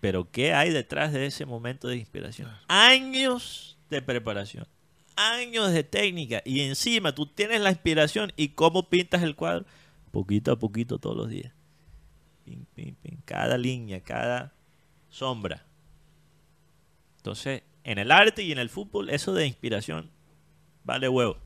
Pero 0.00 0.30
¿qué 0.30 0.52
hay 0.52 0.70
detrás 0.70 1.12
de 1.12 1.26
ese 1.26 1.46
momento 1.46 1.86
de 1.86 1.96
inspiración? 1.96 2.50
Años 2.66 3.78
de 3.88 4.02
preparación, 4.02 4.66
años 5.14 5.72
de 5.72 5.84
técnica 5.84 6.42
y 6.44 6.62
encima 6.62 7.14
tú 7.14 7.26
tienes 7.26 7.60
la 7.60 7.70
inspiración 7.70 8.32
y 8.36 8.48
cómo 8.48 8.88
pintas 8.88 9.22
el 9.22 9.36
cuadro, 9.36 9.64
poquito 10.10 10.50
a 10.50 10.58
poquito 10.58 10.98
todos 10.98 11.16
los 11.16 11.28
días. 11.28 11.52
Pin, 12.44 12.66
pin, 12.74 12.96
pin, 13.00 13.22
cada 13.24 13.56
línea, 13.56 14.00
cada 14.00 14.52
sombra. 15.10 15.64
Entonces, 17.18 17.62
en 17.84 17.98
el 17.98 18.10
arte 18.10 18.42
y 18.42 18.50
en 18.50 18.58
el 18.58 18.68
fútbol, 18.68 19.10
eso 19.10 19.32
de 19.32 19.46
inspiración 19.46 20.10
vale 20.82 21.08
huevo. 21.08 21.36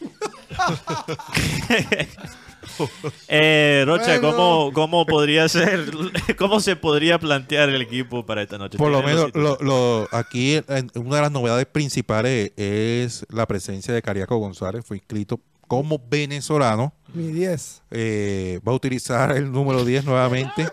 eh, 3.28 3.84
Rocha, 3.86 4.18
Bueno. 4.20 4.36
¿cómo, 4.36 4.72
¿cómo 4.72 5.06
podría 5.06 5.48
ser, 5.48 5.90
cómo 6.38 6.60
se 6.60 6.76
podría 6.76 7.18
plantear 7.18 7.68
el 7.70 7.80
equipo 7.82 8.24
para 8.26 8.42
esta 8.42 8.58
noche? 8.58 8.76
Por 8.78 8.90
lo 8.90 9.02
menos, 9.02 9.26
situación. 9.26 9.56
lo, 9.60 10.00
lo- 10.02 10.08
aquí 10.12 10.56
en- 10.68 10.90
una 10.94 11.16
de 11.16 11.22
las 11.22 11.32
novedades 11.32 11.66
principales 11.66 12.52
es 12.56 13.24
la 13.30 13.46
presencia 13.46 13.92
de 13.94 14.02
Cariaco 14.02 14.36
González. 14.38 14.84
Fue 14.84 14.96
inscrito 14.98 15.40
como 15.68 16.00
venezolano. 16.08 16.92
Mi 17.14 17.28
10. 17.28 17.82
Eh, 17.92 18.60
va 18.66 18.72
a 18.72 18.74
utilizar 18.74 19.32
el 19.36 19.50
número 19.52 19.84
10 19.84 20.04
nuevamente. 20.04 20.68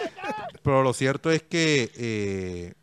Pero 0.62 0.82
lo 0.82 0.92
cierto 0.92 1.30
es 1.30 1.42
que 1.42 1.90
eh, 1.96 2.74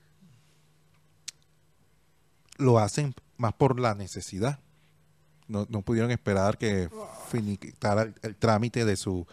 lo 2.58 2.80
hacen 2.80 3.14
más 3.38 3.54
por 3.54 3.80
la 3.80 3.96
necesidad. 3.96 4.60
No, 5.50 5.66
no 5.70 5.82
pudieron 5.82 6.12
esperar 6.12 6.58
que 6.58 6.88
finiquitara 7.30 8.04
el, 8.04 8.14
el 8.22 8.36
trámite 8.38 8.86
de 8.86 8.96
su 8.96 9.28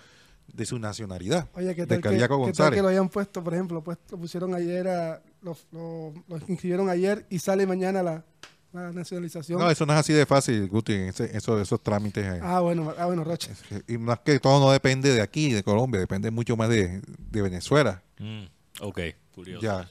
de 0.53 0.65
su 0.65 0.79
nacionalidad. 0.79 1.49
Oye, 1.55 1.75
¿qué 1.75 1.83
de 1.83 1.87
tal, 1.87 1.97
que, 1.99 2.03
Cariaco 2.03 2.47
qué 2.47 2.53
tal 2.53 2.73
que 2.73 2.81
lo 2.83 2.89
hayan 2.89 3.09
puesto, 3.11 3.45
por 3.45 3.53
ejemplo, 3.53 3.83
pues, 3.85 3.99
lo 4.11 4.17
pusieron 4.17 4.55
ayer, 4.55 4.89
a, 4.89 5.21
lo, 5.43 5.57
lo- 5.73 6.15
lo 6.29 6.37
inscribieron 6.49 6.89
ayer 6.89 7.27
y 7.29 7.39
sale 7.41 7.67
mañana 7.67 8.03
la, 8.03 8.25
la 8.73 8.91
nacionalización? 8.93 9.61
No, 9.61 9.71
eso 9.71 9.85
no 9.85 9.93
es 9.93 9.99
así 9.99 10.15
de 10.15 10.25
fácil, 10.25 10.67
Guti, 10.69 10.95
ese- 10.95 11.37
eso, 11.37 11.61
esos 11.61 11.83
trámites. 11.83 12.25
eh, 12.25 12.41
ah, 12.43 12.61
bueno, 12.61 12.95
ah, 12.97 13.05
bueno, 13.07 13.23
Rocha. 13.25 13.51
Y 13.87 13.99
más 13.99 14.21
que 14.21 14.39
todo 14.41 14.59
no 14.61 14.71
depende 14.71 15.13
de 15.13 15.21
aquí, 15.21 15.53
de 15.53 15.63
Colombia, 15.63 16.01
depende 16.01 16.31
mucho 16.31 16.57
más 16.57 16.71
de, 16.71 17.03
de 17.31 17.43
Venezuela. 17.43 18.03
Mm, 18.19 18.45
ok, 18.81 19.01
curioso. 19.35 19.63
Ya. 19.63 19.91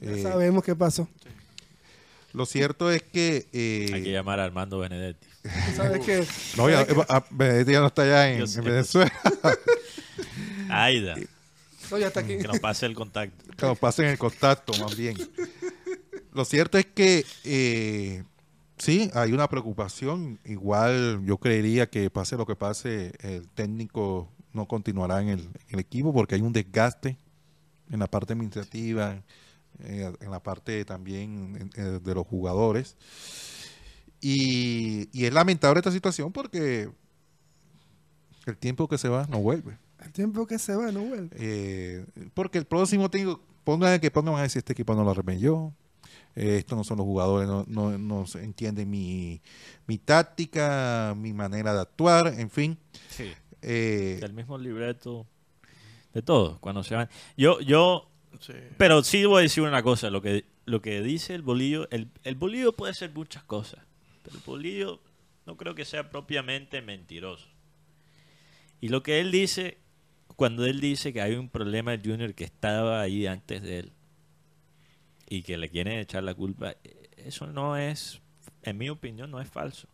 Ya 0.00 0.10
Eh, 0.10 0.22
sabemos 0.22 0.62
qué 0.64 0.74
pasó. 0.76 1.08
lo 2.34 2.44
cierto 2.44 2.90
es 2.90 3.02
que... 3.02 3.46
eh, 3.52 3.90
Hay 3.94 4.02
que 4.02 4.12
llamar 4.12 4.40
a 4.40 4.44
Armando 4.44 4.78
Benedetti. 4.80 5.26
Sabes 5.76 6.04
que 6.04 6.26
no, 6.56 6.70
ya, 6.70 6.86
ah, 7.08 7.24
Benedetti 7.30 7.72
ya 7.72 7.80
no 7.80 7.86
está 7.88 8.02
allá 8.02 8.30
en, 8.30 8.42
en. 8.42 8.64
Venezuela. 8.64 9.12
Aida, 10.70 11.16
no, 11.90 11.98
ya 11.98 12.08
está 12.08 12.20
aquí. 12.20 12.38
que 12.38 12.48
nos 12.48 12.60
pase 12.60 12.86
el 12.86 12.94
contacto. 12.94 13.44
que 13.56 13.66
nos 13.66 13.78
pasen 13.78 14.06
el 14.06 14.18
contacto, 14.18 14.72
más 14.80 14.96
bien. 14.96 15.16
Lo 16.32 16.44
cierto 16.44 16.78
es 16.78 16.86
que 16.86 17.26
eh, 17.44 18.22
sí, 18.78 19.10
hay 19.14 19.32
una 19.32 19.48
preocupación. 19.48 20.38
Igual 20.44 21.24
yo 21.24 21.38
creería 21.38 21.90
que 21.90 22.08
pase 22.08 22.36
lo 22.36 22.46
que 22.46 22.56
pase, 22.56 23.12
el 23.20 23.48
técnico 23.48 24.30
no 24.52 24.66
continuará 24.66 25.20
en 25.22 25.28
el, 25.28 25.40
en 25.40 25.50
el 25.70 25.80
equipo 25.80 26.12
porque 26.12 26.36
hay 26.36 26.40
un 26.40 26.52
desgaste 26.52 27.16
en 27.90 27.98
la 27.98 28.06
parte 28.06 28.32
administrativa, 28.32 29.22
eh, 29.84 30.12
en 30.20 30.30
la 30.30 30.40
parte 30.42 30.84
también 30.84 31.70
eh, 31.76 32.00
de 32.02 32.14
los 32.14 32.26
jugadores. 32.26 32.96
Y, 34.22 35.08
y 35.12 35.26
es 35.26 35.32
lamentable 35.34 35.80
esta 35.80 35.90
situación 35.92 36.32
porque 36.32 36.88
el 38.46 38.56
tiempo 38.56 38.88
que 38.88 38.96
se 38.96 39.08
va 39.08 39.26
no 39.28 39.40
vuelve. 39.40 39.76
El 39.98 40.12
tiempo 40.12 40.46
que 40.46 40.58
se 40.58 40.74
va, 40.74 40.90
no 40.92 41.00
vuelve. 41.02 41.36
Eh, 41.38 42.06
porque 42.32 42.58
el 42.58 42.64
próximo 42.64 43.10
técnico, 43.10 43.40
pongan 43.64 44.00
que 44.00 44.10
pongan 44.10 44.36
a 44.36 44.42
decir 44.42 44.60
este 44.60 44.72
equipo 44.72 44.94
no 44.94 45.04
lo 45.04 45.10
arrepentió. 45.10 45.74
Eh, 46.34 46.56
estos 46.58 46.78
no 46.78 46.84
son 46.84 46.96
los 46.96 47.04
jugadores, 47.04 47.46
no, 47.46 47.64
no, 47.68 47.98
no 47.98 48.26
se 48.26 48.42
entiende 48.42 48.86
mi, 48.86 49.42
mi 49.86 49.98
táctica, 49.98 51.14
mi 51.16 51.32
manera 51.34 51.74
de 51.74 51.80
actuar, 51.82 52.28
en 52.38 52.48
fin. 52.48 52.78
Sí. 53.10 53.30
Eh, 53.60 54.18
Del 54.20 54.32
mismo 54.32 54.56
libreto, 54.56 55.26
de 56.14 56.22
todo, 56.22 56.58
cuando 56.60 56.82
se 56.84 56.94
van. 56.94 57.08
Yo, 57.36 57.60
yo, 57.60 58.08
Sí. 58.40 58.54
pero 58.78 59.02
sí 59.04 59.26
voy 59.26 59.40
a 59.40 59.42
decir 59.42 59.62
una 59.62 59.82
cosa, 59.82 60.08
lo 60.08 60.22
que, 60.22 60.46
lo 60.64 60.80
que 60.80 61.02
dice 61.02 61.34
el 61.34 61.42
bolillo, 61.42 61.86
el, 61.90 62.08
el 62.24 62.34
bolillo 62.34 62.72
puede 62.72 62.94
ser 62.94 63.12
muchas 63.12 63.44
cosas, 63.44 63.84
pero 64.22 64.38
bolillo 64.44 65.00
no 65.46 65.56
creo 65.56 65.74
que 65.74 65.84
sea 65.84 66.10
propiamente 66.10 66.82
mentiroso. 66.82 67.48
Y 68.80 68.88
lo 68.88 69.02
que 69.02 69.20
él 69.20 69.30
dice, 69.30 69.78
cuando 70.36 70.64
él 70.66 70.80
dice 70.80 71.12
que 71.12 71.20
hay 71.20 71.34
un 71.34 71.48
problema 71.48 71.92
del 71.92 72.02
Junior 72.02 72.34
que 72.34 72.44
estaba 72.44 73.00
ahí 73.00 73.26
antes 73.26 73.62
de 73.62 73.80
él 73.80 73.92
y 75.28 75.42
que 75.42 75.56
le 75.56 75.68
quieren 75.68 75.98
echar 75.98 76.22
la 76.24 76.34
culpa, 76.34 76.76
eso 77.16 77.46
no 77.46 77.76
es, 77.76 78.20
en 78.62 78.78
mi 78.78 78.88
opinión, 78.88 79.30
no 79.30 79.40
es 79.40 79.48
falso. 79.48 79.88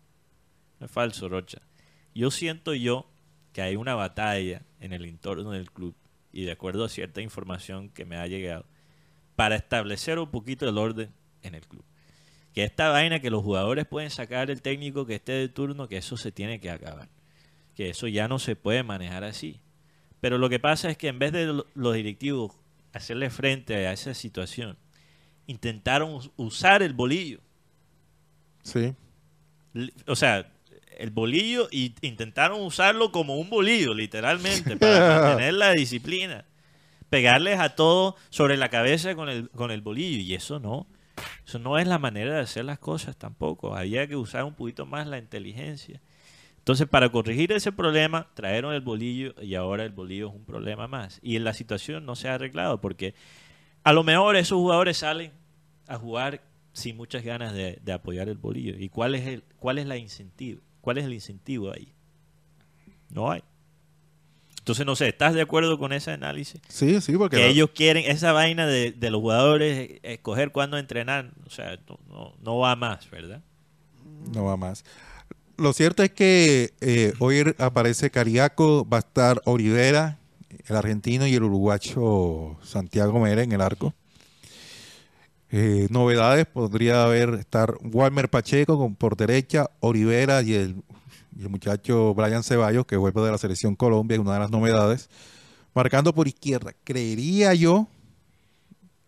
No 0.81 0.87
es 0.87 0.93
falso, 0.93 1.29
Rocha. 1.29 1.61
Yo 2.15 2.31
siento 2.31 2.75
yo 2.75 3.11
que 3.53 3.63
hay 3.63 3.77
una 3.77 3.95
batalla 3.95 4.63
en 4.81 4.93
el 4.93 5.05
entorno 5.05 5.51
del 5.51 5.71
club 5.71 5.95
y 6.33 6.45
de 6.45 6.53
acuerdo 6.53 6.85
a 6.85 6.89
cierta 6.89 7.21
información 7.21 7.89
que 7.89 8.05
me 8.05 8.17
ha 8.17 8.27
llegado, 8.27 8.65
para 9.37 9.57
establecer 9.57 10.19
un 10.19 10.31
poquito 10.31 10.69
el 10.69 10.79
orden 10.79 11.13
en 11.43 11.55
el 11.55 11.67
club. 11.67 11.85
Que 12.59 12.65
esta 12.65 12.89
vaina 12.89 13.21
que 13.21 13.31
los 13.31 13.45
jugadores 13.45 13.87
pueden 13.87 14.11
sacar 14.11 14.51
el 14.51 14.63
técnico 14.63 15.07
que 15.07 15.15
esté 15.15 15.31
de 15.31 15.49
turno, 15.49 15.87
que 15.87 15.97
eso 15.99 16.17
se 16.17 16.33
tiene 16.33 16.59
que 16.59 16.73
acabar. 16.73 17.09
Que 17.77 17.91
eso 17.91 18.09
ya 18.09 18.27
no 18.27 18.41
se 18.41 18.57
puede 18.57 18.83
manejar 18.83 19.23
así. 19.23 19.61
Pero 20.21 20.39
lo 20.39 20.49
que 20.49 20.59
pasa 20.59 20.91
es 20.91 20.97
que 20.99 21.07
en 21.07 21.21
vez 21.21 21.31
de 21.31 21.47
lo- 21.47 21.67
los 21.77 21.95
directivos 21.95 22.51
hacerle 22.93 23.31
frente 23.31 23.77
a 23.87 23.93
esa 23.93 24.13
situación, 24.13 24.77
intentaron 25.47 26.13
us- 26.15 26.31
usar 26.37 26.83
el 26.83 26.95
bolillo. 26.95 27.39
Sí. 28.65 28.93
O 30.09 30.17
sea, 30.17 30.51
el 30.99 31.11
bolillo 31.11 31.69
y 31.71 31.95
intentaron 32.03 32.61
usarlo 32.63 33.13
como 33.13 33.37
un 33.37 33.51
bolillo, 33.51 33.95
literalmente, 33.95 34.77
para 34.77 35.23
mantener 35.23 35.55
la 35.55 35.71
disciplina. 35.75 36.45
Pegarles 37.09 37.61
a 37.61 37.77
todos 37.77 38.17
sobre 38.31 38.57
la 38.57 38.69
cabeza 38.69 39.15
con 39.15 39.29
el, 39.29 39.49
con 39.51 39.71
el 39.71 39.81
bolillo. 39.81 40.19
Y 40.21 40.35
eso 40.35 40.59
no. 40.59 40.89
Eso 41.47 41.59
no 41.59 41.79
es 41.79 41.87
la 41.87 41.99
manera 41.99 42.35
de 42.35 42.41
hacer 42.41 42.65
las 42.65 42.79
cosas 42.79 43.17
tampoco. 43.17 43.75
Había 43.75 44.07
que 44.07 44.17
usar 44.17 44.45
un 44.45 44.55
poquito 44.55 44.87
más 44.87 45.07
la 45.07 45.19
inteligencia. 45.19 46.01
Entonces, 46.59 46.87
para 46.87 47.09
corregir 47.11 47.53
ese 47.53 47.73
problema, 47.73 48.29
trajeron 48.35 48.75
el 48.75 48.83
bolillo 48.83 49.35
y 49.41 49.55
ahora 49.55 49.85
el 49.85 49.93
bolillo 49.93 50.29
es 50.29 50.35
un 50.35 50.45
problema 50.45 50.87
más. 50.87 51.19
Y 51.23 51.39
la 51.39 51.55
situación 51.55 52.05
no 52.05 52.15
se 52.15 52.29
ha 52.29 52.35
arreglado 52.35 52.81
porque 52.81 53.15
a 53.85 53.93
lo 53.93 54.05
mejor 54.05 54.37
esos 54.37 54.59
jugadores 54.59 54.99
salen 54.99 55.33
a 55.87 55.97
jugar 55.97 56.43
sin 56.75 56.97
muchas 56.97 57.25
ganas 57.25 57.55
de, 57.55 57.79
de 57.83 57.93
apoyar 57.93 58.29
el 58.29 58.37
bolillo. 58.37 58.75
¿Y 58.79 58.91
cuál 58.91 59.15
es 59.15 59.27
el 59.27 59.45
cuál 59.59 59.79
es 59.79 59.87
la 59.87 59.97
incentivo? 59.97 60.61
¿Cuál 60.83 60.99
es 60.99 61.07
el 61.07 61.15
incentivo 61.15 61.73
ahí? 61.73 61.95
No 63.09 63.31
hay. 63.31 63.43
Entonces, 64.69 64.85
no 64.85 64.97
sé, 64.97 65.09
¿estás 65.09 65.33
de 65.33 65.41
acuerdo 65.41 65.79
con 65.79 65.95
ese 65.95 66.11
análisis? 66.11 66.61
Sí, 66.69 67.01
sí, 67.01 67.17
porque 67.17 67.37
Que 67.39 67.49
ellos 67.49 67.71
quieren 67.75 68.05
esa 68.05 68.33
vaina 68.33 68.67
de, 68.67 68.93
de 68.93 69.11
los 69.11 69.23
jugadores 69.23 69.79
eh, 69.79 70.01
escoger 70.03 70.53
cuándo 70.53 70.77
entrenar. 70.77 71.31
O 71.47 71.51
sea, 71.51 71.79
no, 71.89 71.99
no, 72.11 72.35
no 72.43 72.59
va 72.59 72.77
más, 72.77 73.09
¿verdad? 73.11 73.41
no 74.35 74.45
va 74.45 74.59
más. 74.59 74.85
Lo 75.57 75.73
cierto 75.73 76.03
es 76.03 76.11
que 76.11 76.75
eh, 76.83 77.15
hoy 77.19 77.55
aparece 77.57 78.11
Cariaco, 78.11 78.87
va 78.87 78.99
a 78.99 79.01
estar 79.01 79.41
Olivera, 79.47 80.19
el 80.67 80.77
argentino 80.77 81.27
y 81.27 81.35
el 81.35 81.45
uruguayo 81.45 82.59
Santiago 82.63 83.19
Mera 83.21 83.43
en 83.43 83.53
el 83.53 83.63
arco. 83.63 83.95
Eh, 85.51 85.87
novedades, 85.89 86.45
podría 86.45 87.05
haber 87.05 87.31
estar 87.37 87.75
Walmer 87.83 88.29
Pacheco 88.29 88.77
con, 88.77 88.97
por 88.97 89.17
derecha, 89.17 89.71
Olivera 89.81 90.43
y 90.43 90.53
el, 90.53 90.77
y 91.39 91.43
el 91.43 91.49
muchacho 91.51 92.13
Brian 92.15 92.43
Ceballos, 92.43 92.85
que 92.85 92.97
vuelve 92.97 93.23
de 93.23 93.31
la 93.31 93.39
selección 93.39 93.77
Colombia, 93.77 94.17
es 94.17 94.21
una 94.21 94.35
de 94.35 94.41
las 94.41 94.51
novedades. 94.51 95.09
Marcando 95.73 96.13
por 96.13 96.27
izquierda, 96.27 96.73
creería 96.83 97.55
yo 97.55 97.87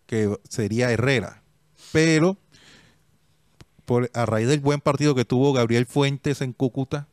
que 0.05 0.33
sería 0.47 0.91
Herrera, 0.91 1.43
pero 1.91 2.37
por, 3.85 4.09
a 4.13 4.25
raíz 4.25 4.47
del 4.47 4.61
buen 4.61 4.79
partido 4.79 5.13
que 5.13 5.25
tuvo 5.25 5.51
Gabriel 5.51 5.85
Fuentes 5.85 6.39
en 6.41 6.53
Cúcuta 6.53 7.07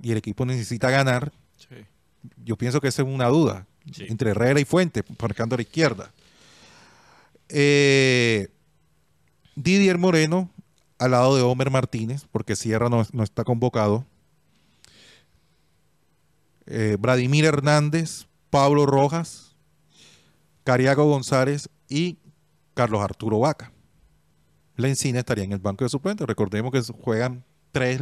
y 0.00 0.12
el 0.12 0.16
equipo 0.18 0.46
necesita 0.46 0.90
ganar, 0.90 1.32
Sí. 1.58 1.74
yo 2.44 2.56
pienso 2.56 2.80
que 2.80 2.88
esa 2.88 3.02
es 3.02 3.08
una 3.08 3.28
duda 3.28 3.66
Sí. 3.92 4.04
entre 4.08 4.30
Herrera 4.30 4.58
y 4.60 4.64
Fuentes, 4.64 5.04
marcando 5.20 5.54
a 5.54 5.58
la 5.58 5.62
izquierda. 5.62 6.10
Eh, 7.48 8.48
Didier 9.54 9.98
Moreno 9.98 10.50
al 10.98 11.10
lado 11.10 11.36
de 11.36 11.42
Homer 11.42 11.70
Martínez, 11.70 12.26
porque 12.30 12.56
Sierra 12.56 12.88
no, 12.88 13.04
no 13.12 13.22
está 13.22 13.44
convocado. 13.44 14.06
Eh, 16.66 16.96
Vladimir 16.98 17.44
Hernández, 17.44 18.26
Pablo 18.50 18.86
Rojas, 18.86 19.56
Cariaco 20.64 21.04
González 21.04 21.68
y 21.88 22.18
Carlos 22.74 23.00
Arturo 23.00 23.38
Vaca. 23.38 23.72
La 24.76 24.88
Encina 24.88 25.20
estaría 25.20 25.44
en 25.44 25.52
el 25.52 25.58
banco 25.58 25.84
de 25.84 25.88
suplentes. 25.88 26.26
Recordemos 26.26 26.72
que 26.72 26.82
juegan 26.92 27.44
tres, 27.72 28.00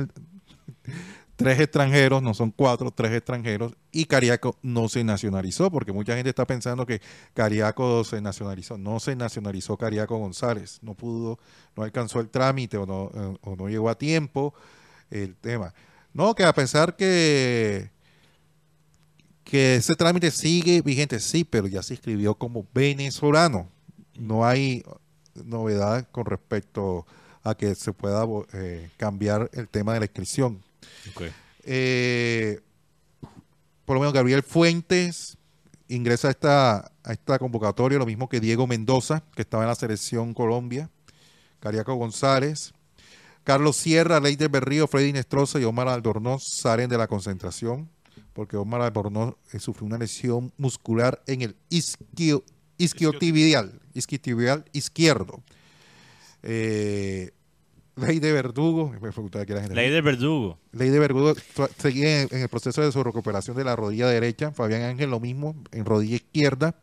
tres 1.36 1.60
extranjeros, 1.60 2.22
no 2.22 2.34
son 2.34 2.50
cuatro, 2.50 2.90
tres 2.90 3.12
extranjeros, 3.12 3.74
y 3.92 4.04
Cariaco 4.04 4.56
no 4.62 4.88
se 4.88 5.04
nacionalizó, 5.04 5.70
porque 5.70 5.92
mucha 5.92 6.14
gente 6.14 6.30
está 6.30 6.46
pensando 6.46 6.86
que 6.86 7.00
Cariaco 7.34 8.04
se 8.04 8.20
nacionalizó. 8.20 8.78
No 8.78 9.00
se 9.00 9.16
nacionalizó 9.16 9.76
Cariaco 9.76 10.18
González, 10.18 10.78
no 10.82 10.94
pudo, 10.94 11.38
no 11.76 11.82
alcanzó 11.82 12.20
el 12.20 12.28
trámite 12.28 12.76
o 12.76 12.86
no, 12.86 13.10
eh, 13.14 13.38
o 13.42 13.56
no 13.56 13.68
llegó 13.68 13.88
a 13.88 13.98
tiempo 13.98 14.54
el 15.10 15.36
tema. 15.36 15.74
No, 16.12 16.34
que 16.34 16.44
a 16.44 16.52
pesar 16.52 16.96
que, 16.96 17.90
que 19.42 19.76
ese 19.76 19.94
trámite 19.96 20.30
sigue 20.30 20.80
vigente, 20.82 21.18
sí, 21.20 21.44
pero 21.44 21.66
ya 21.66 21.82
se 21.82 21.94
inscribió 21.94 22.36
como 22.36 22.66
venezolano. 22.72 23.68
No 24.16 24.46
hay 24.46 24.84
novedad 25.34 26.06
con 26.12 26.26
respecto 26.26 27.04
a 27.42 27.54
que 27.54 27.74
se 27.74 27.92
pueda 27.92 28.24
eh, 28.52 28.90
cambiar 28.96 29.50
el 29.52 29.68
tema 29.68 29.94
de 29.94 30.00
la 30.00 30.06
inscripción. 30.06 30.62
Eh, 31.64 32.60
por 33.84 33.94
lo 33.94 34.00
menos 34.00 34.14
Gabriel 34.14 34.42
Fuentes 34.42 35.36
ingresa 35.88 36.28
a 36.28 36.30
esta, 36.30 36.76
a 37.02 37.12
esta 37.12 37.38
convocatoria, 37.38 37.98
lo 37.98 38.06
mismo 38.06 38.28
que 38.28 38.40
Diego 38.40 38.66
Mendoza, 38.66 39.22
que 39.34 39.42
estaba 39.42 39.64
en 39.64 39.68
la 39.68 39.74
selección 39.74 40.34
Colombia, 40.34 40.90
Cariaco 41.60 41.94
González, 41.94 42.72
Carlos 43.44 43.76
Sierra, 43.76 44.20
Leider 44.20 44.48
Berrío, 44.48 44.86
Freddy 44.86 45.12
Nestroza 45.12 45.60
y 45.60 45.64
Omar 45.64 45.88
Aldornoz 45.88 46.44
salen 46.44 46.88
de 46.88 46.96
la 46.96 47.06
concentración, 47.06 47.90
porque 48.32 48.56
Omar 48.56 48.80
Aldornoz 48.80 49.34
eh, 49.52 49.58
sufrió 49.58 49.86
una 49.86 49.98
lesión 49.98 50.52
muscular 50.56 51.22
en 51.26 51.42
el 51.42 51.56
isquio, 51.68 52.42
isquiotibial, 52.78 53.80
isquiotibial 53.92 54.64
izquierdo. 54.72 55.42
Eh, 56.42 57.32
Ley 57.96 58.18
de 58.18 58.32
Verdugo, 58.32 58.90
me 58.90 58.98
preguntaba 58.98 59.46
que 59.46 59.54
Ley 59.54 59.90
de 59.90 60.00
Verdugo. 60.00 60.58
Ley 60.72 60.90
de 60.90 60.98
Verdugo 60.98 61.34
sigue 61.78 62.22
en, 62.22 62.28
en 62.32 62.42
el 62.42 62.48
proceso 62.48 62.82
de 62.82 62.90
su 62.90 63.02
recuperación 63.04 63.56
de 63.56 63.64
la 63.64 63.76
rodilla 63.76 64.08
derecha. 64.08 64.50
Fabián 64.52 64.82
Ángel 64.82 65.10
lo 65.10 65.20
mismo, 65.20 65.54
en 65.72 65.84
rodilla 65.84 66.16
izquierda. 66.16 66.74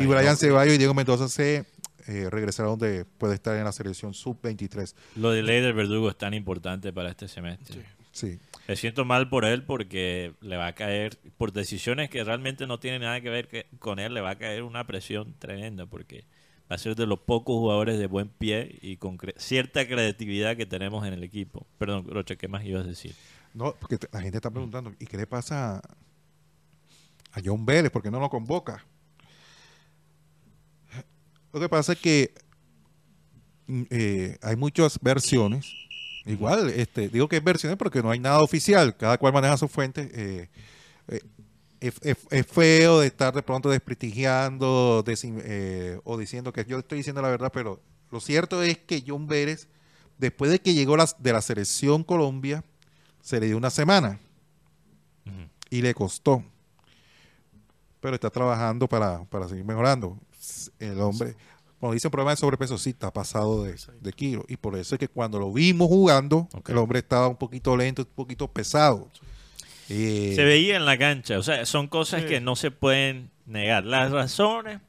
y 0.00 0.06
Brian 0.06 0.24
no. 0.24 0.36
Ceballos 0.36 0.74
y 0.74 0.78
Diego 0.78 0.94
Mendoza 0.94 1.28
se 1.28 1.64
eh, 2.06 2.28
regresaron 2.30 2.78
donde 2.78 3.04
puede 3.04 3.34
estar 3.34 3.56
en 3.56 3.64
la 3.64 3.72
selección 3.72 4.14
sub-23. 4.14 4.94
Lo 5.16 5.30
de 5.32 5.42
Ley 5.42 5.60
del 5.60 5.74
Verdugo 5.74 6.08
es 6.08 6.16
tan 6.16 6.32
importante 6.34 6.92
para 6.92 7.10
este 7.10 7.28
semestre. 7.28 7.84
Sí. 8.12 8.38
Me 8.66 8.76
siento 8.76 9.04
mal 9.04 9.28
por 9.28 9.44
él 9.44 9.64
porque 9.64 10.32
le 10.40 10.56
va 10.56 10.68
a 10.68 10.74
caer, 10.74 11.18
por 11.36 11.52
decisiones 11.52 12.08
que 12.08 12.24
realmente 12.24 12.66
no 12.66 12.80
tienen 12.80 13.02
nada 13.02 13.20
que 13.20 13.28
ver 13.28 13.46
que- 13.48 13.66
con 13.78 13.98
él, 13.98 14.14
le 14.14 14.22
va 14.22 14.30
a 14.30 14.38
caer 14.38 14.62
una 14.62 14.86
presión 14.86 15.34
tremenda 15.38 15.84
porque 15.84 16.24
va 16.70 16.76
a 16.76 16.78
ser 16.78 16.96
de 16.96 17.06
los 17.06 17.20
pocos 17.20 17.54
jugadores 17.56 17.98
de 17.98 18.06
buen 18.06 18.28
pie 18.28 18.78
y 18.82 18.96
con 18.96 19.18
cierta 19.36 19.86
creatividad 19.86 20.56
que 20.56 20.66
tenemos 20.66 21.06
en 21.06 21.12
el 21.12 21.22
equipo. 21.22 21.66
Perdón, 21.78 22.06
Rocha, 22.08 22.36
¿qué 22.36 22.48
más 22.48 22.64
ibas 22.64 22.84
a 22.84 22.88
decir? 22.88 23.14
No, 23.54 23.74
porque 23.78 23.98
la 24.12 24.20
gente 24.20 24.38
está 24.38 24.50
preguntando, 24.50 24.92
¿y 24.98 25.06
qué 25.06 25.16
le 25.16 25.26
pasa 25.26 25.80
a, 27.32 27.40
John 27.44 27.64
Vélez? 27.64 27.90
¿Por 27.90 28.02
qué 28.02 28.10
no 28.10 28.18
lo 28.18 28.28
convoca? 28.28 28.84
Lo 31.52 31.60
que 31.60 31.68
pasa 31.68 31.92
es 31.92 31.98
que 32.00 32.34
mm, 33.66 33.82
eh, 33.90 34.38
hay 34.42 34.56
muchas 34.56 34.98
versiones. 35.00 35.72
Igual, 36.24 36.70
este, 36.70 37.08
digo 37.08 37.28
que 37.28 37.36
es 37.36 37.44
versiones 37.44 37.78
porque 37.78 38.02
no 38.02 38.10
hay 38.10 38.18
nada 38.18 38.40
oficial. 38.40 38.96
Cada 38.96 39.16
cual 39.16 39.32
maneja 39.32 39.56
su 39.56 39.68
fuente. 39.68 40.10
eh, 40.12 40.48
eh, 41.08 41.20
es, 41.80 41.94
es- 42.02 42.26
es 42.30 42.46
feo 42.46 43.00
de 43.00 43.06
estar 43.06 43.34
de 43.34 43.42
pronto 43.42 43.68
desprestigiando 43.70 45.02
desin- 45.04 45.40
eh, 45.44 46.00
o 46.04 46.16
diciendo 46.16 46.52
que 46.52 46.64
yo 46.64 46.78
estoy 46.78 46.98
diciendo 46.98 47.22
la 47.22 47.28
verdad, 47.28 47.50
pero 47.52 47.80
lo 48.10 48.20
cierto 48.20 48.62
es 48.62 48.78
que 48.78 49.02
John 49.06 49.26
Vélez, 49.26 49.68
después 50.18 50.50
de 50.50 50.60
que 50.60 50.74
llegó 50.74 50.96
de 51.18 51.32
la 51.32 51.42
selección 51.42 52.04
Colombia, 52.04 52.64
se 53.20 53.40
le 53.40 53.46
dio 53.46 53.56
una 53.56 53.70
semana 53.70 54.18
y 55.70 55.82
le 55.82 55.92
costó. 55.94 56.44
Pero 58.00 58.14
está 58.14 58.30
trabajando 58.30 58.88
para, 58.88 59.24
para 59.24 59.48
seguir 59.48 59.64
mejorando. 59.64 60.16
El 60.78 61.00
hombre, 61.00 61.34
cuando 61.80 61.94
dice 61.94 62.06
un 62.06 62.12
problema 62.12 62.30
de 62.30 62.36
sobrepeso, 62.36 62.78
sí, 62.78 62.90
está 62.90 63.12
pasado 63.12 63.64
de, 63.64 63.74
de 64.00 64.12
kilo. 64.12 64.44
Y 64.48 64.56
por 64.56 64.76
eso 64.76 64.94
es 64.94 64.98
que 65.00 65.08
cuando 65.08 65.40
lo 65.40 65.52
vimos 65.52 65.88
jugando, 65.88 66.48
el 66.72 66.78
hombre 66.78 67.00
estaba 67.00 67.26
un 67.26 67.36
poquito 67.36 67.76
lento, 67.76 68.02
un 68.02 68.08
poquito 68.14 68.46
pesado. 68.48 69.10
Eh, 69.88 70.32
Se 70.34 70.44
veía 70.44 70.76
en 70.76 70.84
la 70.84 70.98
cancha, 70.98 71.38
o 71.38 71.42
sea, 71.42 71.64
son 71.66 71.88
cosas 71.88 72.22
Sí. 72.22 72.28
que 72.28 72.40
no 72.40 72.56
se 72.56 72.70
pueden 72.70 73.30
negar. 73.46 73.84
Las 73.84 74.10
razones 74.10 74.80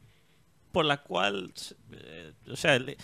por 0.71 0.85
las 0.85 0.99
cuales, 0.99 1.75
eh, 1.91 2.33
o 2.51 2.55
sea, 2.55 2.77
le- 2.79 2.97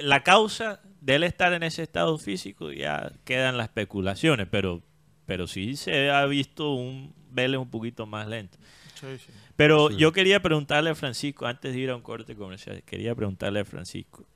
la 0.00 0.22
causa 0.22 0.80
de 1.00 1.16
él 1.16 1.24
estar 1.24 1.52
en 1.52 1.62
ese 1.62 1.82
estado 1.82 2.16
físico 2.18 2.72
ya 2.72 3.12
quedan 3.24 3.56
las 3.56 3.66
especulaciones, 3.68 4.46
pero, 4.50 4.82
pero 5.26 5.46
sí 5.46 5.76
se 5.76 6.10
ha 6.10 6.24
visto 6.26 6.72
un 6.74 7.14
Vélez 7.30 7.58
un 7.58 7.70
poquito 7.70 8.06
más 8.06 8.28
lento. 8.28 8.58
Sí, 9.00 9.06
sí. 9.18 9.32
Pero 9.56 9.90
yo 9.90 10.12
quería 10.12 10.40
preguntarle 10.40 10.90
a 10.90 10.94
Francisco, 10.94 11.46
antes 11.46 11.72
de 11.74 11.80
ir 11.80 11.90
a 11.90 11.96
un 11.96 12.02
corte 12.02 12.34
comercial, 12.36 12.82
quería 12.84 13.14
preguntarle 13.14 13.60
a 13.60 13.64
Francisco, 13.64 14.26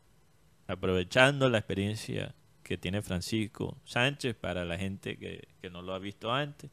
aprovechando 0.67 1.49
la 1.49 1.59
experiencia 1.59 2.35
que 2.63 2.77
tiene 2.77 3.01
Francisco 3.03 3.79
Sánchez 3.85 4.35
para 4.35 4.65
la 4.65 4.77
gente 4.77 5.17
que, 5.17 5.47
que 5.61 5.71
no 5.71 5.83
lo 5.83 5.95
ha 5.95 5.99
visto 5.99 6.33
antes, 6.33 6.71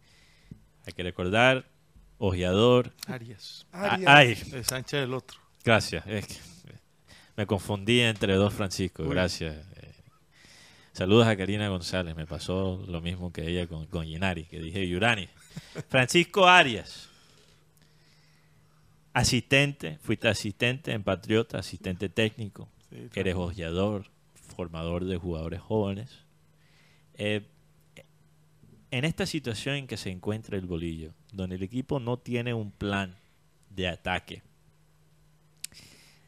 hay 0.86 0.94
que 0.94 1.04
recordar, 1.04 1.66
ojeador, 2.18 2.92
Arias. 3.08 3.66
Arias. 3.72 4.04
ay, 4.10 4.38
El 4.52 4.66
Sánchez 4.66 5.04
el 5.04 5.14
otro. 5.14 5.40
gracias. 5.64 6.06
es 6.08 6.28
que- 6.28 6.54
Me 7.36 7.48
confundí 7.48 8.00
entre 8.02 8.36
dos 8.36 8.54
Francisco, 8.54 9.04
gracias. 9.08 9.56
Eh, 9.78 9.92
saludos 10.92 11.26
a 11.28 11.36
Karina 11.36 11.68
González, 11.70 12.16
me 12.16 12.28
pasó 12.28 12.84
lo 12.88 13.02
mismo 13.02 13.34
que 13.34 13.48
ella 13.50 13.66
con, 13.68 13.88
con 13.88 14.06
Ginari, 14.06 14.46
que 14.46 14.60
dije 14.60 14.88
Yurani. 14.88 15.28
Francisco 15.90 16.48
Arias, 16.48 17.10
asistente, 19.14 19.98
fuiste 20.02 20.28
asistente 20.28 20.92
en 20.92 21.04
Patriota, 21.04 21.60
asistente 21.60 22.10
técnico, 22.10 22.70
Sí, 22.90 23.10
eres 23.16 23.36
hojeador, 23.36 24.06
formador 24.56 25.06
de 25.06 25.18
jugadores 25.18 25.60
jóvenes. 25.62 26.20
Eh, 27.16 27.42
en 28.94 29.06
esta 29.06 29.26
situación 29.26 29.76
en 29.76 29.88
que 29.88 29.98
se 29.98 30.12
encuentra 30.12 30.56
el 30.56 30.68
bolillo, 30.68 31.16
donde 31.32 31.56
el 31.56 31.64
equipo 31.64 32.00
no 32.00 32.18
tiene 32.18 32.54
un 32.54 32.70
plan 32.72 33.16
de 33.72 33.88
ataque, 33.88 34.44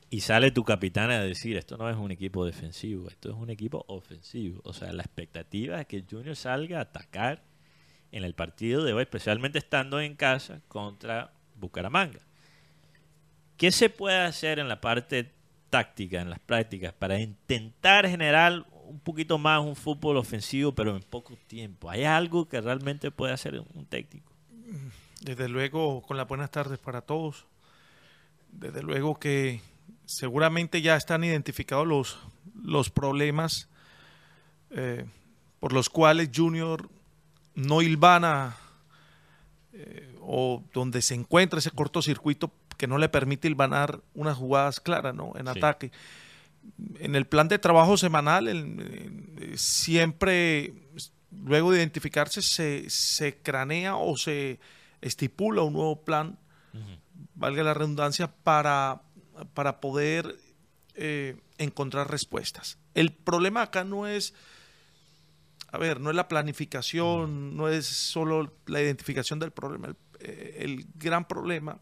y 0.09 0.21
sale 0.21 0.49
tu 0.49 0.63
capitán 0.63 1.11
a 1.11 1.21
decir, 1.21 1.57
esto 1.57 1.77
no 1.77 1.87
es 1.87 1.95
un 1.95 2.09
equipo 2.09 2.43
defensivo, 2.43 3.07
esto 3.07 3.29
es 3.29 3.35
un 3.35 3.51
equipo 3.51 3.85
ofensivo. 3.87 4.61
O 4.63 4.73
sea, 4.73 4.91
la 4.93 5.03
expectativa 5.03 5.79
es 5.79 5.85
que 5.85 6.05
Junior 6.09 6.35
salga 6.35 6.79
a 6.79 6.81
atacar 6.83 7.43
en 8.11 8.23
el 8.23 8.33
partido 8.33 8.83
de 8.83 8.93
hoy, 8.93 9.03
especialmente 9.03 9.59
estando 9.59 10.01
en 10.01 10.15
casa 10.15 10.61
contra 10.67 11.33
Bucaramanga. 11.55 12.21
¿Qué 13.57 13.71
se 13.71 13.91
puede 13.91 14.17
hacer 14.17 14.57
en 14.57 14.69
la 14.69 14.81
parte 14.81 15.31
táctica, 15.69 16.19
en 16.19 16.31
las 16.31 16.39
prácticas, 16.39 16.93
para 16.93 17.19
intentar 17.19 18.07
generar 18.07 18.65
un 18.95 19.01
poquito 19.01 19.37
más 19.37 19.61
un 19.61 19.75
fútbol 19.75 20.15
ofensivo, 20.15 20.71
pero 20.73 20.95
en 20.95 21.03
poco 21.03 21.37
tiempo? 21.47 21.89
¿Hay 21.89 22.05
algo 22.05 22.47
que 22.47 22.61
realmente 22.61 23.11
puede 23.11 23.33
hacer 23.33 23.59
un 23.73 23.85
técnico? 23.85 24.31
Desde 25.21 25.49
luego, 25.49 26.01
con 26.01 26.15
las 26.15 26.27
buenas 26.27 26.49
tardes 26.49 26.79
para 26.79 27.01
todos. 27.01 27.45
Desde 28.53 28.81
luego 28.81 29.19
que 29.19 29.59
seguramente 30.05 30.81
ya 30.81 30.95
están 30.95 31.25
identificados 31.25 31.85
los, 31.85 32.17
los 32.63 32.89
problemas 32.89 33.67
eh, 34.69 35.05
por 35.59 35.73
los 35.73 35.89
cuales 35.89 36.29
Junior 36.33 36.89
no 37.53 37.81
hilvana 37.81 38.55
eh, 39.73 40.15
o 40.21 40.63
donde 40.73 41.01
se 41.01 41.15
encuentra 41.15 41.59
ese 41.59 41.71
cortocircuito 41.71 42.51
que 42.77 42.87
no 42.87 42.97
le 42.97 43.09
permite 43.09 43.47
hilvanar 43.49 43.99
unas 44.13 44.37
jugadas 44.37 44.79
claras 44.79 45.13
¿no? 45.13 45.33
en 45.35 45.47
Sí. 45.47 45.57
ataque. 45.57 45.91
En 46.99 47.15
el 47.15 47.25
plan 47.25 47.47
de 47.47 47.59
trabajo 47.59 47.97
semanal, 47.97 48.47
el- 48.47 49.35
eh, 49.39 49.53
siempre, 49.57 50.73
luego 51.31 51.71
de 51.71 51.79
identificarse, 51.79 52.41
se, 52.41 52.89
se 52.89 53.37
cranea 53.37 53.95
o 53.95 54.17
se 54.17 54.59
estipula 55.01 55.61
un 55.61 55.73
nuevo 55.73 56.03
plan 56.03 56.37
valga 57.35 57.63
la 57.63 57.73
redundancia, 57.73 58.27
para, 58.43 59.01
para 59.53 59.79
poder 59.79 60.37
eh, 60.95 61.37
encontrar 61.57 62.09
respuestas. 62.09 62.77
El 62.93 63.11
problema 63.13 63.61
acá 63.61 63.83
no 63.83 64.07
es, 64.07 64.33
a 65.71 65.77
ver, 65.77 65.99
no 65.99 66.09
es 66.09 66.15
la 66.15 66.27
planificación, 66.27 67.55
no 67.55 67.67
es 67.69 67.85
solo 67.85 68.53
la 68.65 68.81
identificación 68.81 69.39
del 69.39 69.51
problema. 69.51 69.87
El, 69.87 69.95
eh, 70.19 70.57
el 70.59 70.85
gran 70.95 71.27
problema 71.27 71.79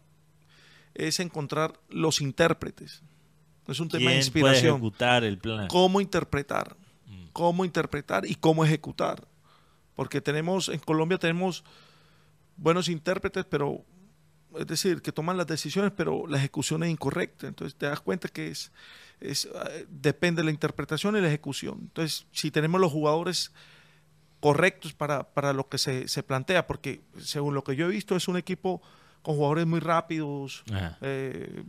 es 0.94 1.18
encontrar 1.20 1.80
los 1.88 2.20
intérpretes. 2.20 3.02
Es 3.66 3.80
un 3.80 3.88
tema 3.88 4.10
de 4.10 4.20
¿Quién 4.20 4.32
puede 4.32 4.44
inspiración. 4.46 4.72
ejecutar 4.76 5.24
el 5.24 5.38
plan? 5.38 5.68
Cómo 5.68 6.00
interpretar, 6.00 6.76
cómo 7.32 7.64
interpretar 7.64 8.26
y 8.26 8.34
cómo 8.34 8.64
ejecutar. 8.64 9.26
Porque 9.94 10.20
tenemos, 10.20 10.68
en 10.68 10.80
Colombia 10.80 11.18
tenemos 11.18 11.64
buenos 12.56 12.88
intérpretes, 12.88 13.44
pero 13.44 13.84
es 14.58 14.66
decir, 14.66 15.02
que 15.02 15.12
toman 15.12 15.36
las 15.36 15.46
decisiones, 15.46 15.92
pero 15.96 16.26
la 16.26 16.38
ejecución 16.38 16.82
es 16.82 16.90
incorrecta. 16.90 17.46
Entonces 17.46 17.76
te 17.76 17.86
das 17.86 18.00
cuenta 18.00 18.28
que 18.28 18.48
es, 18.48 18.70
es 19.20 19.46
eh, 19.46 19.86
depende 19.88 20.42
de 20.42 20.46
la 20.46 20.50
interpretación 20.50 21.16
y 21.16 21.20
la 21.20 21.28
ejecución. 21.28 21.78
Entonces, 21.82 22.26
si 22.32 22.50
tenemos 22.50 22.80
los 22.80 22.92
jugadores 22.92 23.52
correctos 24.40 24.92
para, 24.92 25.32
para 25.32 25.52
lo 25.52 25.68
que 25.68 25.78
se, 25.78 26.06
se 26.06 26.22
plantea, 26.22 26.66
porque 26.66 27.00
según 27.18 27.54
lo 27.54 27.64
que 27.64 27.76
yo 27.76 27.86
he 27.86 27.88
visto 27.88 28.14
es 28.14 28.28
un 28.28 28.36
equipo 28.36 28.82
con 29.24 29.36
jugadores 29.36 29.66
muy 29.66 29.80
rápidos, 29.80 30.64
eh, 31.00 31.64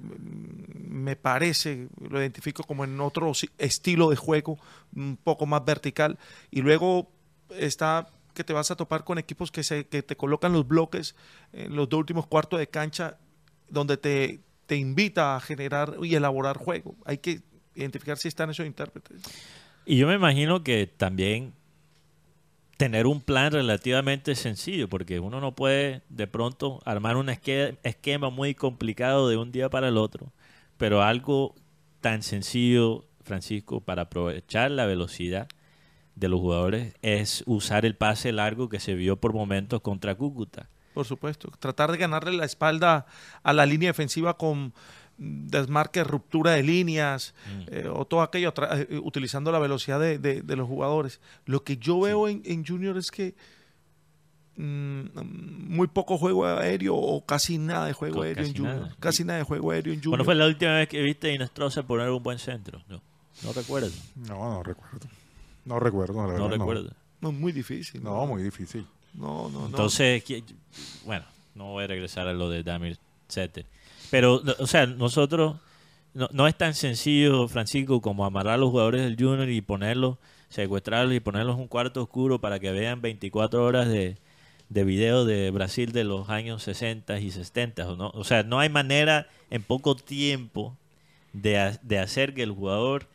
me 0.75 1.15
parece, 1.15 1.87
lo 2.01 2.19
identifico 2.19 2.63
como 2.63 2.83
en 2.83 2.99
otro 2.99 3.31
estilo 3.57 4.09
de 4.09 4.17
juego, 4.17 4.59
un 4.93 5.15
poco 5.15 5.45
más 5.45 5.63
vertical, 5.63 6.19
y 6.51 6.61
luego 6.61 7.09
está 7.49 8.09
que 8.33 8.43
te 8.43 8.51
vas 8.51 8.71
a 8.71 8.75
topar 8.75 9.05
con 9.05 9.17
equipos 9.17 9.51
que, 9.51 9.63
se, 9.63 9.87
que 9.87 10.03
te 10.03 10.17
colocan 10.17 10.51
los 10.51 10.67
bloques 10.67 11.15
en 11.53 11.77
los 11.77 11.87
dos 11.87 11.99
últimos 11.99 12.27
cuartos 12.27 12.59
de 12.59 12.67
cancha, 12.67 13.17
donde 13.69 13.95
te, 13.95 14.41
te 14.65 14.75
invita 14.75 15.37
a 15.37 15.39
generar 15.39 15.95
y 16.03 16.13
elaborar 16.13 16.57
juego. 16.57 16.97
Hay 17.05 17.19
que 17.19 17.41
identificar 17.73 18.17
si 18.17 18.27
están 18.27 18.49
esos 18.49 18.65
intérpretes. 18.65 19.21
Y 19.85 19.95
yo 19.95 20.07
me 20.07 20.15
imagino 20.15 20.61
que 20.61 20.87
también 20.87 21.53
tener 22.77 23.07
un 23.07 23.21
plan 23.21 23.51
relativamente 23.51 24.35
sencillo, 24.35 24.89
porque 24.89 25.19
uno 25.19 25.39
no 25.39 25.55
puede 25.55 26.01
de 26.09 26.27
pronto 26.27 26.81
armar 26.85 27.15
un 27.17 27.29
esque- 27.29 27.77
esquema 27.83 28.29
muy 28.29 28.53
complicado 28.53 29.29
de 29.29 29.37
un 29.37 29.51
día 29.51 29.69
para 29.69 29.87
el 29.87 29.97
otro, 29.97 30.33
pero 30.77 31.01
algo 31.01 31.55
tan 32.01 32.21
sencillo, 32.21 33.05
Francisco, 33.23 33.81
para 33.81 34.03
aprovechar 34.03 34.71
la 34.71 34.85
velocidad 34.85 35.47
de 36.15 36.29
los 36.29 36.39
jugadores 36.39 36.93
es 37.01 37.43
usar 37.45 37.85
el 37.85 37.95
pase 37.95 38.31
largo 38.31 38.69
que 38.69 38.79
se 38.79 38.95
vio 38.95 39.17
por 39.17 39.33
momentos 39.33 39.81
contra 39.81 40.15
Cúcuta. 40.15 40.69
Por 40.93 41.05
supuesto. 41.05 41.51
Tratar 41.59 41.91
de 41.91 41.97
ganarle 41.97 42.31
la 42.31 42.45
espalda 42.45 43.05
a 43.43 43.51
la 43.51 43.65
línea 43.65 43.89
defensiva 43.89 44.37
con 44.37 44.73
mm, 45.17 45.47
desmarque, 45.47 46.03
ruptura 46.03 46.51
de 46.51 46.63
líneas 46.63 47.33
eh, 47.67 47.87
o 47.91 48.05
todo 48.05 48.21
aquello, 48.21 48.53
tra- 48.53 48.85
eh, 48.89 48.99
utilizando 48.99 49.51
la 49.51 49.59
velocidad 49.59 49.99
de, 49.99 50.17
de- 50.19 50.41
de 50.41 50.55
los 50.55 50.67
jugadores. 50.67 51.19
Lo 51.45 51.63
que 51.63 51.77
yo 51.77 51.99
veo 52.01 52.27
en, 52.27 52.41
en 52.45 52.65
Junior 52.65 52.97
es 52.97 53.11
que 53.11 53.35
mm, 54.57 55.05
muy 55.75 55.87
poco 55.87 56.17
juego 56.17 56.45
aéreo 56.45 56.95
o 56.95 57.25
casi 57.25 57.57
nada 57.57 57.87
de 57.87 57.93
juego 57.93 58.21
aéreo 58.23 58.43
en 58.45 58.51
casi 58.53 58.57
Junior. 58.63 58.75
nada. 58.81 58.95
Casi 58.99 59.23
nada 59.23 59.39
de 59.39 59.45
juego 59.45 59.71
aéreo 59.71 59.93
en 59.93 59.99
Junior. 59.99 60.11
¿Cuándo 60.11 60.25
fue 60.25 60.35
la 60.35 60.45
última 60.47 60.73
vez 60.75 60.87
que 60.89 61.01
viste 61.01 61.29
a 61.29 61.33
Inestrosa 61.33 61.83
poner 61.83 62.09
un 62.09 62.23
buen 62.23 62.39
centro? 62.39 62.81
No, 62.87 63.01
no 63.43 63.53
recuerdo. 63.53 63.91
No, 64.15 64.37
no 64.55 64.63
recuerdo. 64.63 65.07
No 65.65 65.79
recuerdo, 65.79 66.13
la 66.21 66.27
verdad, 66.27 66.39
No 66.39 66.49
recuerdo. 66.49 66.91
No, 67.21 67.31
muy 67.31 67.51
difícil. 67.51 68.03
No, 68.03 68.25
muy 68.27 68.43
difícil. 68.43 68.85
No, 69.13 69.49
no, 69.49 69.61
no. 69.61 69.65
Entonces, 69.67 70.23
bueno, 71.05 71.25
no 71.55 71.65
voy 71.71 71.85
a 71.85 71.87
regresar 71.87 72.27
a 72.27 72.33
lo 72.33 72.49
de 72.49 72.61
Damir 72.63 72.97
Setter. 73.27 73.65
Pero, 74.15 74.41
o 74.59 74.65
sea, 74.65 74.85
nosotros, 74.85 75.57
no, 76.13 76.29
no 76.31 76.47
es 76.47 76.55
tan 76.55 76.73
sencillo, 76.73 77.49
Francisco, 77.49 77.99
como 77.99 78.23
amarrar 78.23 78.53
a 78.53 78.57
los 78.57 78.69
jugadores 78.69 79.01
del 79.01 79.17
Junior 79.17 79.49
y 79.49 79.59
ponerlos, 79.59 80.19
secuestrarlos 80.47 81.13
y 81.13 81.19
ponerlos 81.19 81.55
en 81.55 81.63
un 81.63 81.67
cuarto 81.67 82.01
oscuro 82.01 82.39
para 82.39 82.57
que 82.61 82.71
vean 82.71 83.01
24 83.01 83.61
horas 83.61 83.89
de, 83.89 84.15
de 84.69 84.83
video 84.85 85.25
de 85.25 85.51
Brasil 85.51 85.91
de 85.91 86.05
los 86.05 86.29
años 86.29 86.63
60 86.63 87.19
y 87.19 87.29
70. 87.29 87.89
¿o, 87.89 87.97
no? 87.97 88.09
o 88.13 88.23
sea, 88.23 88.43
no 88.43 88.61
hay 88.61 88.69
manera 88.69 89.27
en 89.49 89.63
poco 89.63 89.97
tiempo 89.97 90.77
de, 91.33 91.77
de 91.81 91.99
hacer 91.99 92.33
que 92.33 92.43
el 92.43 92.51
jugador 92.51 93.09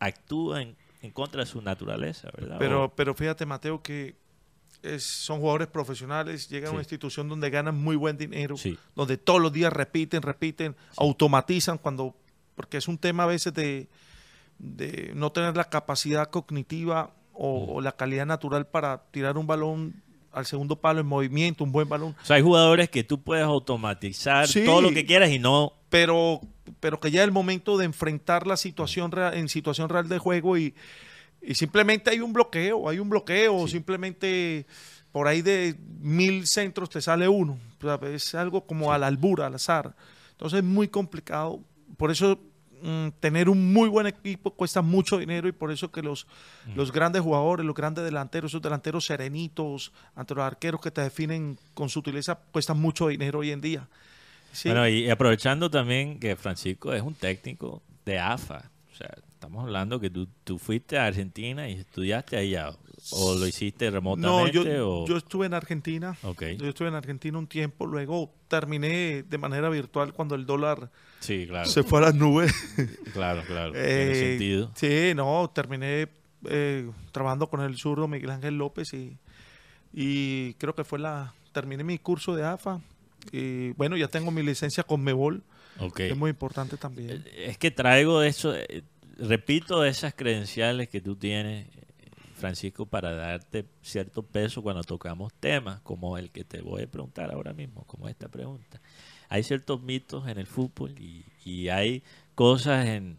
actúe 0.00 0.56
en, 0.56 0.76
en 1.00 1.12
contra 1.12 1.44
de 1.44 1.46
su 1.46 1.62
naturaleza, 1.62 2.28
¿verdad? 2.36 2.56
Pero, 2.58 2.92
pero 2.94 3.14
fíjate, 3.14 3.46
Mateo, 3.46 3.82
que 3.82 4.16
es- 4.82 5.04
son 5.04 5.40
jugadores 5.40 5.68
profesionales, 5.68 6.48
llegan 6.48 6.68
a 6.68 6.72
una 6.72 6.80
institución 6.80 7.28
donde 7.28 7.50
ganan 7.50 7.74
muy 7.76 7.96
buen 7.96 8.16
dinero, 8.16 8.56
Sí. 8.56 8.78
donde 8.94 9.16
todos 9.16 9.40
los 9.40 9.52
días 9.52 9.72
repiten, 9.72 10.22
repiten, 10.22 10.76
automatizan 10.96 11.78
cuando, 11.78 12.14
porque 12.54 12.76
es 12.76 12.88
un 12.88 12.98
tema 12.98 13.24
a 13.24 13.26
veces 13.26 13.52
de, 13.54 13.88
de 14.58 15.12
no 15.14 15.32
tener 15.32 15.56
la 15.56 15.64
capacidad 15.64 16.30
cognitiva 16.30 17.10
o, 17.32 17.74
o 17.76 17.80
la 17.80 17.92
calidad 17.92 18.26
natural 18.26 18.66
para 18.66 19.02
tirar 19.10 19.36
un 19.36 19.46
balón 19.46 20.02
al 20.32 20.44
segundo 20.46 20.76
palo 20.76 21.00
en 21.00 21.06
movimiento, 21.06 21.64
un 21.64 21.72
buen 21.72 21.88
balón. 21.88 22.14
O 22.22 22.24
sea, 22.26 22.36
hay 22.36 22.42
jugadores 22.42 22.90
que 22.90 23.04
tú 23.04 23.22
puedes 23.22 23.44
automatizar 23.44 24.46
todo 24.66 24.82
lo 24.82 24.90
que 24.92 25.06
quieras 25.06 25.30
y 25.30 25.38
no. 25.38 25.72
pero, 25.88 26.40
pero 26.80 27.00
que 27.00 27.10
ya 27.10 27.20
es 27.22 27.24
el 27.24 27.32
momento 27.32 27.78
de 27.78 27.86
enfrentar 27.86 28.46
la 28.46 28.56
situación 28.58 29.12
real- 29.12 29.34
en 29.34 29.48
situación 29.48 29.88
real 29.88 30.08
de 30.08 30.18
juego 30.18 30.58
y, 30.58 30.74
y 31.46 31.54
simplemente 31.54 32.10
hay 32.10 32.20
un 32.20 32.32
bloqueo, 32.32 32.88
hay 32.88 32.98
un 32.98 33.08
bloqueo, 33.08 33.68
simplemente 33.68 34.66
por 35.12 35.28
ahí 35.28 35.42
de 35.42 35.76
mil 36.00 36.46
centros 36.46 36.90
te 36.90 37.00
sale 37.00 37.28
uno. 37.28 37.58
O 37.78 37.80
sea, 37.80 38.00
es 38.08 38.34
algo 38.34 38.66
como 38.66 38.92
a 38.92 38.98
la 38.98 39.06
albura, 39.06 39.46
al 39.46 39.54
azar. 39.54 39.94
Entonces 40.32 40.58
es 40.58 40.64
muy 40.64 40.88
complicado. 40.88 41.60
Por 41.96 42.10
eso 42.10 42.40
mm, 42.82 43.08
tener 43.20 43.48
un 43.48 43.72
muy 43.72 43.88
buen 43.88 44.08
equipo 44.08 44.50
cuesta 44.50 44.82
mucho 44.82 45.18
dinero 45.18 45.46
y 45.46 45.52
por 45.52 45.70
eso 45.70 45.92
que 45.92 46.02
los, 46.02 46.26
los 46.74 46.90
grandes 46.90 47.22
jugadores, 47.22 47.64
los 47.64 47.76
grandes 47.76 48.04
delanteros, 48.04 48.50
esos 48.50 48.60
delanteros 48.60 49.06
serenitos, 49.06 49.92
ante 50.16 50.34
los 50.34 50.44
arqueros 50.44 50.80
que 50.80 50.90
te 50.90 51.00
definen 51.00 51.58
con 51.74 51.88
sutileza, 51.88 52.40
cuestan 52.50 52.80
mucho 52.80 53.06
dinero 53.06 53.38
hoy 53.38 53.52
en 53.52 53.60
día. 53.60 53.88
Sí. 54.50 54.68
Bueno, 54.68 54.88
y 54.88 55.08
aprovechando 55.08 55.70
también 55.70 56.18
que 56.18 56.34
Francisco 56.34 56.92
es 56.92 57.02
un 57.02 57.14
técnico 57.14 57.82
de 58.04 58.18
AFA. 58.18 58.70
O 58.96 58.98
sea, 58.98 59.14
estamos 59.30 59.62
hablando 59.62 60.00
que 60.00 60.08
tú, 60.08 60.26
tú 60.42 60.58
fuiste 60.58 60.96
a 60.96 61.04
Argentina 61.04 61.68
y 61.68 61.74
estudiaste 61.74 62.38
allá. 62.38 62.70
¿O 63.10 63.34
lo 63.34 63.46
hiciste 63.46 63.84
No, 63.90 63.90
remotamente? 63.90 64.52
yo, 64.52 64.90
o... 65.02 65.06
yo 65.06 65.18
estuve 65.18 65.44
en 65.44 65.52
Argentina. 65.52 66.16
Ok. 66.22 66.42
Yo 66.58 66.66
estuve 66.66 66.88
en 66.88 66.94
Argentina 66.94 67.36
un 67.38 67.46
tiempo, 67.46 67.86
luego 67.86 68.32
terminé 68.48 69.22
de 69.22 69.36
manera 69.38 69.68
virtual 69.68 70.14
cuando 70.14 70.34
el 70.34 70.46
dólar 70.46 70.90
Sí, 71.20 71.46
claro. 71.46 71.68
se 71.68 71.82
fue 71.82 71.98
a 71.98 72.02
las 72.04 72.14
nubes. 72.14 72.54
Claro, 73.12 73.42
claro. 73.46 73.72
Eh, 73.76 74.14
sentido. 74.14 74.70
Sí, 74.74 75.12
no, 75.14 75.50
terminé 75.54 76.08
eh, 76.48 76.90
trabajando 77.12 77.48
con 77.48 77.60
el 77.60 77.76
zurdo 77.76 78.08
Miguel 78.08 78.30
Ángel 78.30 78.56
López 78.56 78.94
y, 78.94 79.18
y 79.92 80.54
creo 80.54 80.74
que 80.74 80.84
fue 80.84 80.98
la... 80.98 81.34
Terminé 81.52 81.84
mi 81.84 81.98
curso 81.98 82.34
de 82.34 82.44
AFA 82.44 82.80
y 83.30 83.72
bueno, 83.72 83.94
ya 83.98 84.08
tengo 84.08 84.30
mi 84.30 84.42
licencia 84.42 84.82
con 84.84 85.02
Mebol, 85.04 85.42
Es 86.10 86.16
muy 86.16 86.30
importante 86.30 86.76
también. 86.76 87.24
Es 87.36 87.58
que 87.58 87.70
traigo 87.70 88.22
eso, 88.22 88.54
eh, 88.54 88.82
repito 89.18 89.84
esas 89.84 90.14
credenciales 90.14 90.88
que 90.88 91.00
tú 91.00 91.16
tienes, 91.16 91.66
eh, 91.66 91.80
Francisco, 92.34 92.86
para 92.86 93.14
darte 93.14 93.66
cierto 93.82 94.22
peso 94.22 94.62
cuando 94.62 94.82
tocamos 94.84 95.32
temas 95.34 95.80
como 95.80 96.18
el 96.18 96.30
que 96.30 96.44
te 96.44 96.60
voy 96.60 96.82
a 96.82 96.86
preguntar 96.86 97.30
ahora 97.30 97.52
mismo, 97.52 97.84
como 97.84 98.08
esta 98.08 98.28
pregunta. 98.28 98.80
Hay 99.28 99.42
ciertos 99.42 99.82
mitos 99.82 100.28
en 100.28 100.38
el 100.38 100.46
fútbol 100.46 100.94
y, 100.98 101.24
y 101.44 101.68
hay 101.68 102.02
cosas 102.34 102.86
en, 102.86 103.18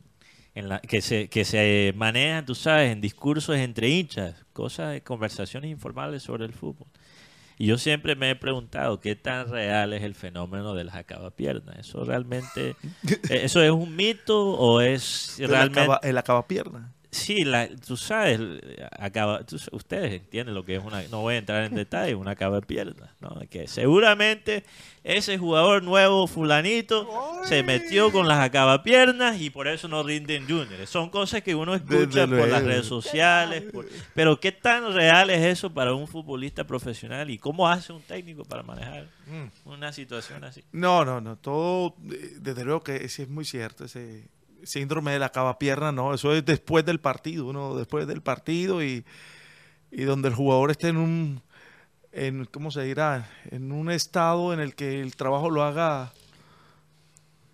en 0.55 0.69
la, 0.69 0.79
que, 0.79 1.01
se, 1.01 1.27
que 1.27 1.45
se 1.45 1.93
manejan, 1.95 2.45
tú 2.45 2.55
sabes, 2.55 2.91
en 2.91 2.99
discursos 2.99 3.55
entre 3.57 3.89
hinchas, 3.89 4.35
cosas 4.53 4.93
de 4.93 5.01
conversaciones 5.01 5.69
informales 5.69 6.23
sobre 6.23 6.45
el 6.45 6.53
fútbol. 6.53 6.87
Y 7.59 7.65
yo 7.65 7.77
siempre 7.77 8.15
me 8.15 8.29
he 8.29 8.35
preguntado 8.35 8.99
qué 8.99 9.15
tan 9.15 9.49
real 9.49 9.93
es 9.93 10.03
el 10.03 10.13
fenómeno 10.13 10.75
de 10.75 10.83
las 10.83 10.95
acabapiernas. 10.95 11.77
¿Eso 11.79 12.03
realmente, 12.03 12.75
eh, 13.29 13.41
eso 13.43 13.61
es 13.63 13.71
un 13.71 13.95
mito 13.95 14.51
o 14.51 14.81
es 14.81 15.39
El 15.39 15.49
realmente... 15.49 15.79
acaba- 15.81 15.99
el 16.03 16.17
acabapierna. 16.17 16.93
Sí, 17.17 17.43
la, 17.43 17.67
tú 17.75 17.97
sabes, 17.97 18.39
acaba, 18.97 19.43
tú- 19.45 19.57
ustedes 19.71 20.13
entienden 20.13 20.53
lo 20.55 20.63
que 20.63 20.75
es 20.75 20.83
una, 20.83 21.01
no 21.03 21.21
voy 21.21 21.35
a 21.35 21.37
entrar 21.39 21.63
en 21.63 21.75
detalle, 21.75 22.15
una 22.15 22.31
acabapierna, 22.31 23.15
¿no? 23.19 23.39
Que 23.49 23.67
seguramente 23.67 24.63
ese 25.03 25.37
jugador 25.37 25.83
nuevo, 25.83 26.27
fulanito, 26.27 27.07
se 27.45 27.63
metió 27.63 28.11
con 28.11 28.27
las 28.27 28.39
acabapiernas 28.39 29.39
y 29.41 29.49
por 29.49 29.67
eso 29.67 29.87
no 29.87 30.03
rinden 30.03 30.43
juniors. 30.47 30.89
Son 30.89 31.09
cosas 31.09 31.41
que 31.41 31.55
uno 31.55 31.75
escucha 31.75 32.25
Desde 32.27 32.37
por 32.37 32.47
las 32.49 32.63
redes 32.63 32.85
sociales, 32.85 33.63
por- 33.71 33.87
pero 34.13 34.39
¿qué 34.39 34.51
tan 34.51 34.93
real 34.93 35.29
es 35.29 35.43
eso 35.45 35.73
para 35.73 35.93
un 35.93 36.07
futbolista 36.07 36.65
profesional 36.65 37.29
y 37.29 37.37
cómo 37.37 37.67
hace 37.67 37.93
un 37.93 38.01
técnico 38.01 38.43
para 38.45 38.63
manejar 38.63 39.07
Mm. 39.27 39.69
una 39.69 39.91
situación 39.91 40.43
así? 40.43 40.63
No, 40.71 41.03
no, 41.03 41.19
no, 41.21 41.35
todo, 41.37 41.95
eh, 42.11 42.33
desde 42.39 42.63
luego 42.63 42.83
que 42.83 43.07
sí 43.09 43.23
es 43.23 43.29
muy 43.29 43.45
cierto, 43.45 43.85
ese 43.85 44.27
síndrome 44.63 45.11
de 45.11 45.19
la 45.19 45.29
cavapierna, 45.29 45.91
no, 45.91 46.13
eso 46.13 46.33
es 46.33 46.45
después 46.45 46.85
del 46.85 46.99
partido, 46.99 47.53
¿no? 47.53 47.75
Después 47.75 48.07
del 48.07 48.21
partido 48.21 48.83
y, 48.83 49.05
y 49.91 50.03
donde 50.03 50.29
el 50.29 50.35
jugador 50.35 50.71
esté 50.71 50.89
en 50.89 50.97
un, 50.97 51.41
en, 52.11 52.45
¿cómo 52.45 52.71
se 52.71 52.83
dirá? 52.83 53.29
En 53.51 53.71
un 53.71 53.91
estado 53.91 54.53
en 54.53 54.59
el 54.59 54.75
que 54.75 55.01
el 55.01 55.15
trabajo 55.15 55.49
lo 55.49 55.63
haga, 55.63 56.13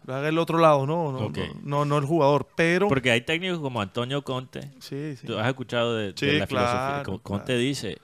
lo 0.06 0.16
haga 0.16 0.30
el 0.30 0.38
otro 0.38 0.58
lado, 0.58 0.86
¿no? 0.86 1.12
No, 1.12 1.30
no, 1.30 1.54
no, 1.64 1.86
no 1.86 1.98
el 1.98 2.06
jugador, 2.06 2.48
pero... 2.56 2.88
Porque 2.88 3.12
hay 3.12 3.22
técnicos 3.22 3.60
como 3.60 3.82
Antonio 3.82 4.24
Conte, 4.24 4.72
sí, 4.80 5.16
sí. 5.16 5.28
Tú 5.28 5.38
has 5.38 5.48
escuchado 5.48 5.96
de, 5.96 6.08
la 6.10 6.48
filosofía. 6.48 7.02
claro, 7.04 7.20
Conte 7.20 7.46
claro. 7.46 7.60
dice, 7.60 7.98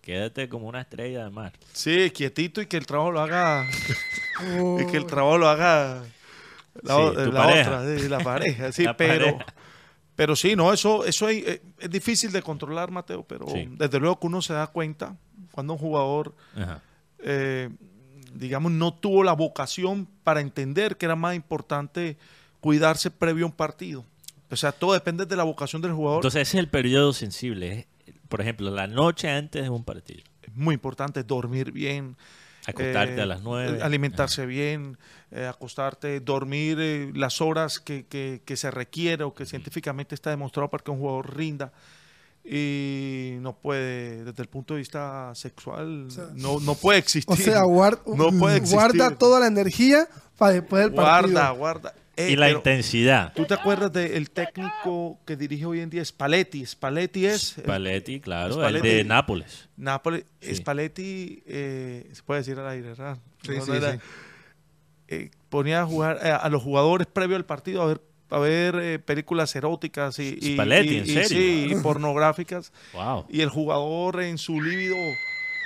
quédate 0.00 0.48
como 0.48 0.68
una 0.68 0.82
estrella 0.82 1.24
de 1.24 1.30
mar. 1.30 1.52
Sí, 1.72 2.10
quietito 2.10 2.60
y 2.60 2.66
que 2.66 2.76
el 2.76 2.86
trabajo 2.86 3.10
lo 3.10 3.20
haga... 3.20 3.66
Y 4.40 4.86
que 4.86 4.96
el 4.96 5.04
trabajo 5.04 5.36
lo 5.36 5.48
haga 5.48 6.04
la, 6.82 6.94
Sí, 6.94 7.00
o- 7.00 7.12
tu 7.24 7.32
la 7.32 7.40
pareja. 7.42 7.80
otra, 7.80 7.98
sí, 7.98 8.08
la 8.08 8.18
pareja, 8.20 8.72
sí, 8.72 8.84
La 8.84 8.96
pero, 8.96 9.24
pareja. 9.38 9.54
pero 10.16 10.36
sí, 10.36 10.56
no, 10.56 10.72
eso, 10.72 11.04
eso 11.04 11.28
es, 11.28 11.46
eh, 11.46 11.62
es 11.78 11.90
difícil 11.90 12.32
de 12.32 12.42
controlar, 12.42 12.90
Mateo, 12.90 13.22
pero 13.24 13.46
Sí. 13.48 13.68
desde 13.76 13.98
luego 14.00 14.18
que 14.20 14.26
uno 14.26 14.42
se 14.42 14.52
da 14.52 14.66
cuenta 14.68 15.16
cuando 15.52 15.72
un 15.74 15.78
jugador, 15.78 16.34
eh, 17.20 17.68
digamos, 18.34 18.72
no 18.72 18.92
tuvo 18.94 19.24
la 19.24 19.32
vocación 19.32 20.06
para 20.24 20.40
entender 20.40 20.96
que 20.96 21.06
era 21.06 21.16
más 21.16 21.34
importante 21.34 22.16
cuidarse 22.60 23.10
previo 23.10 23.44
a 23.44 23.48
un 23.48 23.54
partido. 23.54 24.04
O 24.50 24.56
sea, 24.56 24.72
todo 24.72 24.92
depende 24.94 25.26
de 25.26 25.36
la 25.36 25.44
vocación 25.44 25.82
del 25.82 25.92
jugador. 25.92 26.18
Entonces 26.18 26.48
ese 26.48 26.56
es 26.58 26.60
el 26.64 26.68
periodo 26.68 27.12
sensible. 27.12 27.86
es, 28.06 28.14
Por 28.28 28.40
ejemplo, 28.40 28.70
la 28.70 28.86
noche 28.86 29.28
antes 29.30 29.62
de 29.62 29.68
un 29.70 29.84
partido. 29.84 30.22
es 30.42 30.54
muy 30.54 30.74
importante 30.74 31.22
dormir 31.22 31.70
bien. 31.72 32.16
Acostarte 32.66 33.16
eh, 33.16 33.22
a 33.22 33.26
las 33.26 33.42
nueve. 33.42 33.82
Alimentarse 33.82 34.44
bien, 34.46 34.98
eh, 35.30 35.46
acostarte, 35.46 36.20
dormir 36.20 36.78
eh, 36.80 37.10
las 37.14 37.40
horas 37.40 37.80
que, 37.80 38.04
que- 38.06 38.42
que 38.44 38.56
se 38.56 38.70
requiere 38.70 39.24
o 39.24 39.34
que 39.34 39.46
científicamente 39.46 40.14
está 40.14 40.30
demostrado 40.30 40.68
para 40.68 40.82
que 40.84 40.90
un 40.90 40.98
jugador 40.98 41.36
rinda. 41.36 41.72
Y 42.44 43.36
no 43.40 43.54
puede, 43.58 44.24
desde 44.24 44.42
el 44.42 44.48
punto 44.48 44.74
de 44.74 44.78
vista 44.78 45.32
sexual, 45.34 46.06
sea, 46.10 46.28
no, 46.34 46.60
no 46.60 46.74
puede 46.74 46.98
existir. 46.98 47.32
O 47.32 47.36
sea, 47.36 47.62
guar- 47.64 48.00
No 48.06 48.30
puede 48.38 48.56
existir. 48.56 48.78
guarda 48.78 49.16
toda 49.18 49.40
la 49.40 49.46
energía 49.48 50.08
para 50.38 50.52
después 50.54 50.84
del 50.84 50.94
partido. 50.94 51.32
guarda, 51.34 51.50
guarda. 51.50 51.94
Eh, 52.18 52.32
y 52.32 52.36
la 52.36 52.50
intensidad. 52.50 53.32
¿Tú 53.34 53.44
te 53.44 53.54
acuerdas 53.54 53.92
del 53.92 54.30
técnico 54.30 55.18
que 55.24 55.36
dirige 55.36 55.64
hoy 55.66 55.80
en 55.80 55.88
día 55.90 56.04
Spalletti? 56.04 56.66
Spalletti 56.66 57.26
es... 57.26 57.56
eh, 57.58 57.62
Spalletti, 57.62 58.20
claro, 58.20 58.54
Spalletti. 58.54 58.88
el 58.88 58.96
de 58.98 59.04
Nápoles. 59.04 59.68
Nápoles, 59.76 60.24
Sí. 60.40 60.56
Spalletti, 60.56 61.42
eh, 61.46 62.10
se 62.12 62.22
puede 62.24 62.40
decir 62.40 62.58
al 62.58 62.68
aire, 62.68 62.88
¿verdad? 62.88 63.18
Sí, 63.42 63.52
No, 63.56 63.64
sí, 63.64 63.70
no 63.70 63.76
era- 63.76 63.92
sí. 63.92 63.98
eh, 65.08 65.30
ponía 65.48 65.82
a 65.82 65.86
jugar 65.86 66.18
eh, 66.22 66.30
a 66.30 66.48
los 66.48 66.62
jugadores 66.62 67.06
previo 67.06 67.36
al 67.36 67.44
partido 67.46 67.82
a 67.82 67.86
ver 67.86 68.00
a 68.30 68.38
ver 68.40 68.74
eh, 68.76 68.98
películas 68.98 69.56
eróticas 69.56 70.18
y, 70.18 70.36
y- 70.38 70.52
Spalletti, 70.52 70.88
y- 70.94 70.98
¿en 70.98 71.04
y 71.04 71.08
serio? 71.08 71.28
sí, 71.28 71.68
y 71.70 71.74
pornográficas 71.76 72.72
Wow. 72.92 73.24
y 73.30 73.40
el 73.40 73.48
jugador 73.48 74.20
en 74.22 74.36
su 74.36 74.60
líbido 74.60 74.96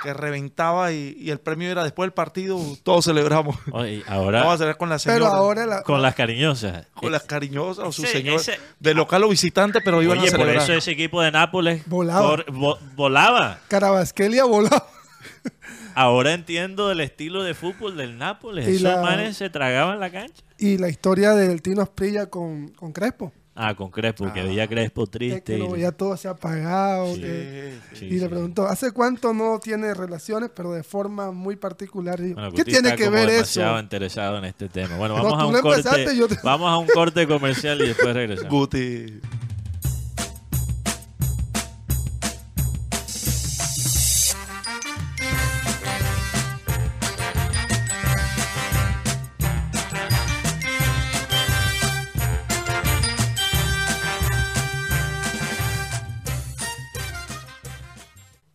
que 0.03 0.13
reventaba 0.15 0.93
y, 0.93 1.17
y 1.19 1.31
el 1.31 1.39
premio 1.41 1.71
era 1.71 1.85
después 1.85 2.07
del 2.07 2.13
partido 2.13 2.59
todos 2.83 3.05
celebramos 3.05 3.57
Oye, 3.73 4.03
vamos 4.09 4.55
a 4.55 4.57
celebrar 4.57 4.77
con 4.77 4.89
la 4.89 4.99
señora 4.99 5.21
Pero 5.25 5.33
ahora 5.33 5.67
la, 5.67 5.83
con 5.83 6.03
las 6.03 6.15
cariñosas. 6.15 6.87
con 6.95 7.13
las 7.13 7.23
cariñosas 7.23 7.87
o 7.87 7.93
su 7.93 8.03
Ese- 8.05 8.13
señor 8.19 8.37
ese- 8.41 8.59
de 8.81 8.95
local 8.95 9.23
o 9.25 9.29
visitante 9.29 9.81
pero 9.81 10.03
iban 10.03 10.19
Oye, 10.19 10.29
a 10.29 10.31
por 10.33 10.41
celebrar 10.41 10.63
eso 10.65 10.73
ese 10.73 10.91
equipo 10.93 11.23
de 11.23 11.31
Nápoles 11.31 11.83
Volaba. 11.87 12.37
vo- 12.47 12.79
volaba. 12.95 13.59
Carabasquelia 13.69 14.45
volaba. 14.45 14.87
Ahora 15.95 16.33
entiendo 16.33 16.91
el 16.91 17.01
estilo 17.01 17.43
de 17.43 17.53
fútbol 17.55 17.97
del 17.99 18.17
Nápoles. 18.17 18.67
Y 18.67 18.73
Esos 18.77 18.83
la- 18.83 19.03
manes 19.03 19.37
se 19.37 19.51
tragaban 19.51 20.01
la 20.01 20.11
cancha. 20.11 20.43
Y 20.59 20.79
la 20.79 20.89
historia 20.89 21.35
del 21.35 21.61
Tino 21.61 21.83
Asprilla 21.83 22.27
con, 22.31 22.69
con 22.69 22.93
Crespo. 22.93 23.33
Ah, 23.55 23.75
con 23.75 23.91
Crespo, 23.91 24.33
que 24.33 24.43
veía 24.43 24.65
a 24.65 24.67
Crespo 24.67 25.05
Que, 25.05 25.11
triste. 25.11 25.43
que 25.43 25.59
lo 25.59 25.67
y- 25.67 25.73
veía 25.73 25.93
todo 25.93 26.15
así 26.15 26.27
apagado. 26.27 27.15
Sí. 27.15 27.21
que- 27.21 27.79
Sí, 27.93 27.97
Sí, 27.99 28.07
y 28.07 28.11
sí. 28.11 28.19
le 28.19 28.29
preguntó, 28.31 28.67
¿hace 28.67 28.93
cuánto 28.93 29.35
no 29.35 29.59
tiene 29.63 29.93
relaciones, 29.93 30.51
pero 30.55 30.73
de 30.73 30.83
forma 30.83 31.31
muy 31.33 31.57
particular? 31.57 32.19
Y 32.21 32.33
Bueno, 32.33 32.51
¿Qué 32.53 32.65
tiene 32.65 32.97
que 32.97 33.11
ver 33.11 33.29
demasiado 33.29 33.75
eso? 33.77 33.83
interesado 33.83 34.39
en 34.39 34.47
este 34.47 34.69
tema. 34.71 34.97
Bueno, 34.97 35.19
No, 35.19 35.25
vamos 35.25 35.39
a 35.39 35.43
tú 35.43 35.57
un 35.57 35.61
corte. 35.83 36.17
yo 36.17 36.29
te- 36.29 36.39
Vamos 36.43 36.71
a 36.71 36.79
un 36.79 36.87
corte 36.87 37.27
comercial 37.27 37.81
y 37.83 37.89
después 37.89 38.15
regresamos. 38.15 38.51
Guti 38.51 39.21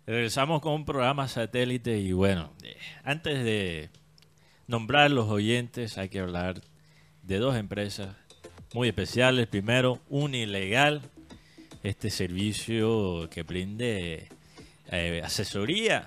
Regresamos 0.08 0.62
con 0.62 0.72
un 0.72 0.86
programa 0.86 1.28
satélite 1.28 2.00
y 2.00 2.14
bueno, 2.14 2.54
eh, 2.64 2.78
antes 3.04 3.44
de 3.44 3.90
nombrar 4.66 5.12
los 5.12 5.28
oyentes 5.28 5.98
hay 5.98 6.08
que 6.08 6.22
hablar 6.22 6.62
de 7.24 7.40
dos 7.40 7.58
empresas 7.58 8.16
muy 8.74 8.88
especiales. 8.88 9.48
Primero, 9.48 10.00
Unilegal, 10.08 11.02
este 11.84 12.10
servicio 12.10 13.28
que 13.30 13.44
brinde 13.44 14.30
eh, 14.90 15.22
asesoría 15.26 16.06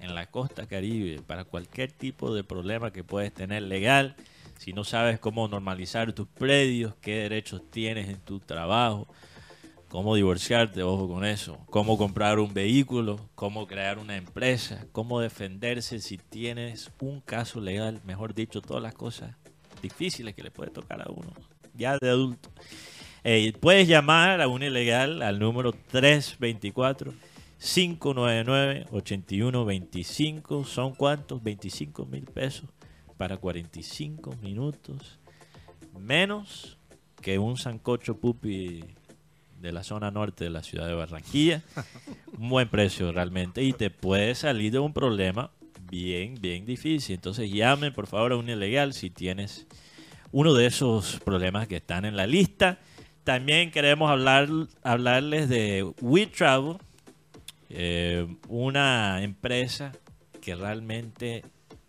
en 0.00 0.14
la 0.14 0.26
costa 0.26 0.66
caribe 0.66 1.22
para 1.26 1.44
cualquier 1.44 1.90
tipo 1.90 2.34
de 2.34 2.44
problema 2.44 2.92
que 2.92 3.04
puedes 3.04 3.32
tener 3.32 3.62
legal. 3.62 4.16
Si 4.58 4.74
no 4.74 4.84
sabes 4.84 5.18
cómo 5.18 5.48
normalizar 5.48 6.12
tus 6.12 6.28
predios, 6.28 6.92
qué 7.00 7.20
derechos 7.20 7.62
tienes 7.70 8.10
en 8.10 8.18
tu 8.20 8.38
trabajo, 8.40 9.08
cómo 9.90 10.14
divorciarte, 10.14 10.84
ojo 10.84 11.08
con 11.08 11.24
eso, 11.24 11.58
cómo 11.68 11.98
comprar 11.98 12.38
un 12.38 12.54
vehículo, 12.54 13.28
cómo 13.34 13.66
crear 13.66 13.98
una 13.98 14.16
empresa, 14.16 14.86
cómo 14.92 15.18
defenderse 15.20 15.98
si 15.98 16.16
tienes 16.16 16.92
un 17.00 17.20
caso 17.20 17.60
legal, 17.60 18.00
mejor 18.04 18.32
dicho, 18.32 18.62
todas 18.62 18.82
las 18.82 18.94
cosas 18.94 19.34
difíciles 19.82 20.34
que 20.36 20.44
le 20.44 20.52
puede 20.52 20.70
tocar 20.70 21.02
a 21.02 21.10
uno, 21.10 21.32
ya 21.74 21.98
de 21.98 22.08
adulto. 22.08 22.50
Eh, 23.24 23.52
puedes 23.58 23.88
llamar 23.88 24.40
a 24.40 24.46
un 24.46 24.62
ilegal 24.62 25.22
al 25.22 25.40
número 25.40 25.72
324 25.72 27.12
599 27.58 28.86
8125 28.92 30.64
son 30.64 30.94
cuántos 30.94 31.42
25 31.42 32.06
mil 32.06 32.24
pesos 32.24 32.70
para 33.18 33.36
45 33.36 34.36
minutos 34.40 35.18
menos 35.98 36.78
que 37.20 37.38
un 37.38 37.58
sancocho 37.58 38.16
pupi 38.16 38.84
de 39.60 39.72
la 39.72 39.84
zona 39.84 40.10
norte 40.10 40.44
de 40.44 40.50
la 40.50 40.62
ciudad 40.62 40.86
de 40.86 40.94
Barranquilla. 40.94 41.62
un 42.36 42.48
buen 42.50 42.68
precio 42.68 43.12
realmente 43.12 43.62
y 43.62 43.72
te 43.72 43.90
puede 43.90 44.34
salir 44.34 44.72
de 44.72 44.78
un 44.78 44.92
problema 44.92 45.50
bien, 45.90 46.36
bien 46.40 46.64
difícil. 46.64 47.16
Entonces 47.16 47.50
llamen 47.50 47.92
por 47.92 48.06
favor 48.06 48.32
a 48.32 48.36
un 48.36 48.48
ilegal 48.48 48.94
si 48.94 49.10
tienes 49.10 49.66
uno 50.32 50.54
de 50.54 50.66
esos 50.66 51.20
problemas 51.20 51.68
que 51.68 51.76
están 51.76 52.04
en 52.04 52.16
la 52.16 52.26
lista. 52.26 52.78
También 53.24 53.70
queremos 53.70 54.10
hablar, 54.10 54.48
hablarles 54.82 55.48
de 55.48 55.84
WeTravel, 56.00 56.78
eh, 57.68 58.26
una 58.48 59.22
empresa 59.22 59.92
que 60.40 60.54
realmente 60.54 61.44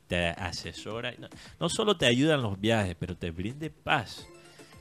te 0.07 0.27
asesora. 0.27 1.13
No, 1.17 1.29
no 1.59 1.69
solo 1.69 1.95
te 1.95 2.05
ayuda 2.05 2.35
en 2.35 2.41
los 2.41 2.59
viajes, 2.59 2.95
pero 2.99 3.15
te 3.15 3.31
brinde 3.31 3.69
paz. 3.69 4.27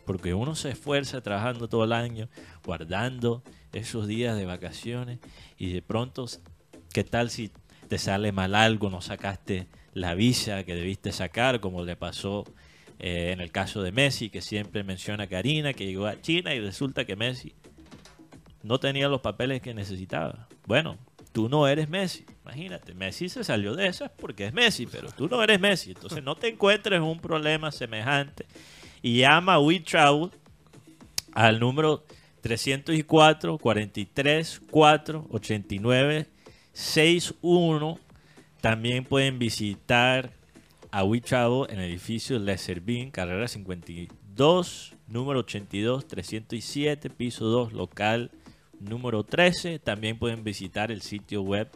Porque 0.04 0.34
uno 0.34 0.54
se 0.54 0.70
esfuerza 0.70 1.20
trabajando 1.20 1.68
todo 1.68 1.84
el 1.84 1.92
año, 1.92 2.28
guardando 2.64 3.42
esos 3.72 4.06
días 4.06 4.36
de 4.36 4.46
vacaciones 4.46 5.18
y 5.58 5.72
de 5.72 5.82
pronto, 5.82 6.26
¿qué 6.92 7.04
tal 7.04 7.30
si 7.30 7.50
te 7.88 7.98
sale 7.98 8.32
mal 8.32 8.54
algo? 8.54 8.90
No 8.90 9.00
sacaste 9.00 9.68
la 9.94 10.14
visa 10.14 10.64
que 10.64 10.74
debiste 10.74 11.12
sacar, 11.12 11.60
como 11.60 11.84
le 11.84 11.96
pasó 11.96 12.44
eh, 12.98 13.30
en 13.32 13.40
el 13.40 13.50
caso 13.50 13.82
de 13.82 13.92
Messi, 13.92 14.30
que 14.30 14.42
siempre 14.42 14.84
menciona 14.84 15.26
Karina, 15.26 15.72
que 15.72 15.86
llegó 15.86 16.06
a 16.06 16.20
China 16.20 16.54
y 16.54 16.60
resulta 16.60 17.04
que 17.04 17.16
Messi 17.16 17.54
no 18.62 18.78
tenía 18.78 19.08
los 19.08 19.20
papeles 19.20 19.62
que 19.62 19.74
necesitaba. 19.74 20.48
Bueno, 20.66 20.98
tú 21.32 21.48
no 21.48 21.66
eres 21.66 21.88
Messi. 21.88 22.26
Imagínate, 22.44 22.94
Messi 22.94 23.28
se 23.28 23.44
salió 23.44 23.74
de 23.74 23.86
esas 23.86 24.10
porque 24.10 24.46
es 24.46 24.52
Messi, 24.52 24.86
pero 24.86 25.10
tú 25.10 25.28
no 25.28 25.42
eres 25.42 25.60
Messi. 25.60 25.92
Entonces 25.92 26.22
no 26.22 26.36
te 26.36 26.48
encuentres 26.48 27.00
un 27.00 27.20
problema 27.20 27.72
semejante. 27.72 28.46
Y 29.02 29.18
llama 29.18 29.54
a 29.54 29.60
WeTravel 29.60 30.30
al 31.32 31.60
número 31.60 32.04
304 32.42 33.58
43 33.58 34.62
4 34.70 35.26
89 35.30 36.26
61. 36.72 37.98
También 38.60 39.04
pueden 39.04 39.38
visitar 39.38 40.32
a 40.90 41.04
WeTravel 41.04 41.70
en 41.70 41.78
el 41.78 41.90
edificio 41.90 42.38
Le 42.38 42.58
Servín, 42.58 43.10
carrera 43.10 43.48
52, 43.48 44.92
número 45.06 45.40
82, 45.40 46.06
307, 46.06 47.08
piso 47.10 47.46
2, 47.46 47.72
local 47.72 48.30
número 48.80 49.24
13. 49.24 49.78
También 49.78 50.18
pueden 50.18 50.44
visitar 50.44 50.90
el 50.90 51.00
sitio 51.02 51.42
web 51.42 51.68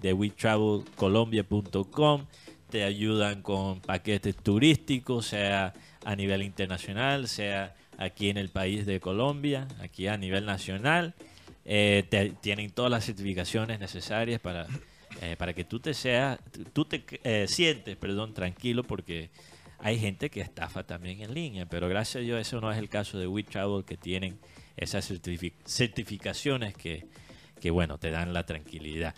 de 0.00 0.12
WeTravelColombia.com. 0.12 2.26
Te 2.70 2.84
ayudan 2.84 3.42
con 3.42 3.80
paquetes 3.80 4.36
turísticos, 4.36 5.26
sea 5.26 5.74
a 6.04 6.16
nivel 6.16 6.42
internacional, 6.42 7.28
sea 7.28 7.74
aquí 7.98 8.28
en 8.28 8.36
el 8.38 8.48
país 8.50 8.86
de 8.86 9.00
Colombia, 9.00 9.68
aquí 9.80 10.06
a 10.08 10.16
nivel 10.16 10.44
nacional. 10.46 11.14
Eh, 11.64 12.04
te- 12.10 12.30
tienen 12.40 12.70
todas 12.70 12.90
las 12.90 13.04
certificaciones 13.06 13.80
necesarias 13.80 14.40
para, 14.40 14.66
eh, 15.22 15.36
para 15.38 15.52
que 15.54 15.64
tú 15.64 15.80
te 15.80 15.94
seas, 15.94 16.38
tú 16.72 16.84
te 16.84 17.04
eh, 17.24 17.46
sientes, 17.48 17.96
perdón, 17.96 18.34
tranquilo 18.34 18.82
porque 18.84 19.30
hay 19.78 19.98
gente 19.98 20.28
que 20.30 20.40
estafa 20.40 20.82
también 20.84 21.22
en 21.22 21.32
línea, 21.32 21.66
pero 21.66 21.88
gracias 21.88 22.16
a 22.16 22.24
Dios 22.24 22.40
eso 22.40 22.60
no 22.60 22.70
es 22.70 22.78
el 22.78 22.88
caso 22.88 23.18
de 23.18 23.26
WeTravel 23.26 23.84
que 23.84 23.96
tienen 23.96 24.38
esas 24.76 25.10
certifi- 25.10 25.52
certificaciones 25.64 26.74
que, 26.74 27.06
que, 27.60 27.70
bueno, 27.70 27.96
te 27.98 28.10
dan 28.10 28.32
la 28.34 28.44
tranquilidad. 28.44 29.14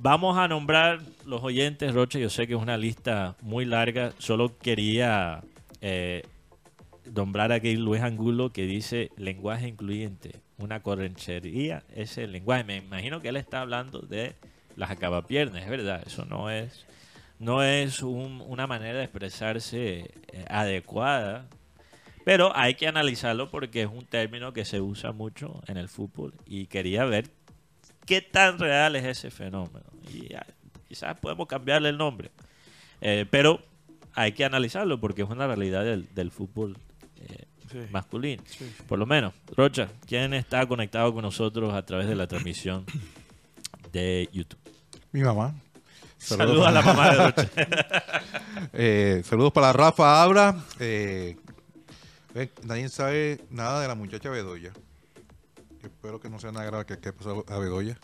Vamos 0.00 0.36
a 0.38 0.46
nombrar 0.48 1.00
los 1.26 1.42
oyentes, 1.42 1.92
Rocha. 1.94 2.18
Yo 2.18 2.30
sé 2.30 2.46
que 2.46 2.54
es 2.54 2.60
una 2.60 2.76
lista 2.76 3.36
muy 3.40 3.64
larga. 3.64 4.12
Solo 4.18 4.56
quería 4.58 5.42
eh, 5.82 6.22
nombrar 7.12 7.52
aquí 7.52 7.76
Luis 7.76 8.00
Angulo 8.00 8.52
que 8.52 8.62
dice 8.64 9.10
lenguaje 9.16 9.68
incluyente, 9.68 10.40
una 10.58 10.82
correnchería. 10.82 11.82
Ese 11.94 12.26
lenguaje, 12.26 12.64
me 12.64 12.76
imagino 12.78 13.20
que 13.20 13.28
él 13.28 13.36
está 13.36 13.60
hablando 13.60 14.00
de 14.00 14.34
las 14.76 14.90
acabapiernas, 14.90 15.62
es 15.62 15.68
verdad. 15.68 16.02
Eso 16.06 16.24
no 16.24 16.48
es, 16.50 16.86
no 17.38 17.62
es 17.62 18.02
un- 18.02 18.42
una 18.46 18.66
manera 18.66 18.98
de 18.98 19.04
expresarse 19.04 20.10
eh, 20.32 20.44
adecuada. 20.48 21.48
Pero 22.24 22.56
hay 22.56 22.74
que 22.74 22.86
analizarlo 22.86 23.50
porque 23.50 23.82
es 23.82 23.88
un 23.88 24.06
término 24.06 24.52
que 24.52 24.64
se 24.64 24.80
usa 24.80 25.10
mucho 25.10 25.60
en 25.66 25.76
el 25.76 25.88
fútbol 25.88 26.32
y 26.46 26.66
quería 26.66 27.04
ver 27.04 27.26
qué 28.06 28.20
tan 28.20 28.60
real 28.60 28.94
es 28.94 29.04
ese 29.04 29.32
fenómeno. 29.32 29.86
Y 30.08 30.28
ya, 30.28 30.46
quizás 30.86 31.18
podemos 31.18 31.48
cambiarle 31.48 31.88
el 31.88 31.98
nombre. 31.98 32.30
Eh, 33.00 33.26
pero 33.28 33.60
hay 34.14 34.32
que 34.32 34.44
analizarlo 34.44 35.00
porque 35.00 35.22
es 35.22 35.28
una 35.30 35.46
realidad 35.46 35.84
del, 35.84 36.08
del 36.14 36.30
fútbol 36.30 36.76
eh, 37.16 37.46
Sí. 37.70 37.78
masculino. 37.90 38.42
Sí, 38.46 38.66
sí. 38.76 38.82
Por 38.86 38.98
lo 38.98 39.06
menos, 39.06 39.32
Rocha, 39.56 39.88
¿quién 40.06 40.34
está 40.34 40.66
conectado 40.66 41.14
con 41.14 41.22
nosotros 41.22 41.72
a 41.72 41.84
través 41.86 42.06
de 42.06 42.14
la 42.14 42.26
transmisión 42.26 42.84
de 43.92 44.28
YouTube? 44.32 44.58
Mi 45.12 45.22
mamá. 45.22 45.54
Saludos 46.18 46.66
a 46.66 46.70
la 46.70 46.82
mamá 46.82 47.10
de 47.10 47.16
Rocha. 47.16 47.50
Eh, 48.74 49.22
saludos 49.24 49.52
para 49.52 49.72
Rafa 49.72 50.22
Abra. 50.22 50.54
Eh, 50.78 51.36
ven, 52.34 52.50
nadie 52.64 52.88
sabe 52.88 53.40
nada 53.50 53.80
de 53.82 53.88
la 53.88 53.94
muchacha 53.94 54.30
Bedoya. 54.30 54.72
Espero 55.82 56.20
que 56.20 56.28
no 56.30 56.38
sea 56.38 56.52
nada 56.52 56.64
grave 56.66 56.86
que, 56.86 56.98
que 56.98 57.12
pasó 57.12 57.44
a 57.48 57.58
Bedoya. 57.58 57.98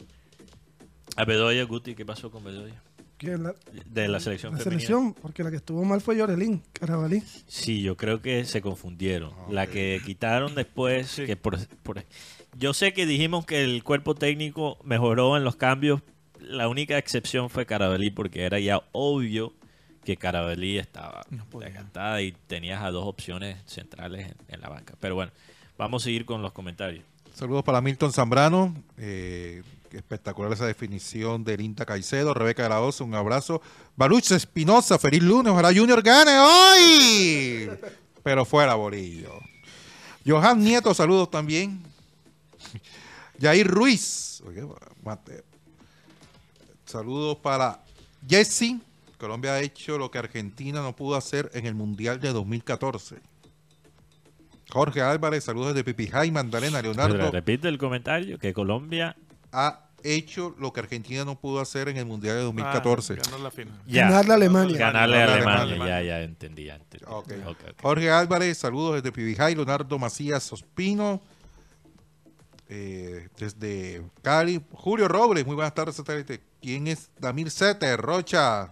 A 1.17 1.25
Bedoya, 1.25 1.63
Guti, 1.65 1.95
¿qué 1.95 2.05
pasó 2.05 2.31
con 2.31 2.43
Bedoya? 2.45 2.83
Que 3.19 3.37
la, 3.37 3.53
De 3.87 4.07
la 4.09 4.21
selección 4.21 4.53
la 4.53 4.59
femenina. 4.61 4.81
selección, 4.87 5.13
porque 5.15 5.43
la 5.43 5.51
que 5.51 5.57
estuvo 5.57 5.85
mal 5.85 6.01
fue 6.01 6.17
Yorelín, 6.17 6.63
Carabalí. 6.73 7.23
Sí, 7.49 7.83
yo 7.83 7.97
creo 7.97 8.23
que 8.23 8.45
se 8.45 8.63
confundieron. 8.63 9.33
Ah, 9.37 9.47
La 9.51 9.67
que 9.67 10.01
quitaron 10.07 10.55
después, 10.55 11.17
que 11.17 11.37
por, 11.37 11.59
por- 11.83 12.05
yo 12.57 12.73
sé 12.75 12.93
que 12.93 13.07
dijimos 13.07 13.45
que 13.45 13.65
el 13.65 13.83
cuerpo 13.85 14.15
técnico 14.15 14.79
mejoró 14.85 15.37
en 15.37 15.45
los 15.45 15.57
cambios. 15.57 16.01
La 16.41 16.69
única 16.69 16.97
excepción 16.97 17.51
fue 17.51 17.67
Carabalí, 17.67 18.11
porque 18.11 18.43
era 18.45 18.59
ya 18.61 18.81
obvio 18.93 19.53
que 20.05 20.17
Carabalí 20.17 20.79
estaba 20.79 21.27
No 21.31 21.45
decantada 21.61 22.23
y 22.23 22.33
tenías 22.47 22.83
a 22.83 22.91
dos 22.93 23.05
opciones 23.07 23.59
centrales 23.67 24.29
en, 24.29 24.35
en 24.55 24.61
la 24.61 24.69
banca. 24.69 24.95
Pero 25.01 25.17
bueno, 25.17 25.33
vamos 25.77 26.03
a 26.03 26.05
seguir 26.05 26.25
con 26.25 26.41
los 26.41 26.53
comentarios. 26.53 27.05
Saludos 27.35 27.65
para 27.65 27.81
Milton 27.81 28.13
Zambrano. 28.13 28.75
eh, 28.97 29.63
espectacular 29.93 30.53
esa 30.53 30.67
definición 30.67 31.45
de 31.45 31.57
Linda 31.57 31.85
Caicedo. 31.85 32.35
Rebeca 32.35 32.65
Graoso, 32.65 33.05
un 33.05 33.15
abrazo. 33.15 33.63
Baruch 33.97 34.31
Espinosa, 34.33 34.99
feliz 34.99 35.23
lunes. 35.23 35.53
Ojalá 35.53 35.73
Junior 35.75 36.03
gane 36.03 36.39
hoy. 36.39 37.71
Pero 38.23 38.45
fuera, 38.45 38.75
Borillo. 38.75 39.33
Johan 40.27 40.61
Nieto, 40.61 40.93
saludos 40.95 41.31
también. 41.31 41.83
Jair 43.41 43.67
Ruiz. 43.67 44.43
Saludos 46.85 47.37
para 47.39 47.83
Jesse. 48.29 48.77
Colombia 49.19 49.55
ha 49.55 49.61
hecho 49.61 49.99
lo 49.99 50.11
que 50.11 50.19
Argentina 50.19 50.81
no 50.81 50.95
pudo 50.95 51.17
hacer 51.17 51.51
en 51.55 51.67
el 51.67 51.75
Mundial 51.75 52.21
de 52.21 52.33
2014. 52.33 53.17
Jorge 54.71 55.01
Álvarez, 55.01 55.45
saludos 55.45 55.75
de 55.75 55.83
Pipijay, 55.83 56.31
Magdalena, 56.31 56.83
Leonardo. 56.83 57.17
Pero 57.17 57.31
repite 57.31 57.69
el 57.69 57.79
comentario, 57.79 58.39
que 58.39 58.53
Colombia 58.53 59.17
ha 59.53 59.85
hecho 60.05 60.55
lo 60.59 60.73
que 60.73 60.81
Argentina 60.81 61.25
no 61.25 61.39
pudo 61.41 61.61
hacer 61.61 61.89
en 61.89 61.97
el 61.97 62.07
Mundial 62.07 62.37
de 62.37 62.43
2014. 62.43 63.15
Ah, 63.15 63.23
ganó 63.31 63.39
la 63.45 63.51
final. 63.51 63.75
ya 63.87 64.03
Ganarle 64.09 64.33
a 64.33 64.35
Alemania. 64.37 64.79
ganarle 64.79 65.23
a 65.23 65.25
Alemania. 65.35 65.63
Alemania. 65.63 66.03
Ya, 66.03 66.07
ya 66.07 66.23
entendí, 66.23 66.65
ya 66.65 66.77
entendí. 66.77 67.05
Jorge 67.83 68.11
Álvarez, 68.11 68.59
saludos 68.59 68.95
desde 68.97 69.11
Pibijay, 69.13 69.55
Leonardo 69.55 69.99
Macías 69.99 70.53
Ospino, 70.53 71.21
eh, 72.69 73.29
desde 73.39 74.03
Cali, 74.23 74.61
Julio 74.73 75.09
Robles, 75.09 75.45
muy 75.47 75.55
buenas 75.57 75.75
tardes, 75.75 75.97
satélite. 75.97 76.41
¿Quién 76.61 76.87
es 76.87 77.11
Damir 77.19 77.51
Sete, 77.51 77.97
Rocha? 77.97 78.71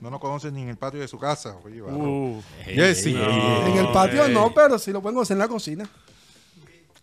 No 0.00 0.10
nos 0.10 0.20
conocen 0.20 0.52
ni 0.54 0.62
en 0.62 0.68
el 0.68 0.76
patio 0.76 1.00
de 1.00 1.08
su 1.08 1.18
casa. 1.18 1.56
Oye. 1.64 1.80
Uh, 1.80 1.88
No. 1.96 2.42
En 2.66 3.76
el 3.78 3.88
patio 3.92 4.28
no, 4.28 4.52
pero 4.52 4.78
sí 4.78 4.92
lo 4.92 5.00
pueden 5.00 5.18
hacer 5.18 5.34
en 5.36 5.38
la 5.38 5.48
cocina. 5.48 5.88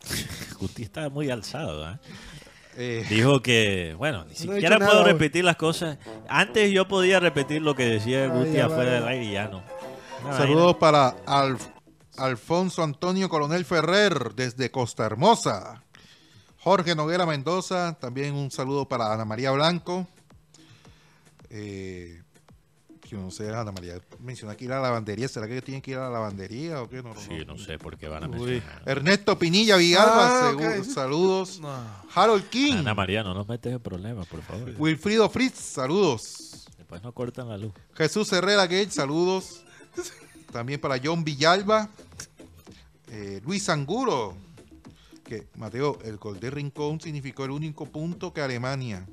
Guti 0.59 0.83
está 0.83 1.09
muy 1.09 1.29
alzado, 1.31 1.89
¿eh? 1.91 1.97
Eh, 2.77 3.05
Dijo 3.09 3.41
que, 3.41 3.95
bueno, 3.97 4.25
ni 4.25 4.35
siquiera 4.35 4.77
nada 4.79 4.91
puedo 4.91 5.03
repetir 5.03 5.43
las 5.43 5.55
cosas. 5.57 5.97
Antes 6.29 6.71
yo 6.71 6.87
podía 6.87 7.19
repetir 7.19 7.61
lo 7.61 7.75
que 7.75 7.85
decía 7.85 8.27
Guti 8.27 8.59
afuera 8.59 8.93
del 8.93 9.07
aire 9.07 9.25
y 9.25 9.31
ya 9.31 9.47
no. 9.47 9.63
Una 10.23 10.37
saludos 10.37 10.75
para 10.77 11.15
Alf- 11.25 11.71
Alfonso 12.17 12.83
Antonio 12.83 13.27
Coronel 13.29 13.65
Ferrer, 13.65 14.33
desde 14.35 14.69
Costa 14.71 15.05
Hermosa. 15.05 15.83
Jorge 16.59 16.93
Noguera 16.95 17.25
Mendoza, 17.25 17.97
también 17.99 18.35
un 18.35 18.51
saludo 18.51 18.87
para 18.87 19.11
Ana 19.11 19.25
María 19.25 19.49
Blanco. 19.51 20.07
Eh, 21.49 22.20
yo 23.11 23.17
no 23.19 23.29
sé, 23.29 23.49
Ana 23.53 23.71
María 23.73 23.99
menciona 24.19 24.55
que 24.55 24.65
ir 24.65 24.71
a 24.71 24.75
la 24.77 24.83
lavandería. 24.83 25.27
¿Será 25.27 25.47
que 25.47 25.61
tienen 25.61 25.81
que 25.81 25.91
ir 25.91 25.97
a 25.97 26.01
la 26.05 26.09
lavandería 26.09 26.81
o 26.81 26.87
qué? 26.89 27.03
No. 27.03 27.13
Sí, 27.15 27.43
no 27.45 27.57
sé 27.57 27.77
por 27.77 27.97
qué 27.97 28.07
van 28.07 28.23
a 28.23 28.27
Uy. 28.27 28.33
mencionar. 28.39 28.83
Ernesto 28.85 29.37
Pinilla 29.37 29.75
Villalba, 29.75 30.51
Ah, 30.51 30.83
saludos. 30.83 31.59
no. 31.59 31.69
Harold 32.15 32.47
King, 32.49 32.75
Ana 32.77 32.93
María, 32.93 33.21
no 33.23 33.33
nos 33.33 33.47
metes 33.47 33.73
en 33.73 33.79
problemas, 33.79 34.27
por 34.27 34.41
favor. 34.41 34.73
Wilfrido 34.77 35.29
Fritz, 35.29 35.59
saludos. 35.59 36.65
Después 36.77 37.03
no 37.03 37.11
cortan 37.13 37.49
la 37.49 37.57
luz. 37.57 37.73
Jesús 37.95 38.31
Herrera 38.31 38.63
Gate, 38.63 38.91
saludos. 38.91 39.63
También 40.51 40.79
para 40.79 40.99
John 41.03 41.23
Villalba. 41.23 41.89
Eh, 43.09 43.41
Luis 43.45 43.67
Angulo, 43.69 44.33
que 45.25 45.47
Mateo, 45.55 45.99
el 46.05 46.17
gol 46.17 46.39
de 46.39 46.49
Rincón 46.49 47.01
significó 47.01 47.43
el 47.45 47.51
único 47.51 47.85
punto 47.85 48.33
que 48.33 48.41
Alemania 48.41 49.05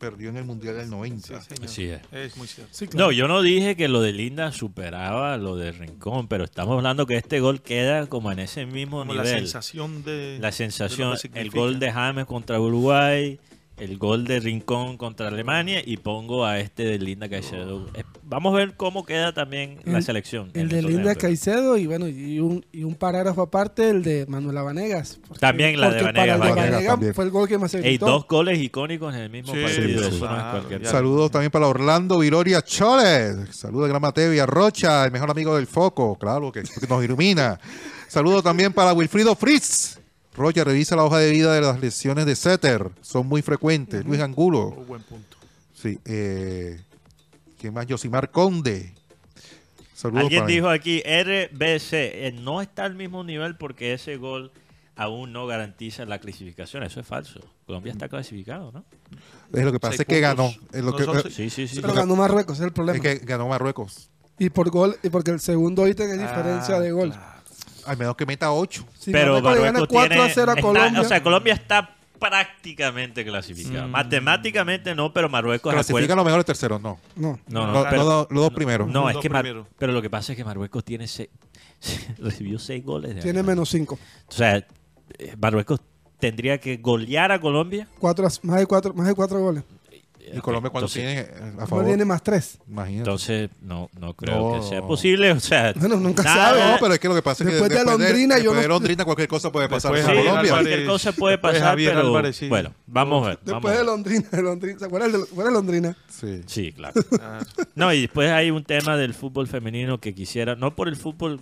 perdió 0.00 0.30
en 0.30 0.38
el 0.38 0.44
Mundial 0.44 0.76
del 0.78 0.90
90. 0.90 1.40
Sí, 1.40 1.46
señor. 1.48 1.64
Así 1.64 1.84
es. 1.84 2.00
Es 2.10 2.36
muy 2.36 2.48
cierto. 2.48 2.72
Sí, 2.74 2.88
claro. 2.88 3.06
No, 3.06 3.12
yo 3.12 3.28
no 3.28 3.42
dije 3.42 3.76
que 3.76 3.86
lo 3.86 4.00
de 4.00 4.12
Linda 4.12 4.50
superaba 4.50 5.36
lo 5.36 5.54
de 5.56 5.70
Rincón, 5.72 6.26
pero 6.26 6.42
estamos 6.44 6.74
hablando 6.76 7.06
que 7.06 7.16
este 7.16 7.38
gol 7.38 7.60
queda 7.60 8.06
como 8.08 8.32
en 8.32 8.40
ese 8.40 8.66
mismo 8.66 9.00
Como 9.00 9.14
la 9.14 9.22
nivel. 9.22 9.38
sensación 9.40 10.02
de. 10.02 10.38
La 10.40 10.50
sensación, 10.50 11.16
el 11.34 11.50
gol 11.50 11.78
de 11.78 11.92
James 11.92 12.24
contra 12.26 12.58
Uruguay, 12.58 13.38
el 13.80 13.98
gol 13.98 14.24
de 14.26 14.38
Rincón 14.40 14.96
contra 14.96 15.28
Alemania 15.28 15.82
y 15.84 15.96
pongo 15.96 16.44
a 16.44 16.58
este 16.60 16.84
de 16.84 16.98
Linda 16.98 17.28
Caicedo. 17.28 17.86
Eh, 17.94 18.04
Vamos 18.22 18.54
a 18.54 18.58
ver 18.58 18.76
cómo 18.76 19.04
queda 19.04 19.32
también 19.34 19.80
la 19.84 19.98
El- 19.98 20.04
selección. 20.04 20.50
El 20.54 20.68
de 20.68 20.82
Linda. 20.82 21.16
Caicedo 21.16 21.76
y 21.76 21.86
bueno, 21.88 22.06
y 22.06 22.38
un, 22.38 22.64
y 22.70 22.84
un 22.84 22.94
parágrafo 22.94 23.42
aparte, 23.42 23.90
el 23.90 24.02
de 24.04 24.24
Manuela 24.28 24.62
Vanegas. 24.62 25.18
Porque- 25.26 25.40
También 25.40 25.80
la 25.80 25.90
de 25.90 26.00
porque 26.00 26.12
para 26.14 26.36
Vanegas, 26.36 26.38
Vanegas 26.38 26.70
Vanegas 26.72 26.92
también. 26.92 27.14
fue 27.14 27.24
el 27.24 27.30
gol 27.32 27.48
que 27.48 27.58
más 27.58 27.70
se 27.72 27.80
Ey, 27.88 27.98
dos 27.98 28.26
goles 28.28 28.60
icónicos 28.60 29.12
en 29.14 29.22
el 29.22 29.30
mismo 29.30 29.52
Sí, 29.52 29.60
partido. 29.62 29.82
sí, 29.82 29.92
eso 29.94 30.08
no 30.10 30.14
es 30.14 30.18
claro, 30.20 30.50
cualquier 30.58 30.82
ya. 30.82 30.90
Saludos 30.90 31.30
también 31.32 31.50
para 31.50 31.66
Orlando 31.66 32.18
Viloria 32.18 32.62
Choles. 32.62 33.56
Saludos 33.56 33.84
de 33.84 33.88
Gran 33.88 34.02
Mateo 34.02 34.32
y 34.32 34.38
Arrocha, 34.38 35.04
el 35.06 35.10
mejor 35.10 35.30
amigo 35.30 35.56
del 35.56 35.66
foco, 35.66 36.16
claro, 36.16 36.52
que, 36.52 36.62
que 36.62 36.86
nos 36.88 37.02
ilumina. 37.04 37.58
Saludos 38.08 38.42
también 38.42 38.72
para 38.72 38.92
Wilfrido 38.92 39.34
Fritz. 39.34 39.99
Rocha, 40.34 40.64
revisa 40.64 40.96
la 40.96 41.04
hoja 41.04 41.18
de 41.18 41.30
vida 41.30 41.52
de 41.54 41.60
las 41.60 41.80
lesiones 41.80 42.24
de 42.26 42.36
Setter. 42.36 42.90
Son 43.02 43.26
muy 43.26 43.42
frecuentes. 43.42 44.04
Luis 44.04 44.20
Angulo. 44.20 44.74
Oh, 44.76 44.84
buen 44.84 45.02
punto. 45.02 45.36
Sí. 45.74 45.98
Eh, 46.04 46.80
¿Quién 47.58 47.74
más? 47.74 47.86
Yosimar 47.86 48.30
Conde. 48.30 48.94
Saludos 49.94 50.22
Alguien 50.24 50.42
para- 50.42 50.52
dijo 50.52 50.68
aquí, 50.68 51.02
RBC, 51.04 51.92
eh, 52.28 52.32
no 52.40 52.62
está 52.62 52.84
al 52.84 52.94
mismo 52.94 53.22
nivel 53.24 53.56
porque 53.56 53.92
ese 53.92 54.16
gol 54.16 54.50
aún 54.96 55.32
no 55.32 55.46
garantiza 55.46 56.04
la 56.06 56.18
clasificación. 56.18 56.82
Eso 56.84 57.00
es 57.00 57.06
falso. 57.06 57.40
Colombia 57.66 57.92
está 57.92 58.08
clasificado, 58.08 58.72
¿no? 58.72 58.84
Es 59.52 59.64
lo 59.64 59.72
que 59.72 59.80
pasa 59.80 59.92
Seis 59.92 60.00
es 60.00 60.06
que 60.06 60.20
ganó. 60.20 60.48
Es 60.72 60.82
lo 60.82 60.92
No 60.92 60.96
que, 60.96 61.04
son 61.04 61.18
eh. 61.18 61.22
Sí, 61.30 61.50
sí, 61.50 61.68
sí. 61.68 61.80
Pero 61.82 61.92
ganó 61.92 62.16
Marruecos, 62.16 62.58
es 62.58 62.64
el 62.64 62.72
problema. 62.72 62.96
es 62.96 63.02
que 63.20 63.26
ganó 63.26 63.48
Marruecos. 63.48 64.08
Y 64.38 64.48
por 64.48 64.70
gol, 64.70 64.96
y 65.02 65.10
porque 65.10 65.32
el 65.32 65.40
segundo 65.40 65.86
ítem 65.86 66.08
es 66.12 66.18
diferencia 66.18 66.76
Ah, 66.76 66.80
de 66.80 66.92
gol. 66.92 67.10
claro. 67.10 67.39
Al 67.86 67.96
menos 67.96 68.16
que 68.16 68.26
meta 68.26 68.52
8. 68.52 68.86
Si 68.98 69.10
pero 69.12 69.34
Marruecos 69.34 69.52
le 69.54 69.58
gana 69.60 69.72
Marruecos 69.72 69.88
4 69.94 70.08
tiene, 70.14 70.30
a 70.30 70.34
0 70.34 70.50
a 70.50 70.54
está- 70.54 70.62
Colombia. 70.62 71.00
o 71.00 71.04
sea, 71.04 71.22
Colombia 71.22 71.54
está 71.54 71.96
prácticamente 72.18 73.24
clasificado. 73.24 73.88
Mm. 73.88 73.90
Matemáticamente 73.90 74.94
no, 74.94 75.12
pero 75.12 75.28
Marruecos 75.28 75.72
Clasifican 75.72 76.02
acuerda- 76.04 76.16
los 76.16 76.24
mejores 76.24 76.46
terceros, 76.46 76.80
no. 76.80 76.98
no. 77.16 77.38
No, 77.48 77.66
no, 77.66 77.72
No, 77.72 77.84
pero- 77.88 77.96
no, 78.04 78.08
no, 78.10 78.26
los 78.30 78.42
dos 78.44 78.52
primeros. 78.52 78.88
no, 78.88 79.06
Los 79.06 79.16
es 79.16 79.20
que 79.22 79.28
Mar- 79.30 79.46
pero 79.78 79.92
lo 79.92 80.02
que 80.02 80.10
pasa 80.10 80.32
es 80.32 80.36
que 80.36 80.44
Marruecos 80.44 80.84
tiene 80.84 81.06
seis, 81.08 81.28
recibió 82.18 82.58
seis 82.58 82.84
goles. 82.84 83.14
de 83.14 83.22
Tiene 83.22 83.42
menos 83.42 83.68
5. 83.70 83.98
O 84.28 84.32
sea, 84.32 84.56
eh, 85.18 85.36
Marruecos 85.40 85.80
tendría 86.18 86.58
que 86.58 86.76
golear 86.76 87.32
a 87.32 87.40
Colombia. 87.40 87.88
Cuatro, 87.98 88.28
más 88.42 88.58
de 88.58 88.66
4 88.66 88.92
más 88.94 89.06
de 89.06 89.14
cuatro 89.14 89.40
goles. 89.40 89.64
Y 90.32 90.38
Colombia 90.40 90.70
cuando 90.70 90.86
Entonces- 90.88 91.28
tiene 91.32 91.60
a 91.62 91.66
favor. 91.66 91.84
tiene 91.86 92.04
más 92.04 92.22
3. 92.22 92.58
Imagínate. 92.68 92.98
Entonces, 92.98 93.50
no, 93.62 93.88
no 93.98 94.14
creo 94.14 94.54
No. 94.54 94.60
que 94.60 94.68
sea 94.68 94.82
posible. 94.82 95.32
O 95.32 95.40
sea, 95.40 95.72
Bueno, 95.74 95.96
nunca 95.96 96.22
nada- 96.22 96.50
sabe. 96.50 96.72
No, 96.72 96.78
pero 96.80 96.94
es 96.94 97.00
que 97.00 97.08
lo 97.08 97.14
que 97.14 97.22
pasa 97.22 97.42
es 97.42 97.48
que 97.50 97.56
Después 97.56 97.72
de 97.72 97.84
Londrina, 97.84 98.36
yo 98.36 98.42
después 98.42 98.56
no- 98.56 98.62
de 98.62 98.68
Londrina 98.68 99.04
cualquier 99.04 99.28
cosa 99.28 99.50
puede 99.50 99.68
pasar 99.68 99.92
Después 99.92 100.16
en 100.16 100.22
Sí. 100.22 100.28
Álvarez. 100.28 100.50
cualquier 100.52 100.86
cosa 100.86 101.12
puede 101.12 101.32
Después 101.34 101.52
pasar, 101.54 101.68
Javier 101.70 101.90
pero 101.94 102.06
Álvarez, 102.06 102.36
sí. 102.36 102.48
bueno, 102.48 102.72
vamos 102.86 103.24
a 103.24 103.28
ver. 103.30 103.38
vamos 103.44 103.52
Después 103.62 103.72
a 103.72 103.78
de 103.78 103.82
ver. 103.84 103.86
Londrina, 103.86 104.28
de 104.30 104.42
Londrina. 104.42 104.78
¿Se 104.78 104.84
acuerdan 104.84 105.12
de, 105.12 105.18
¿se 105.18 105.24
acuerdan 105.24 105.52
de 105.54 105.58
Londrina? 105.58 105.96
Sí. 106.08 106.40
Sí, 106.46 106.72
claro. 106.72 106.94
Claro. 107.08 107.44
No, 107.74 107.92
y 107.92 108.02
después 108.02 108.30
hay 108.30 108.50
un 108.50 108.62
tema 108.64 108.96
del 108.96 109.14
fútbol 109.14 109.46
femenino 109.48 109.98
que 109.98 110.14
quisiera, 110.14 110.54
no 110.54 110.74
por 110.76 110.88
el 110.88 110.96
fútbol 110.96 111.40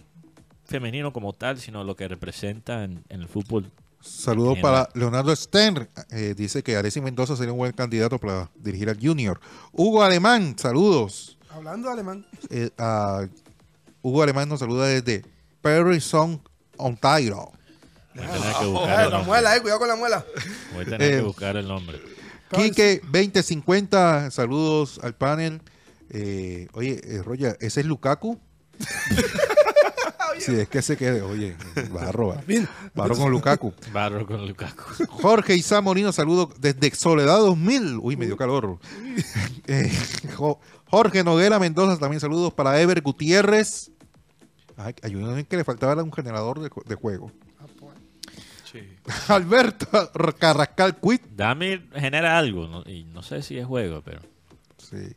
femenino 0.64 1.12
como 1.12 1.32
tal, 1.32 1.58
sino 1.58 1.84
lo 1.84 1.96
que 1.96 2.08
representa 2.08 2.84
en, 2.84 3.02
en 3.08 3.20
el 3.22 3.28
fútbol. 3.28 3.70
Saludos 4.00 4.54
Bien. 4.54 4.62
para 4.62 4.88
Leonardo 4.94 5.34
Stern. 5.34 5.88
eh, 6.10 6.34
dice 6.36 6.62
que 6.62 6.76
Alexis 6.76 7.02
Mendoza 7.02 7.36
sería 7.36 7.52
un 7.52 7.58
buen 7.58 7.72
candidato 7.72 8.18
para 8.18 8.50
dirigir 8.56 8.88
al 8.88 8.98
Junior. 9.00 9.40
Hugo 9.72 10.02
Alemán, 10.02 10.54
saludos. 10.58 11.36
Hablando 11.50 11.90
alemán. 11.90 12.26
Eh, 12.50 12.70
a- 12.78 13.26
Hugo 14.02 14.22
Alemán 14.22 14.48
nos 14.48 14.60
saluda 14.60 14.86
desde 14.86 15.24
Perryson, 15.60 16.40
Ontario. 16.76 17.50
Voy 18.14 18.24
a 18.24 18.30
tener 18.32 18.54
que 18.60 18.64
buscar 18.66 18.90
Ah, 18.90 19.04
el 19.04 19.10
la 19.10 19.16
nombre. 19.16 19.26
muela, 19.26 19.56
eh, 19.56 19.60
cuidado 19.60 19.78
con 19.80 19.88
la 19.88 19.96
muela. 19.96 20.24
Voy 20.74 20.82
a 20.82 20.84
tener 20.84 21.10
que 21.16 21.22
buscar 21.22 21.56
el 21.56 21.66
nombre. 21.66 22.00
Quique 22.54 23.00
2050, 23.10 24.30
saludos 24.30 25.00
al 25.02 25.14
panel. 25.14 25.60
Eh, 26.10 26.68
oye, 26.72 27.00
eh, 27.04 27.22
Roger, 27.22 27.58
¿ese 27.60 27.80
es 27.80 27.86
Lukaku? 27.86 28.38
sí, 30.38 30.54
es 30.54 30.68
que 30.68 30.82
se 30.82 30.96
quede. 30.96 31.22
Oye, 31.22 31.56
vas 31.90 32.04
a 32.04 32.12
robar. 32.12 32.44
Bien. 32.46 32.68
Barro 32.94 33.16
con 33.16 33.30
Lukaku. 33.30 33.72
Barro 33.92 34.26
con 34.26 34.46
Lukaku. 34.46 35.06
Jorge 35.08 35.54
Isa 35.56 35.80
Molino, 35.80 36.12
saludos 36.12 36.50
desde 36.60 36.94
Soledad 36.94 37.38
2000. 37.38 37.98
Uy, 38.00 38.16
me 38.16 38.26
dio 38.26 38.36
calor. 38.36 38.78
Eh, 39.66 39.90
Jo- 40.36 40.60
Jorge 40.86 41.22
Noguera 41.24 41.58
Mendoza, 41.58 41.98
también 41.98 42.20
saludos 42.20 42.52
para 42.54 42.80
Ever 42.80 43.00
Gutiérrez. 43.02 43.90
Ay, 44.76 44.94
en 45.02 45.44
que 45.44 45.56
le 45.56 45.64
faltaba 45.64 46.00
un 46.02 46.12
generador 46.12 46.60
de, 46.60 46.70
de 46.86 46.94
juego. 46.94 47.32
Sí. 48.70 48.80
Alberto 49.28 49.86
Carrascal 50.38 50.96
Quit. 51.00 51.22
Dami 51.34 51.88
genera 51.94 52.38
algo, 52.38 52.68
¿no? 52.68 52.82
y 52.86 53.04
no 53.04 53.22
sé 53.22 53.42
si 53.42 53.58
es 53.58 53.66
juego, 53.66 54.02
pero... 54.04 54.20
Sí. 54.76 55.14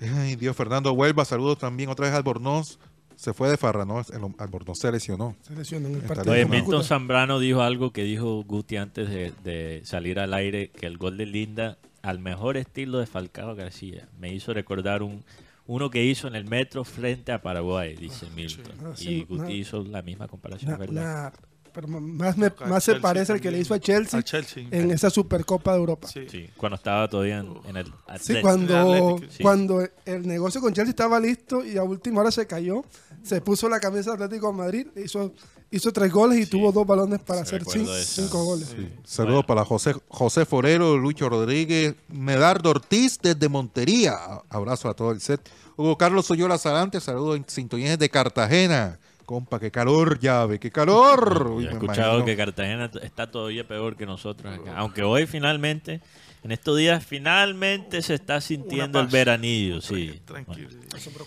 Ay, 0.00 0.36
Dios, 0.36 0.56
Fernando 0.56 0.92
Huelva, 0.92 1.24
saludos 1.24 1.58
también 1.58 1.88
otra 1.90 2.06
vez 2.06 2.14
a 2.14 2.18
Albornoz. 2.18 2.78
Se 3.20 3.34
fue 3.34 3.50
de 3.50 3.58
farra, 3.58 3.84
¿no? 3.84 4.00
El- 4.00 4.34
Albornoz 4.38 4.78
se 4.78 4.90
lesionó. 4.90 5.36
Se 5.42 5.54
lesionó 5.54 5.88
en 5.88 5.96
el 5.96 6.00
partido. 6.02 6.32
Oye, 6.32 6.46
Milton. 6.46 6.82
Zambrano 6.82 7.38
dijo 7.38 7.60
algo 7.60 7.92
que 7.92 8.02
dijo 8.02 8.42
Guti 8.44 8.78
antes 8.78 9.10
de, 9.10 9.34
de 9.44 9.82
salir 9.84 10.18
al 10.18 10.32
aire, 10.32 10.70
que 10.70 10.86
el 10.86 10.96
gol 10.96 11.18
de 11.18 11.26
Linda, 11.26 11.76
al 12.00 12.18
mejor 12.18 12.56
estilo 12.56 12.98
de 12.98 13.06
Falcao 13.06 13.54
García, 13.54 14.08
me 14.18 14.32
hizo 14.32 14.54
recordar 14.54 15.02
un 15.02 15.22
uno 15.66 15.90
que 15.90 16.02
hizo 16.02 16.28
en 16.28 16.34
el 16.34 16.46
metro 16.46 16.82
frente 16.82 17.30
a 17.30 17.42
Paraguay, 17.42 17.94
dice 17.94 18.26
Milton. 18.34 18.72
Ah, 18.82 18.92
y 18.96 19.02
sí, 19.04 19.26
Guti 19.28 19.42
no. 19.42 19.50
hizo 19.50 19.84
la 19.84 20.00
misma 20.00 20.26
comparación, 20.26 20.78
¿verdad? 20.78 21.34
Pero 21.72 21.88
más, 21.88 22.36
me- 22.36 22.50
más 22.66 22.84
se 22.84 22.92
Chelsea 22.92 23.00
parece 23.00 23.32
al 23.32 23.40
que 23.40 23.50
le 23.50 23.58
hizo 23.60 23.74
a 23.74 23.78
Chelsea, 23.78 24.18
A 24.18 24.22
Chelsea. 24.22 24.66
en 24.70 24.90
esa 24.90 25.10
Supercopa 25.10 25.72
de 25.72 25.78
Europa. 25.78 26.08
Sí. 26.08 26.26
Sí, 26.30 26.48
cuando 26.56 26.76
estaba 26.76 27.08
todavía 27.08 27.38
en, 27.38 27.54
en 27.66 27.76
el 27.76 27.86
Sí, 27.86 27.92
Atlético. 28.06 28.40
cuando, 28.42 28.78
Atlético, 28.78 29.32
sí. 29.36 29.42
cuando 29.42 29.88
el 30.04 30.26
negocio 30.26 30.60
con 30.60 30.72
Chelsea 30.72 30.90
estaba 30.90 31.18
listo 31.20 31.64
y 31.64 31.76
a 31.78 31.82
última 31.82 32.20
hora 32.20 32.30
se 32.30 32.46
cayó, 32.46 32.82
se 33.22 33.40
puso 33.40 33.68
la 33.68 33.80
camisa 33.80 34.10
de 34.16 34.24
Atlético 34.24 34.48
de 34.52 34.58
Madrid, 34.58 34.86
hizo, 34.96 35.32
hizo 35.70 35.92
tres 35.92 36.10
goles 36.12 36.38
y 36.38 36.44
Sí. 36.44 36.50
tuvo 36.50 36.72
dos 36.72 36.86
balones 36.86 37.20
para 37.20 37.44
Sí, 37.44 37.56
hacer 37.56 37.64
cinco, 38.04 38.44
goles. 38.44 38.68
Sí. 38.76 38.88
Saludos 39.04 39.44
para 39.44 39.64
José, 39.64 39.94
José 40.08 40.44
Forero, 40.46 40.96
Lucho 40.96 41.28
Rodríguez, 41.28 41.94
Medardo 42.08 42.70
Ortiz 42.70 43.18
desde 43.22 43.48
Montería. 43.48 44.16
Abrazo 44.48 44.88
a 44.88 44.94
todo 44.94 45.12
el 45.12 45.20
set. 45.20 45.40
Hugo 45.76 45.96
Carlos 45.96 46.26
Soyola 46.26 46.58
Sarante, 46.58 47.00
saludos 47.00 47.36
en 47.36 47.44
sintonías 47.46 47.98
de 47.98 48.08
Cartagena. 48.10 48.98
Compa, 49.30 49.60
qué 49.60 49.70
calor, 49.70 50.18
llave, 50.18 50.58
qué 50.58 50.72
calor. 50.72 51.52
Uy, 51.52 51.62
Yo 51.62 51.70
he 51.70 51.72
escuchado 51.74 52.14
imagino. 52.16 52.24
que 52.24 52.36
Cartagena 52.36 52.90
está 53.00 53.30
todavía 53.30 53.64
peor 53.64 53.96
que 53.96 54.04
nosotros 54.04 54.52
acá. 54.52 54.76
Aunque 54.76 55.04
hoy 55.04 55.28
finalmente, 55.28 56.00
en 56.42 56.50
estos 56.50 56.76
días, 56.76 57.06
finalmente 57.06 58.02
se 58.02 58.14
está 58.14 58.40
sintiendo 58.40 58.98
el 58.98 59.06
veranillo. 59.06 59.80
Sí. 59.80 60.20
Tranquilo. 60.24 60.70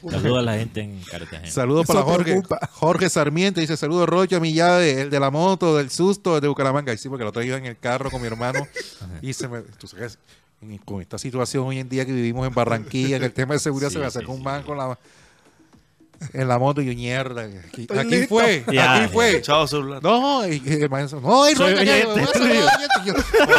Bueno, 0.02 0.20
saludos 0.20 0.40
a 0.40 0.42
la 0.42 0.58
gente 0.58 0.82
en 0.82 1.00
Cartagena. 1.00 1.50
Saludos 1.50 1.86
para 1.88 2.02
Jorge, 2.02 2.32
preocupa. 2.32 2.70
Jorge 2.74 3.10
Sarmiento. 3.10 3.62
Dice 3.62 3.78
saludos 3.78 4.10
Rocha, 4.10 4.38
mi 4.42 4.54
llave, 4.54 5.04
el 5.04 5.10
de 5.10 5.20
la 5.22 5.32
moto, 5.32 5.78
del 5.78 5.90
susto, 5.90 6.42
de 6.42 6.50
Bucaramanga. 6.50 6.92
Y 6.92 6.98
sí, 6.98 7.08
porque 7.08 7.24
lo 7.24 7.42
iba 7.42 7.56
en 7.56 7.68
el 7.68 7.80
carro 7.80 8.12
con 8.12 8.20
mi 8.20 8.28
hermano 8.28 8.68
y 9.22 9.32
se 9.32 9.48
me... 9.48 9.62
Tú 9.62 9.88
sabes, 9.88 10.20
con 10.84 11.02
esta 11.02 11.18
situación 11.18 11.68
hoy 11.68 11.80
en 11.80 11.88
día 11.88 12.06
que 12.06 12.12
vivimos 12.12 12.46
en 12.46 12.54
Barranquilla, 12.54 13.18
que 13.18 13.26
el 13.28 13.34
tema 13.34 13.54
de 13.54 13.62
seguridad 13.62 13.88
Sí, 13.88 13.94
se 13.94 14.00
me 14.00 14.06
sí, 14.06 14.08
acerca 14.10 14.32
un 14.34 14.40
sí. 14.40 14.44
man 14.44 14.64
con 14.64 14.78
la... 14.78 15.00
En 16.34 16.48
la 16.48 16.58
moto 16.58 16.82
y 16.82 16.86
yo, 16.86 16.94
mierda. 16.94 17.44
Aquí, 17.68 17.88
aquí 17.98 18.24
fue, 18.30 18.64
Ya, 18.72 18.96
aquí 18.96 19.14
fue. 19.14 19.42
Chao, 19.42 19.68
celular. 19.68 20.02
No, 20.02 20.48
y, 20.48 20.62
el 20.66 20.90
maestro, 20.90 21.20
no, 21.20 21.50
y 21.50 21.56
Soy 21.56 21.72
Rocha, 21.74 21.84
que- 21.84 21.92
oyente 21.92 22.22
no, 22.22 22.28
soy 22.28 22.42
tuyo. 22.42 22.54
oyente. 22.54 22.88
Y 23.04 23.08
yo, 23.08 23.14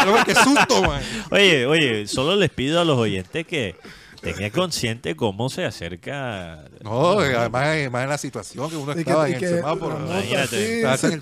"Joder, 0.06 0.24
qué 0.24 0.34
susto, 0.34 0.82
man. 0.82 1.02
Oye, 1.30 1.66
oye, 1.66 2.06
solo 2.06 2.36
les 2.36 2.50
pido 2.50 2.80
a 2.80 2.84
los 2.84 2.96
oyentes 2.98 3.46
que 3.46 3.76
tengan 4.22 4.48
consciente 4.50 5.14
cómo 5.14 5.50
se 5.50 5.66
acerca. 5.66 6.64
No, 6.82 7.18
además, 7.20 7.62
además 7.66 8.04
en 8.04 8.08
la 8.08 8.16
situación 8.18 8.70
que 8.70 8.76
uno 8.76 8.92
Y 8.92 8.94
que- 8.94 9.00
estaba 9.02 9.28
y 9.28 9.32
en 9.34 9.38
que 9.38 9.44
el 9.46 9.54
semáforo. 9.56 9.88
la 9.94 9.98
moto 10.00 10.12
Imagínate. 10.14 10.80
en 10.80 11.12
el 11.12 11.20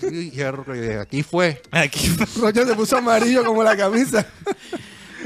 que 0.64 0.98
aquí 1.00 1.22
fue. 1.24 1.60
Aquí. 1.72 2.08
Roger 2.40 2.66
se 2.68 2.74
puso 2.76 2.96
amarillo 2.98 3.44
como 3.44 3.64
la 3.64 3.76
camisa. 3.76 4.24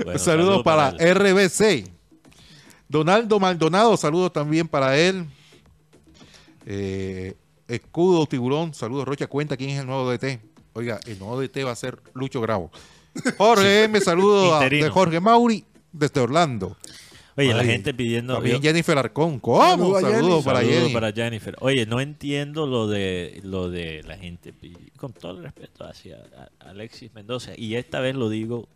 Bueno, 0.03 0.19
saludos 0.19 0.63
para, 0.63 0.95
él. 0.99 1.15
RBC. 1.15 1.91
Donaldo 2.89 3.39
Maldonado, 3.41 3.97
saludos 3.97 4.33
también 4.33 4.69
para 4.69 4.97
él. 4.97 5.27
Eh, 6.67 7.35
Escudo 7.69 8.27
Tiburón, 8.27 8.75
saludos 8.75 9.07
Rocha, 9.09 9.27
cuenta 9.27 9.57
quién 9.57 9.71
es 9.71 9.81
el 9.81 9.87
nuevo 9.87 10.11
DT. 10.11 10.41
Oiga, 10.75 11.01
el 11.07 11.19
nuevo 11.19 11.41
DT 11.41 11.65
va 11.65 11.71
a 11.73 11.77
ser 11.77 11.99
Lucho 12.15 12.41
Bravo. 12.41 12.71
Jorge 13.39 13.85
M, 13.85 14.01
saludos 14.01 14.53
a- 14.63 14.69
de 14.69 14.89
Jorge 14.91 15.21
Mauri 15.21 15.65
desde 15.93 16.21
Orlando. 16.21 16.77
Oye, 17.39 17.53
la 17.53 17.61
Ay, 17.63 17.67
gente 17.69 17.93
pidiendo... 17.93 18.35
También 18.35 18.57
yo- 18.57 18.63
Jennifer 18.63 18.97
Arcón. 18.97 19.41
¿Cómo? 19.41 19.61
Saludo 19.67 20.01
Saludos 20.01 20.21
Jenny. 20.31 20.43
para 20.45 20.59
Saludos 20.61 20.79
Jenny. 20.83 20.93
para 20.95 21.13
Jennifer. 21.13 21.57
Oye, 21.61 21.87
no 21.87 22.01
entiendo 22.01 22.67
lo 22.67 22.89
de 22.89 23.41
lo 23.45 23.69
de 23.71 24.03
la 24.05 24.17
gente, 24.17 24.55
con 24.97 25.13
todo 25.13 25.33
el 25.33 25.43
respeto 25.43 25.85
hacia 25.85 26.19
Alexis 26.61 27.13
Mendoza, 27.15 27.53
y 27.57 27.75
esta 27.75 28.01
vez 28.01 28.15
lo 28.17 28.29
digo 28.31 28.69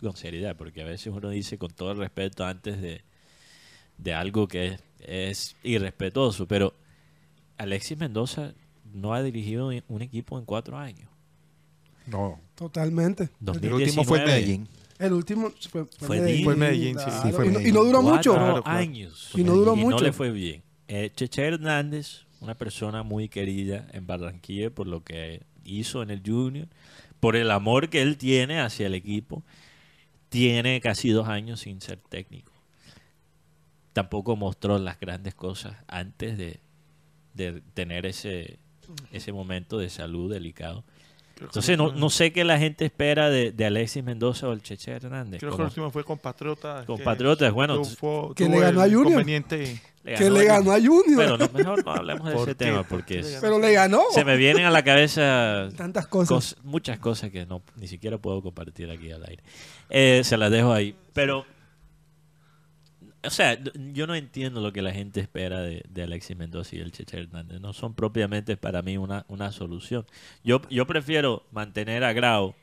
con 0.00 0.16
seriedad, 0.16 0.56
porque 0.56 0.82
a 0.82 0.84
veces 0.84 1.12
uno 1.14 1.28
dice 1.28 1.58
con 1.58 1.70
todo 1.70 1.92
el 1.92 1.98
respeto 1.98 2.44
antes 2.44 2.80
de, 2.80 3.02
de 3.98 4.14
algo 4.14 4.48
que 4.48 4.66
es, 4.66 4.80
es 5.00 5.56
irrespetuoso, 5.62 6.46
pero 6.48 6.74
Alexis 7.58 7.98
Mendoza 7.98 8.54
no 8.92 9.12
ha 9.14 9.22
dirigido 9.22 9.70
un 9.88 10.02
equipo 10.02 10.38
en 10.38 10.44
cuatro 10.44 10.78
años. 10.78 11.08
No, 12.06 12.40
Totalmente. 12.54 13.28
el 13.40 13.72
último 13.72 14.04
fue 14.04 14.18
en 14.20 14.24
2019. 14.24 14.26
Medellín. 14.26 14.68
El 14.98 15.12
último 15.12 15.52
fue, 15.70 15.84
Fue 15.84 16.20
Medellín. 16.20 16.44
Fue 16.44 16.56
Medellín, 16.56 16.98
sí. 16.98 17.04
claro. 17.04 17.22
Sí, 17.22 17.32
fue 17.32 17.44
y, 17.46 17.48
no, 17.48 17.52
Medellín. 17.58 17.68
y 17.68 17.72
no 17.78 17.84
duró 17.84 18.02
mucho. 18.02 18.30
Cuatro 18.32 18.46
Claro, 18.46 18.62
claro. 18.64 18.78
años. 18.78 19.30
Y 19.34 19.44
no 19.44 19.52
duró 19.54 19.74
y 19.74 19.78
mucho. 19.80 19.96
no 19.98 20.02
le 20.02 20.12
fue 20.12 20.30
bien. 20.32 20.62
Eh, 20.88 21.10
Cheche 21.14 21.42
Hernández, 21.46 22.24
una 22.40 22.54
persona 22.56 23.02
muy 23.02 23.28
querida 23.28 23.86
en 23.92 24.06
Barranquilla 24.06 24.70
por 24.70 24.86
lo 24.86 25.04
que 25.04 25.42
hizo 25.64 26.02
en 26.02 26.10
el 26.10 26.22
Junior, 26.24 26.66
por 27.20 27.36
el 27.36 27.50
amor 27.50 27.90
que 27.90 28.00
él 28.00 28.16
tiene 28.16 28.60
hacia 28.60 28.86
el 28.86 28.94
equipo, 28.94 29.44
tiene 30.30 30.80
casi 30.80 31.10
dos 31.10 31.28
años 31.28 31.60
sin 31.60 31.80
ser 31.82 31.98
técnico. 32.08 32.52
Tampoco 33.92 34.34
mostró 34.36 34.78
las 34.78 34.98
grandes 34.98 35.34
cosas 35.34 35.76
antes 35.88 36.38
de, 36.38 36.60
de 37.34 37.62
tener 37.74 38.06
ese, 38.06 38.58
ese 39.12 39.32
momento 39.32 39.78
de 39.78 39.90
salud 39.90 40.32
delicado. 40.32 40.84
Entonces 41.40 41.78
no, 41.78 41.92
no 41.92 42.10
sé 42.10 42.32
qué 42.32 42.42
la 42.42 42.58
gente 42.58 42.84
espera 42.84 43.30
de, 43.30 43.52
de 43.52 43.64
Alexis 43.64 44.02
Mendoza 44.02 44.48
o 44.48 44.52
el 44.52 44.60
Cheche 44.60 44.90
Hernández. 44.90 45.38
Creo 45.38 45.52
que 45.54 45.62
el 45.62 45.68
último 45.68 45.88
fue 45.92 46.02
con 46.02 46.18
Patriotas. 46.18 46.84
Con 46.84 46.98
que 46.98 47.04
Patriotas, 47.04 47.52
bueno, 47.52 47.84
fue- 47.84 48.34
que 48.34 48.48
le 48.48 48.58
ganó 48.58 48.80
a 48.82 48.88
Junior. 48.90 49.24
que 49.24 50.30
le 50.30 50.44
ganó 50.44 50.72
a 50.72 50.80
Junior. 50.80 51.16
Pero 51.16 51.38
no, 51.38 51.48
mejor 51.54 51.84
no 51.84 51.92
hablemos 51.92 52.26
de 52.28 52.32
¿Por 52.34 52.48
ese 52.48 52.56
qué? 52.58 52.64
tema 52.64 52.78
¿Por 52.82 53.04
qué 53.04 53.18
porque 53.18 53.18
es- 53.20 53.38
pero 53.40 53.60
le 53.60 53.72
ganó. 53.72 54.02
se 54.10 54.24
me 54.24 54.36
vienen 54.36 54.64
a 54.64 54.70
la 54.70 54.82
cabeza 54.82 55.68
Tantas 55.76 56.08
cosas. 56.08 56.56
cos- 56.56 56.56
muchas 56.64 56.98
cosas 56.98 57.30
que 57.30 57.46
no 57.46 57.62
ni 57.76 57.86
siquiera 57.86 58.18
puedo 58.18 58.42
compartir 58.42 58.90
aquí 58.90 59.12
al 59.12 59.24
aire. 59.24 59.44
Eh, 59.90 60.22
se 60.24 60.36
las 60.36 60.50
dejo 60.50 60.72
ahí. 60.72 60.96
Pero, 61.12 61.46
o 63.24 63.30
sea, 63.30 63.58
yo 63.92 64.06
no 64.06 64.14
entiendo 64.14 64.60
lo 64.60 64.72
que 64.72 64.82
la 64.82 64.92
gente 64.92 65.20
espera 65.20 65.60
de, 65.60 65.82
de 65.88 66.02
Alexis 66.02 66.36
Mendoza 66.36 66.76
y 66.76 66.80
el 66.80 66.92
Cheche 66.92 67.18
Hernández. 67.18 67.60
No 67.60 67.72
son 67.72 67.94
propiamente 67.94 68.56
para 68.56 68.82
mí 68.82 68.96
una, 68.96 69.24
una 69.28 69.50
solución. 69.50 70.06
Yo, 70.44 70.60
yo 70.70 70.86
prefiero 70.86 71.44
mantener 71.50 72.04
a 72.04 72.12
Grau, 72.12 72.54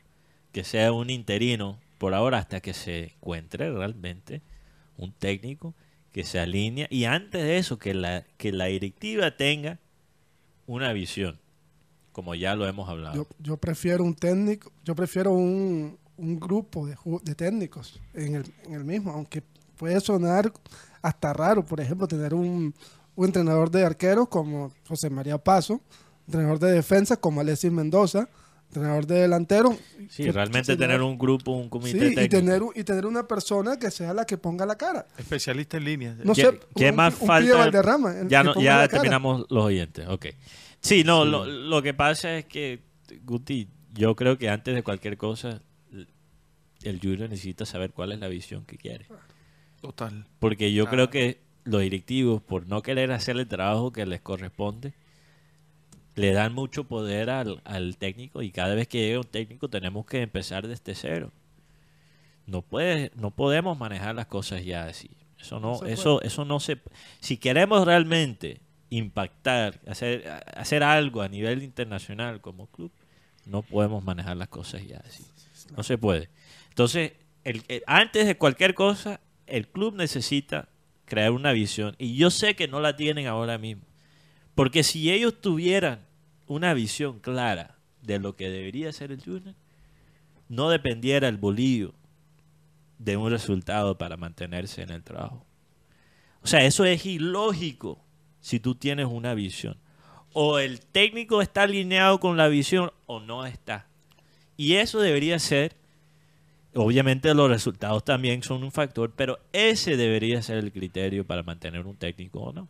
que 0.51 0.63
sea 0.63 0.93
un 0.93 1.09
interino 1.09 1.79
por 1.97 2.13
ahora 2.13 2.37
hasta 2.37 2.61
que 2.61 2.73
se 2.73 3.05
encuentre 3.15 3.71
realmente 3.71 4.41
un 4.97 5.11
técnico 5.11 5.73
que 6.11 6.23
se 6.23 6.39
alinea 6.39 6.87
y 6.89 7.03
antes 7.03 7.43
de 7.43 7.57
eso 7.57 7.77
que 7.77 7.93
la, 7.93 8.23
que 8.37 8.53
la 8.53 8.65
directiva 8.65 9.35
tenga 9.35 9.79
una 10.65 10.93
visión, 10.93 11.39
como 12.13 12.35
ya 12.35 12.55
lo 12.55 12.65
hemos 12.67 12.87
hablado. 12.87 13.15
Yo, 13.15 13.27
yo 13.39 13.57
prefiero 13.57 14.05
un 14.05 14.15
técnico, 14.15 14.71
yo 14.85 14.95
prefiero 14.95 15.33
un, 15.33 15.97
un 16.15 16.39
grupo 16.39 16.87
de, 16.87 16.95
de 17.23 17.35
técnicos 17.35 17.99
en 18.13 18.35
el, 18.35 18.45
en 18.63 18.73
el 18.73 18.85
mismo, 18.85 19.11
aunque 19.11 19.43
puede 19.78 19.99
sonar 19.99 20.51
hasta 21.01 21.34
raro, 21.34 21.65
por 21.65 21.80
ejemplo, 21.80 22.07
tener 22.07 22.34
un, 22.34 22.73
un 23.15 23.26
entrenador 23.26 23.69
de 23.71 23.86
arqueros 23.86 24.28
como 24.30 24.71
José 24.88 25.09
María 25.09 25.38
Paso, 25.38 25.82
entrenador 26.28 26.59
de 26.59 26.71
defensa 26.71 27.17
como 27.17 27.41
Alexis 27.41 27.71
Mendoza, 27.71 28.28
entrenador 28.69 29.05
de 29.05 29.19
delantero. 29.19 29.78
Sí, 30.09 30.23
que- 30.23 30.32
realmente 30.32 30.73
que- 30.73 30.78
tener 30.78 31.01
un 31.01 31.17
grupo, 31.17 31.51
un 31.51 31.65
Sí, 31.65 31.69
comité 31.69 31.97
y 31.97 32.15
técnico. 32.15 32.30
tener, 32.38 32.63
un- 32.63 32.71
y 32.76 32.84
tener 32.84 33.05
una 33.05 33.28
persona 33.28 33.78
que 33.78 33.91
sea 33.91 34.13
la 34.13 34.26
que 34.26 34.38
ponga 34.38 34.65
la 34.65 34.76
cara. 34.78 35.05
Especialista 35.17 35.78
en 35.78 35.84
línea. 35.86 36.15
No 36.23 36.34
¿Qué, 36.34 36.41
sé, 36.41 36.59
qué 36.76 36.89
un- 36.89 36.95
más 36.95 37.19
un 37.21 37.28
falta? 37.28 37.55
Valderrama, 37.57 38.19
el 38.19 38.28
ya 38.28 38.43
no, 38.43 38.55
ya 38.55 38.78
cara. 38.78 38.88
terminamos 38.88 39.45
los 39.49 39.63
oyentes, 39.65 40.07
ok. 40.07 40.26
Sí, 40.82 41.03
no, 41.03 41.23
Lo, 41.26 41.45
lo 41.45 41.82
que 41.82 41.93
pasa 41.93 42.36
es 42.38 42.45
que, 42.45 42.82
Guti, 43.23 43.69
yo 43.93 44.15
creo 44.15 44.38
que 44.38 44.49
antes 44.49 44.73
de 44.76 44.84
cualquier 44.84 45.17
cosa, 45.17 45.61
el 46.84 46.99
Junior 47.01 47.30
necesita 47.30 47.65
saber 47.65 47.91
cuál 47.91 48.11
es 48.11 48.19
la 48.19 48.28
visión 48.28 48.65
que 48.65 48.78
quiere. 48.78 49.05
Total. 49.86 50.25
Porque 50.39 50.73
yo 50.73 50.86
Ah. 50.86 50.89
creo 50.89 51.09
que 51.09 51.39
los 51.63 51.81
directivos, 51.81 52.41
por 52.41 52.67
no 52.67 52.81
querer 52.81 53.11
hacer 53.11 53.38
el 53.38 53.47
trabajo 53.47 53.91
que 53.91 54.05
les 54.05 54.21
corresponde, 54.21 54.93
le 56.15 56.31
dan 56.31 56.53
mucho 56.53 56.86
poder 56.86 57.29
al, 57.29 57.61
al 57.65 57.97
técnico 57.97 58.41
y 58.41 58.51
cada 58.51 58.73
vez 58.75 58.88
que 58.88 58.99
llega 59.05 59.19
un 59.19 59.25
técnico 59.25 59.69
tenemos 59.69 60.05
que 60.05 60.21
empezar 60.21 60.67
desde 60.67 60.95
cero. 60.95 61.31
No 62.47 62.61
puede, 62.61 63.11
no 63.15 63.31
podemos 63.31 63.77
manejar 63.77 64.15
las 64.15 64.27
cosas 64.27 64.63
ya 64.63 64.86
así. 64.86 65.09
Eso 65.39 65.59
no, 65.59 65.83
eso, 65.86 66.21
eso 66.21 66.45
no 66.45 66.59
se. 66.59 66.79
Si 67.19 67.38
queremos 67.38 67.86
realmente 67.86 68.61
impactar, 68.89 69.79
hacer, 69.88 70.23
hacer 70.55 70.83
algo 70.83 71.21
a 71.21 71.27
nivel 71.27 71.63
internacional 71.63 72.39
como 72.41 72.67
club, 72.67 72.91
no 73.45 73.61
podemos 73.63 74.03
manejar 74.03 74.38
las 74.38 74.47
cosas 74.47 74.86
ya 74.88 75.03
así. 75.05 75.25
No 75.75 75.83
se 75.83 75.97
puede. 75.97 76.29
Entonces, 76.69 77.13
el, 77.43 77.63
el- 77.67 77.83
antes 77.88 78.25
de 78.27 78.38
cualquier 78.38 78.73
cosa, 78.73 79.19
el 79.47 79.67
club 79.67 79.95
necesita 79.95 80.69
crear 81.05 81.31
una 81.31 81.51
visión. 81.51 81.95
Y 81.97 82.15
yo 82.15 82.29
sé 82.29 82.55
que 82.55 82.67
no 82.67 82.79
la 82.79 82.95
tienen 82.95 83.27
ahora 83.27 83.57
mismo. 83.57 83.83
Porque 84.55 84.83
si 84.83 85.11
ellos 85.11 85.39
tuvieran 85.41 86.05
una 86.47 86.73
visión 86.73 87.19
clara 87.19 87.75
de 88.01 88.19
lo 88.19 88.35
que 88.35 88.49
debería 88.49 88.91
ser 88.93 89.11
el 89.11 89.23
Junior, 89.23 89.55
no 90.47 90.69
dependiera 90.69 91.27
el 91.27 91.37
bolillo 91.37 91.93
de 92.99 93.17
un 93.17 93.29
resultado 93.31 93.97
para 93.97 94.17
mantenerse 94.17 94.81
en 94.81 94.91
el 94.91 95.03
trabajo. 95.03 95.45
O 96.41 96.47
sea, 96.47 96.63
eso 96.63 96.85
es 96.85 97.05
ilógico 97.05 97.99
si 98.39 98.59
tú 98.59 98.75
tienes 98.75 99.07
una 99.07 99.33
visión. 99.33 99.77
O 100.33 100.59
el 100.59 100.81
técnico 100.81 101.41
está 101.41 101.63
alineado 101.63 102.19
con 102.19 102.37
la 102.37 102.47
visión 102.47 102.91
o 103.05 103.19
no 103.19 103.45
está. 103.45 103.87
Y 104.57 104.73
eso 104.75 104.99
debería 104.99 105.39
ser, 105.39 105.75
obviamente 106.76 107.34
los 107.34 107.49
resultados 107.49 108.03
también 108.05 108.43
son 108.43 108.63
un 108.63 108.71
factor, 108.71 109.13
pero 109.15 109.39
ese 109.53 109.97
debería 109.97 110.41
ser 110.41 110.57
el 110.57 110.71
criterio 110.71 111.26
para 111.26 111.43
mantener 111.43 111.86
un 111.86 111.95
técnico 111.95 112.39
o 112.41 112.53
no. 112.53 112.67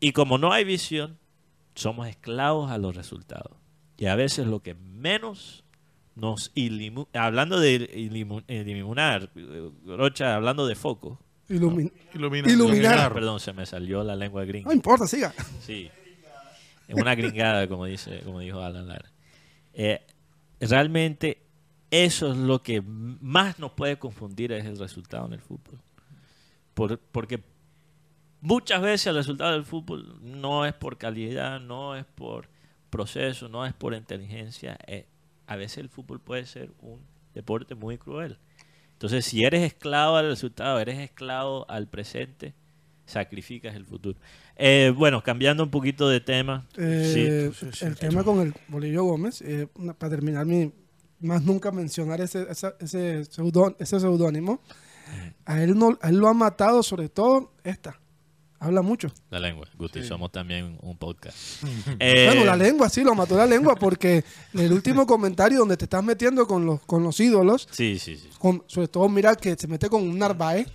Y 0.00 0.12
como 0.12 0.38
no 0.38 0.52
hay 0.52 0.64
visión, 0.64 1.18
somos 1.74 2.08
esclavos 2.08 2.70
a 2.70 2.78
los 2.78 2.94
resultados. 2.94 3.52
Y 3.96 4.06
a 4.06 4.14
veces 4.14 4.46
lo 4.46 4.60
que 4.60 4.74
menos 4.74 5.64
nos 6.14 6.52
hablando 7.14 7.58
de 7.60 7.76
eliminar, 8.48 9.30
Rocha, 9.86 10.34
hablando 10.34 10.66
de 10.66 10.74
foco. 10.74 11.18
Ilumin- 11.48 11.92
Ilumina. 12.14 12.50
Iluminar. 12.50 13.12
Perdón, 13.14 13.38
se 13.40 13.52
me 13.52 13.66
salió 13.66 14.02
la 14.02 14.16
lengua 14.16 14.44
gringa. 14.44 14.66
No 14.68 14.74
importa, 14.74 15.06
siga. 15.06 15.32
Sí. 15.60 15.90
Es 16.88 16.94
una 16.94 17.14
gringada, 17.14 17.68
como 17.68 17.84
dice, 17.86 18.20
como 18.24 18.40
dijo 18.40 18.60
Alan 18.60 18.88
Lara. 18.88 19.10
Eh, 19.74 20.02
realmente 20.60 21.38
eso 21.90 22.32
es 22.32 22.36
lo 22.38 22.62
que 22.62 22.82
más 22.82 23.58
nos 23.58 23.72
puede 23.72 23.98
confundir 23.98 24.52
es 24.52 24.64
el 24.66 24.78
resultado 24.78 25.26
en 25.26 25.34
el 25.34 25.40
fútbol. 25.40 25.78
Por- 26.74 26.98
porque 26.98 27.42
muchas 28.40 28.80
veces 28.82 29.06
el 29.08 29.14
resultado 29.16 29.52
del 29.52 29.64
fútbol 29.64 30.18
no 30.22 30.66
es 30.66 30.74
por 30.74 30.98
calidad, 30.98 31.60
no 31.60 31.96
es 31.96 32.04
por 32.04 32.48
proceso, 32.90 33.48
no 33.48 33.64
es 33.66 33.72
por 33.74 33.94
inteligencia. 33.94 34.78
eh, 34.86 35.06
a 35.46 35.54
veces 35.56 35.78
el 35.78 35.88
fútbol 35.88 36.20
puede 36.20 36.44
ser 36.44 36.70
un 36.80 36.98
deporte 37.34 37.74
muy 37.76 37.98
cruel. 37.98 38.36
Entonces, 38.94 39.24
si 39.26 39.44
eres 39.44 39.62
esclavo 39.62 40.16
al 40.16 40.28
resultado, 40.28 40.80
eres 40.80 40.98
esclavo 40.98 41.66
al 41.70 41.86
presente, 41.86 42.54
sacrificas 43.04 43.76
el 43.76 43.84
futuro. 43.84 44.18
Eh, 44.56 44.92
bueno, 44.96 45.22
cambiando 45.22 45.62
un 45.62 45.70
poquito 45.70 46.08
de 46.08 46.20
tema. 46.20 46.66
Eh, 46.76 47.50
sí, 47.54 47.70
sí, 47.72 47.84
el 47.84 47.94
sí. 47.94 48.00
tema 48.00 48.24
con 48.24 48.40
el 48.40 48.54
Bolillo 48.68 49.04
Gómez, 49.04 49.40
eh, 49.42 49.68
una- 49.76 49.92
para 49.94 50.10
terminar 50.10 50.46
mi, 50.46 50.72
más 51.20 51.42
nunca 51.42 51.70
mencionar 51.72 52.20
ese, 52.20 52.46
ese, 52.50 53.24
seudón- 53.30 53.76
ese 53.78 53.98
seudónimo, 54.00 54.60
a 55.44 55.62
él, 55.62 55.78
no, 55.78 55.96
a 56.02 56.08
él 56.08 56.16
lo 56.16 56.28
ha 56.28 56.34
matado 56.34 56.82
sobre 56.82 57.08
todo 57.08 57.52
esta. 57.64 57.98
Habla 58.58 58.80
mucho. 58.80 59.08
La 59.28 59.38
lengua, 59.38 59.68
Guti, 59.76 60.02
somos 60.02 60.32
también 60.32 60.78
un 60.80 60.96
podcast. 60.96 61.36
bueno, 61.84 61.96
Eh, 62.00 62.42
la 62.44 62.56
lengua, 62.56 62.88
sí, 62.88 63.02
lo 63.04 63.14
mató 63.14 63.36
la 63.36 63.46
lengua 63.46 63.76
porque 63.76 64.24
el 64.54 64.72
último 64.72 65.06
comentario 65.06 65.58
donde 65.58 65.76
te 65.76 65.84
estás 65.84 66.02
metiendo 66.02 66.46
con 66.46 66.64
los, 66.64 66.80
con 66.86 67.02
los 67.02 67.20
ídolos, 67.20 67.68
Sí, 67.70 67.98
sí, 67.98 68.16
sí. 68.16 68.30
con- 68.38 68.64
sobre 68.66 68.88
todo 68.88 69.08
mira 69.10 69.34
que 69.36 69.54
se 69.56 69.68
mete 69.68 69.88
con 69.90 70.02
un 70.02 70.18
Narváez, 70.18 70.66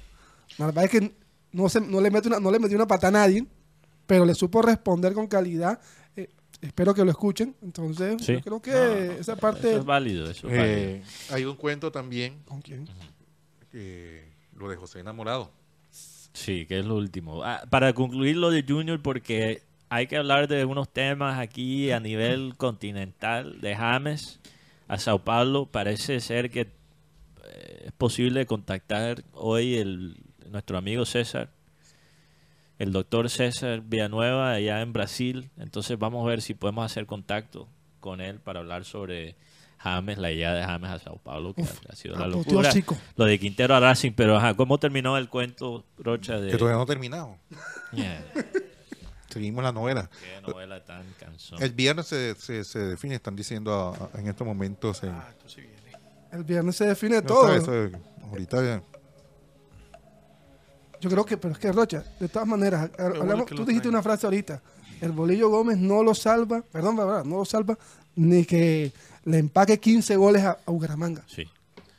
Narváez 0.59 0.91
que 0.91 1.11
no, 1.53 1.67
se, 1.69 1.81
no, 1.81 1.99
le 1.99 2.11
mete 2.11 2.27
una, 2.27 2.39
no 2.39 2.51
le 2.51 2.59
metió 2.59 2.77
una 2.77 2.85
pata 2.87 3.07
a 3.07 3.11
nadie, 3.11 3.45
pero 4.05 4.25
le 4.25 4.35
supo 4.35 4.61
responder 4.61 5.13
con 5.13 5.25
calidad. 5.27 5.79
Espero 6.61 6.93
que 6.93 7.03
lo 7.03 7.11
escuchen. 7.11 7.55
Entonces, 7.61 8.21
Sí. 8.23 8.33
yo 8.33 8.41
creo 8.41 8.61
que 8.61 8.71
No, 8.71 8.77
esa 9.13 9.33
Eso 9.33 9.37
parte... 9.37 9.75
es 9.75 9.83
válido, 9.85 10.29
eso 10.29 10.47
es 10.47 10.57
válido. 10.57 10.77
Eh, 10.77 11.03
hay 11.31 11.45
un 11.45 11.55
cuento 11.55 11.91
también, 11.91 12.37
¿Con 12.45 12.61
quién? 12.61 12.87
eh, 13.73 14.27
lo 14.55 14.69
de 14.69 14.75
José 14.75 14.99
Enamorado. 14.99 15.51
Sí, 16.33 16.65
que 16.65 16.79
es 16.79 16.85
lo 16.85 16.95
último. 16.95 17.43
Ah, 17.43 17.63
para 17.69 17.93
concluir 17.93 18.37
lo 18.37 18.51
de 18.51 18.63
Junior, 18.67 19.01
porque 19.01 19.63
hay 19.89 20.07
que 20.07 20.17
hablar 20.17 20.47
de 20.47 20.63
unos 20.65 20.87
temas 20.89 21.39
aquí 21.39 21.91
a 21.91 21.99
nivel 21.99 22.53
continental, 22.57 23.59
de 23.59 23.75
James 23.75 24.39
a 24.87 24.97
Sao 24.97 25.23
Paulo. 25.23 25.65
Parece 25.65 26.19
ser 26.21 26.49
que 26.51 26.61
eh, 26.61 27.83
es 27.87 27.91
posible 27.93 28.45
contactar 28.45 29.23
hoy 29.33 29.75
el 29.75 30.15
nuestro 30.49 30.77
amigo 30.77 31.05
César, 31.05 31.49
el 32.81 32.91
doctor 32.91 33.29
César 33.29 33.81
Villanueva, 33.81 34.53
allá 34.53 34.81
en 34.81 34.91
Brasil. 34.93 35.49
Entonces 35.57 35.97
vamos 35.99 36.25
a 36.25 36.29
ver 36.29 36.41
si 36.41 36.53
podemos 36.53 36.85
hacer 36.85 37.05
contacto 37.05 37.67
con 37.99 38.21
él 38.21 38.39
para 38.39 38.59
hablar 38.59 38.85
sobre 38.85 39.35
James, 39.77 40.17
la 40.17 40.31
idea 40.31 40.53
de 40.53 40.63
James 40.63 40.89
a 40.89 40.99
Sao 40.99 41.17
Paulo, 41.17 41.53
que 41.53 41.61
Uf, 41.61 41.79
ha 41.89 41.95
sido 41.95 42.15
la 42.17 42.27
locura. 42.27 42.71
Lo 43.15 43.25
de 43.25 43.39
Quintero 43.39 43.75
a 43.75 43.79
Racing, 43.79 44.11
pero 44.15 44.35
ajá, 44.37 44.55
¿cómo 44.55 44.77
terminó 44.79 45.17
el 45.17 45.29
cuento, 45.29 45.85
Rocha? 45.99 46.39
De... 46.39 46.51
Que 46.51 46.57
todavía 46.57 46.77
no 46.77 46.83
ha 46.83 46.87
terminado. 46.87 47.37
Yeah, 47.93 48.23
Seguimos 49.29 49.63
la 49.63 49.71
novela. 49.71 50.09
qué 50.19 50.41
novela 50.51 50.83
tan 50.83 51.03
cansón. 51.19 51.61
El 51.61 51.71
viernes 51.71 52.07
se, 52.07 52.35
se, 52.35 52.63
se 52.63 52.79
define, 52.79 53.15
están 53.15 53.35
diciendo 53.35 53.73
a- 53.73 54.17
a- 54.17 54.19
en 54.19 54.27
estos 54.27 54.45
momentos. 54.47 55.03
en- 55.03 55.09
Ah, 55.11 55.27
viene. 55.55 55.69
El 56.31 56.43
viernes 56.45 56.75
se 56.77 56.85
define 56.85 57.17
No, 57.17 57.23
todo. 57.23 57.47
sabe, 57.47 57.57
eso 57.57 57.83
es- 57.85 57.93
ahorita 58.23 58.63
ya- 58.63 58.83
Yo 61.01 61.09
creo 61.09 61.25
que, 61.25 61.37
pero 61.37 61.53
es 61.53 61.59
que 61.59 61.71
Rocha, 61.71 62.03
de 62.19 62.29
todas 62.29 62.47
maneras, 62.47 62.89
hablamos- 62.97 63.45
tú 63.47 63.65
dijiste 63.65 63.89
una 63.89 64.01
frase 64.01 64.25
ahorita. 64.27 64.61
El 65.01 65.11
Bolillo 65.11 65.49
Gómez 65.49 65.77
no 65.77 66.03
lo 66.03 66.13
salva, 66.15 66.63
perdón, 66.71 66.95
verdad, 66.95 67.25
no 67.25 67.37
lo 67.37 67.45
salva, 67.45 67.77
ni 68.15 68.45
que 68.45 68.91
le 69.25 69.39
empaque 69.39 69.79
15 69.79 70.15
goles 70.15 70.43
a, 70.43 70.51
a 70.65 70.71
Bucaramanga. 70.71 71.23
Sí. 71.27 71.43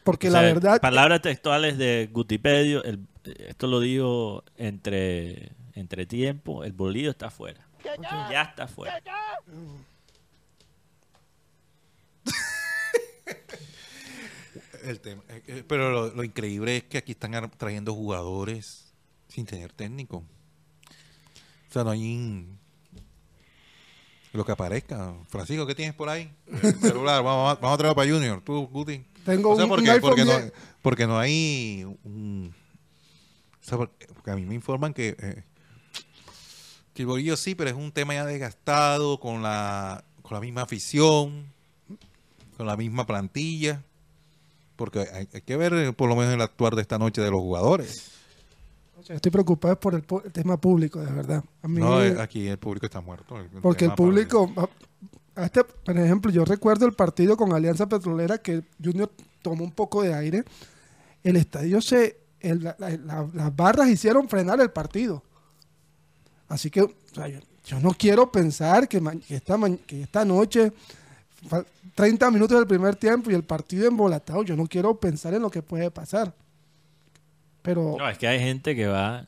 Porque 0.05 0.29
O 0.29 0.31
la 0.31 0.41
sea, 0.41 0.55
verdad, 0.55 0.81
Palabras 0.81 1.21
textuales 1.23 1.77
de 1.79 2.09
Gutipedio, 2.13 2.83
el- 2.85 3.01
esto 3.49 3.67
lo 3.67 3.81
digo 3.81 4.45
entre, 4.57 5.53
entre 5.75 6.07
tiempo, 6.07 6.65
el 6.65 6.73
bolillo 6.73 7.11
está 7.11 7.27
afuera. 7.27 7.67
Ya 8.31 8.43
está 8.43 8.65
afuera. 8.65 9.01
el 14.85 15.01
tema. 15.01 15.23
eh, 15.29 15.43
eh, 15.47 15.65
Pero 15.67 15.91
lo, 15.91 16.15
lo 16.15 16.25
increíble 16.25 16.77
es 16.79 16.85
que 16.85 16.99
aquí 16.99 17.13
están 17.13 17.51
trayendo 17.57 17.95
jugadores 17.95 18.92
sin 19.33 19.47
tener 19.47 19.73
técnico. 19.73 20.19
O 20.19 21.73
sea, 21.73 21.85
no 21.85 21.91
hay 21.91 22.03
un- 22.17 22.59
lo 24.33 24.45
que 24.45 24.53
aparezca. 24.53 25.15
Francisco, 25.29 25.67
¿qué 25.67 25.75
tienes 25.75 25.95
por 25.95 26.09
ahí? 26.09 26.31
El 26.63 26.79
celular, 26.81 27.23
vamos, 27.23 27.51
a- 27.53 27.61
vamos 27.61 27.75
a 27.75 27.79
traerlo 27.79 27.95
para 27.97 28.11
Junior. 28.11 28.41
Tú, 28.45 28.67
Guti. 28.69 29.05
Tengo 29.25 29.51
O 29.51 29.57
sea, 29.57 29.65
un- 29.65 29.71
porque, 29.71 29.85
un 29.85 29.91
iPhone 29.91 30.11
porque, 30.11 30.25
no, 30.25 30.39
10. 30.39 30.53
porque 30.83 31.07
no 31.07 31.19
hay 31.19 31.85
un... 32.05 32.55
o 33.63 33.65
sea, 33.65 33.79
porque, 33.79 34.07
porque 34.09 34.31
a 34.31 34.37
mí 34.37 34.45
me 34.45 34.55
informan 34.55 34.93
que, 34.95 35.17
eh, 35.19 35.45
que 36.95 37.03
el 37.03 37.07
bolillo 37.07 37.37
sí, 37.37 37.55
pero 37.55 37.71
es 37.71 37.77
un 37.77 37.93
tema 37.93 38.15
ya 38.15 38.25
desgastado 38.27 39.21
con 39.21 39.43
la, 39.43 40.05
con 40.23 40.35
la 40.35 40.41
misma 40.41 40.63
afición, 40.63 41.47
con 42.57 42.67
la 42.67 42.77
misma 42.77 43.07
plantilla. 43.07 43.83
Porque 44.77 45.01
hay, 45.13 45.29
hay 45.33 45.41
que 45.43 45.57
ver 45.57 45.73
eh, 45.75 45.93
por 45.93 46.09
lo 46.09 46.17
menos 46.17 46.35
el 46.35 46.41
actuar 46.41 46.75
de 46.75 46.83
esta 46.83 46.99
noche 46.99 47.21
de 47.21 47.31
los 47.31 47.41
jugadores. 47.41 48.11
Estoy 49.09 49.31
preocupado 49.33 49.79
por 49.79 49.95
el, 49.95 50.05
tema 50.33 50.57
público, 50.61 51.01
de 51.01 51.13
verdad. 51.13 51.45
A 51.63 51.69
mí- 51.69 51.81
No, 51.81 52.03
eh, 52.03 52.17
aquí 52.21 52.47
el 52.49 52.59
público 52.59 52.87
está 52.87 53.01
muerto. 53.01 53.39
el 53.39 53.47
porque 53.61 53.85
el 53.87 53.93
público, 53.95 54.53
a- 55.37 55.45
este, 55.45 55.65
por 55.65 55.97
ejemplo, 55.99 56.31
yo 56.31 56.45
recuerdo 56.45 56.87
el 56.87 56.93
partido 56.93 57.37
con 57.37 57.53
Alianza 57.53 57.87
Petrolera 57.89 58.39
que 58.39 58.63
Junior 58.83 59.11
tomó 59.43 59.65
un 59.65 59.73
poco 59.73 60.03
de 60.03 60.15
aire. 60.15 60.45
El 61.25 61.37
estadio 61.37 61.81
se, 61.81 62.19
el- 62.41 62.63
la- 62.65 62.77
la- 62.79 62.91
la- 62.91 63.29
las 63.33 63.57
barras 63.57 63.89
hicieron 63.89 64.29
frenar 64.29 64.61
el 64.61 64.71
partido. 64.71 65.23
Así 66.49 66.71
que, 66.71 66.83
o 66.83 66.93
sea, 67.15 67.29
yo, 67.29 67.39
yo 67.65 67.81
no 67.81 67.93
quiero 67.93 68.31
pensar 68.31 68.89
que, 68.89 69.01
que 69.27 69.37
esta, 69.37 69.57
que 69.87 70.03
esta 70.03 70.25
noche, 70.25 70.73
fa- 71.49 71.65
30 71.95 72.31
minutos 72.31 72.59
del 72.59 72.67
primer 72.67 72.97
tiempo 72.97 73.31
y 73.31 73.35
el 73.35 73.45
partido 73.45 73.87
embolatado, 73.89 74.43
yo 74.43 74.57
no 74.57 74.67
quiero 74.67 74.99
pensar 74.99 75.33
en 75.35 75.43
lo 75.43 75.51
que 75.51 75.63
puede 75.63 75.91
pasar. 75.91 76.35
Pero 77.63 77.97
No, 77.99 78.09
es 78.09 78.19
que 78.19 78.27
hay 78.29 78.39
gente 78.41 78.75
que 78.77 78.87
va, 78.87 79.27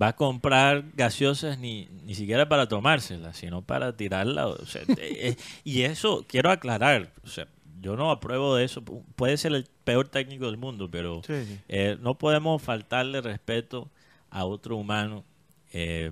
va 0.00 0.08
a 0.08 0.16
comprar 0.16 0.84
gaseosas 0.94 1.58
ni, 1.58 1.88
ni 2.04 2.14
siquiera 2.14 2.48
para 2.48 2.66
tomárselas, 2.68 3.36
sino 3.36 3.62
para 3.62 3.96
tirarla. 3.96 4.46
o 4.48 4.64
sea, 4.66 4.82
eh, 4.98 5.36
y 5.64 5.82
eso 5.82 6.24
quiero 6.26 6.50
aclarar. 6.50 7.12
O 7.24 7.28
sea, 7.28 7.46
yo 7.80 7.94
no 7.96 8.10
apruebo 8.10 8.56
de 8.56 8.64
eso. 8.64 8.82
Pu- 8.82 9.04
Puede 9.16 9.36
ser 9.36 9.52
el 9.54 9.66
peor 9.84 10.08
técnico 10.08 10.46
del 10.46 10.56
mundo, 10.56 10.90
pero 10.90 11.22
Sí, 11.26 11.44
sí. 11.44 11.58
eh, 11.68 11.96
no 12.00 12.14
podemos 12.16 12.60
faltarle 12.62 13.20
respeto 13.20 13.90
a 14.30 14.44
otro 14.44 14.76
humano. 14.76 15.24
eh, 15.72 16.10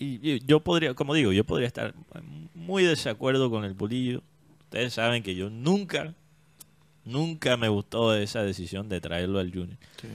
y, 0.00 0.30
y 0.34 0.40
yo 0.46 0.60
podría, 0.60 0.94
como 0.94 1.12
digo, 1.14 1.32
yo 1.32 1.44
podría 1.44 1.66
estar 1.66 1.92
muy 2.54 2.84
desacuerdo 2.84 3.50
con 3.50 3.64
el 3.64 3.74
bolillo. 3.74 4.22
Ustedes 4.60 4.94
saben 4.94 5.22
que 5.22 5.34
yo 5.34 5.50
nunca, 5.50 6.14
nunca 7.08 7.56
me 7.56 7.68
gustó 7.68 8.14
esa 8.14 8.42
decisión 8.42 8.88
de 8.88 9.00
traerlo 9.00 9.38
al 9.40 9.50
Junior. 9.50 9.76
Sí. 10.00 10.08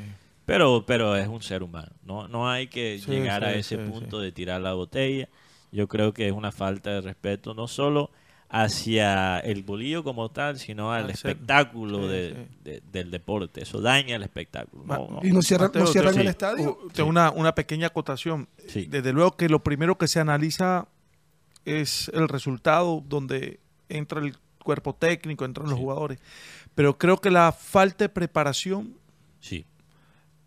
Pero, 0.45 0.84
pero 0.86 1.15
es 1.15 1.28
un 1.28 1.41
ser 1.41 1.64
humano. 1.64 1.91
No, 2.03 2.28
no 2.28 2.49
hay 2.49 2.68
que 2.68 2.99
Sí, 2.99 3.11
llegar 3.11 3.44
a 3.44 3.53
ese 3.53 3.78
sí, 3.78 3.90
punto 3.91 4.20
de 4.20 4.32
tirar 4.32 4.61
la 4.61 4.74
botella. 4.74 5.30
Yo 5.72 5.88
creo 5.88 6.14
que 6.14 6.28
es 6.28 6.34
una 6.34 6.52
falta 6.52 6.91
de 6.91 7.02
respeto, 7.02 7.53
no 7.53 7.68
solo 7.68 8.11
hacia 8.49 9.40
el 9.40 9.64
bolillo 9.64 10.03
como 10.03 10.30
tal, 10.30 10.60
sino 10.60 10.94
al 10.94 11.10
espectáculo 11.10 12.03
sí, 12.03 12.07
de- 12.10 12.30
sí. 12.36 12.57
de- 12.64 12.84
del 12.91 13.10
deporte. 13.10 13.64
Eso 13.64 13.82
daña 13.82 14.15
el 14.15 14.22
espectáculo. 14.24 14.84
Ma- 14.84 14.98
No, 14.98 15.07
no. 15.10 15.20
y 15.24 15.32
nos 15.32 15.48
cierran, 15.48 15.70
Mateo, 15.70 15.82
nos 15.82 15.91
cierran 15.91 16.14
sí. 16.14 16.20
el 16.20 16.28
estadio. 16.28 16.78
Uh, 16.84 16.90
tengo 16.90 17.10
una, 17.10 17.32
una 17.32 17.56
pequeña 17.56 17.88
acotación. 17.88 18.48
Sí. 18.68 18.86
Desde 18.86 19.11
luego 19.11 19.36
que 19.36 19.49
lo 19.49 19.64
primero 19.64 19.98
que 19.98 20.07
se 20.07 20.20
analiza 20.20 20.88
es 21.65 22.10
el 22.14 22.28
resultado, 22.30 23.02
donde 23.07 23.60
entra 23.90 24.20
el 24.22 24.36
cuerpo 24.64 24.94
técnico, 24.94 25.45
entran 25.45 25.70
los 25.70 25.80
jugadores. 25.80 26.20
Pero 26.75 26.97
creo 26.97 27.17
que 27.21 27.29
la 27.31 27.51
falta 27.51 28.05
de 28.05 28.09
preparación, 28.09 28.95
Sí, 29.39 29.65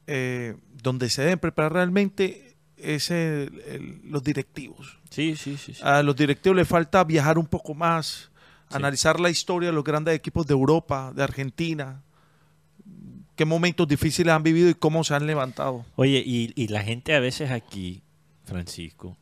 eh, 0.06 0.56
donde 0.82 1.08
se 1.10 1.22
deben 1.22 1.38
preparar 1.38 1.72
realmente, 1.72 2.56
es 2.76 3.10
el- 3.10 3.62
el- 3.66 4.00
los 4.04 4.22
directivos. 4.22 4.98
sí, 5.10 5.34
sí, 5.36 5.56
sí. 5.56 5.74
sí. 5.74 5.80
A 5.82 6.02
los 6.02 6.14
directivos 6.16 6.56
les 6.56 6.68
falta 6.68 7.02
viajar 7.04 7.38
un 7.38 7.46
poco 7.46 7.74
más, 7.74 8.30
Sí. 8.68 8.76
analizar 8.76 9.20
la 9.20 9.30
historia 9.30 9.68
de 9.68 9.74
los 9.74 9.84
grandes 9.84 10.14
equipos 10.14 10.46
de 10.46 10.52
Europa, 10.54 11.12
de 11.14 11.22
Argentina, 11.22 12.02
qué 13.36 13.44
momentos 13.44 13.86
difíciles 13.86 14.32
han 14.32 14.42
vivido 14.42 14.68
y 14.68 14.74
cómo 14.74 15.04
se 15.04 15.14
han 15.14 15.26
levantado. 15.26 15.84
Oye, 15.96 16.22
y, 16.24 16.52
y 16.56 16.68
la 16.68 16.82
gente 16.82 17.14
a 17.14 17.20
veces 17.20 17.50
aquí, 17.50 18.02
Francisco, 18.44 19.16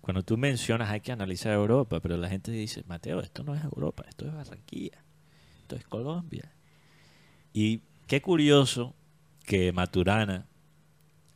cuando 0.00 0.22
tú 0.22 0.36
mencionas 0.36 0.88
hay 0.90 1.00
que 1.00 1.12
analizar 1.12 1.52
Europa, 1.52 2.00
pero 2.00 2.16
la 2.16 2.28
gente 2.28 2.50
dice, 2.52 2.82
Mateo, 2.86 3.20
esto 3.20 3.42
no 3.44 3.54
es 3.54 3.62
Europa, 3.64 4.04
esto 4.08 4.26
es 4.26 4.32
Barranquilla, 4.34 5.02
esto 5.70 5.76
es 5.76 5.86
Colombia. 5.86 6.50
Y 7.52 7.80
qué 8.06 8.20
curioso 8.20 8.94
que 9.44 9.72
Maturana, 9.72 10.46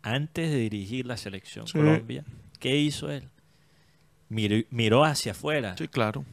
antes 0.02 0.50
de 0.50 0.56
dirigir 0.58 1.06
la 1.06 1.16
selección 1.16 1.66
Sí. 1.66 1.78
Colombia, 1.78 2.24
¿qué 2.58 2.76
hizo 2.76 3.10
él? 3.10 3.28
Miró, 4.28 4.56
miró 4.70 5.04
hacia 5.04 5.32
afuera. 5.32 5.76
Sí, 5.76 5.86
claro. 5.88 6.24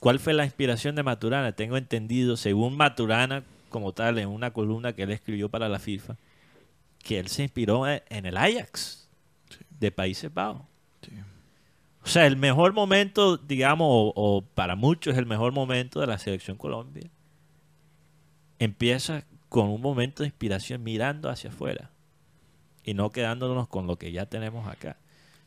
¿Cuál 0.00 0.18
fue 0.18 0.32
la 0.32 0.44
inspiración 0.44 0.96
de 0.96 1.02
Maturana? 1.02 1.52
Tengo 1.52 1.76
entendido, 1.76 2.36
según 2.36 2.76
Maturana 2.76 3.44
como 3.68 3.92
tal, 3.92 4.18
en 4.18 4.28
una 4.28 4.52
columna 4.52 4.92
que 4.94 5.02
él 5.02 5.10
escribió 5.10 5.48
para 5.48 5.68
la 5.68 5.78
FIFA, 5.78 6.16
que 7.02 7.18
él 7.18 7.28
se 7.28 7.42
inspiró 7.42 7.86
en 7.86 8.26
el 8.26 8.36
Ajax 8.36 9.08
de 9.78 9.90
Países 9.92 10.32
Bajos. 10.32 10.62
Sí. 11.02 11.12
O 12.02 12.06
sea, 12.06 12.26
el 12.26 12.36
mejor 12.36 12.72
momento, 12.72 13.36
digamos, 13.36 13.88
o, 13.90 14.12
o 14.14 14.42
para 14.42 14.74
muchos 14.76 15.16
el 15.16 15.26
mejor 15.26 15.52
momento 15.52 16.00
de 16.00 16.06
la 16.06 16.18
selección 16.18 16.56
Colombia, 16.56 17.10
empieza 18.58 19.24
con 19.48 19.68
un 19.68 19.80
momento 19.80 20.22
de 20.22 20.28
inspiración 20.28 20.82
mirando 20.82 21.28
hacia 21.30 21.50
afuera 21.50 21.90
y 22.84 22.94
no 22.94 23.10
quedándonos 23.10 23.68
con 23.68 23.86
lo 23.86 23.96
que 23.96 24.12
ya 24.12 24.26
tenemos 24.26 24.66
acá. 24.68 24.96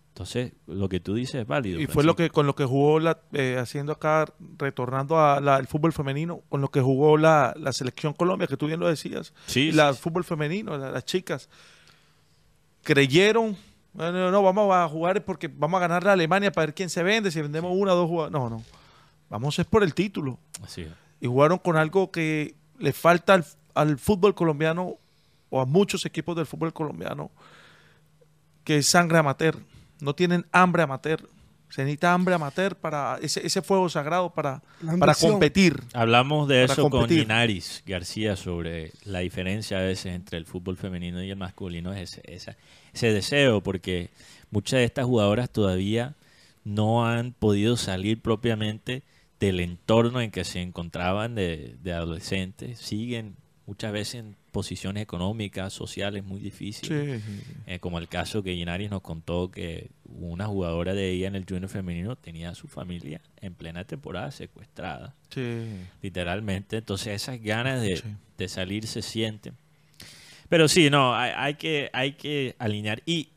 Entonces, 0.09 0.51
lo 0.67 0.89
que 0.89 0.99
tú 0.99 1.13
dices 1.15 1.35
es 1.35 1.47
válido. 1.47 1.79
Y 1.79 1.88
fue 1.88 2.03
lo 2.03 2.15
que 2.17 2.29
con 2.29 2.45
lo 2.45 2.53
que 2.53 2.65
jugó 2.65 2.99
la, 2.99 3.19
eh, 3.31 3.57
haciendo 3.57 3.93
acá, 3.93 4.25
retornando 4.57 5.17
al 5.17 5.67
fútbol 5.67 5.93
femenino, 5.93 6.41
con 6.49 6.59
lo 6.59 6.69
que 6.69 6.81
jugó 6.81 7.15
la, 7.17 7.53
la 7.57 7.71
selección 7.71 8.13
Colombia, 8.13 8.45
que 8.47 8.57
tú 8.57 8.67
bien 8.67 8.79
lo 8.81 8.89
decías, 8.89 9.33
Sí, 9.45 9.71
la 9.71 9.93
sí. 9.93 9.99
fútbol 10.01 10.25
femenino, 10.25 10.77
la- 10.77 10.91
las 10.91 11.05
chicas 11.05 11.47
creyeron, 12.83 13.55
no, 13.93 14.11
no, 14.11 14.31
no, 14.31 14.43
vamos 14.43 14.73
a 14.75 14.88
jugar 14.88 15.23
porque 15.23 15.47
vamos 15.47 15.77
a 15.77 15.81
ganar 15.81 16.07
a 16.07 16.13
Alemania 16.13 16.51
para 16.51 16.67
ver 16.67 16.75
quién 16.75 16.89
se 16.89 17.03
vende, 17.03 17.31
si 17.31 17.41
vendemos 17.41 17.71
una 17.75 17.93
o 17.93 17.95
dos 17.95 18.07
jugadores. 18.09 18.33
No, 18.33 18.49
no, 18.49 18.63
vamos 19.29 19.57
es 19.59 19.65
por 19.65 19.83
el 19.83 19.93
título. 19.93 20.39
Así 20.63 20.81
es. 20.81 20.89
Y 21.19 21.27
jugaron 21.27 21.57
con 21.59 21.77
algo 21.77 22.11
que 22.11 22.55
le 22.82 22.94
falta 22.94 23.36
al, 23.36 23.45
al 23.76 23.98
fútbol 23.98 24.36
colombiano 24.36 24.95
o 25.49 25.62
a 25.62 25.66
muchos 25.66 26.06
equipos 26.06 26.36
del 26.36 26.45
fútbol 26.45 26.74
colombiano, 26.74 27.32
que 28.64 28.78
es 28.78 28.88
sangre 28.88 29.18
amateur. 29.18 29.58
No 29.99 30.14
tienen 30.16 30.45
hambre 30.52 30.84
amateur. 30.84 31.28
Se 31.70 31.84
necesita 31.84 32.14
hambre 32.14 32.34
amateur 32.36 32.76
para 32.76 33.18
ese, 33.22 33.45
ese 33.45 33.62
fuego 33.62 33.88
sagrado 33.88 34.30
para, 34.34 34.62
para 34.99 35.14
competir. 35.32 35.82
Hablamos 35.94 36.48
de 36.49 36.66
eso 36.66 36.90
con. 36.90 37.08
Linares 37.10 37.82
García 37.86 38.36
sobre 38.36 38.91
la 39.06 39.20
diferencia 39.20 39.78
a 39.78 39.82
veces 39.82 40.08
entre 40.14 40.38
el 40.38 40.45
fútbol 40.45 40.76
femenino 40.76 41.24
y 41.24 41.30
el 41.30 41.38
masculino, 41.38 41.94
es 41.94 42.18
ese, 42.18 42.22
esa- 42.34 42.58
ese 42.94 43.14
deseo, 43.14 43.62
porque 43.62 44.10
muchas 44.49 44.80
de 44.80 44.84
estas 44.84 45.06
jugadoras 45.06 45.49
todavía 45.49 46.14
no 46.66 47.06
han 47.08 47.32
podido 47.32 47.78
salir 47.78 48.22
propiamente 48.22 49.02
del 49.41 49.59
entorno 49.59 50.22
en 50.22 50.31
que 50.31 50.45
se 50.45 50.61
encontraban 50.61 51.35
de, 51.35 51.76
de 51.81 51.91
adolescentes, 51.91 52.80
siguen 52.80 53.35
muchas 53.65 53.91
veces 53.91 54.15
en 54.15 54.35
posiciones 54.51 55.01
económicas, 55.03 55.73
sociales 55.73 56.23
muy 56.23 56.39
difíciles. 56.39 57.23
Sí. 57.23 57.31
Eh, 57.68 57.80
como 57.80 57.99
el 57.99 58.07
caso 58.07 58.43
que 58.43 58.53
Ginaris 58.53 58.89
nos 58.91 59.01
contó 59.01 59.49
que 59.49 59.89
una 60.05 60.45
jugadora 60.45 60.93
de 60.93 61.09
ella 61.09 61.27
en 61.27 61.35
el 61.35 61.45
junior 61.47 61.69
femenino 61.69 62.15
tenía 62.18 62.49
a 62.49 62.55
su 62.55 62.68
familia 62.68 63.22
en 63.41 63.53
plena 63.55 63.84
temporada 63.85 64.30
secuestrada, 64.31 65.15
Sí. 65.30 65.65
literalmente. 66.01 66.77
Entonces 66.77 67.15
esas 67.22 67.41
ganas 67.41 67.81
de, 67.81 67.97
Sí. 67.97 68.03
de 68.38 68.47
salir 68.47 68.88
se 68.88 69.01
sienten. 69.01 69.55
Pero 70.49 70.68
sí, 70.68 70.89
no, 70.89 71.15
hay, 71.15 71.31
hay 71.35 71.53
que, 71.55 71.89
hay 71.93 72.11
que 72.13 72.55
alinear. 72.59 73.01
Y 73.05 73.30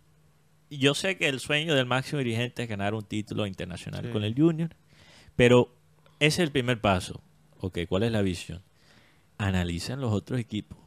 yo 0.68 0.94
sé 0.94 1.16
que 1.16 1.28
el 1.28 1.38
sueño 1.38 1.74
del 1.76 1.86
máximo 1.86 2.18
dirigente 2.18 2.64
es 2.64 2.68
ganar 2.68 2.92
un 2.94 3.04
título 3.04 3.46
internacional 3.46 4.10
con 4.10 4.24
el 4.24 4.34
junior, 4.34 4.70
pero 5.36 5.72
ese 6.20 6.42
es 6.42 6.46
el 6.46 6.52
primer 6.52 6.80
paso. 6.80 7.20
Ok, 7.60 7.78
¿cuál 7.88 8.02
es 8.04 8.12
la 8.12 8.22
visión? 8.22 8.62
Analicen 9.38 10.00
los 10.00 10.12
otros 10.12 10.38
equipos 10.38 10.78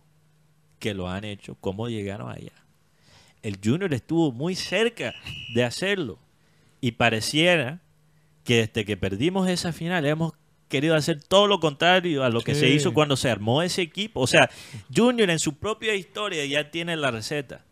que 0.80 0.94
lo 0.94 1.10
han 1.10 1.24
hecho, 1.24 1.56
cómo 1.60 1.90
llegaron 1.90 2.30
allá. 2.30 2.54
El 3.42 3.60
Junior 3.64 3.94
estuvo 3.94 4.32
muy 4.32 4.56
cerca 4.56 5.14
de 5.54 5.64
hacerlo 5.64 6.20
y 6.82 6.92
pareciera 6.92 7.82
que 8.44 8.68
desde 8.68 8.86
que 8.86 8.98
perdimos 8.98 9.50
esa 9.50 9.74
final 9.74 10.06
hemos 10.06 10.34
querido 10.70 10.96
hacer 10.96 11.24
todo 11.24 11.48
lo 11.48 11.60
contrario 11.60 12.24
a 12.24 12.30
lo 12.30 12.42
que 12.42 12.56
se 12.56 12.70
hizo 12.70 12.94
cuando 12.94 13.16
se 13.16 13.30
armó 13.30 13.62
ese 13.62 13.82
equipo. 13.82 14.22
O 14.22 14.28
sea, 14.28 14.50
Junior 14.94 15.30
en 15.30 15.40
su 15.40 15.56
propia 15.56 15.96
historia 15.96 16.46
ya 16.46 16.72
tiene 16.72 16.96
la 16.98 17.12
receta. 17.12 17.66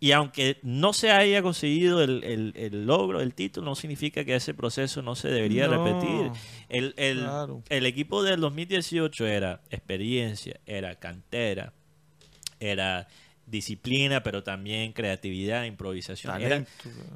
Y 0.00 0.12
aunque 0.12 0.58
no 0.62 0.92
se 0.92 1.10
haya 1.10 1.42
conseguido 1.42 2.02
el, 2.04 2.22
el- 2.22 2.52
el 2.56 2.86
logro, 2.86 3.20
el 3.20 3.34
título, 3.34 3.64
no 3.66 3.74
significa 3.74 4.24
que 4.24 4.36
ese 4.36 4.54
proceso 4.54 5.02
no 5.02 5.16
se 5.16 5.28
debería 5.28 5.66
No, 5.66 5.84
repetir. 5.84 6.30
El, 6.68 6.94
el- 6.96 7.18
claro. 7.18 7.62
el 7.68 7.84
equipo 7.86 8.22
del 8.22 8.40
2018 8.40 9.26
era 9.26 9.60
experiencia, 9.70 10.60
era 10.66 10.94
cantera, 10.96 11.72
era 12.60 13.08
disciplina, 13.46 14.22
pero 14.22 14.42
también 14.42 14.92
creatividad, 14.92 15.64
improvisación. 15.64 16.40
Era- 16.42 16.64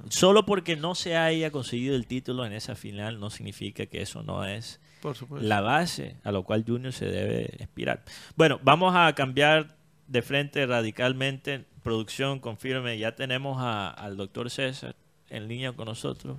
solo 0.09 0.44
porque 0.46 0.76
no 0.76 0.94
se 0.94 1.16
haya 1.16 1.50
conseguido 1.50 1.94
el 1.94 2.06
título 2.06 2.46
en 2.46 2.52
esa 2.52 2.74
final 2.74 3.20
no 3.20 3.28
significa 3.30 3.86
que 3.86 4.00
eso 4.02 4.22
no 4.22 4.44
es 4.44 4.80
Por 5.02 5.14
la 5.42 5.60
base 5.60 6.16
a 6.24 6.32
lo 6.32 6.42
cual 6.44 6.64
Junior 6.66 6.92
se 6.92 7.04
debe 7.04 7.54
inspirar. 7.60 8.02
Bueno, 8.34 8.59
vamos 8.64 8.94
a 8.96 9.12
cambiar 9.14 9.76
de 10.09 10.22
frente 10.22 10.64
radicalmente. 10.66 11.66
Producción, 11.82 12.38
confirme, 12.38 12.96
ya 12.98 13.14
tenemos 13.16 13.59
a- 13.60 13.90
al 13.90 14.16
doctor 14.16 14.50
César 14.50 14.94
en 15.30 15.48
línea 15.48 15.72
con 15.72 15.86
nosotros 15.86 16.38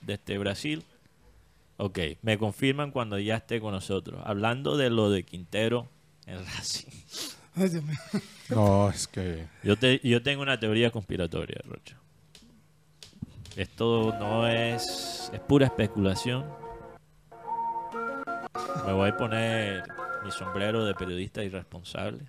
desde 0.00 0.38
Brasil. 0.38 0.84
Ok, 1.78 1.98
me 2.22 2.38
confirman 2.38 2.90
cuando 2.90 3.18
ya 3.18 3.36
esté 3.36 3.60
con 3.60 3.72
nosotros. 3.72 4.20
Hablando 4.24 4.76
de 4.76 4.90
lo 4.90 5.10
de 5.10 5.24
Quintero 5.24 5.88
en 6.26 6.36
Racing. 6.46 6.90
Ay, 7.56 7.68
Dios 7.70 7.82
mío. 7.84 7.98
No, 8.50 8.88
es 8.90 9.08
que 9.08 9.46
Yo, 9.64 9.76
te- 9.76 10.00
yo 10.04 10.22
tengo 10.22 10.42
una 10.42 10.58
teoría 10.60 10.90
conspiratoria, 10.90 11.60
Rocha. 11.64 11.96
Esto 13.56 14.14
no 14.20 14.46
es... 14.46 15.30
es 15.32 15.40
pura 15.40 15.66
especulación. 15.66 16.46
Me 18.86 18.92
voy 18.92 19.10
a 19.10 19.16
poner 19.16 19.82
mi 20.24 20.30
sombrero 20.30 20.84
de 20.84 20.94
periodista 20.94 21.42
irresponsable. 21.42 22.20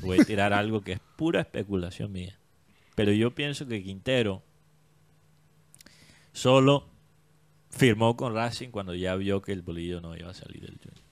Voy 0.00 0.20
a 0.20 0.24
tirar 0.24 0.52
algo 0.52 0.82
que 0.82 0.92
es 0.92 1.00
pura 1.16 1.40
especulación 1.40 2.12
mía. 2.12 2.38
Pero 2.94 3.12
yo 3.12 3.34
pienso 3.34 3.66
que 3.66 3.82
Quintero 3.82 4.42
solo 6.32 6.88
firmó 7.70 8.16
con 8.16 8.34
Racing 8.34 8.68
cuando 8.70 8.94
ya 8.94 9.14
vio 9.16 9.42
que 9.42 9.52
el 9.52 9.62
bolillo 9.62 10.00
no 10.00 10.16
iba 10.16 10.30
a 10.30 10.34
salir 10.34 10.60
del 10.60 10.78
Junior. 10.78 11.02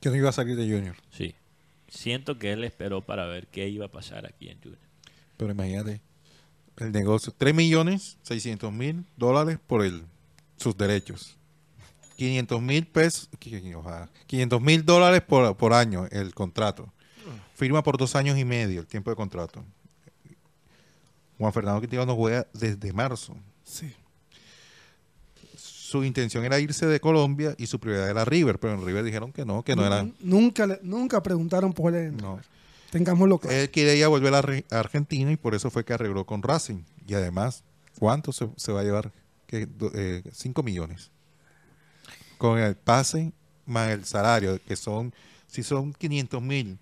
que 0.00 0.10
no 0.10 0.16
iba 0.16 0.30
a 0.30 0.32
salir 0.32 0.56
de 0.56 0.64
Junior. 0.64 0.96
Sí. 1.10 1.34
Siento 1.88 2.38
que 2.38 2.52
él 2.52 2.64
esperó 2.64 3.02
para 3.02 3.26
ver 3.26 3.46
qué 3.46 3.68
iba 3.68 3.86
a 3.86 3.92
pasar 3.92 4.26
aquí 4.26 4.48
en 4.48 4.58
Junior. 4.60 4.80
Pero 5.36 5.52
imagínate, 5.52 6.00
el 6.78 6.92
negocio, 6.92 7.32
3 7.36 7.54
millones 7.54 8.18
600 8.22 8.72
mil 8.72 9.04
dólares 9.16 9.58
por 9.66 9.84
el, 9.84 10.02
sus 10.56 10.76
derechos. 10.76 11.36
500 12.16 12.62
mil 12.62 12.86
pesos, 12.86 13.28
500 14.26 14.60
mil 14.60 14.84
dólares 14.84 15.22
por, 15.22 15.56
por 15.56 15.72
año 15.72 16.06
el 16.10 16.34
contrato. 16.34 16.92
Firma 17.62 17.80
por 17.84 17.96
dos 17.96 18.16
años 18.16 18.36
y 18.38 18.44
medio 18.44 18.80
el 18.80 18.88
tiempo 18.88 19.08
de 19.10 19.14
contrato. 19.14 19.64
Juan 21.38 21.52
Fernando 21.52 21.80
Quintero 21.80 22.04
no 22.04 22.16
juega 22.16 22.44
desde 22.52 22.92
marzo. 22.92 23.36
Sí. 23.62 23.94
Su 25.54 26.02
intención 26.02 26.44
era 26.44 26.58
irse 26.58 26.86
de 26.86 26.98
Colombia 26.98 27.54
y 27.58 27.68
su 27.68 27.78
prioridad 27.78 28.10
era 28.10 28.24
River, 28.24 28.58
pero 28.58 28.74
en 28.74 28.84
River 28.84 29.04
dijeron 29.04 29.30
que 29.30 29.44
no, 29.44 29.62
que 29.62 29.76
no 29.76 29.86
era. 29.86 30.04
Nunca, 30.18 30.80
nunca 30.82 31.22
preguntaron 31.22 31.72
por 31.72 31.94
él. 31.94 32.16
No. 32.16 32.40
Tengámoslo 32.90 33.38
claro. 33.38 33.56
Él 33.56 33.70
quería 33.70 34.08
volver 34.08 34.34
a, 34.34 34.76
Argentina 34.76 35.30
y 35.30 35.36
por 35.36 35.54
eso 35.54 35.70
fue 35.70 35.84
que 35.84 35.92
arregló 35.92 36.26
con 36.26 36.42
Racing. 36.42 36.82
Y 37.06 37.14
además, 37.14 37.62
¿cuánto 37.96 38.32
se, 38.32 38.48
se 38.56 38.72
va 38.72 38.80
a 38.80 38.82
llevar? 38.82 39.12
Que 39.46 39.68
5 40.32 40.64
millones. 40.64 41.12
Con 42.38 42.58
el 42.58 42.74
pase 42.74 43.30
más 43.66 43.90
el 43.90 44.04
salario, 44.04 44.60
que 44.66 44.74
son, 44.74 45.14
si 45.46 45.62
son 45.62 45.92
500 45.92 46.42
mil, 46.42 46.80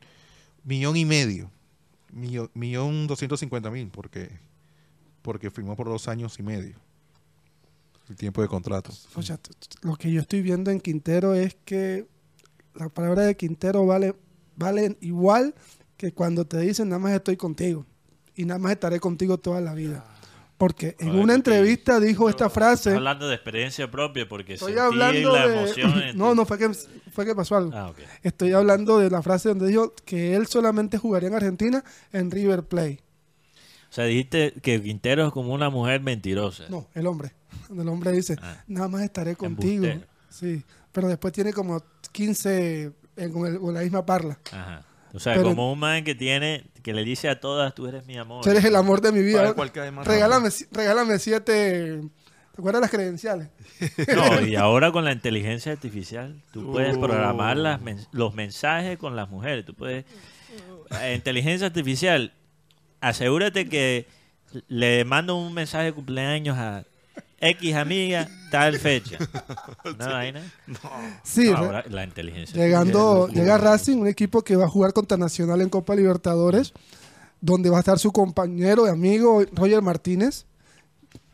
millón 0.70 0.96
y 0.96 1.04
medio, 1.04 1.50
millón, 2.12 2.48
millón 2.54 3.08
250 3.08 3.70
mil, 3.72 3.88
porque, 3.88 4.30
porque 5.20 5.50
firmó 5.50 5.74
por 5.74 5.88
dos 5.88 6.06
años 6.06 6.38
y 6.38 6.44
medio 6.44 6.76
el 8.08 8.14
tiempo 8.14 8.40
de 8.40 8.46
contrato. 8.46 8.92
O 9.16 9.22
sea, 9.22 9.40
lo 9.82 9.96
que 9.96 10.12
yo 10.12 10.20
estoy 10.20 10.42
viendo 10.42 10.70
en 10.70 10.80
Quintero 10.80 11.34
es 11.34 11.56
que 11.64 12.06
la 12.74 12.88
palabra 12.88 13.22
de 13.22 13.36
Quintero 13.36 13.84
vale, 13.84 14.14
vale 14.54 14.96
igual 15.00 15.56
que 15.96 16.12
cuando 16.12 16.44
te 16.44 16.58
dicen 16.60 16.88
nada 16.88 17.00
más 17.00 17.12
estoy 17.14 17.36
contigo 17.36 17.84
y 18.36 18.44
nada 18.44 18.58
más 18.60 18.72
estaré 18.72 19.00
contigo 19.00 19.38
toda 19.38 19.60
la 19.60 19.74
vida. 19.74 20.04
Porque 20.60 20.94
en 20.98 21.18
una 21.18 21.32
entrevista 21.34 21.98
dijo 22.00 22.28
esta 22.28 22.50
frase. 22.50 22.94
Hablando 22.94 23.26
de 23.28 23.34
experiencia 23.34 23.90
propia 23.90 24.28
porque 24.28 24.52
Estoy 24.54 24.74
sentí 24.74 24.78
hablando 24.86 25.32
la 25.34 25.48
de. 25.48 25.56
emoción 25.58 26.02
en 26.02 26.18
No, 26.18 26.34
no, 26.34 26.44
fue 26.44 26.58
que, 26.58 26.68
fue 27.12 27.24
que 27.24 27.34
pasó 27.34 27.56
algo. 27.56 27.72
Ah. 27.74 27.94
Estoy 28.22 28.52
hablando 28.52 28.98
de 28.98 29.08
la 29.08 29.22
frase 29.22 29.48
donde 29.48 29.66
dijo 29.68 29.94
que 30.04 30.36
él 30.36 30.46
solamente 30.48 30.98
jugaría 30.98 31.30
en 31.30 31.34
Argentina 31.34 31.82
en 32.12 32.30
River 32.30 32.64
Plate. 32.64 33.00
O 33.88 33.92
sea, 33.92 34.04
dijiste 34.04 34.52
que 34.62 34.82
Quintero 34.82 35.26
es 35.26 35.32
como 35.32 35.54
una 35.54 35.70
mujer 35.70 36.02
mentirosa. 36.02 36.64
No, 36.68 36.86
el 36.94 37.06
hombre. 37.06 37.32
El 37.74 37.88
hombre 37.88 38.12
dice, 38.12 38.36
Ah. 38.42 38.62
nada 38.68 38.88
más 38.88 39.00
estaré 39.02 39.36
contigo. 39.36 39.86
Embustero. 39.86 40.12
Sí, 40.28 40.62
pero 40.92 41.08
después 41.08 41.32
tiene 41.32 41.54
como 41.54 41.82
15 42.12 42.92
eh, 43.16 43.30
con, 43.32 43.46
el- 43.46 43.58
con 43.58 43.72
la 43.72 43.80
misma 43.80 44.04
parla. 44.04 44.38
Ajá. 44.52 44.84
O 45.12 45.18
sea, 45.18 45.34
Pero- 45.34 45.48
como 45.48 45.72
un 45.72 45.78
man 45.78 46.04
que 46.04 46.14
tiene, 46.14 46.64
que 46.82 46.92
le 46.94 47.04
dice 47.04 47.28
a 47.28 47.40
todas, 47.40 47.74
tú 47.74 47.86
eres 47.86 48.06
mi 48.06 48.16
amor. 48.16 48.44
Tú 48.44 48.50
eres 48.50 48.64
el 48.64 48.76
amor 48.76 49.00
de 49.00 49.12
mi 49.12 49.22
vida. 49.22 49.54
Regálame, 50.04 50.48
regálame 50.72 51.18
siete. 51.18 52.00
¿Te 52.54 52.60
acuerdas 52.60 52.80
las 52.82 52.90
credenciales? 52.90 53.48
No, 54.14 54.40
y 54.42 54.54
ahora 54.56 54.92
con 54.92 55.04
la 55.04 55.12
inteligencia 55.12 55.72
artificial, 55.72 56.40
tú 56.52 56.70
puedes 56.72 56.96
Uh. 56.96 57.00
programar 57.00 57.56
las 57.56 57.80
men- 57.80 58.06
los 58.12 58.34
mensajes 58.34 58.98
con 58.98 59.16
las 59.16 59.28
mujeres. 59.30 59.64
Tú 59.64 59.74
puedes. 59.74 60.04
eh, 61.00 61.14
Inteligencia 61.14 61.66
artificial, 61.68 62.32
asegúrate 63.00 63.68
que 63.68 64.06
le 64.68 65.04
mando 65.04 65.36
un 65.36 65.54
mensaje 65.54 65.86
de 65.86 65.92
cumpleaños 65.92 66.58
a 66.58 66.84
X 67.40 67.74
amiga, 67.74 68.28
tal 68.50 68.78
fecha. 68.78 69.16
¿Una 69.84 70.08
vaina? 70.08 70.42
Sí, 71.22 71.46
No, 71.50 71.56
re- 71.56 71.66
ahora 71.66 71.84
la 71.88 72.04
inteligencia. 72.04 72.54
llegando, 72.62 73.28
llega 73.28 73.56
Racing, 73.58 73.96
un 73.98 74.06
equipo 74.08 74.42
que 74.42 74.56
va 74.56 74.66
a 74.66 74.68
jugar 74.68 74.92
contra 74.92 75.16
Nacional 75.16 75.60
en 75.62 75.70
Copa 75.70 75.94
Libertadores, 75.94 76.72
donde 77.40 77.70
va 77.70 77.78
a 77.78 77.80
estar 77.80 77.98
su 77.98 78.12
compañero 78.12 78.86
y 78.86 78.90
amigo 78.90 79.42
Roger 79.52 79.80
Martínez. 79.82 80.44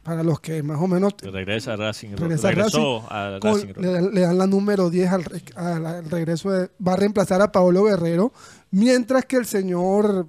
Para 0.05 0.23
los 0.23 0.39
que 0.39 0.63
más 0.63 0.81
o 0.81 0.87
menos 0.87 1.15
Regresa 1.21 1.73
a 1.73 1.77
Racing. 1.77 2.11
Regresa 2.11 2.51
a 2.51 3.39
con- 3.41 3.55
Racing. 3.61 3.73
le, 3.77 3.91
dan- 3.91 4.15
le 4.15 4.21
dan 4.21 4.39
la 4.39 4.47
número 4.47 4.89
10 4.89 5.11
al, 5.11 5.25
re- 5.25 5.43
al- 5.57 5.85
al 5.85 6.09
regreso. 6.09 6.49
de- 6.53 6.71
va 6.87 6.93
a 6.93 6.97
reemplazar 6.97 7.43
a 7.43 7.51
Paolo 7.51 7.83
Guerrero, 7.83 8.33
mientras 8.71 9.25
que 9.25 9.35
el 9.35 9.47
señor 9.47 10.29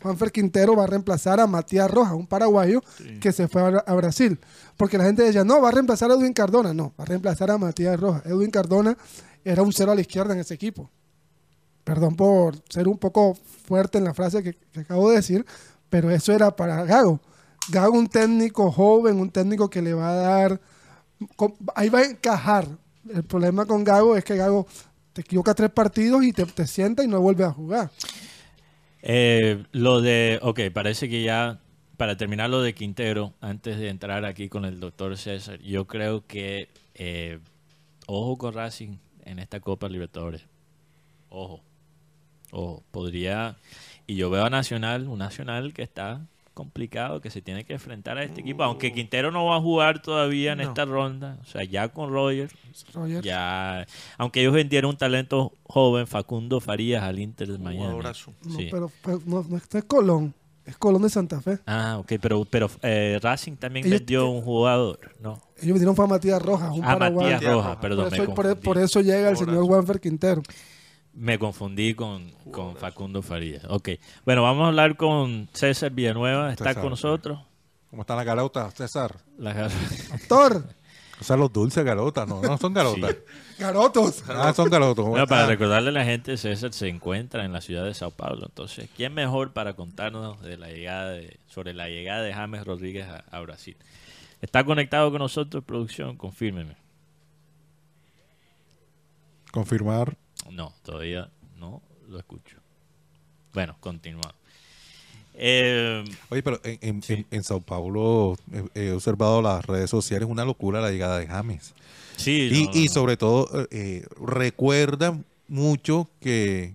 Juanfer 0.00 0.30
Quintero 0.30 0.76
va 0.76 0.84
a 0.84 0.86
reemplazar 0.86 1.40
a 1.40 1.48
Matías 1.48 1.90
Rojas, 1.90 2.12
un 2.12 2.28
paraguayo 2.28 2.80
que 3.20 3.32
se 3.32 3.48
fue 3.48 3.62
a, 3.62 3.78
a 3.84 3.94
Brasil. 3.94 4.38
Porque 4.78 4.96
la 4.96 5.04
gente 5.04 5.24
decía, 5.24 5.42
no, 5.42 5.60
va 5.60 5.70
a 5.70 5.72
reemplazar 5.72 6.08
a 6.10 6.14
Edwin 6.14 6.32
Cardona. 6.32 6.72
No, 6.72 6.94
va 6.98 7.02
a 7.02 7.06
reemplazar 7.06 7.50
a 7.50 7.58
Matías 7.58 7.98
Rojas. 7.98 8.24
Edwin 8.24 8.50
Cardona 8.50 8.96
era 9.44 9.62
un 9.62 9.72
cero 9.72 9.90
a 9.90 9.94
la 9.96 10.00
izquierda 10.00 10.32
en 10.34 10.40
ese 10.40 10.54
equipo. 10.54 10.88
Perdón 11.82 12.14
por 12.14 12.54
ser 12.68 12.86
un 12.86 12.96
poco 12.96 13.34
fuerte 13.34 13.98
en 13.98 14.04
la 14.04 14.14
frase 14.14 14.40
que, 14.40 14.56
acabo 14.80 15.10
de 15.10 15.16
decir, 15.16 15.44
pero 15.90 16.10
eso 16.12 16.32
era 16.32 16.54
para 16.54 16.84
Gago. 16.84 17.20
Gago, 17.70 17.98
un 17.98 18.06
técnico 18.06 18.70
joven, 18.70 19.18
un 19.18 19.30
técnico 19.30 19.68
que 19.68 19.82
le 19.82 19.94
va 19.94 20.10
a 20.10 20.14
dar. 20.14 20.60
ahí 21.74 21.88
va 21.88 21.98
a 21.98 22.04
encajar. 22.04 22.68
El 23.12 23.24
problema 23.24 23.66
con 23.66 23.82
Gago 23.82 24.16
es 24.16 24.24
que 24.24 24.36
Gago 24.36 24.64
te 25.12 25.22
equivoca 25.22 25.54
tres 25.54 25.70
partidos 25.70 26.22
y 26.22 26.32
te, 26.32 26.46
te 26.46 26.68
sienta 26.68 27.02
y 27.02 27.08
no 27.08 27.20
vuelve 27.20 27.42
a 27.42 27.50
jugar. 27.50 27.90
Eh, 29.02 29.64
lo 29.72 30.00
de, 30.00 30.38
ok, 30.40 30.60
parece 30.72 31.08
que 31.08 31.24
ya, 31.24 31.60
para 31.98 32.16
terminar 32.16 32.48
lo 32.48 32.62
de 32.62 32.72
Quintero, 32.74 33.34
antes 33.42 33.78
de 33.78 33.90
entrar 33.90 34.24
aquí 34.24 34.48
con 34.48 34.64
el 34.64 34.80
doctor 34.80 35.18
César, 35.18 35.60
yo 35.60 35.86
creo 35.86 36.24
que, 36.26 36.68
eh, 36.94 37.38
ojo 38.06 38.38
con 38.38 38.54
Racing 38.54 38.96
en 39.24 39.38
esta 39.38 39.60
Copa 39.60 39.88
Libertadores. 39.90 40.46
Ojo. 41.28 41.60
Ojo. 42.52 42.82
Podría. 42.90 43.56
Y 44.06 44.14
yo 44.16 44.30
veo 44.30 44.44
a 44.44 44.48
Nacional, 44.50 45.06
un 45.08 45.18
Nacional 45.18 45.74
que 45.74 45.82
está 45.82 46.22
complicado, 46.54 47.20
que 47.20 47.30
se 47.30 47.42
tiene 47.42 47.64
que 47.64 47.74
enfrentar 47.74 48.16
a 48.18 48.24
este 48.24 48.40
equipo. 48.40 48.62
Aunque 48.64 48.92
Quintero 48.92 49.30
no 49.30 49.44
va 49.44 49.56
a 49.56 49.60
jugar 49.60 50.00
todavía 50.02 50.52
en 50.52 50.58
No. 50.58 50.64
esta 50.64 50.84
ronda. 50.86 51.36
O 51.42 51.44
sea, 51.44 51.62
ya 51.62 51.88
con 51.88 52.10
Roger. 52.10 52.50
Roger. 52.94 53.22
Ya. 53.22 53.86
Aunque 54.16 54.40
ellos 54.40 54.54
vendieron 54.54 54.90
un 54.92 54.96
talento 54.96 55.52
joven, 55.64 56.06
Facundo 56.06 56.58
Farías 56.60 57.02
al 57.04 57.18
Inter 57.20 57.48
de 57.48 57.58
Miami. 57.58 57.84
Jugadorazo. 57.84 58.32
No, 58.44 58.56
Sí. 58.56 58.68
pero, 58.70 58.90
pero 59.04 59.20
no, 59.26 59.44
no, 59.48 59.56
esto 59.56 59.78
es 59.78 59.84
Colón. 59.84 60.34
Es 60.68 60.76
Colón 60.76 61.02
de 61.02 61.08
Santa 61.08 61.40
Fe. 61.40 61.58
Ah, 61.66 61.96
ok, 61.98 62.12
pero, 62.20 62.44
pero 62.44 62.70
eh, 62.82 63.18
Racing 63.22 63.56
también 63.56 63.86
Ellos- 63.86 64.00
vendió 64.00 64.28
un 64.28 64.42
jugador, 64.42 64.98
¿no? 65.20 65.40
Ellos 65.56 65.72
vinieron 65.74 65.96
fue 65.96 66.04
a 66.04 66.08
Matías 66.08 66.42
Rojas, 66.42 66.70
un 66.72 66.84
Ah, 66.84 66.98
paraguayo. 66.98 67.32
Matías 67.34 67.52
Rojas, 67.54 67.76
perdón, 67.78 68.04
por, 68.04 68.10
me 68.10 68.16
eso, 68.16 68.26
por- 68.34 68.44
confundí. 68.44 68.64
por 68.64 68.78
eso 68.78 69.00
llega 69.00 69.28
el 69.30 69.36
señor. 69.36 69.64
Juanfer 69.64 70.00
Quintero. 70.00 70.42
Me 71.14 71.38
confundí 71.38 71.94
con, 71.94 72.30
con 72.52 72.76
Facundo 72.76 73.22
Farías. 73.22 73.64
Ok, 73.68 73.88
bueno, 74.24 74.42
vamos 74.42 74.64
a 74.64 74.68
hablar 74.68 74.96
con 74.96 75.48
César 75.52 75.90
Villanueva, 75.90 76.52
está 76.52 76.66
César, 76.66 76.82
con 76.82 76.90
nosotros. 76.90 77.40
¿Cómo 77.90 78.02
están 78.02 78.18
las 78.18 78.26
galotas, 78.26 78.74
César? 78.74 79.16
La- 79.38 79.68
Doctor, 80.10 80.64
O 81.20 81.24
sea, 81.24 81.36
los 81.36 81.52
dulces 81.52 81.84
galotas, 81.84 82.28
no, 82.28 82.40
no 82.40 82.56
son 82.58 82.72
galotas. 82.72 83.16
garotos. 83.58 84.22
Ah, 84.28 84.52
son 84.54 84.70
galotas. 84.70 85.04
Bueno, 85.04 85.26
para 85.26 85.44
Ah, 85.44 85.46
recordarle 85.48 85.88
a 85.88 85.92
la 85.92 86.04
gente, 86.04 86.36
César 86.36 86.72
se 86.72 86.88
encuentra 86.88 87.44
en 87.44 87.52
la 87.52 87.60
ciudad 87.60 87.84
de 87.84 87.92
Sao 87.94 88.10
Paulo. 88.12 88.46
Entonces, 88.46 88.88
¿quién 88.96 89.14
mejor 89.14 89.52
para 89.52 89.74
contarnos 89.74 90.40
de 90.42 90.56
la 90.56 90.68
llegada 90.68 91.10
de, 91.10 91.38
sobre 91.48 91.74
la 91.74 91.88
llegada 91.88 92.22
de 92.22 92.32
James 92.32 92.64
Rodríguez 92.64 93.08
a, 93.08 93.24
a 93.30 93.40
Brasil? 93.40 93.76
¿Está 94.40 94.62
conectado 94.64 95.10
con 95.10 95.18
nosotros, 95.18 95.64
producción? 95.64 96.16
Confírmeme. 96.16 96.76
confirmar. 99.50 100.16
No, 100.50 100.72
todavía 100.84 101.28
no 101.56 101.82
lo 102.08 102.18
escucho. 102.18 102.58
Bueno, 103.52 103.76
continuamos. 103.80 104.34
Eh, 105.40 106.04
Oye, 106.30 106.42
pero 106.42 106.60
en, 106.64 106.78
en, 106.82 107.02
en- 107.08 107.26
en 107.30 107.44
Sao 107.44 107.60
Paulo 107.60 108.36
he 108.74 108.90
observado 108.90 109.40
las 109.40 109.64
redes 109.64 109.88
sociales, 109.90 110.28
una 110.28 110.44
locura 110.44 110.80
la 110.80 110.90
llegada 110.90 111.18
de 111.18 111.26
James. 111.26 111.74
sí, 112.16 112.48
Y, 112.52 112.64
no, 112.64 112.70
y 112.84 112.88
sobre 112.88 113.16
todo, 113.16 113.48
eh, 113.62 113.68
eh, 113.70 114.06
recuerda 114.20 115.18
mucho 115.48 116.08
que 116.20 116.74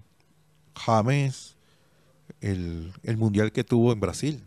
James, 0.75 1.55
el, 2.41 2.91
el 3.03 3.17
mundial 3.17 3.51
que 3.51 3.63
tuvo 3.63 3.91
en 3.93 3.99
Brasil, 3.99 4.41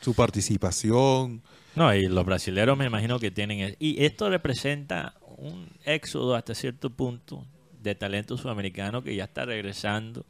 su 0.00 0.14
participación, 0.14 1.42
No, 1.76 1.94
y 1.94 2.08
los 2.08 2.24
brasileños 2.24 2.76
me 2.76 2.86
imagino 2.86 3.18
que 3.18 3.30
tienen... 3.30 3.60
es- 3.60 3.76
Y 3.78 4.04
esto 4.04 4.28
representa 4.30 5.14
un 5.38 5.68
éxodo 5.84 6.34
hasta 6.34 6.54
cierto 6.54 6.90
punto 6.90 7.44
de 7.82 7.94
talento 7.94 8.36
sudamericano 8.36 9.02
que 9.02 9.14
ya 9.16 9.24
está 9.24 9.44
regresando 9.44 10.24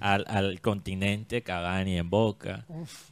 al, 0.00 0.24
al 0.28 0.60
continente, 0.60 1.42
Cavani 1.42 1.98
en 1.98 2.08
Boca. 2.10 2.64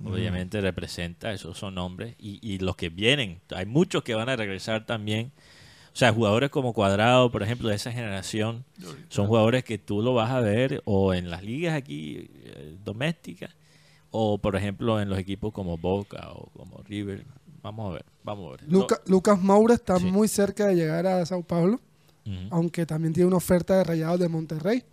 Obviamente 0.05 0.61
representa, 0.61 1.33
esos 1.33 1.59
son 1.59 1.75
nombres. 1.75 2.15
Y, 2.19 2.39
y 2.43 2.59
los 2.59 2.77
que 2.77 2.89
vienen, 2.89 3.41
hay 3.55 3.67
muchos 3.67 4.03
que 4.03 4.15
van 4.15 4.29
a 4.29 4.37
regresar 4.37 4.87
también. 4.87 5.33
O 5.93 5.97
sea, 5.97 6.11
jugadores 6.13 6.49
como 6.49 6.73
Cuadrado, 6.73 7.31
por 7.31 7.43
ejemplo, 7.43 7.69
de 7.69 7.75
esa 7.75 7.93
generación, 7.93 8.65
son 9.11 9.27
jugadores 9.27 9.63
que 9.63 9.77
tú 9.77 10.01
lo 10.01 10.15
vas 10.15 10.31
a 10.31 10.41
ver 10.41 10.81
o 10.87 11.13
en 11.13 11.31
las 11.31 11.43
ligas 11.43 11.75
aquí 11.75 12.31
eh, 12.45 12.77
domésticas 12.83 13.51
o, 14.11 14.39
por 14.39 14.57
ejemplo, 14.57 15.01
en 15.01 15.09
los 15.11 15.19
equipos 15.19 15.53
como 15.53 15.77
Boca 15.77 16.31
o 16.33 16.47
como 16.57 16.79
River. 16.85 17.25
Vamos 17.63 17.91
a 17.91 17.95
ver, 17.95 18.05
vamos 18.25 18.49
a 18.49 18.51
ver. 18.63 18.73
Luca- 18.73 19.01
Lucas 19.07 19.39
Moura 19.41 19.75
está 19.75 19.99
Sí. 19.99 20.05
muy 20.07 20.29
cerca 20.29 20.67
de 20.67 20.77
llegar 20.77 21.07
a 21.07 21.25
Sao 21.27 21.43
Paulo, 21.43 21.79
Aunque 22.51 22.87
también 22.87 23.13
tiene 23.13 23.27
una 23.27 23.37
oferta 23.39 23.77
de 23.79 23.85
Rayados 23.85 24.21
de 24.21 24.29
Monterrey. 24.29 24.85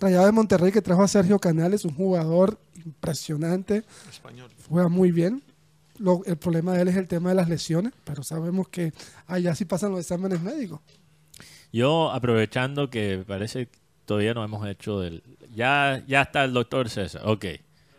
Rayados 0.00 0.26
de 0.26 0.32
Monterrey 0.32 0.72
que 0.72 0.80
trajo 0.80 1.02
a 1.02 1.08
Sergio 1.08 1.38
Canales, 1.38 1.84
un 1.84 1.94
jugador 1.94 2.58
impresionante, 2.86 3.84
Español. 4.08 4.50
juega 4.68 4.88
muy 4.88 5.12
bien. 5.12 5.42
Lo- 5.98 6.24
el 6.24 6.38
problema 6.38 6.72
de 6.72 6.82
él 6.82 6.88
es 6.88 6.96
el 6.96 7.06
tema 7.06 7.28
de 7.28 7.34
las 7.34 7.48
lesiones, 7.50 7.92
pero 8.04 8.22
sabemos 8.22 8.68
que 8.68 8.94
allá 9.26 9.54
sí 9.54 9.66
pasan 9.66 9.90
los 9.90 10.00
exámenes 10.00 10.40
médicos. 10.40 10.80
Yo, 11.72 12.10
aprovechando 12.10 12.88
que 12.88 13.22
parece 13.28 13.66
que 13.66 13.78
todavía 14.06 14.32
no 14.32 14.42
hemos 14.42 14.66
hecho 14.66 14.98
del... 15.00 15.22
Ya, 15.54 16.02
ya 16.08 16.22
está 16.22 16.44
el 16.44 16.54
doctor 16.54 16.88
César. 16.88 17.22
Ok. 17.26 17.44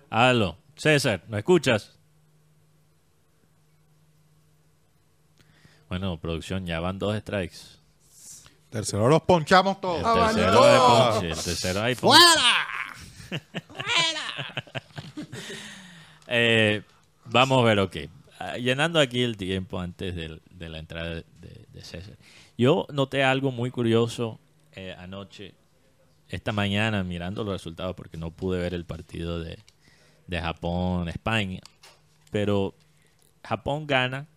Aló. 0.10 0.58
César, 0.76 1.24
¿me 1.30 1.38
escuchas? 1.38 2.00
Bueno, 5.90 6.18
producción, 6.20 6.66
ya 6.66 6.80
van 6.80 6.98
dos 7.00 7.18
strikes. 7.20 7.58
Tercero 8.72 9.08
los 9.08 9.22
ponchamos 9.22 9.80
todos. 9.80 10.02
Tercero 10.02 10.66
de 10.66 10.78
Ponche, 10.80 11.28
el 11.30 11.44
tercero 11.44 11.82
hay 11.82 11.96
Ponche. 11.96 12.20
Eh, 16.34 16.82
vamos 17.26 17.60
a 17.60 17.66
ver, 17.66 17.80
ok. 17.80 17.98
Ah, 18.40 18.56
Llenando 18.56 19.02
aquí 19.02 19.22
el 19.22 19.36
tiempo 19.36 19.82
antes 19.82 20.16
de, 20.16 20.70
la 20.70 20.80
entrada 20.80 21.16
de, 21.16 21.26
de 21.74 21.82
César. 21.84 22.16
Yo 22.58 22.88
noté 22.90 23.26
algo 23.26 23.52
muy 23.52 23.70
curioso 23.70 24.40
eh, 24.74 24.96
anoche, 24.98 25.54
esta 26.30 26.54
mañana, 26.54 27.04
mirando 27.04 27.44
los 27.44 27.54
resultados, 27.54 27.96
porque 27.96 28.18
no 28.18 28.32
pude 28.32 28.60
ver 28.60 28.74
el 28.74 28.86
partido 28.86 29.40
de, 29.40 29.60
de 30.28 30.42
Japón-España. 30.42 31.60
Pero 32.32 32.74
Japón 33.44 33.86
gana, 33.86 34.28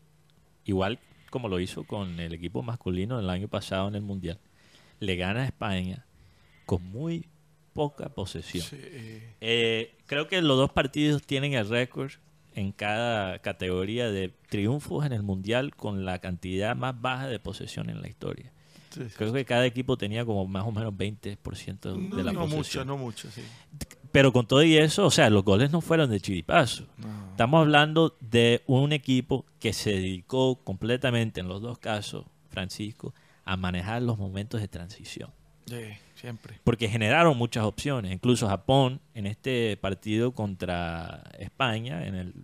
igual 0.65 0.99
como 1.35 1.49
lo 1.49 1.59
hizo 1.59 1.83
con 1.83 2.21
el 2.21 2.33
equipo 2.33 2.63
masculino 2.63 3.19
el 3.19 3.29
año 3.29 3.49
pasado 3.49 3.89
en 3.89 3.97
el 3.97 4.03
Mundial. 4.03 4.39
Le 5.01 5.17
gana 5.17 5.43
a 5.43 5.47
España 5.47 6.07
con 6.65 6.81
muy 6.85 7.27
poca 7.73 8.09
posesión. 8.09 8.65
Sí, 8.65 8.79
eh, 9.41 9.97
creo 10.07 10.29
que 10.29 10.41
los 10.43 10.57
dos 10.57 10.71
partidos 10.71 11.23
tienen 11.25 11.55
el 11.55 11.69
récord 11.69 12.13
en 12.55 12.71
cada 12.71 13.41
categoría 13.41 14.13
de 14.13 14.29
triunfos 14.49 15.05
en 15.05 15.13
el 15.13 15.25
mundial 15.25 15.75
con 15.75 16.05
la 16.05 16.21
cantidad 16.21 16.77
más 16.77 17.01
baja 17.01 17.27
de 17.27 17.41
posesión 17.41 17.91
en 17.91 18.01
la 18.01 18.07
historia. 18.09 18.53
sí. 18.91 19.01
Creo 19.17 19.33
que 19.33 19.45
cada 19.45 19.67
equipo 19.67 19.97
tenía 19.99 20.25
como 20.25 20.47
más 20.47 20.63
o 20.65 20.71
menos 20.71 20.95
20% 20.95 21.81
de 21.81 21.99
No, 21.99 22.23
la 22.23 22.33
no 22.33 22.43
mucho, 22.47 22.59
posesión. 22.59 22.87
no 22.87 22.97
mucho, 22.97 23.29
sí. 23.29 23.43
Pero 24.15 24.33
con 24.33 24.47
todo 24.47 24.63
y 24.63 24.77
eso, 24.77 25.05
o 25.07 25.11
sea, 25.11 25.29
los 25.29 25.43
goles 25.43 25.73
no 25.73 25.81
fueron 25.81 26.09
de 26.09 26.21
chiripazo. 26.21 26.87
Estamos 27.33 27.63
hablando 27.63 28.17
de 28.21 28.63
un 28.69 28.93
equipo 28.93 29.45
que 29.59 29.73
se 29.73 29.91
dedicó 29.91 30.55
completamente, 30.63 31.41
en 31.41 31.49
los 31.49 31.61
dos 31.61 31.79
casos, 31.81 32.25
Francisco, 32.49 33.13
a 33.45 33.57
manejar 33.57 34.03
los 34.03 34.17
momentos 34.17 34.61
de 34.61 34.69
transición 34.69 35.31
Sí, 35.67 35.81
siempre. 36.15 36.61
porque 36.63 36.89
generaron 36.89 37.37
muchas 37.37 37.65
opciones. 37.65 38.13
Incluso 38.13 38.47
Japón 38.47 39.01
en 39.15 39.27
este 39.27 39.77
partido 39.79 40.31
contra 40.31 41.25
España, 41.41 42.07
en 42.07 42.15
el 42.15 42.35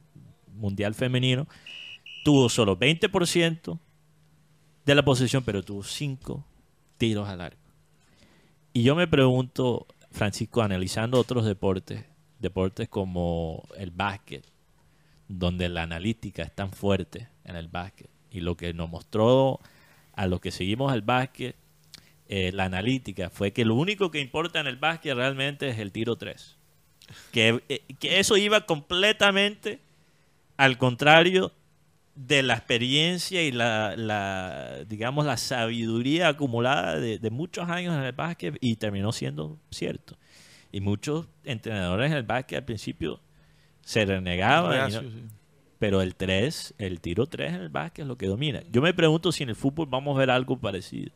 Mundial 0.52 0.94
Femenino, 0.96 1.46
tuvo 2.24 2.48
solo 2.48 2.76
20% 2.76 3.78
de 4.86 4.94
la 4.96 5.04
posesión, 5.04 5.44
pero 5.44 5.62
tuvo 5.62 5.84
5 5.84 6.44
tiros 6.98 7.28
al 7.28 7.42
arco. 7.42 7.62
Y 8.72 8.82
yo 8.82 8.96
me 8.96 9.06
pregunto, 9.06 9.86
Francisco, 10.10 10.62
analizando 10.62 11.18
otros 11.18 11.44
deportes, 11.44 12.04
deportes 12.38 12.88
como 12.88 13.62
el 13.76 13.90
básquet, 13.90 14.44
donde 15.28 15.68
la 15.68 15.82
analítica 15.82 16.42
es 16.42 16.54
tan 16.54 16.72
fuerte 16.72 17.28
en 17.44 17.56
el 17.56 17.68
básquet, 17.68 18.10
y 18.30 18.40
lo 18.40 18.56
que 18.56 18.72
nos 18.74 18.88
mostró 18.90 19.60
a 20.14 20.26
los 20.26 20.40
que 20.40 20.50
seguimos 20.50 20.92
el 20.92 21.02
básquet 21.02 21.56
eh, 22.32 22.52
la 22.52 22.66
analítica 22.66 23.28
fue 23.28 23.52
que 23.52 23.64
lo 23.64 23.74
único 23.74 24.12
que 24.12 24.20
importa 24.20 24.60
en 24.60 24.68
el 24.68 24.76
básquet 24.76 25.16
realmente 25.16 25.68
es 25.68 25.80
el 25.80 25.90
tiro 25.90 26.16
3. 26.16 26.56
Que, 27.32 27.60
eh, 27.68 27.82
que 27.98 28.20
eso 28.20 28.36
iba 28.36 28.66
completamente 28.66 29.80
al 30.56 30.78
contrario 30.78 31.52
de 32.14 32.42
la 32.42 32.54
experiencia 32.54 33.42
y 33.42 33.52
la, 33.52 33.96
la, 33.96 34.84
digamos, 34.86 35.24
la 35.26 35.36
sabiduría 35.36 36.28
acumulada 36.28 36.98
de, 37.00 37.18
de 37.18 37.30
muchos 37.30 37.68
años 37.68 37.94
en 37.96 38.02
el 38.02 38.12
básquet 38.12 38.56
y 38.60 38.76
terminó 38.76 39.12
siendo 39.12 39.58
cierto. 39.70 40.18
Y 40.72 40.80
muchos 40.80 41.28
entrenadores 41.44 42.10
en 42.10 42.16
el 42.18 42.22
básquet 42.24 42.58
al 42.58 42.64
principio 42.64 43.20
se 43.82 44.04
renegaban. 44.04 44.92
no- 44.92 45.00
sí. 45.00 45.24
pero 45.78 46.02
el 46.02 46.14
3, 46.14 46.74
el 46.78 47.00
tiro 47.00 47.26
3 47.26 47.54
en 47.54 47.60
el 47.62 47.68
básquet 47.70 48.02
es 48.02 48.08
lo 48.08 48.18
que 48.18 48.26
domina. 48.26 48.62
Yo 48.70 48.82
me 48.82 48.92
pregunto 48.92 49.32
si 49.32 49.42
en 49.44 49.48
el 49.48 49.56
fútbol 49.56 49.86
vamos 49.88 50.14
a 50.16 50.20
ver 50.20 50.30
algo 50.30 50.58
parecido. 50.58 51.12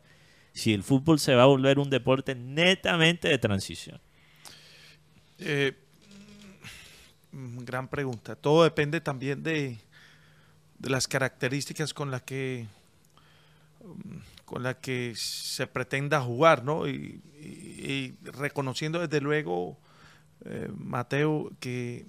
Si 0.53 0.73
el 0.73 0.81
fútbol 0.83 1.19
se 1.19 1.35
va 1.35 1.43
a 1.43 1.47
volver 1.47 1.77
un 1.79 1.89
deporte 1.89 2.33
netamente 2.33 3.27
de 3.27 3.37
transición. 3.37 3.99
Eh, 5.39 5.73
mm, 7.31 7.59
gran 7.65 7.87
pregunta. 7.89 8.35
Todo 8.35 8.63
depende 8.63 9.01
también 9.01 9.43
de, 9.43 9.77
de 10.79 10.89
las 10.89 11.07
características 11.07 11.93
con 11.93 12.11
las 12.11 12.21
que 12.23 12.67
mm, 13.83 14.17
con 14.45 14.61
la 14.63 14.75
que 14.79 15.13
se 15.15 15.65
pretenda 15.67 16.21
jugar, 16.21 16.63
¿no? 16.63 16.87
Y, 16.87 17.21
y- 17.39 17.91
y 17.91 18.17
reconociendo 18.31 18.99
desde 18.99 19.19
luego, 19.21 19.77
eh, 20.45 20.69
Mateo, 20.77 21.51
que, 21.59 22.05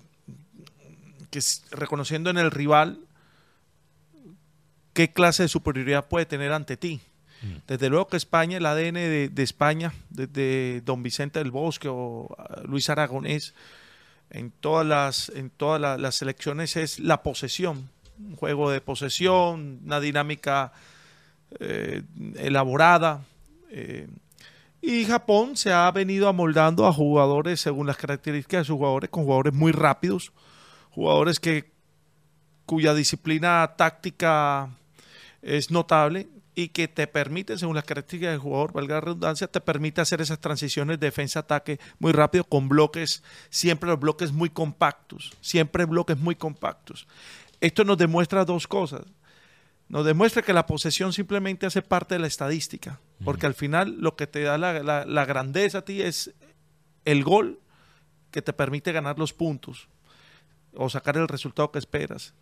que 1.31 1.41
reconociendo 1.71 2.29
en 2.31 2.37
el 2.39 2.51
rival 2.51 2.99
qué 4.93 5.13
clase 5.13 5.45
de 5.45 5.49
superioridad 5.49 6.09
puede 6.09 6.27
tener 6.27 6.53
ante 6.53 6.77
ti. 6.77 7.01
Desde 7.67 7.91
luego 7.91 8.09
que 8.09 8.17
España, 8.17 8.57
el 8.57 8.67
ADN 8.67 8.95
de, 8.95 9.29
de 9.29 9.43
España, 9.43 9.93
desde 10.11 10.81
Don 10.85 11.03
Vicente 11.03 11.39
del 11.39 11.51
Bosque 11.51 11.87
o 11.91 12.35
ah, 12.39 12.63
Luis 12.65 12.89
Aragonés, 12.89 13.55
en 14.31 14.51
todas 14.51 14.87
las, 14.87 15.29
en 15.29 15.51
todas 15.51 15.81
la- 15.81 15.99
las 15.99 16.17
selecciones 16.17 16.77
es 16.77 16.99
la 16.99 17.23
posesión, 17.23 17.91
un 18.19 18.37
juego 18.37 18.71
de 18.71 18.81
posesión, 18.81 19.81
una 19.85 20.01
dinámica 20.01 20.73
eh, 21.61 22.03
elaborada. 22.37 23.25
eh, 23.71 24.09
y 24.83 25.05
Japón 25.05 25.57
se 25.57 25.73
ha 25.73 25.91
venido 25.91 26.29
amoldando 26.29 26.87
a 26.87 26.93
jugadores 26.93 27.61
según 27.61 27.87
las 27.87 27.97
características 27.97 28.61
de 28.61 28.65
sus 28.67 28.77
jugadores, 28.77 29.11
con 29.11 29.25
jugadores 29.25 29.53
muy 29.53 29.73
rápidos, 29.73 30.33
jugadores 30.91 31.41
que 31.41 31.73
cuya 32.67 32.95
disciplina 32.95 33.75
táctica 33.77 34.71
es 35.43 35.71
notable 35.71 36.29
y 36.55 36.69
que 36.69 36.89
te 36.89 37.07
permiten, 37.07 37.59
según 37.59 37.77
las 37.77 37.85
características 37.85 38.33
del 38.33 38.41
jugador, 38.41 38.73
valga 38.73 38.95
la 38.95 39.01
redundancia, 39.03 39.47
te 39.47 39.61
permite 39.61 40.01
hacer 40.01 40.21
esas 40.21 40.41
transiciones 40.41 40.99
defensa-ataque 40.99 41.79
muy 41.99 42.13
rápido 42.13 42.45
con 42.45 42.69
bloques, 42.69 43.23
siempre 43.51 43.91
los 43.91 44.01
bloques 44.01 44.33
muy 44.33 44.49
compactos, 44.51 45.33
siempre 45.41 45.85
bloques 45.85 46.17
muy 46.17 46.35
compactos. 46.35 47.07
Esto 47.67 47.85
nos 47.85 47.99
demuestra 47.99 48.45
dos 48.45 48.67
cosas. 48.67 49.03
Nos 49.89 50.05
demuestra 50.05 50.43
que 50.43 50.53
la 50.53 50.67
posesión 50.67 51.13
simplemente 51.13 51.67
hace 51.67 51.81
parte 51.83 52.15
de 52.15 52.19
la 52.21 52.27
estadística, 52.27 53.01
porque 53.25 53.47
al 53.47 53.55
final 53.55 53.97
lo 54.01 54.17
que 54.17 54.27
te 54.27 54.43
da 54.43 54.59
la, 54.59 54.83
la- 54.83 55.05
la 55.05 55.25
grandeza 55.25 55.79
a 55.79 55.85
ti 55.85 56.03
es 56.03 56.33
el 57.05 57.23
gol 57.25 57.61
que 58.33 58.43
te 58.43 58.53
permite 58.53 58.93
ganar 58.93 59.19
los 59.19 59.33
puntos 59.33 59.89
o 60.75 60.89
sacar 60.91 61.17
el 61.17 61.29
resultado 61.29 61.71
que 61.71 61.79
esperas. 61.79 62.35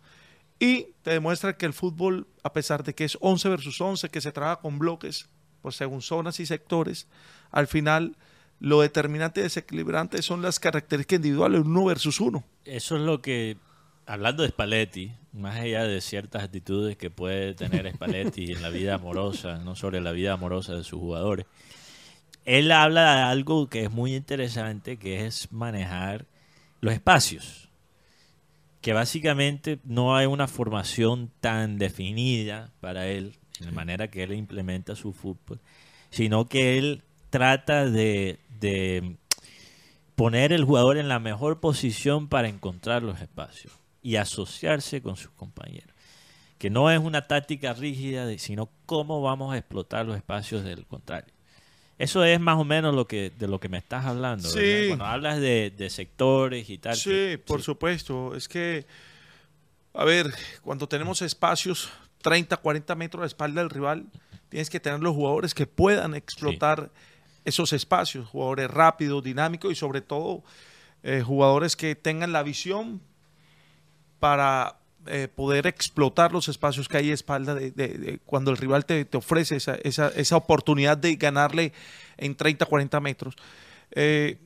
Y 0.59 0.87
te 1.03 1.11
demuestra 1.11 1.55
que 1.57 1.65
el 1.65 1.73
fútbol, 1.73 2.27
a 2.43 2.51
pesar 2.53 2.83
de 2.83 2.93
que 2.95 3.03
es 3.05 3.17
11 3.21 3.49
versus 3.49 3.79
11, 3.79 4.09
que 4.09 4.21
se 4.21 4.31
trabaja 4.31 4.61
con 4.61 4.79
bloques, 4.79 5.27
pues 5.61 5.75
según 5.75 6.01
zonas 6.01 6.39
y 6.39 6.45
sectores, 6.45 7.07
al 7.51 7.67
final 7.67 8.15
lo 8.59 8.81
determinante 8.81 9.41
y 9.41 9.43
desequilibrante 9.43 10.21
son 10.21 10.41
las 10.41 10.59
características 10.59 11.17
individuales, 11.17 11.61
uno 11.61 11.85
versus 11.85 12.19
uno. 12.19 12.43
Eso 12.63 12.95
es 12.95 13.01
lo 13.01 13.21
que, 13.21 13.57
hablando 14.05 14.43
de 14.43 14.49
Spalletti, 14.49 15.11
más 15.33 15.57
allá 15.57 15.83
de 15.83 16.01
ciertas 16.01 16.43
actitudes 16.43 16.97
que 16.97 17.09
puede 17.09 17.53
tener 17.53 17.91
Spalletti 17.93 18.51
en 18.51 18.61
la 18.61 18.69
vida 18.69 18.95
amorosa, 18.95 19.57
no 19.57 19.75
sobre 19.75 20.01
la 20.01 20.11
vida 20.11 20.33
amorosa 20.33 20.75
de 20.75 20.83
sus 20.83 20.99
jugadores, 20.99 21.45
él 22.45 22.71
habla 22.71 23.15
de 23.15 23.21
algo 23.23 23.67
que 23.67 23.83
es 23.83 23.91
muy 23.91 24.15
interesante, 24.15 24.97
que 24.97 25.25
es 25.25 25.51
manejar 25.51 26.25
los 26.79 26.93
espacios. 26.93 27.69
Que 28.81 28.93
básicamente 28.93 29.79
no 29.83 30.15
hay 30.15 30.27
una 30.27 30.47
formación 30.47 31.31
tan 31.41 31.79
definida 31.79 32.71
para 32.81 33.07
él, 33.07 33.35
en 33.59 33.65
la 33.65 33.71
manera 33.71 34.09
que 34.09 34.21
él 34.23 34.33
implementa 34.33 34.95
su 34.95 35.11
fútbol, 35.11 35.59
sino 36.11 36.45
que 36.45 36.77
él 36.77 37.01
trata 37.31 37.89
de, 37.89 38.37
de 38.59 39.15
poner 40.15 40.53
el 40.53 40.65
jugador 40.65 40.97
en 40.97 41.07
la 41.07 41.19
mejor 41.19 41.59
posición 41.59 42.27
para 42.27 42.47
encontrar 42.47 43.01
los 43.01 43.19
espacios 43.19 43.73
y 44.05 44.17
asociarse 44.17 45.01
con 45.01 45.15
sus 45.17 45.31
compañeros. 45.31 45.89
Que 46.59 46.69
no 46.69 46.91
es 46.91 46.99
una 46.99 47.27
táctica 47.27 47.73
rígida, 47.73 48.25
de- 48.27 48.37
sino 48.37 48.69
cómo 48.85 49.21
vamos 49.21 49.53
a 49.53 49.57
explotar 49.57 50.05
los 50.05 50.15
espacios 50.15 50.63
del 50.63 50.85
contrario. 50.85 51.33
Eso 51.97 52.23
es 52.23 52.39
más 52.39 52.57
o 52.59 52.63
menos 52.65 52.93
lo 52.93 53.07
que 53.07 53.31
de 53.31 53.47
lo 53.47 53.59
que 53.59 53.67
me 53.69 53.77
estás 53.77 54.05
hablando. 54.05 54.47
¿verdad? 54.47 54.61
Sí. 54.61 54.87
Cuando 54.89 55.05
hablas 55.05 55.39
de, 55.39 55.71
de 55.75 55.89
sectores 55.89 56.69
y 56.69 56.77
tal. 56.77 56.95
Sí, 56.95 57.09
que- 57.09 57.41
por 57.45 57.61
supuesto. 57.63 58.35
Es 58.35 58.47
que, 58.47 58.85
a 59.93 60.03
ver, 60.03 60.31
cuando 60.61 60.87
tenemos 60.87 61.21
espacios 61.21 61.89
30, 62.21 62.57
40 62.57 62.93
metros 62.95 63.19
a 63.21 63.23
la 63.23 63.27
espalda 63.27 63.61
del 63.61 63.69
rival, 63.69 64.05
tienes 64.49 64.69
que 64.69 64.79
tener 64.79 64.99
los 64.99 65.15
jugadores 65.15 65.53
que 65.55 65.65
puedan 65.67 66.13
explotar 66.15 66.91
esos 67.43 67.73
espacios, 67.73 68.27
jugadores 68.27 68.69
rápidos, 68.69 69.23
dinámicos 69.23 69.71
y 69.71 69.75
sobre 69.75 70.01
todo 70.01 70.43
eh, 71.03 71.21
jugadores 71.25 71.75
que 71.75 71.95
tengan 71.95 72.31
la 72.33 72.43
visión 72.43 73.01
para 74.19 74.77
eh, 75.07 75.27
poder 75.27 75.67
explotar 75.67 76.31
los 76.31 76.47
espacios 76.47 76.87
que 76.87 76.97
hay 76.97 77.11
a 77.11 77.13
espalda 77.13 77.53
de, 77.53 77.69
de- 77.71 77.97
de 77.97 78.19
cuando 78.25 78.49
el 78.51 78.57
rival 78.57 78.85
te, 78.85 79.05
te 79.05 79.17
ofrece 79.17 79.55
esa, 79.57 79.75
esa- 79.75 80.09
esa 80.09 80.35
oportunidad 80.37 80.97
de 80.97 81.15
ganarle 81.15 81.73
en 82.17 82.35
30, 82.35 82.65
40 82.65 82.99
metros. 82.99 83.35
Eh, 83.91 84.39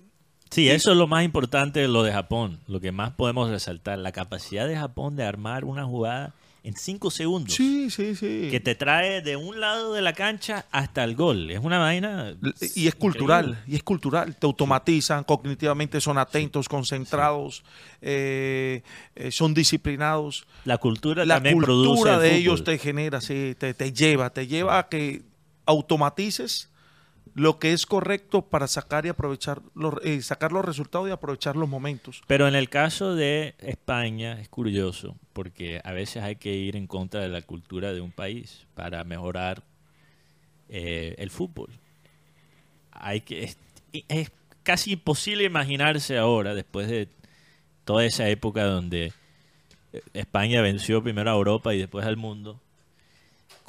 Sí, 0.52 0.68
eso 0.68 0.90
es 0.92 0.98
lo 0.98 1.06
más 1.06 1.24
importante 1.24 1.80
de 1.80 1.88
lo 1.88 2.02
de 2.02 2.12
Japón, 2.12 2.60
lo 2.66 2.80
que 2.80 2.92
más 2.92 3.12
podemos 3.12 3.52
resaltar, 3.52 4.00
la 4.00 4.12
capacidad 4.12 4.68
de 4.68 4.76
Japón 4.76 5.16
de 5.16 5.24
armar 5.24 5.64
una 5.64 5.86
jugada 5.86 6.34
en 6.64 6.76
cinco 6.76 7.10
segundos. 7.10 7.54
sí, 7.54 7.90
sí, 7.90 8.16
sí. 8.16 8.50
Que 8.52 8.60
te 8.60 8.76
trae 8.76 9.22
de 9.22 9.36
un 9.36 9.60
lado 9.60 9.94
de 9.94 10.02
la 10.02 10.14
cancha 10.14 10.66
hasta 10.72 11.04
el 11.04 11.16
gol. 11.16 11.50
Es 11.52 11.60
una 11.60 11.80
vaina. 11.80 12.36
Y 12.76 12.88
es 12.88 12.96
cultural, 12.96 13.64
y 13.66 13.76
es 13.76 13.84
cultural. 13.84 14.36
Te 14.36 14.46
automatizan, 14.46 15.24
cognitivamente 15.24 16.02
son 16.02 16.18
atentos, 16.18 16.68
concentrados, 16.68 17.64
eh, 18.02 18.84
eh, 19.16 19.32
son 19.32 19.54
disciplinados. 19.54 20.46
La 20.66 20.78
cultura 20.78 21.26
La 21.26 21.36
también 21.36 21.60
produce 21.60 21.90
cultura 21.90 22.16
el 22.16 22.22
de 22.22 22.28
fútbol. 22.30 22.40
ellos 22.42 22.64
te 22.64 22.78
genera, 22.78 23.22
sí, 23.22 23.56
te, 23.58 23.74
te 23.74 23.94
lleva, 23.94 24.30
te 24.30 24.48
lleva 24.48 24.80
a 24.80 24.90
que 24.90 25.24
automatices 25.66 26.70
lo 27.36 27.60
que 27.60 27.74
es 27.74 27.86
correcto 27.86 28.42
para 28.44 28.68
sacar 28.68 29.06
y 29.06 29.10
aprovechar 29.10 29.62
los, 29.76 29.96
eh, 30.04 30.22
sacar 30.22 30.52
los 30.52 30.66
resultados 30.66 31.08
y 31.08 31.12
aprovechar 31.12 31.56
los 31.56 31.70
momentos. 31.70 32.22
Pero 32.28 32.48
en 32.48 32.56
el 32.56 32.70
caso 32.70 33.16
de 33.16 33.56
España 33.60 34.40
es 34.40 34.50
curioso, 34.50 35.16
porque 35.34 35.82
a 35.84 35.92
veces 35.92 36.24
hay 36.24 36.36
que 36.36 36.54
ir 36.54 36.76
en 36.76 36.88
contra 36.88 37.22
de 37.22 37.30
la 37.30 37.42
cultura 37.42 37.94
de 37.94 38.02
un 38.02 38.12
país 38.12 38.68
para 38.74 39.04
mejorar 39.04 39.64
eh, 40.70 41.16
el 41.18 41.30
fútbol. 41.30 41.70
Hay 42.92 43.22
que 43.22 43.44
es, 43.44 43.58
es 44.08 44.32
casi 44.64 44.94
imposible 44.94 45.44
imaginarse 45.44 46.18
ahora, 46.18 46.54
después 46.54 46.88
de 46.88 47.10
toda 47.86 48.06
esa 48.06 48.28
época 48.30 48.66
donde 48.66 49.14
España 50.14 50.62
venció 50.62 51.02
primero 51.02 51.32
a 51.32 51.34
Europa 51.34 51.74
y 51.74 51.80
después 51.80 52.06
al 52.06 52.18
mundo, 52.18 52.62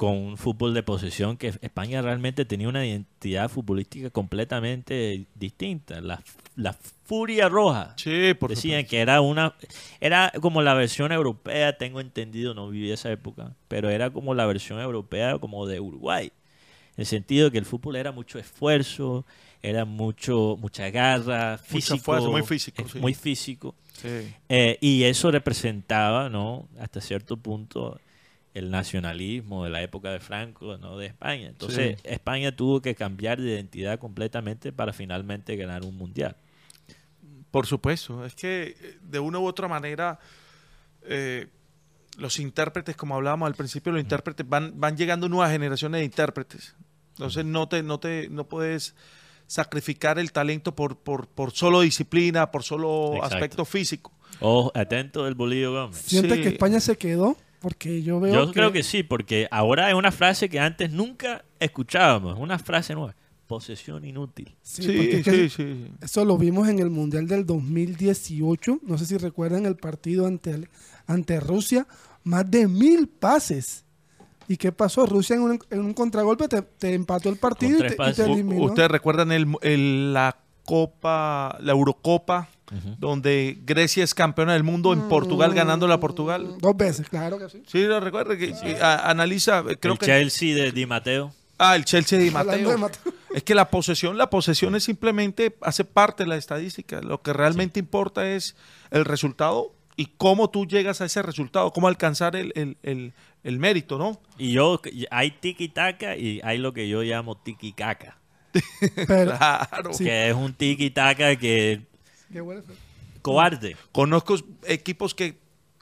con 0.01 0.17
un 0.17 0.35
fútbol 0.35 0.73
de 0.73 0.81
posesión 0.81 1.37
que 1.37 1.49
España 1.61 2.01
realmente 2.01 2.43
tenía 2.43 2.67
una 2.67 2.83
identidad 2.83 3.49
futbolística 3.49 4.09
completamente 4.09 5.27
distinta. 5.35 6.01
La, 6.01 6.23
la 6.55 6.73
furia 6.73 7.47
roja. 7.49 7.93
Sí, 7.97 8.33
por 8.33 8.49
Decían 8.49 8.83
que 8.87 8.99
era 8.99 9.21
una 9.21 9.53
era 9.99 10.33
como 10.41 10.63
la 10.63 10.73
versión 10.73 11.11
europea, 11.11 11.77
tengo 11.77 12.01
entendido, 12.01 12.55
no 12.55 12.67
viví 12.71 12.91
esa 12.91 13.11
época, 13.11 13.53
pero 13.67 13.91
era 13.91 14.09
como 14.09 14.33
la 14.33 14.47
versión 14.47 14.79
europea 14.79 15.37
como 15.37 15.67
de 15.67 15.79
Uruguay. 15.79 16.31
En 16.95 17.01
el 17.01 17.05
sentido 17.05 17.45
de 17.45 17.51
que 17.51 17.57
el 17.59 17.65
fútbol 17.65 17.95
era 17.95 18.11
mucho 18.11 18.39
esfuerzo, 18.39 19.23
era 19.61 19.85
mucho 19.85 20.57
mucha 20.59 20.89
garra, 20.89 21.59
físico, 21.59 21.99
fuerza, 21.99 22.27
muy 22.27 22.41
físico, 22.41 22.83
sí. 22.91 22.97
muy 22.97 23.13
físico. 23.13 23.75
Sí. 24.01 24.33
Eh, 24.49 24.79
y 24.81 25.03
eso 25.03 25.29
representaba, 25.29 26.27
¿no? 26.27 26.67
Hasta 26.79 27.01
cierto 27.01 27.37
punto 27.37 27.99
el 28.53 28.69
nacionalismo 28.69 29.63
de 29.63 29.69
la 29.69 29.81
época 29.81 30.11
de 30.11 30.19
Franco, 30.19 30.77
¿no? 30.77 30.97
De 30.97 31.05
España. 31.07 31.47
Entonces, 31.47 31.97
Sí. 32.01 32.07
España 32.09 32.55
tuvo 32.55 32.81
que 32.81 32.95
cambiar 32.95 33.39
de 33.39 33.49
identidad 33.51 33.97
completamente 33.99 34.71
para 34.73 34.91
finalmente 34.93 35.55
ganar 35.55 35.83
un 35.85 35.95
mundial. 35.97 36.35
Por 37.49 37.65
supuesto, 37.67 38.25
es 38.25 38.35
que 38.35 38.75
eh, 38.79 38.97
de 39.01 39.19
una 39.19 39.39
u 39.39 39.45
otra 39.45 39.67
manera 39.67 40.19
eh, 41.03 41.47
los 42.17 42.39
intérpretes, 42.39 42.95
como 42.95 43.15
hablábamos 43.15 43.47
al 43.47 43.55
principio, 43.55 43.91
los 43.91 44.01
intérpretes 44.01 44.47
van, 44.47 44.73
van 44.79 44.97
llegando 44.97 45.29
nuevas 45.29 45.51
generaciones 45.51 45.99
de 45.99 46.05
intérpretes. 46.05 46.75
Entonces 47.11 47.45
no 47.45 47.67
te, 47.69 47.83
no 47.83 47.99
te, 47.99 48.29
no 48.29 48.47
puedes 48.47 48.95
sacrificar 49.47 50.17
el 50.19 50.31
talento 50.31 50.75
por, 50.75 50.97
por, 50.97 51.27
por 51.27 51.51
solo 51.51 51.81
disciplina, 51.81 52.51
por 52.51 52.63
solo 52.63 53.13
Exacto. 53.15 53.35
aspecto 53.35 53.65
físico. 53.65 54.11
Ojo, 54.39 54.71
atento 54.75 55.25
del 55.25 55.35
Bolillo 55.35 55.73
Gómez. 55.73 55.97
¿Siente 55.97 56.35
Sí. 56.35 56.41
que 56.41 56.49
España 56.49 56.79
se 56.79 56.97
quedó? 56.97 57.35
Porque 57.61 58.01
yo 58.01 58.19
veo 58.19 58.33
Yo 58.47 58.51
creo 58.51 58.71
que 58.73 58.83
sí, 58.83 59.03
porque 59.03 59.47
ahora 59.51 59.87
es 59.89 59.95
una 59.95 60.11
frase 60.11 60.49
que 60.49 60.59
antes 60.59 60.91
nunca 60.91 61.45
escuchábamos, 61.59 62.37
una 62.39 62.57
frase 62.57 62.93
nueva, 62.95 63.15
posesión 63.47 64.03
inútil. 64.03 64.51
Sí, 64.63 64.81
Sí, 64.83 64.91
porque 64.97 65.17
es 65.17 65.23
que 65.23 65.49
sí, 65.49 65.49
sí. 65.49 65.87
Eso 66.01 66.25
lo 66.25 66.37
vimos 66.37 66.67
en 66.69 66.79
el 66.79 66.89
Mundial 66.89 67.27
del 67.27 67.45
2018. 67.45 68.79
No 68.83 68.97
sé 68.97 69.05
si 69.05 69.17
recuerdan 69.17 69.65
el 69.67 69.75
partido 69.75 70.25
ante, 70.25 70.51
el- 70.51 70.69
ante 71.05 71.39
Rusia. 71.39 71.85
Más 72.23 72.49
de 72.49 72.67
mil 72.67 73.07
pases. 73.07 73.83
¿Y 74.47 74.57
qué 74.57 74.71
pasó? 74.71 75.05
Rusia 75.05 75.35
en 75.35 75.43
un, 75.43 75.59
en 75.69 75.79
un 75.81 75.93
contragolpe 75.93 76.47
te, 76.47 76.61
te 76.63 76.93
empató 76.93 77.29
el 77.29 77.37
partido 77.37 77.77
y 77.77 77.81
te, 77.89 77.93
y 77.93 78.13
te 78.13 78.25
eliminó. 78.25 78.63
¿Ustedes 78.65 78.89
recuerdan 78.91 79.31
el, 79.31 79.47
el- 79.61 80.13
la 80.13 80.37
Copa, 80.65 81.57
la 81.61 81.71
Eurocopa, 81.71 82.49
Donde 82.99 83.57
Grecia 83.65 84.03
es 84.03 84.13
campeona 84.13 84.53
del 84.53 84.63
mundo 84.63 84.93
en 84.93 85.07
Portugal, 85.09 85.53
ganándola 85.53 85.95
a 85.95 85.99
Portugal? 85.99 86.55
Dos 86.59 86.77
veces, 86.77 87.09
claro 87.09 87.37
que 87.37 87.49
sí. 87.49 87.63
Sí, 87.67 87.83
lo 87.83 87.99
recuerdo. 87.99 88.37
Que, 88.37 88.53
a- 88.81 89.09
analiza, 89.09 89.63
creo 89.79 89.93
el 89.93 89.99
que. 89.99 90.05
Chelsea 90.05 90.55
de 90.55 90.71
Di 90.71 90.85
Mateo. 90.85 91.33
Ah, 91.57 91.75
el 91.75 91.83
Chelsea 91.85 92.17
de 92.17 92.25
Di 92.25 92.31
Mateo. 92.31 92.69
de 92.69 92.77
Mateo. 92.77 93.13
Es 93.33 93.43
que 93.43 93.55
la 93.55 93.69
posesión, 93.69 94.17
la 94.17 94.29
posesión 94.29 94.75
es 94.75 94.83
simplemente, 94.83 95.55
hace 95.61 95.85
parte 95.85 96.23
de 96.23 96.27
la 96.29 96.35
estadística. 96.35 96.99
Lo 97.01 97.21
que 97.21 97.31
realmente 97.31 97.79
importa 97.79 98.27
es 98.29 98.55
el 98.89 99.05
resultado 99.05 99.73
y 99.95 100.07
cómo 100.17 100.49
tú 100.49 100.65
llegas 100.65 100.99
a 100.99 101.05
ese 101.05 101.21
resultado, 101.21 101.71
cómo 101.71 101.87
alcanzar 101.87 102.35
el, 102.35 102.51
el- 102.55 102.75
el- 102.83 103.13
el 103.43 103.57
mérito, 103.57 103.97
¿no? 103.97 104.19
Y 104.37 104.51
yo, 104.51 104.81
hay 105.11 105.31
tiki-taka 105.31 106.15
y 106.17 106.41
hay 106.43 106.57
lo 106.57 106.73
que 106.73 106.87
yo 106.89 107.03
llamo 107.03 107.37
tiki-caca. 107.41 108.17
Pero, 109.07 109.31
Claro. 109.37 109.93
Sí. 109.93 110.03
Que 110.03 110.29
es 110.29 110.35
un 110.35 110.53
tiki-taka 110.53 111.37
que 111.37 111.81
qué 112.31 112.41
bueno 112.41 112.63
cobarde. 113.21 113.75
Conozco 113.91 114.35
equipos 114.65 115.13
que 115.13 115.37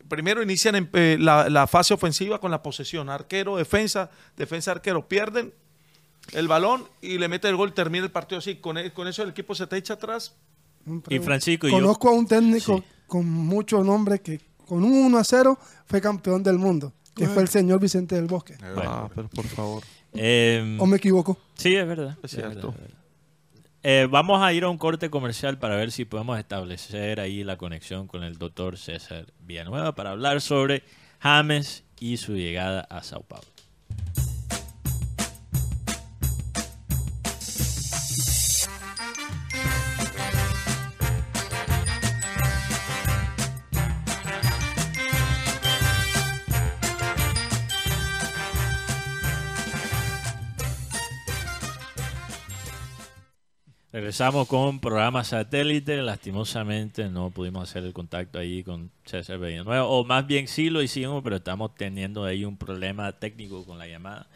primero 0.09 0.41
inician 0.43 0.75
en, 0.75 0.89
eh, 0.93 1.17
la, 1.19 1.49
la 1.49 1.67
fase 1.67 1.93
ofensiva 1.93 2.39
con 2.41 2.51
la 2.51 2.61
posesión, 2.61 3.09
arquero, 3.09 3.55
defensa, 3.57 4.09
defensa, 4.35 4.71
arquero, 4.71 5.07
pierden 5.07 5.53
el 6.33 6.47
balón 6.47 6.83
y 7.01 7.17
le 7.17 7.27
mete 7.27 7.47
el 7.47 7.55
gol, 7.55 7.73
termina 7.73 8.03
el 8.05 8.11
partido 8.11 8.39
así. 8.39 8.55
Con, 8.57 8.77
con 8.89 9.07
eso 9.07 9.23
el 9.23 9.29
equipo 9.29 9.55
se 9.55 9.67
te 9.67 9.77
echa 9.77 9.93
atrás. 9.93 10.35
Y 11.09 11.19
Francisco, 11.19 11.67
yo, 11.67 11.73
Conozco 11.75 12.09
a 12.09 12.11
un 12.13 12.27
técnico 12.27 12.77
Sí. 12.79 12.83
con 13.07 13.29
mucho 13.29 13.83
nombre 13.83 14.19
que 14.19 14.41
con 14.65 14.83
un 14.83 14.93
1 15.05 15.17
a 15.17 15.23
0 15.23 15.57
fue 15.85 16.01
campeón 16.01 16.43
del 16.43 16.57
mundo, 16.57 16.93
que 17.15 17.27
fue 17.27 17.41
el 17.43 17.47
señor 17.47 17.79
Vicente 17.79 18.15
del 18.15 18.25
Bosque. 18.25 18.55
Bueno. 18.59 18.81
Ah, 18.85 19.09
pero 19.15 19.27
por 19.29 19.45
favor. 19.45 19.83
eh, 20.13 20.77
¿O 20.79 20.85
me 20.85 20.97
equivoco? 20.97 21.37
sí, 21.55 21.75
es 21.75 21.87
verdad. 21.87 22.17
Es 22.23 22.31
cierto. 22.31 22.69
es 22.69 22.81
verdad. 22.81 22.98
Eh, 23.81 24.07
vamos 24.09 24.41
a 24.41 24.51
ir 24.51 24.65
a 24.65 24.69
un 24.69 24.77
corte 24.77 25.09
comercial 25.09 25.57
para 25.57 25.77
ver 25.77 25.91
si 25.91 26.03
podemos 26.03 26.37
establecer 26.37 27.21
ahí 27.21 27.45
la 27.45 27.57
conexión 27.57 28.07
con 28.07 28.23
el 28.23 28.37
doctor 28.37 28.77
César 28.77 29.27
Villanueva 29.39 29.95
para 29.95 30.11
hablar 30.11 30.41
sobre 30.41 30.83
James 31.19 31.85
y 31.97 32.17
su 32.17 32.35
llegada 32.35 32.81
a 32.81 33.03
Sao 33.03 33.23
Paulo. 33.23 33.58
Regresamos 53.99 54.47
con 54.47 54.79
programa 54.79 55.25
satélite. 55.25 55.97
Lastimosamente 55.97 57.09
no 57.09 57.31
pudimos 57.31 57.69
hacer 57.69 57.83
el 57.83 57.91
contacto 57.91 58.39
ahí 58.39 58.63
con 58.63 58.89
César 59.03 59.39
Villanueva. 59.39 59.87
O 59.87 60.05
más 60.05 60.25
bien 60.25 60.47
sí 60.47 60.69
lo 60.69 60.81
hicimos, 60.81 61.21
pero 61.21 61.35
estamos 61.35 61.75
teniendo 61.75 62.23
ahí 62.23 62.45
un 62.45 62.55
problema 62.55 63.11
técnico 63.11 63.65
con 63.65 63.77
la 63.77 63.89
llamada. 63.89 64.27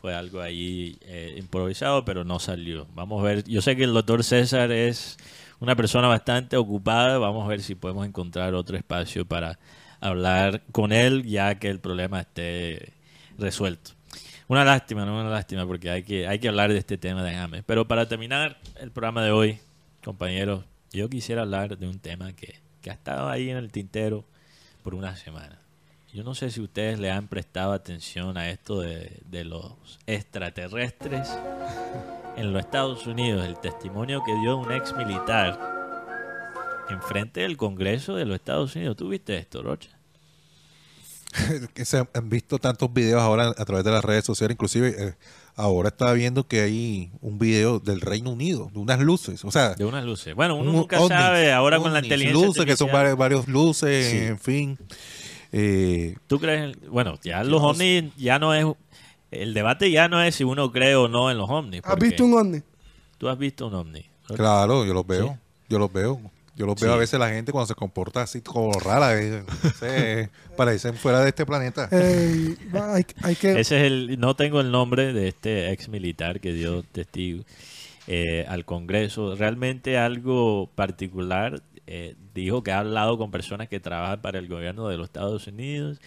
Fue 0.00 0.12
algo 0.12 0.40
ahí 0.40 0.98
eh, 1.02 1.36
improvisado, 1.38 2.04
pero 2.04 2.24
no 2.24 2.40
salió. 2.40 2.88
Vamos 2.96 3.20
a 3.20 3.26
ver. 3.26 3.44
Yo 3.44 3.62
sé 3.62 3.76
que 3.76 3.84
el 3.84 3.92
doctor 3.92 4.24
César 4.24 4.72
es 4.72 5.18
una 5.60 5.76
persona 5.76 6.08
bastante 6.08 6.56
ocupada. 6.56 7.18
Vamos 7.18 7.44
a 7.44 7.48
ver 7.48 7.62
si 7.62 7.76
podemos 7.76 8.04
encontrar 8.04 8.54
otro 8.54 8.76
espacio 8.76 9.24
para 9.24 9.60
hablar 10.00 10.62
con 10.72 10.90
él, 10.90 11.22
ya 11.22 11.60
que 11.60 11.68
el 11.68 11.78
problema 11.78 12.22
esté 12.22 12.92
resuelto. 13.38 13.92
Una 14.52 14.66
lástima, 14.66 15.06
no 15.06 15.18
una 15.18 15.30
lástima, 15.30 15.66
porque 15.66 15.88
hay 15.88 16.02
que, 16.02 16.28
hay 16.28 16.38
que 16.38 16.46
hablar 16.46 16.70
de 16.70 16.76
este 16.76 16.98
tema 16.98 17.22
de 17.22 17.32
James. 17.32 17.64
Pero 17.64 17.88
para 17.88 18.06
terminar 18.06 18.58
el 18.78 18.90
programa 18.90 19.24
de 19.24 19.30
hoy, 19.30 19.58
compañeros, 20.04 20.66
yo 20.92 21.08
quisiera 21.08 21.40
hablar 21.40 21.78
de 21.78 21.88
un 21.88 21.98
tema 21.98 22.34
que, 22.34 22.60
que 22.82 22.90
ha 22.90 22.92
estado 22.92 23.30
ahí 23.30 23.48
en 23.48 23.56
el 23.56 23.72
tintero 23.72 24.26
por 24.82 24.94
una 24.94 25.16
semana. 25.16 25.58
Yo 26.12 26.22
no 26.22 26.34
sé 26.34 26.50
si 26.50 26.60
ustedes 26.60 26.98
le 26.98 27.10
han 27.10 27.28
prestado 27.28 27.72
atención 27.72 28.36
a 28.36 28.50
esto 28.50 28.82
de, 28.82 29.22
de 29.24 29.44
los 29.44 29.98
extraterrestres 30.06 31.30
en 32.36 32.52
los 32.52 32.60
Estados 32.60 33.06
Unidos, 33.06 33.46
el 33.46 33.58
testimonio 33.58 34.22
que 34.22 34.34
dio 34.34 34.58
un 34.58 34.70
ex 34.70 34.94
militar 34.94 35.58
en 36.90 37.00
frente 37.00 37.40
del 37.40 37.56
Congreso 37.56 38.16
de 38.16 38.26
los 38.26 38.34
Estados 38.34 38.76
Unidos. 38.76 38.98
¿Tú 38.98 39.08
viste 39.08 39.34
esto, 39.34 39.62
Rocha? 39.62 40.01
que 41.74 41.84
se 41.84 41.98
han 41.98 42.28
visto 42.28 42.58
tantos 42.58 42.92
videos 42.92 43.20
ahora 43.22 43.48
a 43.56 43.64
través 43.64 43.84
de 43.84 43.90
las 43.90 44.04
redes 44.04 44.24
sociales, 44.24 44.54
inclusive 44.54 44.94
eh, 44.98 45.14
ahora 45.56 45.88
estaba 45.88 46.12
viendo 46.12 46.46
que 46.46 46.60
hay 46.62 47.10
un 47.20 47.38
video 47.38 47.78
del 47.78 48.00
Reino 48.00 48.30
Unido, 48.30 48.70
de 48.72 48.78
unas 48.78 49.00
luces, 49.00 49.44
o 49.44 49.50
sea, 49.50 49.74
De 49.74 49.84
unas 49.84 50.04
luces. 50.04 50.34
Bueno, 50.34 50.56
uno 50.56 50.70
un 50.70 50.76
nunca 50.76 50.98
ovnis, 51.00 51.08
sabe 51.18 51.52
ahora 51.52 51.78
con 51.78 51.92
la 51.92 51.98
ovnis, 51.98 52.08
inteligencia 52.10 52.46
luces 52.46 52.64
que 52.64 52.76
son 52.76 52.90
artificial. 52.90 53.16
varios, 53.16 53.46
varios 53.46 53.48
luces, 53.48 54.06
Sí. 54.10 54.16
en 54.18 54.38
fin. 54.38 54.78
Eh, 55.52 56.16
¿Tú 56.26 56.38
crees? 56.38 56.74
en- 56.76 56.90
Bueno, 56.90 57.18
ya 57.22 57.44
los 57.44 57.62
ovnis 57.62 58.14
ya 58.16 58.38
no 58.38 58.54
es... 58.54 58.66
El 59.30 59.54
debate 59.54 59.90
ya 59.90 60.08
no 60.08 60.22
es 60.22 60.34
si 60.34 60.44
uno 60.44 60.70
cree 60.72 60.94
o 60.94 61.08
no 61.08 61.30
en 61.30 61.38
los 61.38 61.48
ovnis. 61.48 61.80
¿Has 61.84 61.96
visto 61.98 62.24
un 62.24 62.34
ovni? 62.34 62.60
Tú 63.18 63.28
has 63.28 63.38
visto 63.38 63.66
un 63.66 63.74
ovni. 63.74 64.04
claro, 64.34 64.84
yo 64.84 64.92
los 64.94 65.06
veo, 65.06 65.28
Sí. 65.28 65.32
yo 65.70 65.78
los 65.78 65.90
veo. 65.92 66.20
Yo 66.54 66.66
los 66.66 66.78
Sí. 66.78 66.84
veo 66.84 66.94
a 66.94 66.98
veces 66.98 67.18
la 67.18 67.30
gente 67.30 67.50
cuando 67.52 67.66
se 67.66 67.74
comporta 67.74 68.22
así 68.22 68.42
como 68.42 68.72
rara, 68.72 69.18
eh, 69.20 69.42
no 69.64 69.70
sé, 69.70 70.30
parecen 70.56 70.94
fuera 70.94 71.20
de 71.20 71.28
este 71.30 71.46
planeta. 71.46 71.88
Va, 72.74 72.94
hay, 72.96 73.06
hay 73.22 73.36
que... 73.36 73.58
Ese 73.60 73.78
es 73.78 73.84
el... 73.84 74.20
No 74.20 74.36
tengo 74.36 74.60
el 74.60 74.70
nombre 74.70 75.12
de 75.12 75.28
este 75.28 75.70
ex 75.72 75.88
militar 75.88 76.40
que 76.40 76.52
dio 76.52 76.82
testigo 76.82 77.44
eh, 78.06 78.44
al 78.48 78.64
Congreso. 78.64 79.34
Realmente 79.36 79.96
algo 79.98 80.70
particular. 80.74 81.62
eh, 81.86 82.14
dijo 82.34 82.62
que 82.62 82.70
ha 82.72 82.78
hablado 82.80 83.18
con 83.18 83.30
personas 83.30 83.68
que 83.68 83.80
trabajan 83.80 84.20
para 84.22 84.38
el 84.38 84.48
gobierno 84.48 84.88
de 84.88 84.96
los 84.98 85.06
Estados 85.06 85.46
Unidos. 85.46 85.98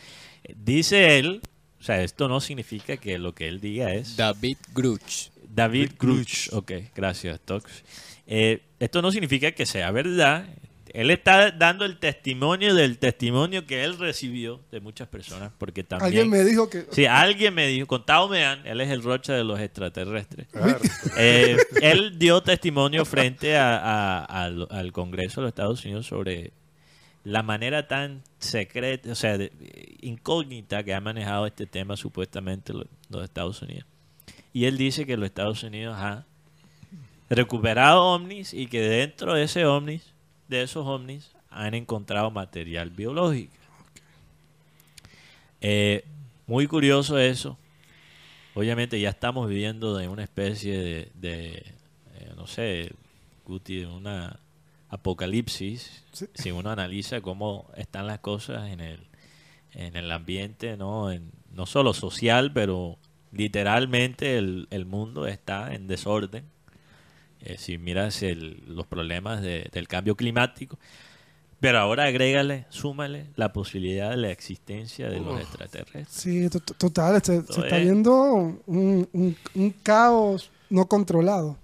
Dice 0.55 1.17
él... 1.19 1.41
O 1.77 1.84
sea, 1.85 2.01
esto 2.01 2.27
no 2.27 2.39
significa 2.41 2.97
que 2.97 3.19
lo 3.19 3.35
que 3.35 3.47
él 3.47 3.59
diga 3.59 3.93
es... 3.93 4.17
David 4.17 4.57
Gruch. 4.73 5.30
David 5.53 5.91
Gruch. 5.99 6.51
Ok, 6.53 6.72
gracias, 6.95 7.39
Tox. 7.41 7.84
Eh, 8.27 8.61
esto 8.80 9.02
no 9.02 9.11
significa 9.11 9.52
que 9.52 9.65
sea 9.65 9.91
verdad. 9.91 10.45
Él 10.93 11.11
está 11.11 11.52
dando 11.52 11.84
el 11.84 11.97
testimonio 11.97 12.73
del 12.73 12.97
testimonio 12.99 13.65
que 13.65 13.84
él 13.84 13.97
recibió 13.99 14.61
de 14.72 14.80
muchas 14.80 15.10
personas, 15.10 15.52
porque 15.57 15.84
también... 15.84 16.06
Alguien 16.07 16.30
me 16.30 16.41
dijo 16.45 16.69
que... 16.69 16.85
Sí, 16.91 17.06
alguien 17.06 17.53
me 17.53 17.68
dijo, 17.68 17.85
contado 17.85 18.30
me 18.30 18.45
han, 18.45 18.65
él 18.65 18.80
es 18.80 18.89
el 18.89 19.03
Rocha 19.03 19.34
de 19.34 19.43
los 19.43 19.60
extraterrestres. 19.60 20.47
Claro. 20.47 20.80
Eh, 21.18 21.57
él 21.81 22.18
dio 22.18 22.41
testimonio 22.41 23.03
frente 23.03 23.57
a- 23.57 23.77
a- 23.77 24.23
al, 24.23 24.68
al 24.72 24.91
Congreso 24.93 25.41
de 25.41 25.45
los 25.45 25.49
Estados 25.49 25.84
Unidos 25.84 26.06
sobre 26.07 26.53
la 27.26 27.43
manera 27.43 27.89
tan 27.89 28.23
secreta, 28.39 29.11
o 29.11 29.15
sea, 29.15 29.38
de- 29.38 29.52
incógnita 30.02 30.84
que 30.84 30.93
ha 30.93 31.02
manejado 31.02 31.45
este 31.45 31.65
tema 31.65 31.97
supuestamente 31.97 32.72
lo- 32.72 32.88
los 33.10 33.23
Estados 33.26 33.61
Unidos. 33.61 33.85
Y 34.53 34.64
él 34.64 34.77
dice 34.77 35.06
que 35.06 35.18
los 35.18 35.26
Estados 35.26 35.61
Unidos 35.64 35.97
ha 35.99 36.26
recuperado 37.36 38.03
ovnis 38.03 38.53
y 38.53 38.68
que 38.68 38.82
dentro 38.82 39.34
de 39.34 39.44
ese 39.44 39.66
ovnis, 39.66 40.14
de 40.48 40.64
esos 40.64 40.86
ovnis, 40.86 41.32
han 41.49 41.74
encontrado 41.74 42.32
material 42.32 42.90
biológico. 42.90 43.53
Eh, 45.62 46.03
muy 46.48 46.68
curioso 46.68 47.18
eso. 47.18 47.57
Obviamente 48.53 48.99
ya 48.99 49.10
estamos 49.10 49.49
viviendo 49.49 49.98
de 49.98 50.07
una 50.07 50.24
especie 50.24 50.78
de, 50.78 51.12
de, 51.16 51.53
eh, 52.16 52.34
no 52.36 52.48
sé, 52.48 52.91
Guti, 53.45 53.80
de 53.80 53.88
una 53.88 54.40
apocalipsis. 54.90 56.03
Sí. 56.12 56.28
Si 56.34 56.52
uno 56.52 56.70
analiza 56.72 57.22
cómo 57.22 57.70
están 57.76 58.07
las 58.07 58.20
cosas 58.20 58.70
en 58.70 58.80
el, 58.80 58.99
en 59.74 59.95
el 59.95 60.12
ambiente, 60.12 60.78
no, 60.78 61.12
en, 61.12 61.32
no 61.53 61.66
solo 61.66 61.94
social, 61.94 62.53
pero 62.53 62.98
literalmente 63.32 64.38
el, 64.38 64.68
el 64.70 64.86
mundo 64.86 65.28
está 65.28 65.74
en 65.74 65.88
desorden. 65.88 66.45
Eh, 67.45 67.57
si 67.57 67.77
miras 67.77 68.22
el- 68.23 68.63
los 68.67 68.85
problemas 68.88 69.41
de- 69.41 69.69
del 69.72 69.88
cambio 69.88 70.15
climático, 70.15 70.77
pero 71.59 71.80
ahora 71.80 72.03
agrégale, 72.05 72.65
súmale 72.69 73.27
la 73.35 73.53
posibilidad 73.53 74.09
de 74.09 74.17
la 74.17 74.31
existencia 74.31 75.09
de 75.09 75.19
los 75.19 75.39
extraterrestres. 75.39 76.07
Sí, 76.09 76.49
to- 76.49 76.59
to- 76.59 76.73
total, 76.73 77.22
se, 77.23 77.41
se 77.43 77.61
está 77.61 77.77
es- 77.77 77.84
viendo 77.84 78.34
un, 78.34 79.07
un- 79.13 79.38
un 79.53 79.72
caos 79.84 80.49
no 80.69 80.85
controlado. 80.88 81.57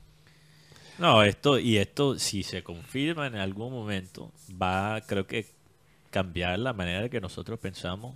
No, 0.99 1.23
esto 1.23 1.57
y 1.57 1.77
esto 1.77 2.19
si 2.19 2.43
se 2.43 2.61
confirma 2.63 3.25
en 3.25 3.35
algún 3.35 3.73
momento 3.73 4.31
va, 4.61 5.01
creo 5.07 5.25
que 5.25 5.47
cambiar 6.11 6.59
la 6.59 6.73
manera 6.73 7.09
que 7.09 7.19
nosotros 7.19 7.57
pensamos 7.59 8.15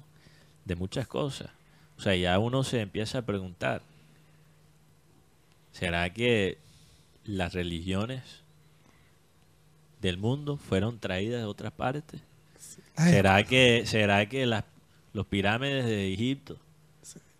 de 0.65 0.75
muchas 0.75 1.07
cosas. 1.07 1.49
O 1.97 2.01
sea, 2.01 2.15
ya 2.15 2.37
uno 2.37 2.63
se 2.63 2.81
empieza 2.81 3.19
a 3.19 3.21
preguntar, 3.23 3.81
¿será 5.71 6.11
que 6.13 6.57
las 7.25 7.53
religiones 7.53 8.21
del 10.01 10.17
mundo 10.17 10.57
fueron 10.57 10.99
traídas 10.99 11.41
de 11.41 11.45
otras 11.45 11.71
partes? 11.71 12.21
Ay, 12.95 13.11
¿Será 13.11 13.43
que 13.43 13.83
será 13.85 14.27
que 14.27 14.45
las 14.45 14.63
los 15.13 15.25
pirámides 15.25 15.85
de 15.85 16.11
Egipto 16.13 16.57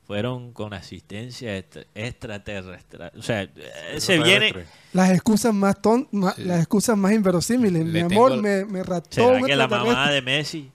fueron 0.08 0.54
con 0.54 0.74
asistencia 0.74 1.58
extra- 1.58 1.86
extraterrestre? 1.94 3.12
O 3.18 3.22
sea, 3.22 3.44
eh, 3.44 3.52
se 4.00 4.18
viene 4.20 4.66
Las 4.94 5.12
excusas 5.12 5.54
más 5.54 5.82
ton, 5.82 6.08
Sí. 6.12 6.44
las 6.44 6.60
excusas 6.60 6.98
más 6.98 7.12
inverosímiles. 7.14 7.86
Le 7.86 8.04
Mi 8.06 8.14
amor 8.14 8.32
el- 8.34 8.42
me, 8.42 8.66
me 8.66 8.84
raptó 8.84 9.16
¿Será 9.16 9.42
que 9.42 9.56
la 9.56 9.68
mamá 9.68 10.10
de 10.12 10.22
Messi 10.22 10.72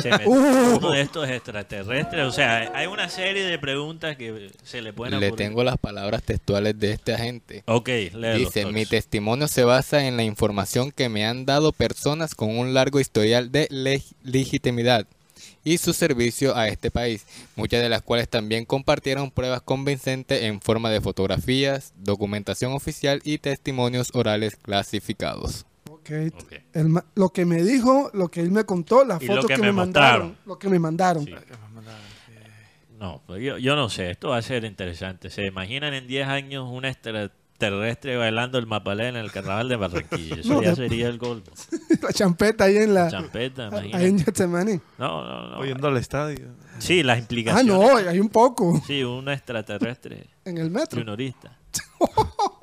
se 0.00 0.10
metió 0.10 0.28
Uh. 0.30 0.76
uno 0.78 0.90
de 0.92 1.00
estos 1.02 1.28
extraterrestres. 1.28 2.24
O 2.26 2.32
sea, 2.32 2.70
hay 2.74 2.86
una 2.86 3.08
serie 3.08 3.44
de 3.44 3.58
preguntas 3.58 4.16
que 4.16 4.50
se 4.62 4.82
le 4.82 4.92
pueden 4.92 5.18
Le 5.20 5.28
ocurrir. 5.28 5.46
tengo 5.48 5.64
las 5.64 5.78
palabras 5.78 6.22
textuales 6.22 6.78
de 6.78 6.92
este 6.92 7.14
agente. 7.14 7.62
Ok, 7.66 7.88
léelo, 7.88 8.38
Dice, 8.38 8.66
mi 8.66 8.86
testimonio 8.86 9.48
se 9.48 9.64
basa 9.64 10.06
en 10.06 10.16
la 10.16 10.22
información 10.24 10.90
que 10.92 11.08
me 11.08 11.26
han 11.26 11.46
dado 11.46 11.72
personas 11.72 12.34
con 12.34 12.56
un 12.56 12.74
largo 12.74 13.00
historial 13.00 13.50
de 13.52 13.68
leg- 13.68 14.14
legitimidad 14.22 15.06
y 15.64 15.78
su 15.78 15.92
servicio 15.92 16.56
a 16.56 16.68
este 16.68 16.90
país, 16.90 17.26
muchas 17.56 17.82
de 17.82 17.88
las 17.88 18.02
cuales 18.02 18.28
también 18.28 18.64
compartieron 18.64 19.30
pruebas 19.30 19.60
convincentes 19.62 20.42
en 20.44 20.60
forma 20.60 20.90
de 20.90 21.00
fotografías, 21.00 21.92
documentación 21.96 22.72
oficial 22.72 23.20
y 23.24 23.38
testimonios 23.38 24.10
orales 24.14 24.56
clasificados. 24.56 25.66
Ok. 26.10 26.42
Ok. 26.42 26.52
Él 26.72 26.88
ma- 26.88 27.04
lo 27.14 27.30
que 27.30 27.44
me 27.44 27.62
dijo, 27.62 28.10
lo 28.14 28.28
que 28.30 28.40
él 28.40 28.50
me 28.50 28.64
contó, 28.64 29.04
las 29.04 29.22
fotos 29.24 29.46
que 29.46 29.54
que, 29.54 29.60
me 29.60 29.72
mandaron. 29.72 30.28
mostraron. 30.28 30.36
Lo 30.46 30.58
que 30.58 30.68
me 30.68 30.78
mandaron. 30.78 31.24
Sí. 31.24 31.34
No, 32.98 33.22
pues 33.26 33.42
yo, 33.42 33.58
yo 33.58 33.76
no 33.76 33.88
sé, 33.88 34.10
esto 34.10 34.30
va 34.30 34.38
a 34.38 34.42
ser 34.42 34.64
interesante. 34.64 35.30
¿Se 35.30 35.46
imaginan 35.46 35.94
en 35.94 36.08
10 36.08 36.26
años 36.26 36.68
un 36.68 36.84
extraterrestre 36.84 38.16
bailando 38.16 38.58
el 38.58 38.66
mapalé 38.66 39.06
en 39.08 39.14
el 39.16 39.30
carnaval 39.30 39.68
de 39.68 39.76
Barranquilla? 39.76 40.36
Eso 40.40 40.48
No, 40.54 40.62
ya 40.62 40.74
sería 40.74 41.06
el 41.08 41.16
gol. 41.18 41.44
la 42.02 42.12
champeta 42.12 42.64
ahí 42.64 42.76
en 42.78 42.94
la. 42.94 43.08
Champeta, 43.08 43.68
Ahí 43.68 43.78
en 43.84 43.86
imagínate. 43.90 44.24
Getsemaní. 44.24 44.80
No, 44.98 45.24
no, 45.24 45.48
no. 45.50 45.58
Oyendo 45.58 45.86
al 45.86 45.96
estadio. 45.96 46.46
Sí, 46.80 47.04
las 47.04 47.18
Ah, 47.18 47.20
implicaciones. 47.20 47.66
no, 47.72 47.96
hay 47.96 48.18
un 48.18 48.30
poco. 48.30 48.82
Sí, 48.84 49.04
un 49.04 49.28
extraterrestre 49.28 50.26
En 50.44 50.58
el 50.58 50.68
metro. 50.70 50.98
juniorista. 51.00 51.56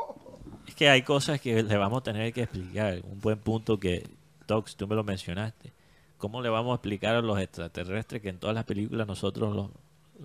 es 0.76 0.77
que 0.77 0.89
hay 0.89 1.02
cosas 1.03 1.39
que 1.39 1.64
le 1.64 1.77
vamos 1.77 2.02
a 2.02 2.03
tener 2.03 2.34
que 2.34 2.43
explicar. 2.43 2.99
Un 3.03 3.22
buen 3.22 3.39
punto 3.39 3.80
que, 3.80 4.06
Tox, 4.45 4.76
tú 4.76 4.88
me 4.88 4.95
lo 4.95 5.03
mencionaste. 5.03 5.72
¿Cómo 6.18 6.41
le 6.41 6.49
vamos 6.49 6.73
a 6.73 6.76
explicar 6.76 7.15
a 7.15 7.22
los 7.22 7.39
extraterrestres 7.39 8.22
que 8.22 8.30
en 8.30 8.39
todas 8.39 8.56
las 8.56 8.65
películas 8.65 9.07
nosotros 9.07 9.56
los, 9.56 9.69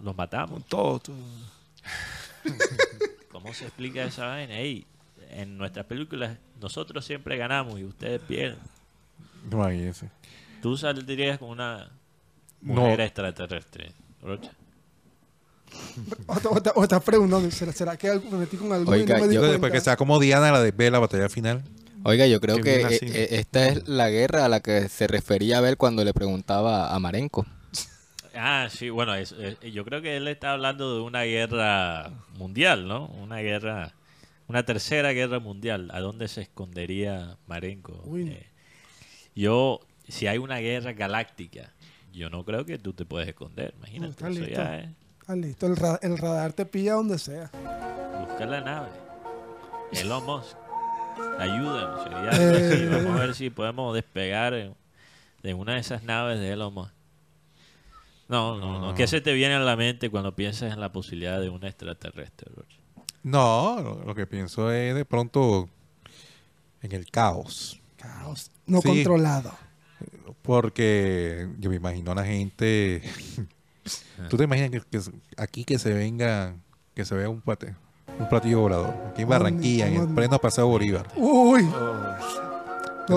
los 0.02 0.16
matamos? 0.16 0.64
Todo, 0.66 0.98
todo. 0.98 1.16
¿Cómo 3.32 3.52
se 3.54 3.64
explica 3.64 4.04
esa 4.04 4.26
vaina? 4.26 4.58
Ey, 4.58 4.86
en 5.30 5.56
nuestras 5.58 5.86
películas 5.86 6.36
nosotros 6.60 7.04
siempre 7.04 7.36
ganamos 7.36 7.78
y 7.78 7.84
ustedes 7.84 8.20
pierden. 8.22 8.58
Imagínense. 9.50 10.10
Tú 10.62 10.76
saldrías 10.76 11.38
con 11.38 11.50
una 11.50 11.90
No. 12.60 12.74
mujer 12.82 13.00
extraterrestre, 13.02 13.92
Rocha. 14.22 14.50
O, 16.26 16.34
o 16.76 16.82
estás 16.82 17.02
preguntando, 17.02 17.50
¿será, 17.50 17.72
será 17.72 17.96
que 17.96 18.08
algo- 18.08 18.30
me 18.30 18.38
metí 18.38 18.56
con 18.56 18.72
algo 18.72 18.94
y 18.94 19.00
Oiga, 19.00 19.16
no 19.16 19.22
me 19.22 19.28
di 19.28 19.34
yo- 19.34 19.40
Yo, 19.40 19.40
cuenta? 19.40 19.52
después 19.52 19.72
que 19.72 19.80
sea 19.80 19.96
como 19.96 20.18
Diana, 20.18 20.50
la 20.52 20.60
de 20.62 20.70
B, 20.72 20.90
la 20.90 20.98
batalla 20.98 21.28
final. 21.28 21.62
Oiga, 22.02 22.26
yo 22.26 22.40
creo 22.40 22.60
que 22.62 22.80
eh, 22.80 22.98
eh, 23.02 23.28
esta 23.32 23.66
es 23.68 23.86
la 23.88 24.08
guerra 24.08 24.46
a 24.46 24.48
la 24.48 24.60
que 24.60 24.88
se 24.88 25.06
refería 25.06 25.58
Abel 25.58 25.76
cuando 25.76 26.02
le 26.04 26.14
preguntaba 26.14 26.94
a 26.94 26.98
Marenco. 26.98 27.46
Ah, 28.34 28.68
sí, 28.70 28.88
bueno, 28.90 29.14
es- 29.14 29.32
es- 29.32 29.58
yo 29.72 29.84
creo 29.84 30.00
que 30.00 30.16
él 30.16 30.26
está 30.28 30.52
hablando 30.52 30.94
de 30.94 31.00
una 31.02 31.22
guerra 31.24 32.10
mundial, 32.38 32.86
¿no? 32.88 33.06
Una 33.06 33.38
guerra, 33.38 33.92
una 34.48 34.62
tercera 34.64 35.12
guerra 35.12 35.40
mundial. 35.40 35.90
¿A 35.92 36.00
dónde 36.00 36.28
se 36.28 36.42
escondería 36.42 37.36
Marenco? 37.46 38.02
Eh, 38.16 38.46
yo, 39.34 39.80
si 40.08 40.26
hay 40.26 40.38
una 40.38 40.58
guerra 40.58 40.92
galáctica, 40.92 41.72
yo 42.12 42.30
no 42.30 42.44
creo 42.44 42.64
que 42.64 42.78
tú 42.78 42.92
te 42.92 43.04
puedes 43.04 43.28
esconder, 43.28 43.74
imagínate. 43.78 44.10
está 44.12 44.28
eso 44.28 44.46
ya 44.46 44.78
es 44.78 44.88
Ah, 45.30 45.36
listo, 45.36 45.66
el, 45.66 45.76
ra- 45.76 45.98
el 46.02 46.18
radar 46.18 46.52
te 46.52 46.66
pilla 46.66 46.94
donde 46.94 47.16
sea. 47.18 47.50
buscar 48.26 48.48
la 48.48 48.60
nave. 48.62 48.88
Elon 49.92 50.24
Musk, 50.26 50.56
ayúdanos. 51.38 52.02
sería 52.02 52.30
Eh. 52.32 52.88
Vamos 52.90 53.20
a 53.20 53.24
ver 53.26 53.34
si 53.36 53.48
podemos 53.50 53.94
despegar 53.94 54.54
en- 54.54 54.74
de 55.44 55.54
una 55.54 55.74
de 55.74 55.80
esas 55.80 56.02
naves 56.02 56.40
de 56.40 56.50
Elon 56.50 56.74
Musk. 56.74 56.92
No, 58.28 58.56
no, 58.58 58.80
no. 58.80 58.94
¿Qué 58.94 59.06
se 59.06 59.20
te 59.20 59.32
viene 59.32 59.54
a 59.54 59.60
la 59.60 59.76
mente 59.76 60.10
cuando 60.10 60.34
piensas 60.34 60.72
en 60.72 60.80
la 60.80 60.90
posibilidad 60.90 61.40
de 61.40 61.48
un 61.48 61.64
extraterrestre, 61.64 62.50
Rocha? 62.54 62.76
No, 63.22 63.80
lo, 63.80 64.04
lo 64.04 64.14
que 64.16 64.26
pienso 64.26 64.72
es 64.72 64.94
de 64.96 65.04
pronto 65.04 65.68
en 66.82 66.90
el 66.92 67.08
caos. 67.10 67.80
Caos. 67.96 68.50
No 68.66 68.80
Sí. 68.80 68.88
controlado. 68.88 69.52
Porque 70.42 71.48
yo 71.58 71.70
me 71.70 71.76
imagino 71.76 72.10
a 72.12 72.14
la 72.16 72.24
gente. 72.24 73.02
¿Tú 74.28 74.36
te 74.36 74.44
imaginas 74.44 74.70
que, 74.70 74.80
que 74.90 75.00
aquí 75.36 75.64
que 75.64 75.78
se 75.78 75.92
venga, 75.92 76.54
que 76.94 77.04
se 77.04 77.14
vea 77.14 77.28
un, 77.28 77.40
plate- 77.42 77.74
un 78.18 78.28
platillo 78.28 78.60
volador? 78.60 78.94
Aquí 79.10 79.22
en 79.22 79.28
Barranquilla, 79.28 79.86
en 79.88 80.00
el 80.00 80.08
pleno 80.08 80.38
Paseo 80.38 80.66
Bolívar. 80.66 81.06
Uy. 81.16 81.68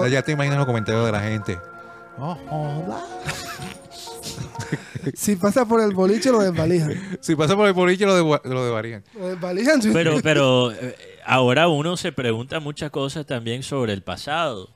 Ya 0.09 0.21
te 0.23 0.31
imaginas 0.31 0.57
los 0.57 0.65
comentarios 0.65 1.05
de 1.05 1.11
la 1.11 1.21
gente. 1.21 1.57
Oh, 2.17 2.37
hola. 2.49 3.03
Si 5.15 5.35
pasa 5.35 5.65
por 5.65 5.81
el 5.81 5.93
boliche, 5.93 6.31
lo 6.31 6.39
desvalijan. 6.39 7.17
Si 7.21 7.35
pasa 7.35 7.55
por 7.55 7.67
el 7.67 7.73
boliche, 7.73 8.05
lo, 8.05 8.15
de, 8.15 8.21
lo. 8.21 8.39
Lo 8.43 8.63
desvalijan. 9.27 9.81
sí. 9.81 9.89
Pero, 9.91 10.15
pero 10.23 10.71
eh, 10.71 10.95
ahora 11.25 11.67
uno 11.67 11.97
se 11.97 12.11
pregunta 12.11 12.59
muchas 12.59 12.89
cosas 12.91 13.25
también 13.25 13.63
sobre 13.63 13.93
el 13.93 14.01
pasado. 14.01 14.69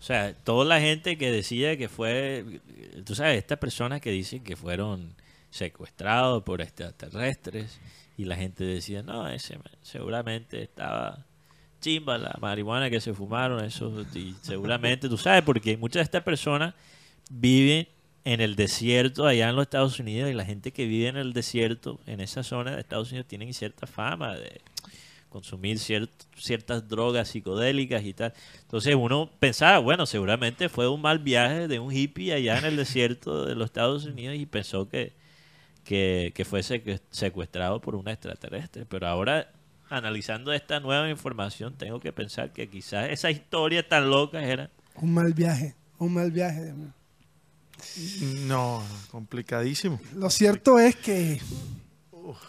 O 0.00 0.02
sea, 0.02 0.32
toda 0.44 0.64
la 0.64 0.80
gente 0.80 1.18
que 1.18 1.30
decía 1.30 1.76
que 1.76 1.88
fue, 1.88 2.60
tú 3.04 3.14
sabes, 3.14 3.36
estas 3.38 3.58
personas 3.58 4.00
que 4.00 4.10
dicen 4.10 4.42
que 4.42 4.56
fueron 4.56 5.14
secuestrados 5.50 6.42
por 6.42 6.60
extraterrestres 6.60 7.80
y 8.16 8.24
la 8.24 8.36
gente 8.36 8.64
decía, 8.64 9.02
no, 9.02 9.28
ese 9.28 9.58
seguramente 9.82 10.62
estaba 10.62 11.24
chimba 11.80 12.18
la 12.18 12.36
marihuana 12.40 12.90
que 12.90 13.00
se 13.00 13.14
fumaron, 13.14 13.64
eso, 13.64 14.04
y 14.14 14.34
seguramente, 14.42 15.08
tú 15.08 15.16
sabes, 15.16 15.42
porque 15.42 15.76
muchas 15.76 16.00
de 16.00 16.04
estas 16.04 16.22
personas 16.24 16.74
viven 17.30 17.86
en 18.24 18.40
el 18.40 18.56
desierto 18.56 19.26
allá 19.26 19.48
en 19.48 19.54
los 19.54 19.62
Estados 19.62 20.00
Unidos 20.00 20.30
y 20.30 20.34
la 20.34 20.44
gente 20.44 20.72
que 20.72 20.86
vive 20.86 21.08
en 21.08 21.16
el 21.16 21.32
desierto, 21.32 22.00
en 22.06 22.20
esa 22.20 22.42
zona 22.42 22.72
de 22.72 22.80
Estados 22.80 23.10
Unidos, 23.10 23.28
tienen 23.28 23.54
cierta 23.54 23.86
fama 23.86 24.34
de 24.34 24.60
consumir 25.28 25.76
ciert- 25.78 26.08
ciertas 26.36 26.88
drogas 26.88 27.28
psicodélicas 27.28 28.02
y 28.04 28.12
tal. 28.12 28.34
Entonces 28.62 28.94
uno 28.96 29.30
pensaba, 29.38 29.78
bueno, 29.78 30.04
seguramente 30.04 30.68
fue 30.68 30.88
un 30.88 31.00
mal 31.00 31.20
viaje 31.20 31.68
de 31.68 31.78
un 31.78 31.92
hippie 31.92 32.32
allá 32.32 32.58
en 32.58 32.64
el 32.64 32.76
desierto 32.76 33.44
de 33.46 33.54
los 33.54 33.66
Estados 33.66 34.04
Unidos 34.04 34.36
y 34.36 34.46
pensó 34.46 34.88
que, 34.88 35.12
que, 35.88 36.32
que 36.34 36.44
fue 36.44 36.62
secuestrado 36.62 37.80
por 37.80 37.94
un 37.94 38.06
extraterrestre. 38.08 38.84
Pero 38.84 39.06
ahora, 39.06 39.50
analizando 39.88 40.52
esta 40.52 40.80
nueva 40.80 41.08
información, 41.08 41.78
tengo 41.78 41.98
que 41.98 42.12
pensar 42.12 42.52
que 42.52 42.68
quizás 42.68 43.08
esa 43.08 43.30
historia 43.30 43.88
tan 43.88 44.10
loca 44.10 44.44
era... 44.44 44.70
Un 44.96 45.14
mal 45.14 45.32
viaje. 45.32 45.76
Un 45.98 46.12
mal 46.12 46.30
viaje. 46.30 46.74
No, 48.46 48.84
complicadísimo. 49.10 49.98
Lo 50.14 50.28
cierto 50.28 50.78
es 50.78 50.94
que 50.94 51.40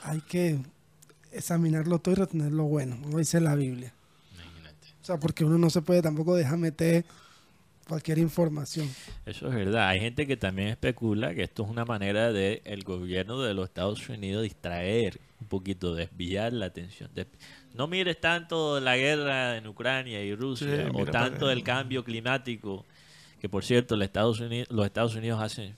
hay 0.03 0.19
que 0.19 0.59
examinarlo 1.31 1.99
todo 1.99 2.15
y 2.15 2.17
retener 2.17 2.51
lo 2.51 2.65
bueno, 2.65 2.99
como 3.01 3.19
dice 3.19 3.39
la 3.39 3.55
Biblia. 3.55 3.93
O 5.01 5.05
sea, 5.05 5.17
porque 5.17 5.45
uno 5.45 5.57
no 5.57 5.69
se 5.69 5.81
puede 5.81 6.01
tampoco 6.01 6.35
dejar 6.35 6.57
meter 6.57 7.05
cualquier 7.89 8.19
información. 8.19 8.87
Eso 9.25 9.49
es 9.49 9.55
verdad. 9.55 9.89
Hay 9.89 9.99
gente 9.99 10.25
que 10.25 10.37
también 10.37 10.69
especula 10.69 11.33
que 11.35 11.43
esto 11.43 11.63
es 11.63 11.69
una 11.69 11.83
manera 11.83 12.31
de 12.31 12.61
el 12.63 12.83
gobierno 12.83 13.41
de 13.41 13.53
los 13.53 13.65
Estados 13.67 14.07
Unidos 14.07 14.43
distraer 14.43 15.19
un 15.41 15.47
poquito, 15.47 15.93
desviar 15.95 16.53
la 16.53 16.67
atención. 16.67 17.09
Des- 17.13 17.27
No 17.73 17.87
mires 17.87 18.19
tanto 18.21 18.79
la 18.79 18.95
guerra 18.95 19.57
en 19.57 19.67
Ucrania 19.67 20.23
y 20.23 20.33
Rusia 20.35 20.85
Sí, 20.85 20.91
o 20.93 21.05
tanto 21.05 21.49
el 21.51 21.63
cambio 21.63 22.03
climático, 22.03 22.85
que 23.41 23.49
por 23.49 23.63
cierto 23.65 23.95
los 23.97 24.05
Estados 24.05 24.39
Unidos, 24.39 24.67
los 24.71 24.85
Estados 24.85 25.15
Unidos 25.15 25.41
hacen 25.41 25.75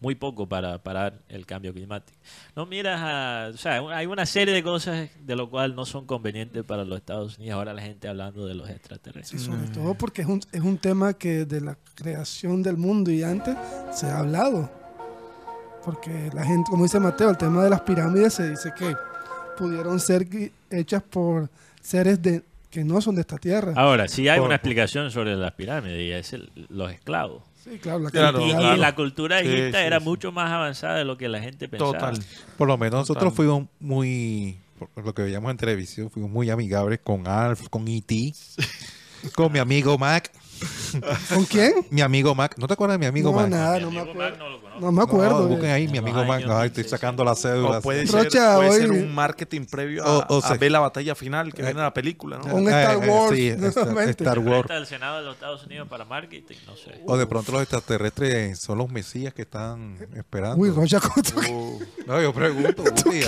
muy 0.00 0.14
poco 0.14 0.48
para 0.48 0.82
parar 0.82 1.20
el 1.28 1.44
cambio 1.46 1.72
climático. 1.74 2.18
No 2.56 2.64
miras 2.66 3.00
a, 3.02 3.50
o 3.52 3.56
sea, 3.56 3.80
hay 3.94 4.06
una 4.06 4.24
serie 4.26 4.54
de 4.54 4.62
cosas 4.62 5.10
de 5.20 5.36
lo 5.36 5.50
cual 5.50 5.74
no 5.74 5.84
son 5.84 6.06
convenientes 6.06 6.64
para 6.64 6.84
los 6.84 6.96
Estados 6.98 7.38
Unidos. 7.38 7.56
Ahora 7.56 7.74
la 7.74 7.82
gente 7.82 8.08
hablando 8.08 8.46
de 8.46 8.54
los 8.54 8.66
Sí, 8.66 8.72
extraterrestres. 8.72 9.42
sobre 9.42 9.68
todo 9.68 9.94
porque 9.94 10.22
es 10.22 10.28
un, 10.28 10.40
es 10.52 10.60
un 10.62 10.78
tema 10.78 11.12
que 11.14 11.44
de 11.44 11.60
la 11.60 11.76
creación 11.94 12.62
del 12.62 12.76
mundo 12.78 13.10
y 13.10 13.22
antes 13.22 13.56
se 13.92 14.06
ha 14.06 14.18
hablado. 14.20 14.70
Porque 15.84 16.30
la 16.34 16.44
gente, 16.44 16.70
como 16.70 16.82
dice 16.84 17.00
Mateo, 17.00 17.30
el 17.30 17.38
tema 17.38 17.62
de 17.64 17.70
las 17.70 17.80
pirámides 17.82 18.34
se 18.34 18.50
dice 18.50 18.72
que 18.76 18.94
pudieron 19.56 19.98
ser 20.00 20.26
hechas 20.70 21.02
por 21.02 21.48
seres 21.80 22.20
de, 22.22 22.42
que 22.70 22.84
no 22.84 23.00
son 23.00 23.16
de 23.16 23.22
esta 23.22 23.36
tierra. 23.38 23.72
Ahora, 23.76 24.06
sí 24.08 24.28
hay 24.28 24.38
Por- 24.38 24.46
una 24.46 24.56
explicación 24.56 25.10
sobre 25.10 25.34
las 25.36 25.52
pirámides 25.52 26.00
y 26.00 26.12
es 26.12 26.32
el- 26.32 26.50
los 26.68 26.92
esclavos. 26.92 27.42
Sí, 27.62 27.78
claro, 27.78 27.98
la 27.98 28.10
Claro, 28.10 28.40
Y, 28.40 28.78
la 28.78 28.94
cultura 28.94 29.40
Sí, 29.40 29.48
egipta 29.48 29.80
sí, 29.80 29.84
era 29.86 29.98
sí. 29.98 30.04
mucho 30.04 30.32
más 30.32 30.50
avanzada 30.50 30.96
de 30.96 31.04
lo 31.04 31.18
que 31.18 31.28
la 31.28 31.40
gente 31.40 31.68
pensaba. 31.68 31.92
Total. 31.92 32.18
Por 32.56 32.68
lo 32.68 32.78
menos 32.78 33.00
nosotros 33.00 33.34
fuimos 33.34 33.66
muy, 33.80 34.58
por 34.94 35.04
lo 35.04 35.12
que 35.14 35.22
veíamos 35.22 35.50
en 35.50 35.56
televisión, 35.58 36.10
fuimos 36.10 36.30
muy 36.30 36.48
amigables 36.48 37.00
con 37.04 37.26
Alf, 37.28 37.68
con 37.68 37.86
E.T., 37.86 38.32
con 39.34 39.52
mi 39.52 39.58
amigo 39.58 39.98
Mac. 39.98 40.30
¿Con 41.34 41.44
quién? 41.44 41.86
Mi 41.90 42.00
amigo 42.00 42.34
Mac. 42.34 42.54
¿No 42.58 42.66
te 42.66 42.74
acuerdas 42.74 42.94
de 42.94 42.98
mi 43.00 43.06
amigo 43.06 43.30
No, 43.30 43.36
Mac? 43.36 43.48
nada, 43.48 43.76
Mi 43.78 43.84
no 43.84 43.90
me 43.90 44.00
amigo. 44.00 44.18
Mac 44.18 44.38
no 44.38 44.48
lo 44.48 44.60
conozco. 44.60 44.80
No 44.80 44.92
me 44.92 45.02
acuerdo. 45.02 45.40
No, 45.42 45.46
busquen 45.48 45.70
ahí 45.70 45.88
mi 45.88 45.98
En 45.98 46.04
amigo 46.04 46.24
Mac. 46.24 46.40
Ay, 46.42 46.66
estoy 46.68 46.82
16. 46.84 46.90
sacando 46.90 47.24
la 47.24 47.34
cédula. 47.34 47.78
O 47.78 47.80
puede 47.82 48.06
ser, 48.06 48.24
Rocha, 48.24 48.56
puede 48.56 48.72
ser 48.72 48.90
un 48.90 49.14
marketing 49.14 49.66
previo 49.66 50.04
a, 50.04 50.18
O- 50.18 50.26
o 50.36 50.38
a 50.38 50.48
sea- 50.48 50.56
ver 50.56 50.72
la 50.72 50.80
batalla 50.80 51.14
final 51.14 51.52
que 51.54 51.62
viene 51.62 51.80
la 51.80 51.92
película, 51.94 52.38
¿no? 52.38 52.54
Un 52.54 52.68
Star 52.68 52.96
Wars, 52.98 53.36
sí, 53.36 53.48
Star. 53.60 54.08
Star 54.08 54.38
Wars. 54.38 54.68
Del 54.68 54.86
Senado 54.86 55.18
de 55.18 55.24
los 55.24 55.34
Estados 55.34 55.64
Unidos 55.66 55.88
para 55.88 56.04
marketing, 56.04 56.56
no 56.66 56.76
sé. 56.76 57.00
O 57.06 57.16
de 57.16 57.26
pronto 57.26 57.52
los 57.52 57.62
extraterrestres 57.62 58.58
son 58.58 58.78
los 58.78 58.90
mesías 58.90 59.34
que 59.34 59.42
están 59.42 59.96
esperando. 60.16 60.56
Uy, 60.56 60.70
Rocha, 60.70 61.00
¿cómo 61.00 61.14
tú- 61.22 61.80
No, 62.06 62.20
yo 62.20 62.32
pregunto. 62.32 62.82
Guti. 62.82 63.20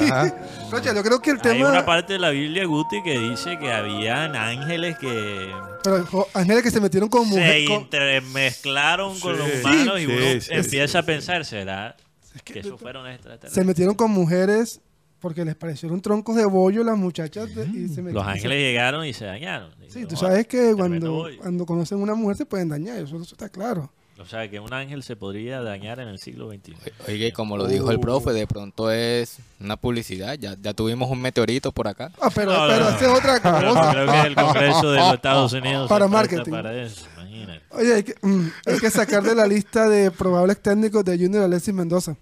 Rocha, 0.70 0.94
yo 0.94 1.02
creo 1.02 1.20
que 1.20 1.30
el 1.30 1.40
Hay 1.44 1.62
una 1.62 1.70
tema. 1.72 1.86
parte 1.86 2.14
de 2.14 2.18
la 2.18 2.30
Biblia, 2.30 2.64
Guti, 2.66 3.02
que 3.02 3.18
dice 3.18 3.58
que 3.58 3.72
habían 3.72 4.34
ángeles 4.36 4.96
que 4.98 5.50
Pero 5.82 6.06
jo- 6.06 6.28
ángeles 6.34 6.62
que 6.62 6.70
se 6.70 6.80
metieron 6.80 7.08
con 7.08 7.24
se 7.24 7.30
mujeres. 7.30 7.68
intermezclaron 7.70 9.18
con 9.20 9.38
los 9.38 9.48
Sí, 9.50 9.58
humanos 9.60 10.00
y 10.00 10.06
sí, 10.06 10.12
uno 10.12 10.40
sí, 10.40 10.48
empieza 10.52 10.98
a 11.00 11.02
pensar, 11.02 11.44
¿será 11.44 11.96
que, 12.44 12.54
que- 12.54 12.60
esos 12.60 12.80
fueron 12.80 13.06
Se 13.06 13.14
extraterrestres? 13.14 13.66
metieron 13.66 13.94
con 13.94 14.10
mujeres 14.10 14.80
porque 15.20 15.44
les 15.44 15.54
parecieron 15.54 16.00
troncos 16.00 16.34
de 16.36 16.44
bollo 16.44 16.82
las 16.82 16.96
muchachas 16.98 17.54
de- 17.54 17.64
y 17.66 17.88
se 17.88 18.02
metieron. 18.02 18.14
Los 18.14 18.26
ángeles 18.26 18.58
llegaron 18.58 19.06
y 19.06 19.12
se 19.12 19.24
dañaron. 19.24 19.70
Sí, 19.88 20.04
tú 20.06 20.14
"Oh, 20.14 20.18
sabes 20.18 20.46
que 20.46 20.74
cuando, 20.74 21.12
bollo". 21.12 21.38
cuando 21.38 21.66
conocen 21.66 21.98
una 21.98 22.14
mujer 22.14 22.36
se 22.36 22.46
pueden 22.46 22.68
dañar, 22.68 22.98
eso, 22.98 23.16
eso 23.16 23.34
está 23.34 23.48
claro. 23.48 23.92
O 24.22 24.26
sea, 24.26 24.48
que 24.48 24.60
un 24.60 24.72
ángel 24.72 25.02
se 25.02 25.16
podría 25.16 25.60
dañar 25.62 25.98
en 26.00 26.08
el 26.08 26.18
siglo 26.18 26.48
XXI. 26.50 26.74
Oiga, 27.08 27.26
y 27.26 27.32
como 27.32 27.56
lo 27.56 27.66
dijo 27.66 27.90
el 27.90 28.00
profe, 28.00 28.32
de 28.32 28.46
pronto 28.46 28.90
es 28.90 29.38
una 29.60 29.76
publicidad. 29.76 30.34
Ya, 30.38 30.56
ya 30.60 30.72
tuvimos 30.74 31.10
un 31.10 31.20
meteorito 31.20 31.72
por 31.72 31.88
acá. 31.88 32.10
Ah, 32.20 32.30
pero, 32.34 32.52
No, 32.52 32.60
no, 32.62 32.68
pero 32.68 32.84
no. 32.84 32.90
esta 32.90 33.04
es 33.04 33.10
otra 33.18 33.40
Pero 33.60 33.74
cosa. 33.74 33.90
creo 33.92 34.06
que 34.12 34.20
el 34.28 34.34
Congreso 34.34 34.90
de 34.92 34.98
los 34.98 35.14
Estados 35.14 35.52
Unidos 35.52 35.88
Para 35.88 36.08
marketing. 36.08 36.50
Para 36.50 36.82
eso, 36.82 37.04
imagínate. 37.16 37.62
Oye, 37.70 37.94
hay 37.94 38.02
que, 38.04 38.14
mm, 38.22 38.48
hay 38.66 38.78
que 38.78 38.90
sacar 38.90 39.22
de 39.22 39.34
la 39.34 39.46
lista 39.46 39.88
de 39.88 40.10
probables 40.10 40.62
técnicos 40.62 41.04
de 41.04 41.18
Junior 41.18 41.42
Alexis 41.44 41.74
Mendoza. 41.74 42.16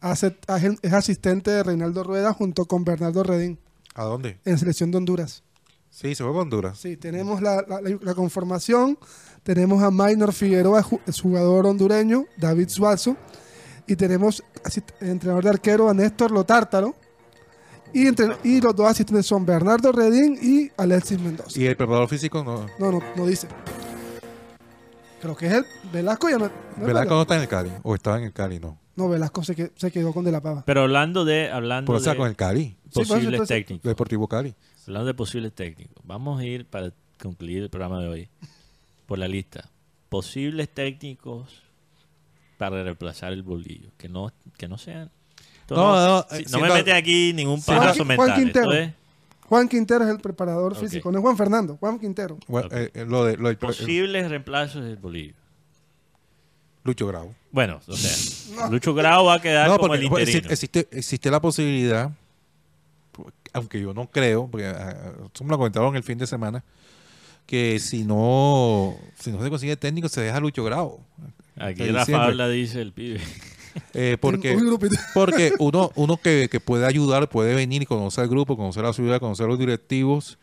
Hace- 0.00 0.36
es 0.82 0.92
asistente 0.92 1.50
de 1.52 1.62
Reinaldo 1.62 2.02
Rueda 2.02 2.32
junto 2.32 2.64
con 2.64 2.84
Bernardo 2.84 3.22
Redín 3.22 3.58
¿A 3.94 4.02
dónde? 4.04 4.38
en 4.44 4.58
selección 4.58 4.90
de 4.90 4.96
Honduras. 4.98 5.44
Sí, 5.94 6.14
se 6.14 6.24
fue 6.24 6.32
para 6.32 6.42
Honduras. 6.42 6.78
Sí, 6.78 6.96
tenemos 6.96 7.42
la, 7.42 7.56
la- 7.68 7.80
la- 7.82 7.98
la 8.00 8.14
conformación. 8.14 8.98
Tenemos 9.42 9.82
a 9.82 9.90
Maynor 9.90 10.32
Figueroa, 10.32 10.84
es 11.06 11.20
jugador 11.20 11.66
hondureño, 11.66 12.24
David 12.38 12.68
Suazo. 12.70 13.16
Y 13.86 13.96
tenemos 13.96 14.42
entrenador 15.00 15.44
de 15.44 15.50
arquero 15.50 15.90
a 15.90 15.94
Néstor 15.94 16.30
Lotártaro. 16.30 16.94
Y, 17.92 18.06
entre- 18.06 18.36
y 18.42 18.60
los 18.62 18.74
dos 18.74 18.86
asistentes 18.88 19.26
son 19.26 19.44
Bernardo 19.44 19.92
Redín 19.92 20.38
y 20.40 20.70
Alexis 20.78 21.20
Mendoza. 21.20 21.60
Y 21.60 21.66
el 21.66 21.76
preparador 21.76 22.08
físico 22.08 22.42
no. 22.42 22.66
No, 22.78 22.90
no, 22.92 23.00
no 23.14 23.26
dice. 23.26 23.48
Creo 25.20 25.36
que 25.36 25.46
es 25.46 25.52
el 25.52 25.66
Velasco 25.92 26.28
ya 26.30 26.38
no. 26.38 26.50
Velasco 26.78 27.14
no 27.14 27.22
está 27.22 27.36
en 27.36 27.42
el 27.42 27.48
Cali. 27.48 27.70
O 27.82 27.94
estaba 27.94 28.18
en 28.18 28.24
el 28.24 28.32
Cali, 28.32 28.58
no. 28.58 28.78
No, 28.96 29.08
Velasco 29.08 29.42
se, 29.44 29.54
que- 29.54 29.72
se 29.76 29.90
quedó 29.90 30.12
con 30.12 30.24
De 30.24 30.32
La 30.32 30.40
Pava. 30.40 30.62
Pero 30.66 30.82
hablando 30.82 31.24
de 31.24 31.50
hablando 31.50 31.88
Pero 31.92 31.98
está 31.98 32.10
de 32.12 32.16
con 32.16 32.28
el 32.28 32.36
Cali. 32.36 32.76
por 32.92 33.02
eso, 33.02 33.14
posibles 33.14 33.34
entonces- 33.34 33.56
técnicos. 33.66 33.88
Deportivo 33.88 34.26
Cali. 34.28 34.54
Hablando 34.86 35.06
de 35.06 35.14
posibles 35.14 35.52
técnicos, 35.52 36.02
vamos 36.04 36.40
a 36.40 36.44
ir 36.44 36.64
para 36.66 36.92
concluir 37.20 37.62
el 37.62 37.70
programa 37.70 38.00
de 38.00 38.08
hoy 38.08 38.28
por 39.06 39.18
la 39.18 39.28
lista. 39.28 39.68
Posibles 40.08 40.68
técnicos 40.68 41.62
para 42.58 42.82
reemplazar 42.82 43.32
el 43.32 43.42
bolillo. 43.42 43.90
Que 43.96 44.08
no, 44.08 44.32
que 44.58 44.68
no 44.68 44.78
sean. 44.78 45.10
Esto 45.60 45.76
No, 45.76 45.94
no, 45.94 46.26
sí, 46.30 46.36
eh, 46.42 46.44
no 46.50 46.58
me 46.58 46.66
siendo- 46.66 46.74
mete 46.74 46.92
aquí 46.92 47.32
ningún 47.32 47.60
Juan 47.60 47.78
Juan 47.94 48.08
mental. 48.08 48.28
esto 48.28 48.40
Quintero. 48.40 48.72
es 48.72 48.92
Juan 49.48 49.68
Quintero 49.68 50.04
es 50.04 50.10
el 50.10 50.18
preparador 50.18 50.72
Ok. 50.72 50.78
físico. 50.80 51.12
No 51.12 51.18
es 51.18 51.22
Juan 51.22 51.36
Fernando, 51.36 51.76
Juan 51.76 51.98
Quintero. 51.98 52.38
Bueno, 52.48 52.66
Ok. 52.68 52.72
eh, 52.74 52.90
eh, 52.94 53.04
lo 53.06 53.24
de, 53.24 53.36
lo 53.36 53.48
del- 53.48 53.58
posibles 53.58 54.28
reemplazos 54.28 54.82
del 54.82 54.96
bolillo. 54.96 55.34
Lucho 56.84 57.06
Grau. 57.06 57.32
Bueno, 57.52 57.80
o 57.86 57.96
sea, 57.96 58.68
Lucho 58.70 58.92
Grau 58.94 59.26
va 59.26 59.34
a 59.34 59.40
quedar 59.42 59.68
No, 59.68 59.76
como 59.76 59.88
porque 59.88 60.00
el 60.00 60.04
interino. 60.06 60.50
existe, 60.50 60.88
existe 60.90 61.30
la 61.30 61.40
posibilidad, 61.40 62.10
aunque 63.52 63.80
yo 63.80 63.94
no 63.94 64.08
creo, 64.10 64.48
porque 64.48 64.68
eso 64.68 65.44
me 65.44 65.50
lo 65.50 65.58
comentaron 65.58 65.96
el 65.96 66.02
fin 66.02 66.18
de 66.18 66.26
semana, 66.26 66.64
que 67.46 67.78
si 67.80 68.04
no, 68.04 68.96
si 69.18 69.30
no 69.30 69.42
se 69.42 69.50
consigue 69.50 69.76
técnico, 69.76 70.08
se 70.08 70.20
deja 70.22 70.40
Lucho 70.40 70.64
Grau. 70.64 71.00
Aquí 71.56 71.84
diciembre. 71.84 72.14
habla, 72.14 72.48
dice 72.48 72.80
el 72.80 72.92
pibe. 72.92 73.20
Eh, 73.94 74.18
porque 74.20 74.54
porque 75.14 75.54
uno, 75.58 75.92
uno 75.94 76.18
que, 76.18 76.48
que 76.50 76.60
puede 76.60 76.84
ayudar, 76.84 77.30
puede 77.30 77.54
venir 77.54 77.80
y 77.80 77.86
conocer 77.86 78.24
el 78.24 78.28
grupo, 78.28 78.54
conocer 78.54 78.82
la 78.82 78.92
ciudad, 78.92 79.18
conocer 79.18 79.46
los 79.46 79.58
directivos 79.58 80.38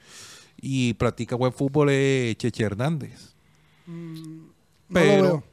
y 0.61 0.93
practica 0.95 1.35
buen 1.35 1.53
fútbol 1.53 1.89
es 1.89 2.35
Cheche 2.37 2.63
Hernández. 2.63 3.35
Lo 3.85 4.53
Pero, 4.91 5.43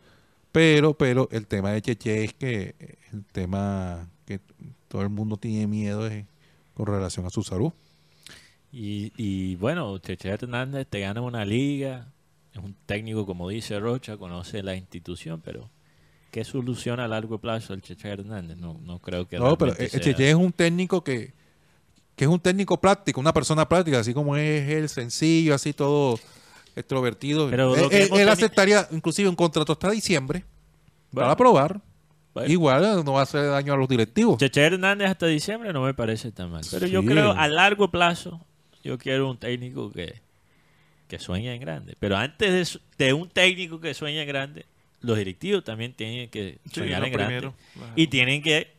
pero, 0.52 0.94
pero 0.94 1.28
el 1.30 1.46
tema 1.46 1.70
de 1.72 1.82
Cheche 1.82 2.24
es 2.24 2.32
que 2.32 2.74
eh, 2.78 2.94
el 3.12 3.24
tema 3.26 4.08
que 4.24 4.40
todo 4.88 5.02
el 5.02 5.10
mundo 5.10 5.36
tiene 5.36 5.66
miedo 5.66 6.06
es 6.06 6.24
con 6.76 6.86
relación 6.86 7.24
a 7.26 7.30
su 7.30 7.42
salud. 7.42 7.72
Y, 8.72 9.12
y 9.16 9.56
bueno, 9.56 9.96
Cheche 9.98 10.28
Hernández 10.28 10.86
te 10.88 11.00
gana 11.00 11.22
una 11.22 11.44
liga, 11.44 12.08
es 12.52 12.58
un 12.62 12.76
técnico, 12.86 13.24
como 13.24 13.48
dice 13.48 13.78
Rocha, 13.80 14.16
conoce 14.18 14.62
la 14.62 14.74
institución, 14.76 15.40
pero 15.42 15.70
¿qué 16.30 16.44
soluciona 16.44 17.04
a 17.04 17.08
largo 17.08 17.38
plazo 17.38 17.72
el 17.72 17.80
Cheche 17.80 18.08
Hernández? 18.08 18.58
No, 18.58 18.78
no 18.84 18.98
creo 18.98 19.26
que 19.26 19.38
No, 19.38 19.56
pero 19.56 19.74
el 19.76 19.88
Cheche 19.90 20.28
es 20.28 20.34
un 20.34 20.52
técnico 20.52 21.02
que, 21.02 21.32
que 22.16 22.24
es 22.24 22.30
un 22.30 22.40
técnico 22.40 22.78
práctico, 22.78 23.20
una 23.20 23.32
persona 23.32 23.66
práctica, 23.66 24.00
así 24.00 24.12
como 24.12 24.36
es 24.36 24.68
él, 24.68 24.88
sencillo, 24.90 25.54
así 25.54 25.72
todo 25.72 26.18
extrovertido. 26.74 27.48
Pero 27.48 27.74
él 27.74 27.82
lo 27.82 27.88
que 27.88 28.22
él- 28.22 28.28
aceptaría 28.28 28.86
inclusive 28.90 29.28
un 29.30 29.36
contrato 29.36 29.72
hasta 29.72 29.90
diciembre 29.90 30.44
Bueno, 31.12 31.26
para 31.28 31.36
probar. 31.36 31.80
Bueno. 32.40 32.52
Igual 32.52 33.04
no 33.04 33.12
va 33.14 33.20
a 33.20 33.22
hacer 33.22 33.46
daño 33.46 33.72
a 33.72 33.76
los 33.76 33.88
directivos. 33.88 34.38
Cheche 34.38 34.60
Hernández 34.62 35.08
hasta 35.10 35.26
diciembre 35.26 35.72
no 35.72 35.82
me 35.82 35.94
parece 35.94 36.32
tan 36.32 36.50
mal. 36.50 36.62
Pero 36.70 36.86
yo 36.86 37.00
Sí. 37.02 37.08
creo 37.08 37.32
a 37.32 37.48
largo 37.48 37.90
plazo, 37.90 38.40
yo 38.84 38.98
quiero 38.98 39.30
un 39.30 39.36
técnico 39.38 39.90
que, 39.92 40.20
que 41.08 41.18
sueñe 41.18 41.54
en 41.54 41.60
grande. 41.60 41.96
Pero 41.98 42.16
antes 42.16 42.78
de, 42.98 43.12
un 43.12 43.28
técnico 43.28 43.80
que 43.80 43.94
sueñe 43.94 44.20
en 44.22 44.28
grande, 44.28 44.66
los 45.00 45.16
directivos 45.18 45.64
también 45.64 45.92
tienen 45.92 46.28
que 46.30 46.58
Sí, 46.72 46.80
soñar 46.80 47.00
lo 47.00 47.06
en 47.06 47.12
grande. 47.12 47.34
primero, 47.36 47.54
claro. 47.74 47.92
Y 47.96 48.06
tienen 48.08 48.42
que 48.42 48.72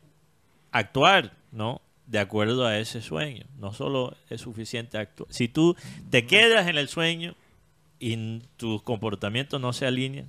actuar, 0.72 1.34
¿no? 1.52 1.82
De 2.06 2.20
acuerdo 2.20 2.66
a 2.66 2.78
ese 2.78 3.02
sueño. 3.02 3.46
No 3.60 3.74
solo 3.74 4.16
es 4.30 4.42
suficiente 4.42 4.98
actuar. 4.98 5.28
Si 5.32 5.48
tú 5.48 5.76
te 6.10 6.26
quedas 6.26 6.68
en 6.68 6.78
el 6.78 6.88
sueño 6.90 7.36
y 8.00 8.40
tus 8.58 8.82
comportamientos 8.84 9.60
no 9.60 9.74
se 9.74 9.86
alinean 9.88 10.28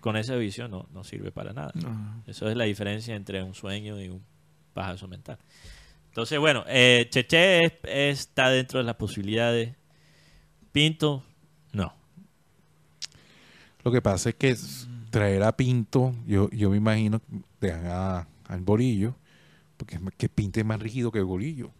Con 0.00 0.16
esa 0.16 0.34
visión, 0.36 0.70
no, 0.70 0.86
no 0.92 1.04
sirve 1.04 1.30
para 1.32 1.52
nada. 1.52 1.72
Eso 2.26 2.48
es 2.48 2.56
la 2.56 2.64
diferencia 2.64 3.14
entre 3.14 3.42
un 3.42 3.54
sueño 3.54 4.00
y 4.00 4.08
un 4.08 4.22
pajazo 4.74 5.08
mental. 5.08 5.38
Entonces, 6.08 6.38
bueno, 6.38 6.64
eh, 6.68 7.06
Cheche 7.10 7.64
es- 7.64 7.72
está 7.84 8.50
dentro 8.50 8.78
de 8.78 8.84
las 8.84 8.96
posibilidades. 8.96 9.74
Pinto, 10.72 11.22
no. 11.72 11.92
Lo 13.84 13.90
que 13.90 14.00
pasa 14.02 14.28
es 14.30 14.34
que 14.36 14.56
traer 15.10 15.42
a 15.42 15.56
Pinto, 15.56 16.14
yo, 16.26 16.48
yo 16.50 16.70
me 16.70 16.76
imagino, 16.76 17.20
dejan 17.60 17.86
a- 17.86 18.26
al 18.48 18.60
Bolillo, 18.60 19.14
porque 19.76 19.96
es 19.96 20.00
más- 20.00 20.14
que 20.16 20.28
Pinto 20.28 20.60
es 20.60 20.66
más 20.66 20.80
rígido 20.80 21.10
que 21.10 21.18
el 21.18 21.24
Bolillo. 21.24 21.70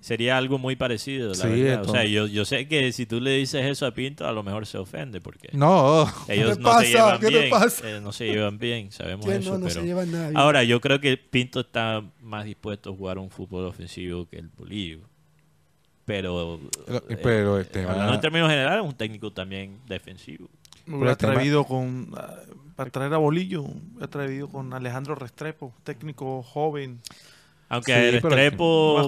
Sería 0.00 0.36
algo 0.36 0.58
muy 0.58 0.76
parecido, 0.76 1.28
la 1.30 1.34
Sí, 1.34 1.62
verdad. 1.62 1.88
O 1.88 1.92
sea, 1.92 2.04
yo, 2.04 2.26
yo 2.26 2.44
sé 2.44 2.68
que 2.68 2.92
si 2.92 3.06
tú 3.06 3.20
le 3.20 3.32
dices 3.38 3.64
eso 3.64 3.86
a 3.86 3.90
Pinto, 3.92 4.26
a 4.26 4.32
lo 4.32 4.42
mejor 4.42 4.66
se 4.66 4.78
ofende, 4.78 5.20
porque 5.20 5.48
No, 5.52 6.06
ellos 6.28 6.56
te 6.56 6.62
no 6.62 6.68
se 6.70 6.74
pasa? 6.74 6.82
llevan 6.84 7.20
¿Qué 7.20 7.26
te 7.26 7.38
bien. 7.38 7.50
pasa? 7.50 7.90
eh, 7.90 8.00
no 8.00 8.12
se 8.12 8.26
llevan 8.26 8.58
bien, 8.58 8.92
sabemos 8.92 9.26
eso. 9.26 9.50
no, 9.52 9.58
no 9.58 9.66
pero... 9.66 9.80
se 9.80 9.86
llevan 9.86 10.12
nada 10.12 10.24
bien. 10.28 10.36
Ahora, 10.36 10.62
yo 10.64 10.80
creo 10.80 11.00
que 11.00 11.16
Pinto 11.16 11.60
está 11.60 12.02
más 12.22 12.44
dispuesto 12.44 12.90
a 12.90 12.94
jugar 12.96 13.18
un 13.18 13.30
fútbol 13.30 13.64
ofensivo 13.66 14.26
que 14.28 14.38
el 14.38 14.48
Bolillo. 14.48 15.00
Pero, 16.04 16.60
eh, 17.08 17.16
pero 17.20 17.58
el 17.58 17.66
tema- 17.66 17.90
hablando 17.92 18.14
en 18.14 18.20
términos 18.20 18.48
generales, 18.48 18.84
es 18.84 18.88
un 18.90 18.96
técnico 18.96 19.32
también 19.32 19.78
defensivo. 19.88 20.48
Me 20.86 20.96
hubiera 20.98 21.12
el 21.12 21.16
tema- 21.18 21.32
atrevido 21.32 21.64
con. 21.64 22.10
ah, 22.16 22.34
para 22.76 22.90
traer 22.90 23.12
a 23.14 23.16
Bolillo, 23.16 23.64
atrevido 24.00 24.48
con 24.48 24.72
Alejandro 24.72 25.14
Restrepo, 25.16 25.74
técnico 25.82 26.42
joven, 26.44 27.00
Aunque 27.68 27.92
Sí, 27.92 28.16
el 28.16 28.22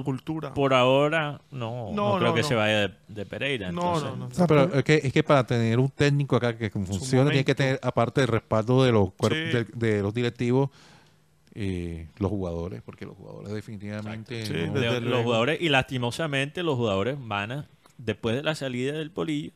cultura. 0.04 0.52
por 0.52 0.74
ahora, 0.74 1.40
no, 1.52 1.92
no, 1.92 2.12
No, 2.12 2.16
creo 2.16 2.28
no, 2.30 2.34
que 2.34 2.42
no. 2.42 2.48
se 2.48 2.54
vaya 2.56 2.88
de, 2.88 2.94
de 3.06 3.24
Pereira. 3.26 3.70
No, 3.70 3.94
entonces- 3.96 4.18
no, 4.18 4.28
no. 4.28 4.46
Pero 4.48 4.74
es 4.74 4.84
que, 4.84 4.94
es 5.04 5.12
que 5.12 5.22
para 5.22 5.46
tener 5.46 5.78
un 5.78 5.88
técnico 5.90 6.34
acá 6.36 6.56
que 6.58 6.68
funcione, 6.70 7.30
tiene 7.30 7.44
que 7.44 7.54
tener, 7.54 7.78
aparte 7.82 8.20
del 8.22 8.28
respaldo 8.28 8.82
de 8.82 8.90
los, 8.90 9.10
cuerp- 9.10 9.50
Sí. 9.52 9.74
de, 9.78 9.92
de 9.94 10.02
los 10.02 10.12
directivos, 10.12 10.70
eh, 11.54 12.08
los 12.18 12.30
jugadores, 12.30 12.82
porque 12.82 13.06
los 13.06 13.16
jugadores 13.16 13.52
definitivamente... 13.52 14.44
Sí, 14.44 14.52
no- 14.52 14.72
de- 14.72 14.80
desde 14.80 15.00
los 15.00 15.02
luego. 15.10 15.22
jugadores, 15.24 15.60
y 15.60 15.68
lastimosamente 15.68 16.62
los 16.64 16.74
jugadores 16.76 17.16
van 17.20 17.52
a, 17.52 17.68
después 17.96 18.34
de 18.34 18.42
la 18.42 18.54
salida 18.56 18.92
del 18.94 19.10
Polillo, 19.12 19.52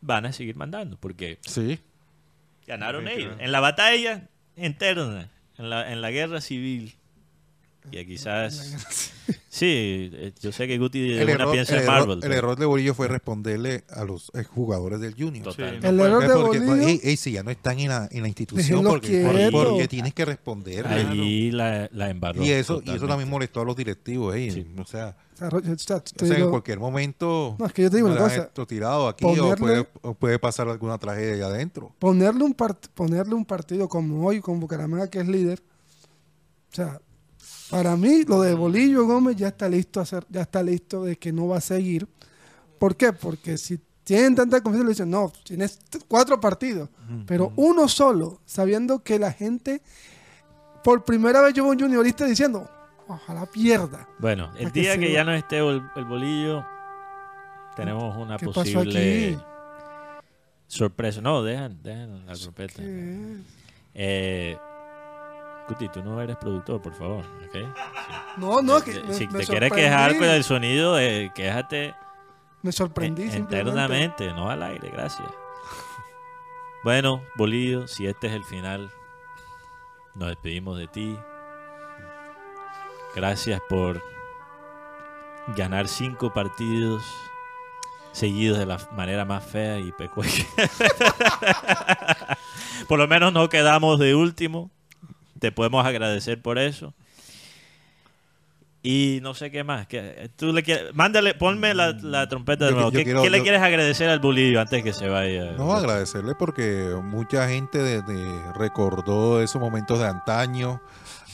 van 0.00 0.24
a 0.24 0.32
seguir 0.32 0.56
mandando, 0.56 0.96
porque 0.98 1.38
sí. 1.42 1.78
ganaron 2.66 3.06
ellos. 3.06 3.34
En 3.38 3.52
la 3.52 3.60
batalla 3.60 4.28
interna, 4.56 5.28
en 5.58 5.68
la, 5.68 5.92
en 5.92 6.00
la 6.00 6.10
guerra 6.10 6.40
civil 6.40 6.94
que 7.90 8.06
quizás... 8.06 8.74
Sí, 9.48 10.10
eh, 10.12 10.32
yo 10.40 10.52
sé 10.52 10.68
que 10.68 10.78
Guti 10.78 11.12
El 11.12 11.24
una 11.24 11.32
error, 11.32 11.52
piensa 11.52 11.72
el 11.74 11.78
en 11.80 11.84
error- 11.84 11.98
Marvel. 12.00 12.14
el 12.16 12.20
pero- 12.20 12.34
error 12.34 12.58
de 12.58 12.66
Bolillo 12.66 12.94
fue 12.94 13.08
responderle 13.08 13.82
a 13.90 14.04
los 14.04 14.30
eh, 14.34 14.44
jugadores 14.44 15.00
del 15.00 15.14
Junior. 15.14 15.44
Total. 15.44 15.78
Sí, 15.80 15.86
El 15.86 15.96
no 15.96 16.06
error 16.06 16.22
de 16.22 16.34
Porque, 16.34 16.60
Bolillo. 16.60 16.86
ey, 16.86 17.00
ey, 17.02 17.16
si 17.16 17.32
ya 17.32 17.42
no 17.42 17.50
están 17.50 17.78
en 17.80 17.88
la, 17.88 18.08
en 18.12 18.22
la 18.22 18.28
institución, 18.28 18.84
porque, 18.84 19.22
porque, 19.26 19.48
porque 19.50 19.88
tienes 19.88 20.14
que 20.14 20.24
responder. 20.24 20.86
Allí 20.86 21.50
la, 21.50 21.88
la 21.92 22.10
embarró. 22.10 22.44
Y 22.44 22.50
eso, 22.52 22.80
y 22.84 22.90
eso 22.92 23.08
también 23.08 23.28
molestó 23.28 23.60
a 23.62 23.64
los 23.64 23.74
directivos. 23.76 24.34
ey, 24.36 24.50
Sí. 24.52 24.66
O 24.78 24.84
sea, 24.86 25.16
O 25.34 25.36
sea, 25.38 25.48
o 25.48 26.24
o 26.24 26.26
en 26.44 26.50
cualquier 26.50 26.78
momento 26.78 27.56
No, 27.58 27.66
es 27.66 27.72
que 27.72 27.82
yo 27.82 27.90
te 27.90 27.96
digo 27.96 28.08
una 28.08 28.18
cosa. 28.20 28.36
esto 28.42 28.66
tirado 28.66 29.08
aquí 29.08 29.24
o 29.24 29.30
Ponerle- 29.34 29.56
puede, 29.58 29.86
o 30.02 30.14
puede 30.14 30.38
pasar 30.38 30.68
alguna 30.68 30.96
tragedia 30.98 31.34
allá 31.34 31.46
adentro. 31.46 31.92
ponerle 31.98 32.44
un 32.44 32.54
part- 32.56 32.88
ponerle 32.94 33.34
un 33.34 33.44
partido 33.44 33.88
como 33.88 34.26
hoy 34.26 34.40
con 34.40 34.60
Bucaramanga 34.60 35.08
que 35.10 35.18
es 35.20 35.26
líder 35.28 35.60
o 36.70 36.74
sea 36.74 37.00
para 37.70 37.96
mí 37.96 38.24
lo 38.24 38.42
de 38.42 38.54
Bolillo 38.54 39.06
Gómez 39.06 39.36
ya 39.36 39.48
está 39.48 39.68
listo 39.68 40.00
a 40.00 40.04
hacer 40.04 40.24
ya 40.28 40.42
está 40.42 40.62
listo 40.62 41.04
de 41.04 41.16
que 41.16 41.32
no 41.32 41.48
va 41.48 41.58
a 41.58 41.60
seguir 41.60 42.08
¿por 42.78 42.96
qué? 42.96 43.12
porque 43.12 43.58
si 43.58 43.80
tienen 44.04 44.34
tanta 44.34 44.60
confianza 44.60 44.84
le 44.84 44.90
dicen 44.90 45.10
no 45.10 45.32
tienes 45.44 45.78
cuatro 46.08 46.40
partidos 46.40 46.88
pero 47.26 47.52
uno 47.56 47.88
solo 47.88 48.40
sabiendo 48.44 49.02
que 49.02 49.18
la 49.18 49.32
gente 49.32 49.82
por 50.82 51.04
primera 51.04 51.42
vez 51.42 51.54
yo 51.54 51.64
un 51.64 51.78
juniorista 51.78 52.24
diciendo 52.26 52.68
ojalá 53.06 53.46
pierda 53.46 54.08
Bueno, 54.18 54.52
el 54.58 54.72
que 54.72 54.80
día 54.80 54.98
que 54.98 55.12
ya 55.12 55.24
no 55.24 55.32
esté 55.32 55.58
el, 55.58 55.82
el 55.96 56.04
bolillo, 56.04 56.64
tenemos 57.76 58.16
una 58.16 58.36
¿Qué 58.36 58.46
pasó 58.46 58.60
posible 58.62 59.38
sorpresa. 60.70 61.20
No, 61.20 61.42
dejan, 61.42 61.82
dejan 61.82 62.26
la. 62.26 62.34
¿Qué? 62.34 63.42
Eh, 63.94 64.56
Guti, 65.70 65.88
tú 65.88 66.02
no 66.02 66.20
eres 66.20 66.36
productor, 66.36 66.82
por 66.82 66.92
favor. 66.94 67.24
no 68.36 68.60
no 68.60 68.82
que 68.82 69.02
me, 69.02 69.14
si 69.14 69.26
me 69.28 69.38
te 69.40 69.46
quieres 69.46 69.72
quejar 69.72 70.18
con 70.18 70.26
el 70.26 70.44
sonido, 70.44 70.98
eh, 70.98 71.32
quéjate 71.34 71.94
me 72.62 72.72
sorprendí 72.72 73.24
internamente, 73.24 74.32
no 74.34 74.50
al 74.50 74.62
aire, 74.62 74.90
gracias. 74.90 75.28
Bueno, 76.84 77.22
Bolillo, 77.36 77.88
si 77.88 78.06
este 78.06 78.26
es 78.26 78.34
el 78.34 78.44
final, 78.44 78.90
nos 80.14 80.28
despedimos 80.28 80.76
de 80.76 80.86
ti. 80.86 81.16
Gracias 83.14 83.60
por 83.68 84.02
ganar 85.56 85.88
cinco 85.88 86.32
partidos 86.32 87.02
seguidos 88.12 88.58
de 88.58 88.66
la 88.66 88.78
manera 88.92 89.24
más 89.24 89.42
fea 89.44 89.78
y 89.78 89.92
pecueca. 89.92 90.44
por 92.88 92.98
lo 92.98 93.08
menos 93.08 93.32
no 93.32 93.48
quedamos 93.48 93.98
de 93.98 94.14
último. 94.14 94.70
Te 95.40 95.50
podemos 95.50 95.84
agradecer 95.84 96.40
por 96.40 96.58
eso. 96.58 96.94
Y 98.82 99.18
no 99.22 99.34
sé 99.34 99.50
qué 99.50 99.62
más. 99.62 99.86
que 99.86 100.30
tú 100.36 100.52
le 100.54 100.62
quieres, 100.62 100.94
mándale, 100.94 101.34
ponme 101.34 101.74
la, 101.74 101.92
la 102.00 102.28
trompeta 102.28 102.64
de 102.66 102.70
Yo- 102.70 102.76
nuevo. 102.76 102.90
yo 102.92 102.98
¿Qué, 102.98 103.04
quiero- 103.04 103.22
qué 103.22 103.28
le 103.30 103.42
quieres 103.42 103.60
agradecer 103.60 104.08
al 104.08 104.20
bolillo 104.20 104.58
antes 104.60 104.82
que 104.82 104.92
se 104.94 105.06
vaya? 105.08 105.52
No, 105.52 105.74
agradecerle 105.74 106.34
porque 106.34 106.96
mucha 107.02 107.46
gente 107.48 107.76
de- 107.78 108.00
de- 108.02 108.52
recordó 108.54 109.42
esos 109.42 109.60
momentos 109.60 109.98
de 109.98 110.06
antaño, 110.06 110.80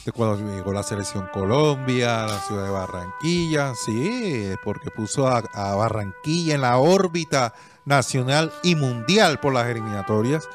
de 0.05 0.11
cuando 0.11 0.45
llegó 0.45 0.73
la 0.73 0.83
selección 0.83 1.27
Colombia, 1.31 2.25
la 2.25 2.39
ciudad 2.39 2.65
de 2.65 2.69
Barranquilla, 2.69 3.73
sí, 3.75 4.51
porque 4.63 4.91
puso 4.91 5.27
a, 5.29 5.37
a 5.53 5.73
Barranquilla 5.75 6.55
en 6.55 6.61
la 6.61 6.77
órbita 6.77 7.53
nacional 7.85 8.51
y 8.61 8.75
mundial 8.75 9.39
por 9.39 9.53
las 9.53 9.67
eliminatorias. 9.67 10.49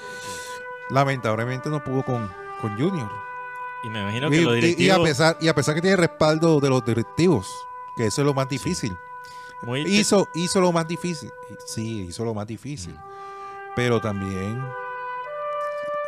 Lamentablemente 0.90 1.70
no 1.70 1.82
pudo 1.82 2.02
con, 2.02 2.30
con 2.60 2.76
Junior. 2.78 3.10
Y 3.84 3.90
me 3.90 4.00
imagino 4.00 4.30
que 4.30 4.36
Y, 4.36 4.40
los 4.44 4.56
y- 4.58 4.90
a 4.90 5.02
pesar, 5.02 5.36
y 5.40 5.48
a 5.48 5.54
pesar 5.54 5.74
que 5.74 5.80
tiene 5.80 5.96
respaldo 5.96 6.60
de 6.60 6.68
los 6.70 6.84
directivos, 6.84 7.46
que 7.96 8.06
eso 8.06 8.22
es 8.22 8.26
lo 8.26 8.34
más 8.34 8.48
difícil. 8.48 8.96
muy 9.62 9.80
Hizo, 9.82 10.28
hizo 10.34 10.60
lo 10.60 10.72
más 10.72 10.86
difícil. 10.88 11.30
Sí, 11.66 12.02
hizo 12.08 12.24
lo 12.24 12.34
más 12.34 12.46
difícil. 12.46 12.96
Pero 13.74 14.00
también 14.00 14.64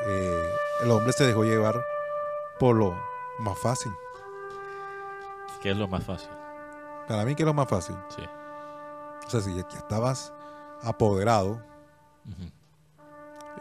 eh, 0.06 0.51
el 0.82 0.90
hombre 0.90 1.12
se 1.12 1.24
dejó 1.26 1.44
llevar 1.44 1.82
por 2.59 2.76
lo 2.76 2.94
más 3.38 3.59
fácil. 3.59 3.92
¿Qué 5.62 5.70
es 5.70 5.76
lo 5.76 5.88
más 5.88 6.05
fácil? 6.05 6.28
Para 7.09 7.24
mí 7.24 7.34
que 7.34 7.42
es 7.42 7.46
lo 7.46 7.55
más 7.55 7.68
fácil. 7.68 7.96
Sí. 8.14 8.22
O 9.26 9.30
sea, 9.30 9.40
si 9.40 9.55
ya 9.55 9.62
estabas 9.76 10.32
apoderado, 10.82 11.60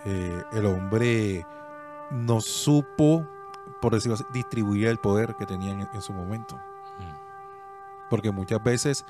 eh, 0.06 0.44
el 0.54 0.66
hombre 0.66 1.46
no 2.12 2.42
supo, 2.42 3.26
por 3.84 3.94
decirlo 3.94 4.16
así, 4.16 4.24
distribuir 4.32 4.88
el 4.88 4.98
poder 4.98 5.36
que 5.36 5.46
tenía 5.46 5.74
en, 5.74 5.90
en 5.94 6.02
su 6.02 6.14
momento. 6.14 6.56
Mm. 6.56 8.10
Porque 8.10 8.32
muchas 8.32 8.64
veces 8.64 9.04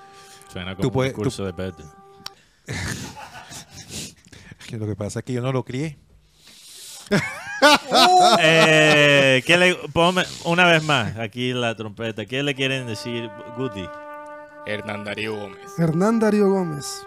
Suena 0.52 0.76
Tú 0.76 0.82
como 0.82 0.94
puedes- 0.94 1.14
un 1.14 1.24
curso 1.24 1.46
de 1.46 1.52
Bethel. 1.52 1.86
que 4.68 4.78
lo 4.80 4.88
que 4.88 4.96
pasa 4.96 5.20
es 5.20 5.26
que 5.26 5.34
yo 5.34 5.44
no 5.44 5.52
lo 5.52 5.64
crié. 5.64 6.00
eh, 8.40 9.44
¿qué 9.46 9.58
le, 9.58 9.76
ponme 9.94 10.24
una 10.46 10.66
vez 10.66 10.84
más 10.84 11.18
aquí 11.18 11.54
la 11.54 11.76
trompeta. 11.76 12.26
¿Qué 12.26 12.42
le 12.42 12.56
quieren 12.56 12.88
decir, 12.88 13.30
Guti? 13.56 13.88
Hernán 14.66 15.04
Darío 15.04 15.36
Gómez. 15.36 15.78
Hernán 15.78 16.20
Darío 16.20 16.50
Gómez. 16.50 17.06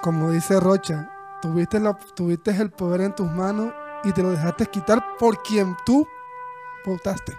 Como 0.00 0.30
dice 0.30 0.60
Rocha, 0.60 1.10
tuviste, 1.42 1.80
la, 1.80 1.98
tuviste 2.14 2.52
el 2.52 2.70
poder 2.70 3.00
en 3.00 3.16
tus 3.16 3.28
manos 3.28 3.72
y 4.04 4.12
te 4.12 4.22
lo 4.22 4.30
dejaste 4.30 4.66
quitar 4.66 5.16
por 5.18 5.42
quien 5.42 5.76
tú 5.84 6.06
votaste. 6.84 7.36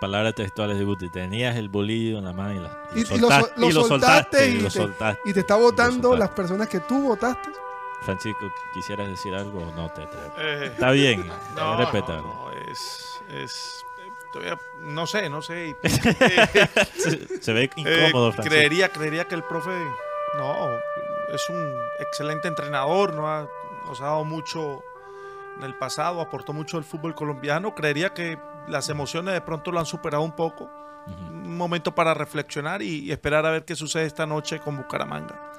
Palabras 0.00 0.34
textuales 0.34 0.76
de 0.78 0.84
Guti. 0.84 1.08
Tenías 1.10 1.54
el 1.56 1.68
bolillo 1.68 2.18
en 2.18 2.24
la 2.24 2.32
mano 2.32 2.54
y, 2.54 2.58
la, 2.58 2.78
Y, 2.94 3.00
y 3.02 3.04
soltaste, 3.04 3.54
sol- 3.60 3.64
y 3.70 3.72
lo 3.72 3.84
soltaste. 3.84 4.48
y, 4.48 4.50
y 4.54 4.58
lo 4.58 4.64
te, 4.64 4.70
soltaste. 4.70 5.20
y 5.30 5.32
te 5.32 5.40
está 5.40 5.54
votando 5.56 6.16
las 6.16 6.30
personas 6.30 6.68
que 6.68 6.80
tú 6.80 7.00
votaste. 7.02 7.50
Francisco, 8.02 8.52
¿quisieras 8.74 9.08
decir 9.08 9.32
algo 9.32 9.60
o 9.60 9.72
no 9.76 9.88
te 9.92 10.02
atreves? 10.02 10.32
Eh, 10.38 10.70
Está 10.72 10.90
bien, 10.90 11.30
no, 11.54 11.74
es 11.74 11.78
respetable. 11.78 12.22
no, 12.22 12.34
no, 12.46 12.50
es, 12.50 13.22
es 13.28 13.84
eh, 14.00 14.10
todavía- 14.32 14.58
no 14.80 15.06
sé, 15.06 15.30
no 15.30 15.40
sé. 15.40 15.68
y- 15.68 15.88
Se, 16.98 17.40
se 17.40 17.52
ve 17.52 17.64
Eh, 17.64 17.70
incómodo, 17.76 18.32
Francisco. 18.32 18.56
creería, 18.56 18.88
creería 18.88 19.28
que 19.28 19.36
el 19.36 19.44
profe, 19.44 19.70
no, 20.36 20.68
es 21.32 21.48
un 21.48 21.76
excelente 22.00 22.48
entrenador, 22.48 23.14
no 23.14 23.28
ha- 23.28 23.46
nos 23.86 24.00
ha 24.00 24.06
dado 24.06 24.24
mucho 24.24 24.82
en 25.56 25.64
el 25.64 25.74
pasado, 25.74 26.20
aportó 26.20 26.52
mucho 26.52 26.78
al 26.78 26.84
fútbol 26.84 27.14
colombiano. 27.14 27.74
Creería 27.74 28.14
que 28.14 28.38
las 28.68 28.88
emociones 28.88 29.34
de 29.34 29.40
pronto 29.40 29.72
lo 29.72 29.78
han 29.78 29.86
superado 29.86 30.22
un 30.22 30.32
poco. 30.32 30.70
Ujú. 31.06 31.32
Un 31.32 31.56
momento 31.56 31.94
para 31.94 32.14
reflexionar 32.14 32.82
y, 32.82 33.00
y 33.00 33.12
esperar 33.12 33.44
a 33.46 33.50
ver 33.50 33.64
qué 33.64 33.74
sucede 33.74 34.06
esta 34.06 34.26
noche 34.26 34.60
con 34.60 34.76
Bucaramanga. 34.76 35.52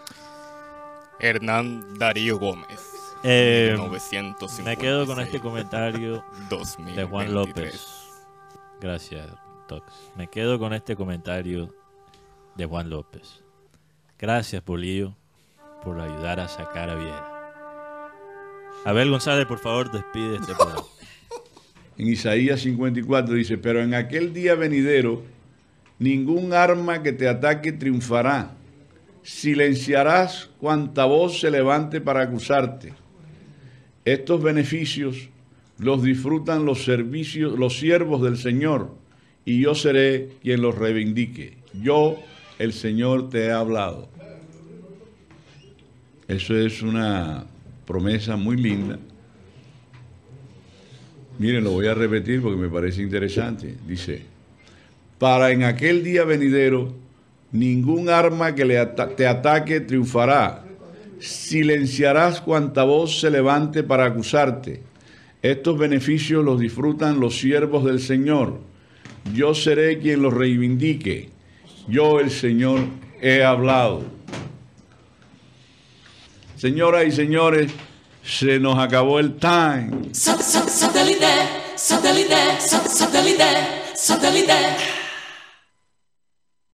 Hernán 1.20 1.98
Darío 1.98 2.38
Gómez. 2.38 2.94
Eh, 3.24 3.70
1956, 3.72 4.66
me 4.66 4.76
quedo 4.76 5.06
con 5.06 5.20
este 5.22 5.40
comentario 5.40 6.24
2023. 6.50 6.96
de 6.98 7.04
Juan 7.06 7.34
López. 7.34 7.88
Gracias, 8.82 9.30
Tox. 9.68 9.86
Me 10.18 10.28
quedo 10.28 10.60
con 10.60 10.74
este 10.74 10.98
comentario 10.98 11.74
de 12.56 12.66
Juan 12.66 12.90
López. 12.90 13.42
Gracias, 14.20 14.64
Bolillo, 14.66 15.16
por 15.84 16.02
ayudar 16.02 16.42
a 16.42 16.50
sacar 16.50 16.90
a 16.90 16.96
Viera. 16.96 17.33
Abel 18.86 19.10
González, 19.10 19.46
por 19.46 19.60
favor, 19.60 19.92
despide 19.92 20.36
este 20.36 20.54
programa. 20.54 20.84
En 21.96 22.08
Isaías 22.08 22.62
54 22.62 23.36
dice, 23.36 23.60
pero 23.60 23.80
en 23.80 23.94
aquel 23.94 24.34
día 24.34 24.56
venidero, 24.56 25.22
ningún 26.00 26.52
arma 26.52 27.04
que 27.04 27.14
te 27.14 27.28
ataque 27.28 27.72
triunfará. 27.72 28.56
Silenciarás 29.22 30.50
cuanta 30.60 31.06
voz 31.06 31.40
se 31.40 31.52
levante 31.52 32.02
para 32.02 32.24
acusarte. 32.24 32.94
Estos 34.06 34.42
beneficios 34.42 35.30
los 35.78 36.02
disfrutan 36.02 36.66
los 36.66 36.84
servicios, 36.84 37.60
los 37.60 37.78
siervos 37.78 38.24
del 38.24 38.38
Señor, 38.38 38.96
y 39.46 39.62
yo 39.62 39.76
seré 39.76 40.30
quien 40.42 40.64
los 40.64 40.76
reivindique. 40.76 41.58
Yo, 41.80 42.18
el 42.58 42.74
Señor, 42.74 43.30
te 43.30 43.46
he 43.46 43.52
hablado. 43.52 44.10
Eso 46.28 46.58
es 46.58 46.82
una 46.82 47.46
promesa 47.86 48.36
muy 48.36 48.58
linda. 48.58 49.00
Miren, 51.40 51.64
lo 51.64 51.72
voy 51.72 51.88
a 51.88 51.94
repetir 51.94 52.42
porque 52.42 52.62
me 52.62 52.70
parece 52.70 53.02
interesante. 53.02 53.76
Dice, 53.88 54.24
para 55.18 55.52
en 55.52 55.64
aquel 55.64 56.04
día 56.04 56.24
venidero, 56.24 56.94
ningún 57.52 58.10
arma 58.10 58.54
que 58.54 58.66
le 58.66 58.86
te 58.86 59.28
ataque 59.28 59.80
triunfará. 59.80 60.66
Silenciarás 61.20 62.42
cuanta 62.42 62.84
voz 62.84 63.20
se 63.20 63.30
levante 63.30 63.84
para 63.84 64.06
acusarte. 64.06 64.82
Estos 65.42 65.78
beneficios 65.78 66.44
los 66.44 66.60
disfrutan 66.60 67.20
los 67.20 67.38
siervos 67.40 67.86
del 67.86 68.00
Señor. 68.00 68.60
Yo 69.34 69.56
seré 69.56 70.00
quien 70.00 70.22
los 70.22 70.34
reivindique. 70.34 71.30
Yo, 71.88 72.20
el 72.20 72.30
Señor, 72.30 72.82
he 73.22 73.44
hablado. 73.44 74.04
Señoras 76.64 77.04
y 77.06 77.12
señores, 77.12 77.72
se 78.24 78.58
nos 78.58 78.80
acabó 78.80 79.20
el 79.20 79.36
time. 79.36 79.92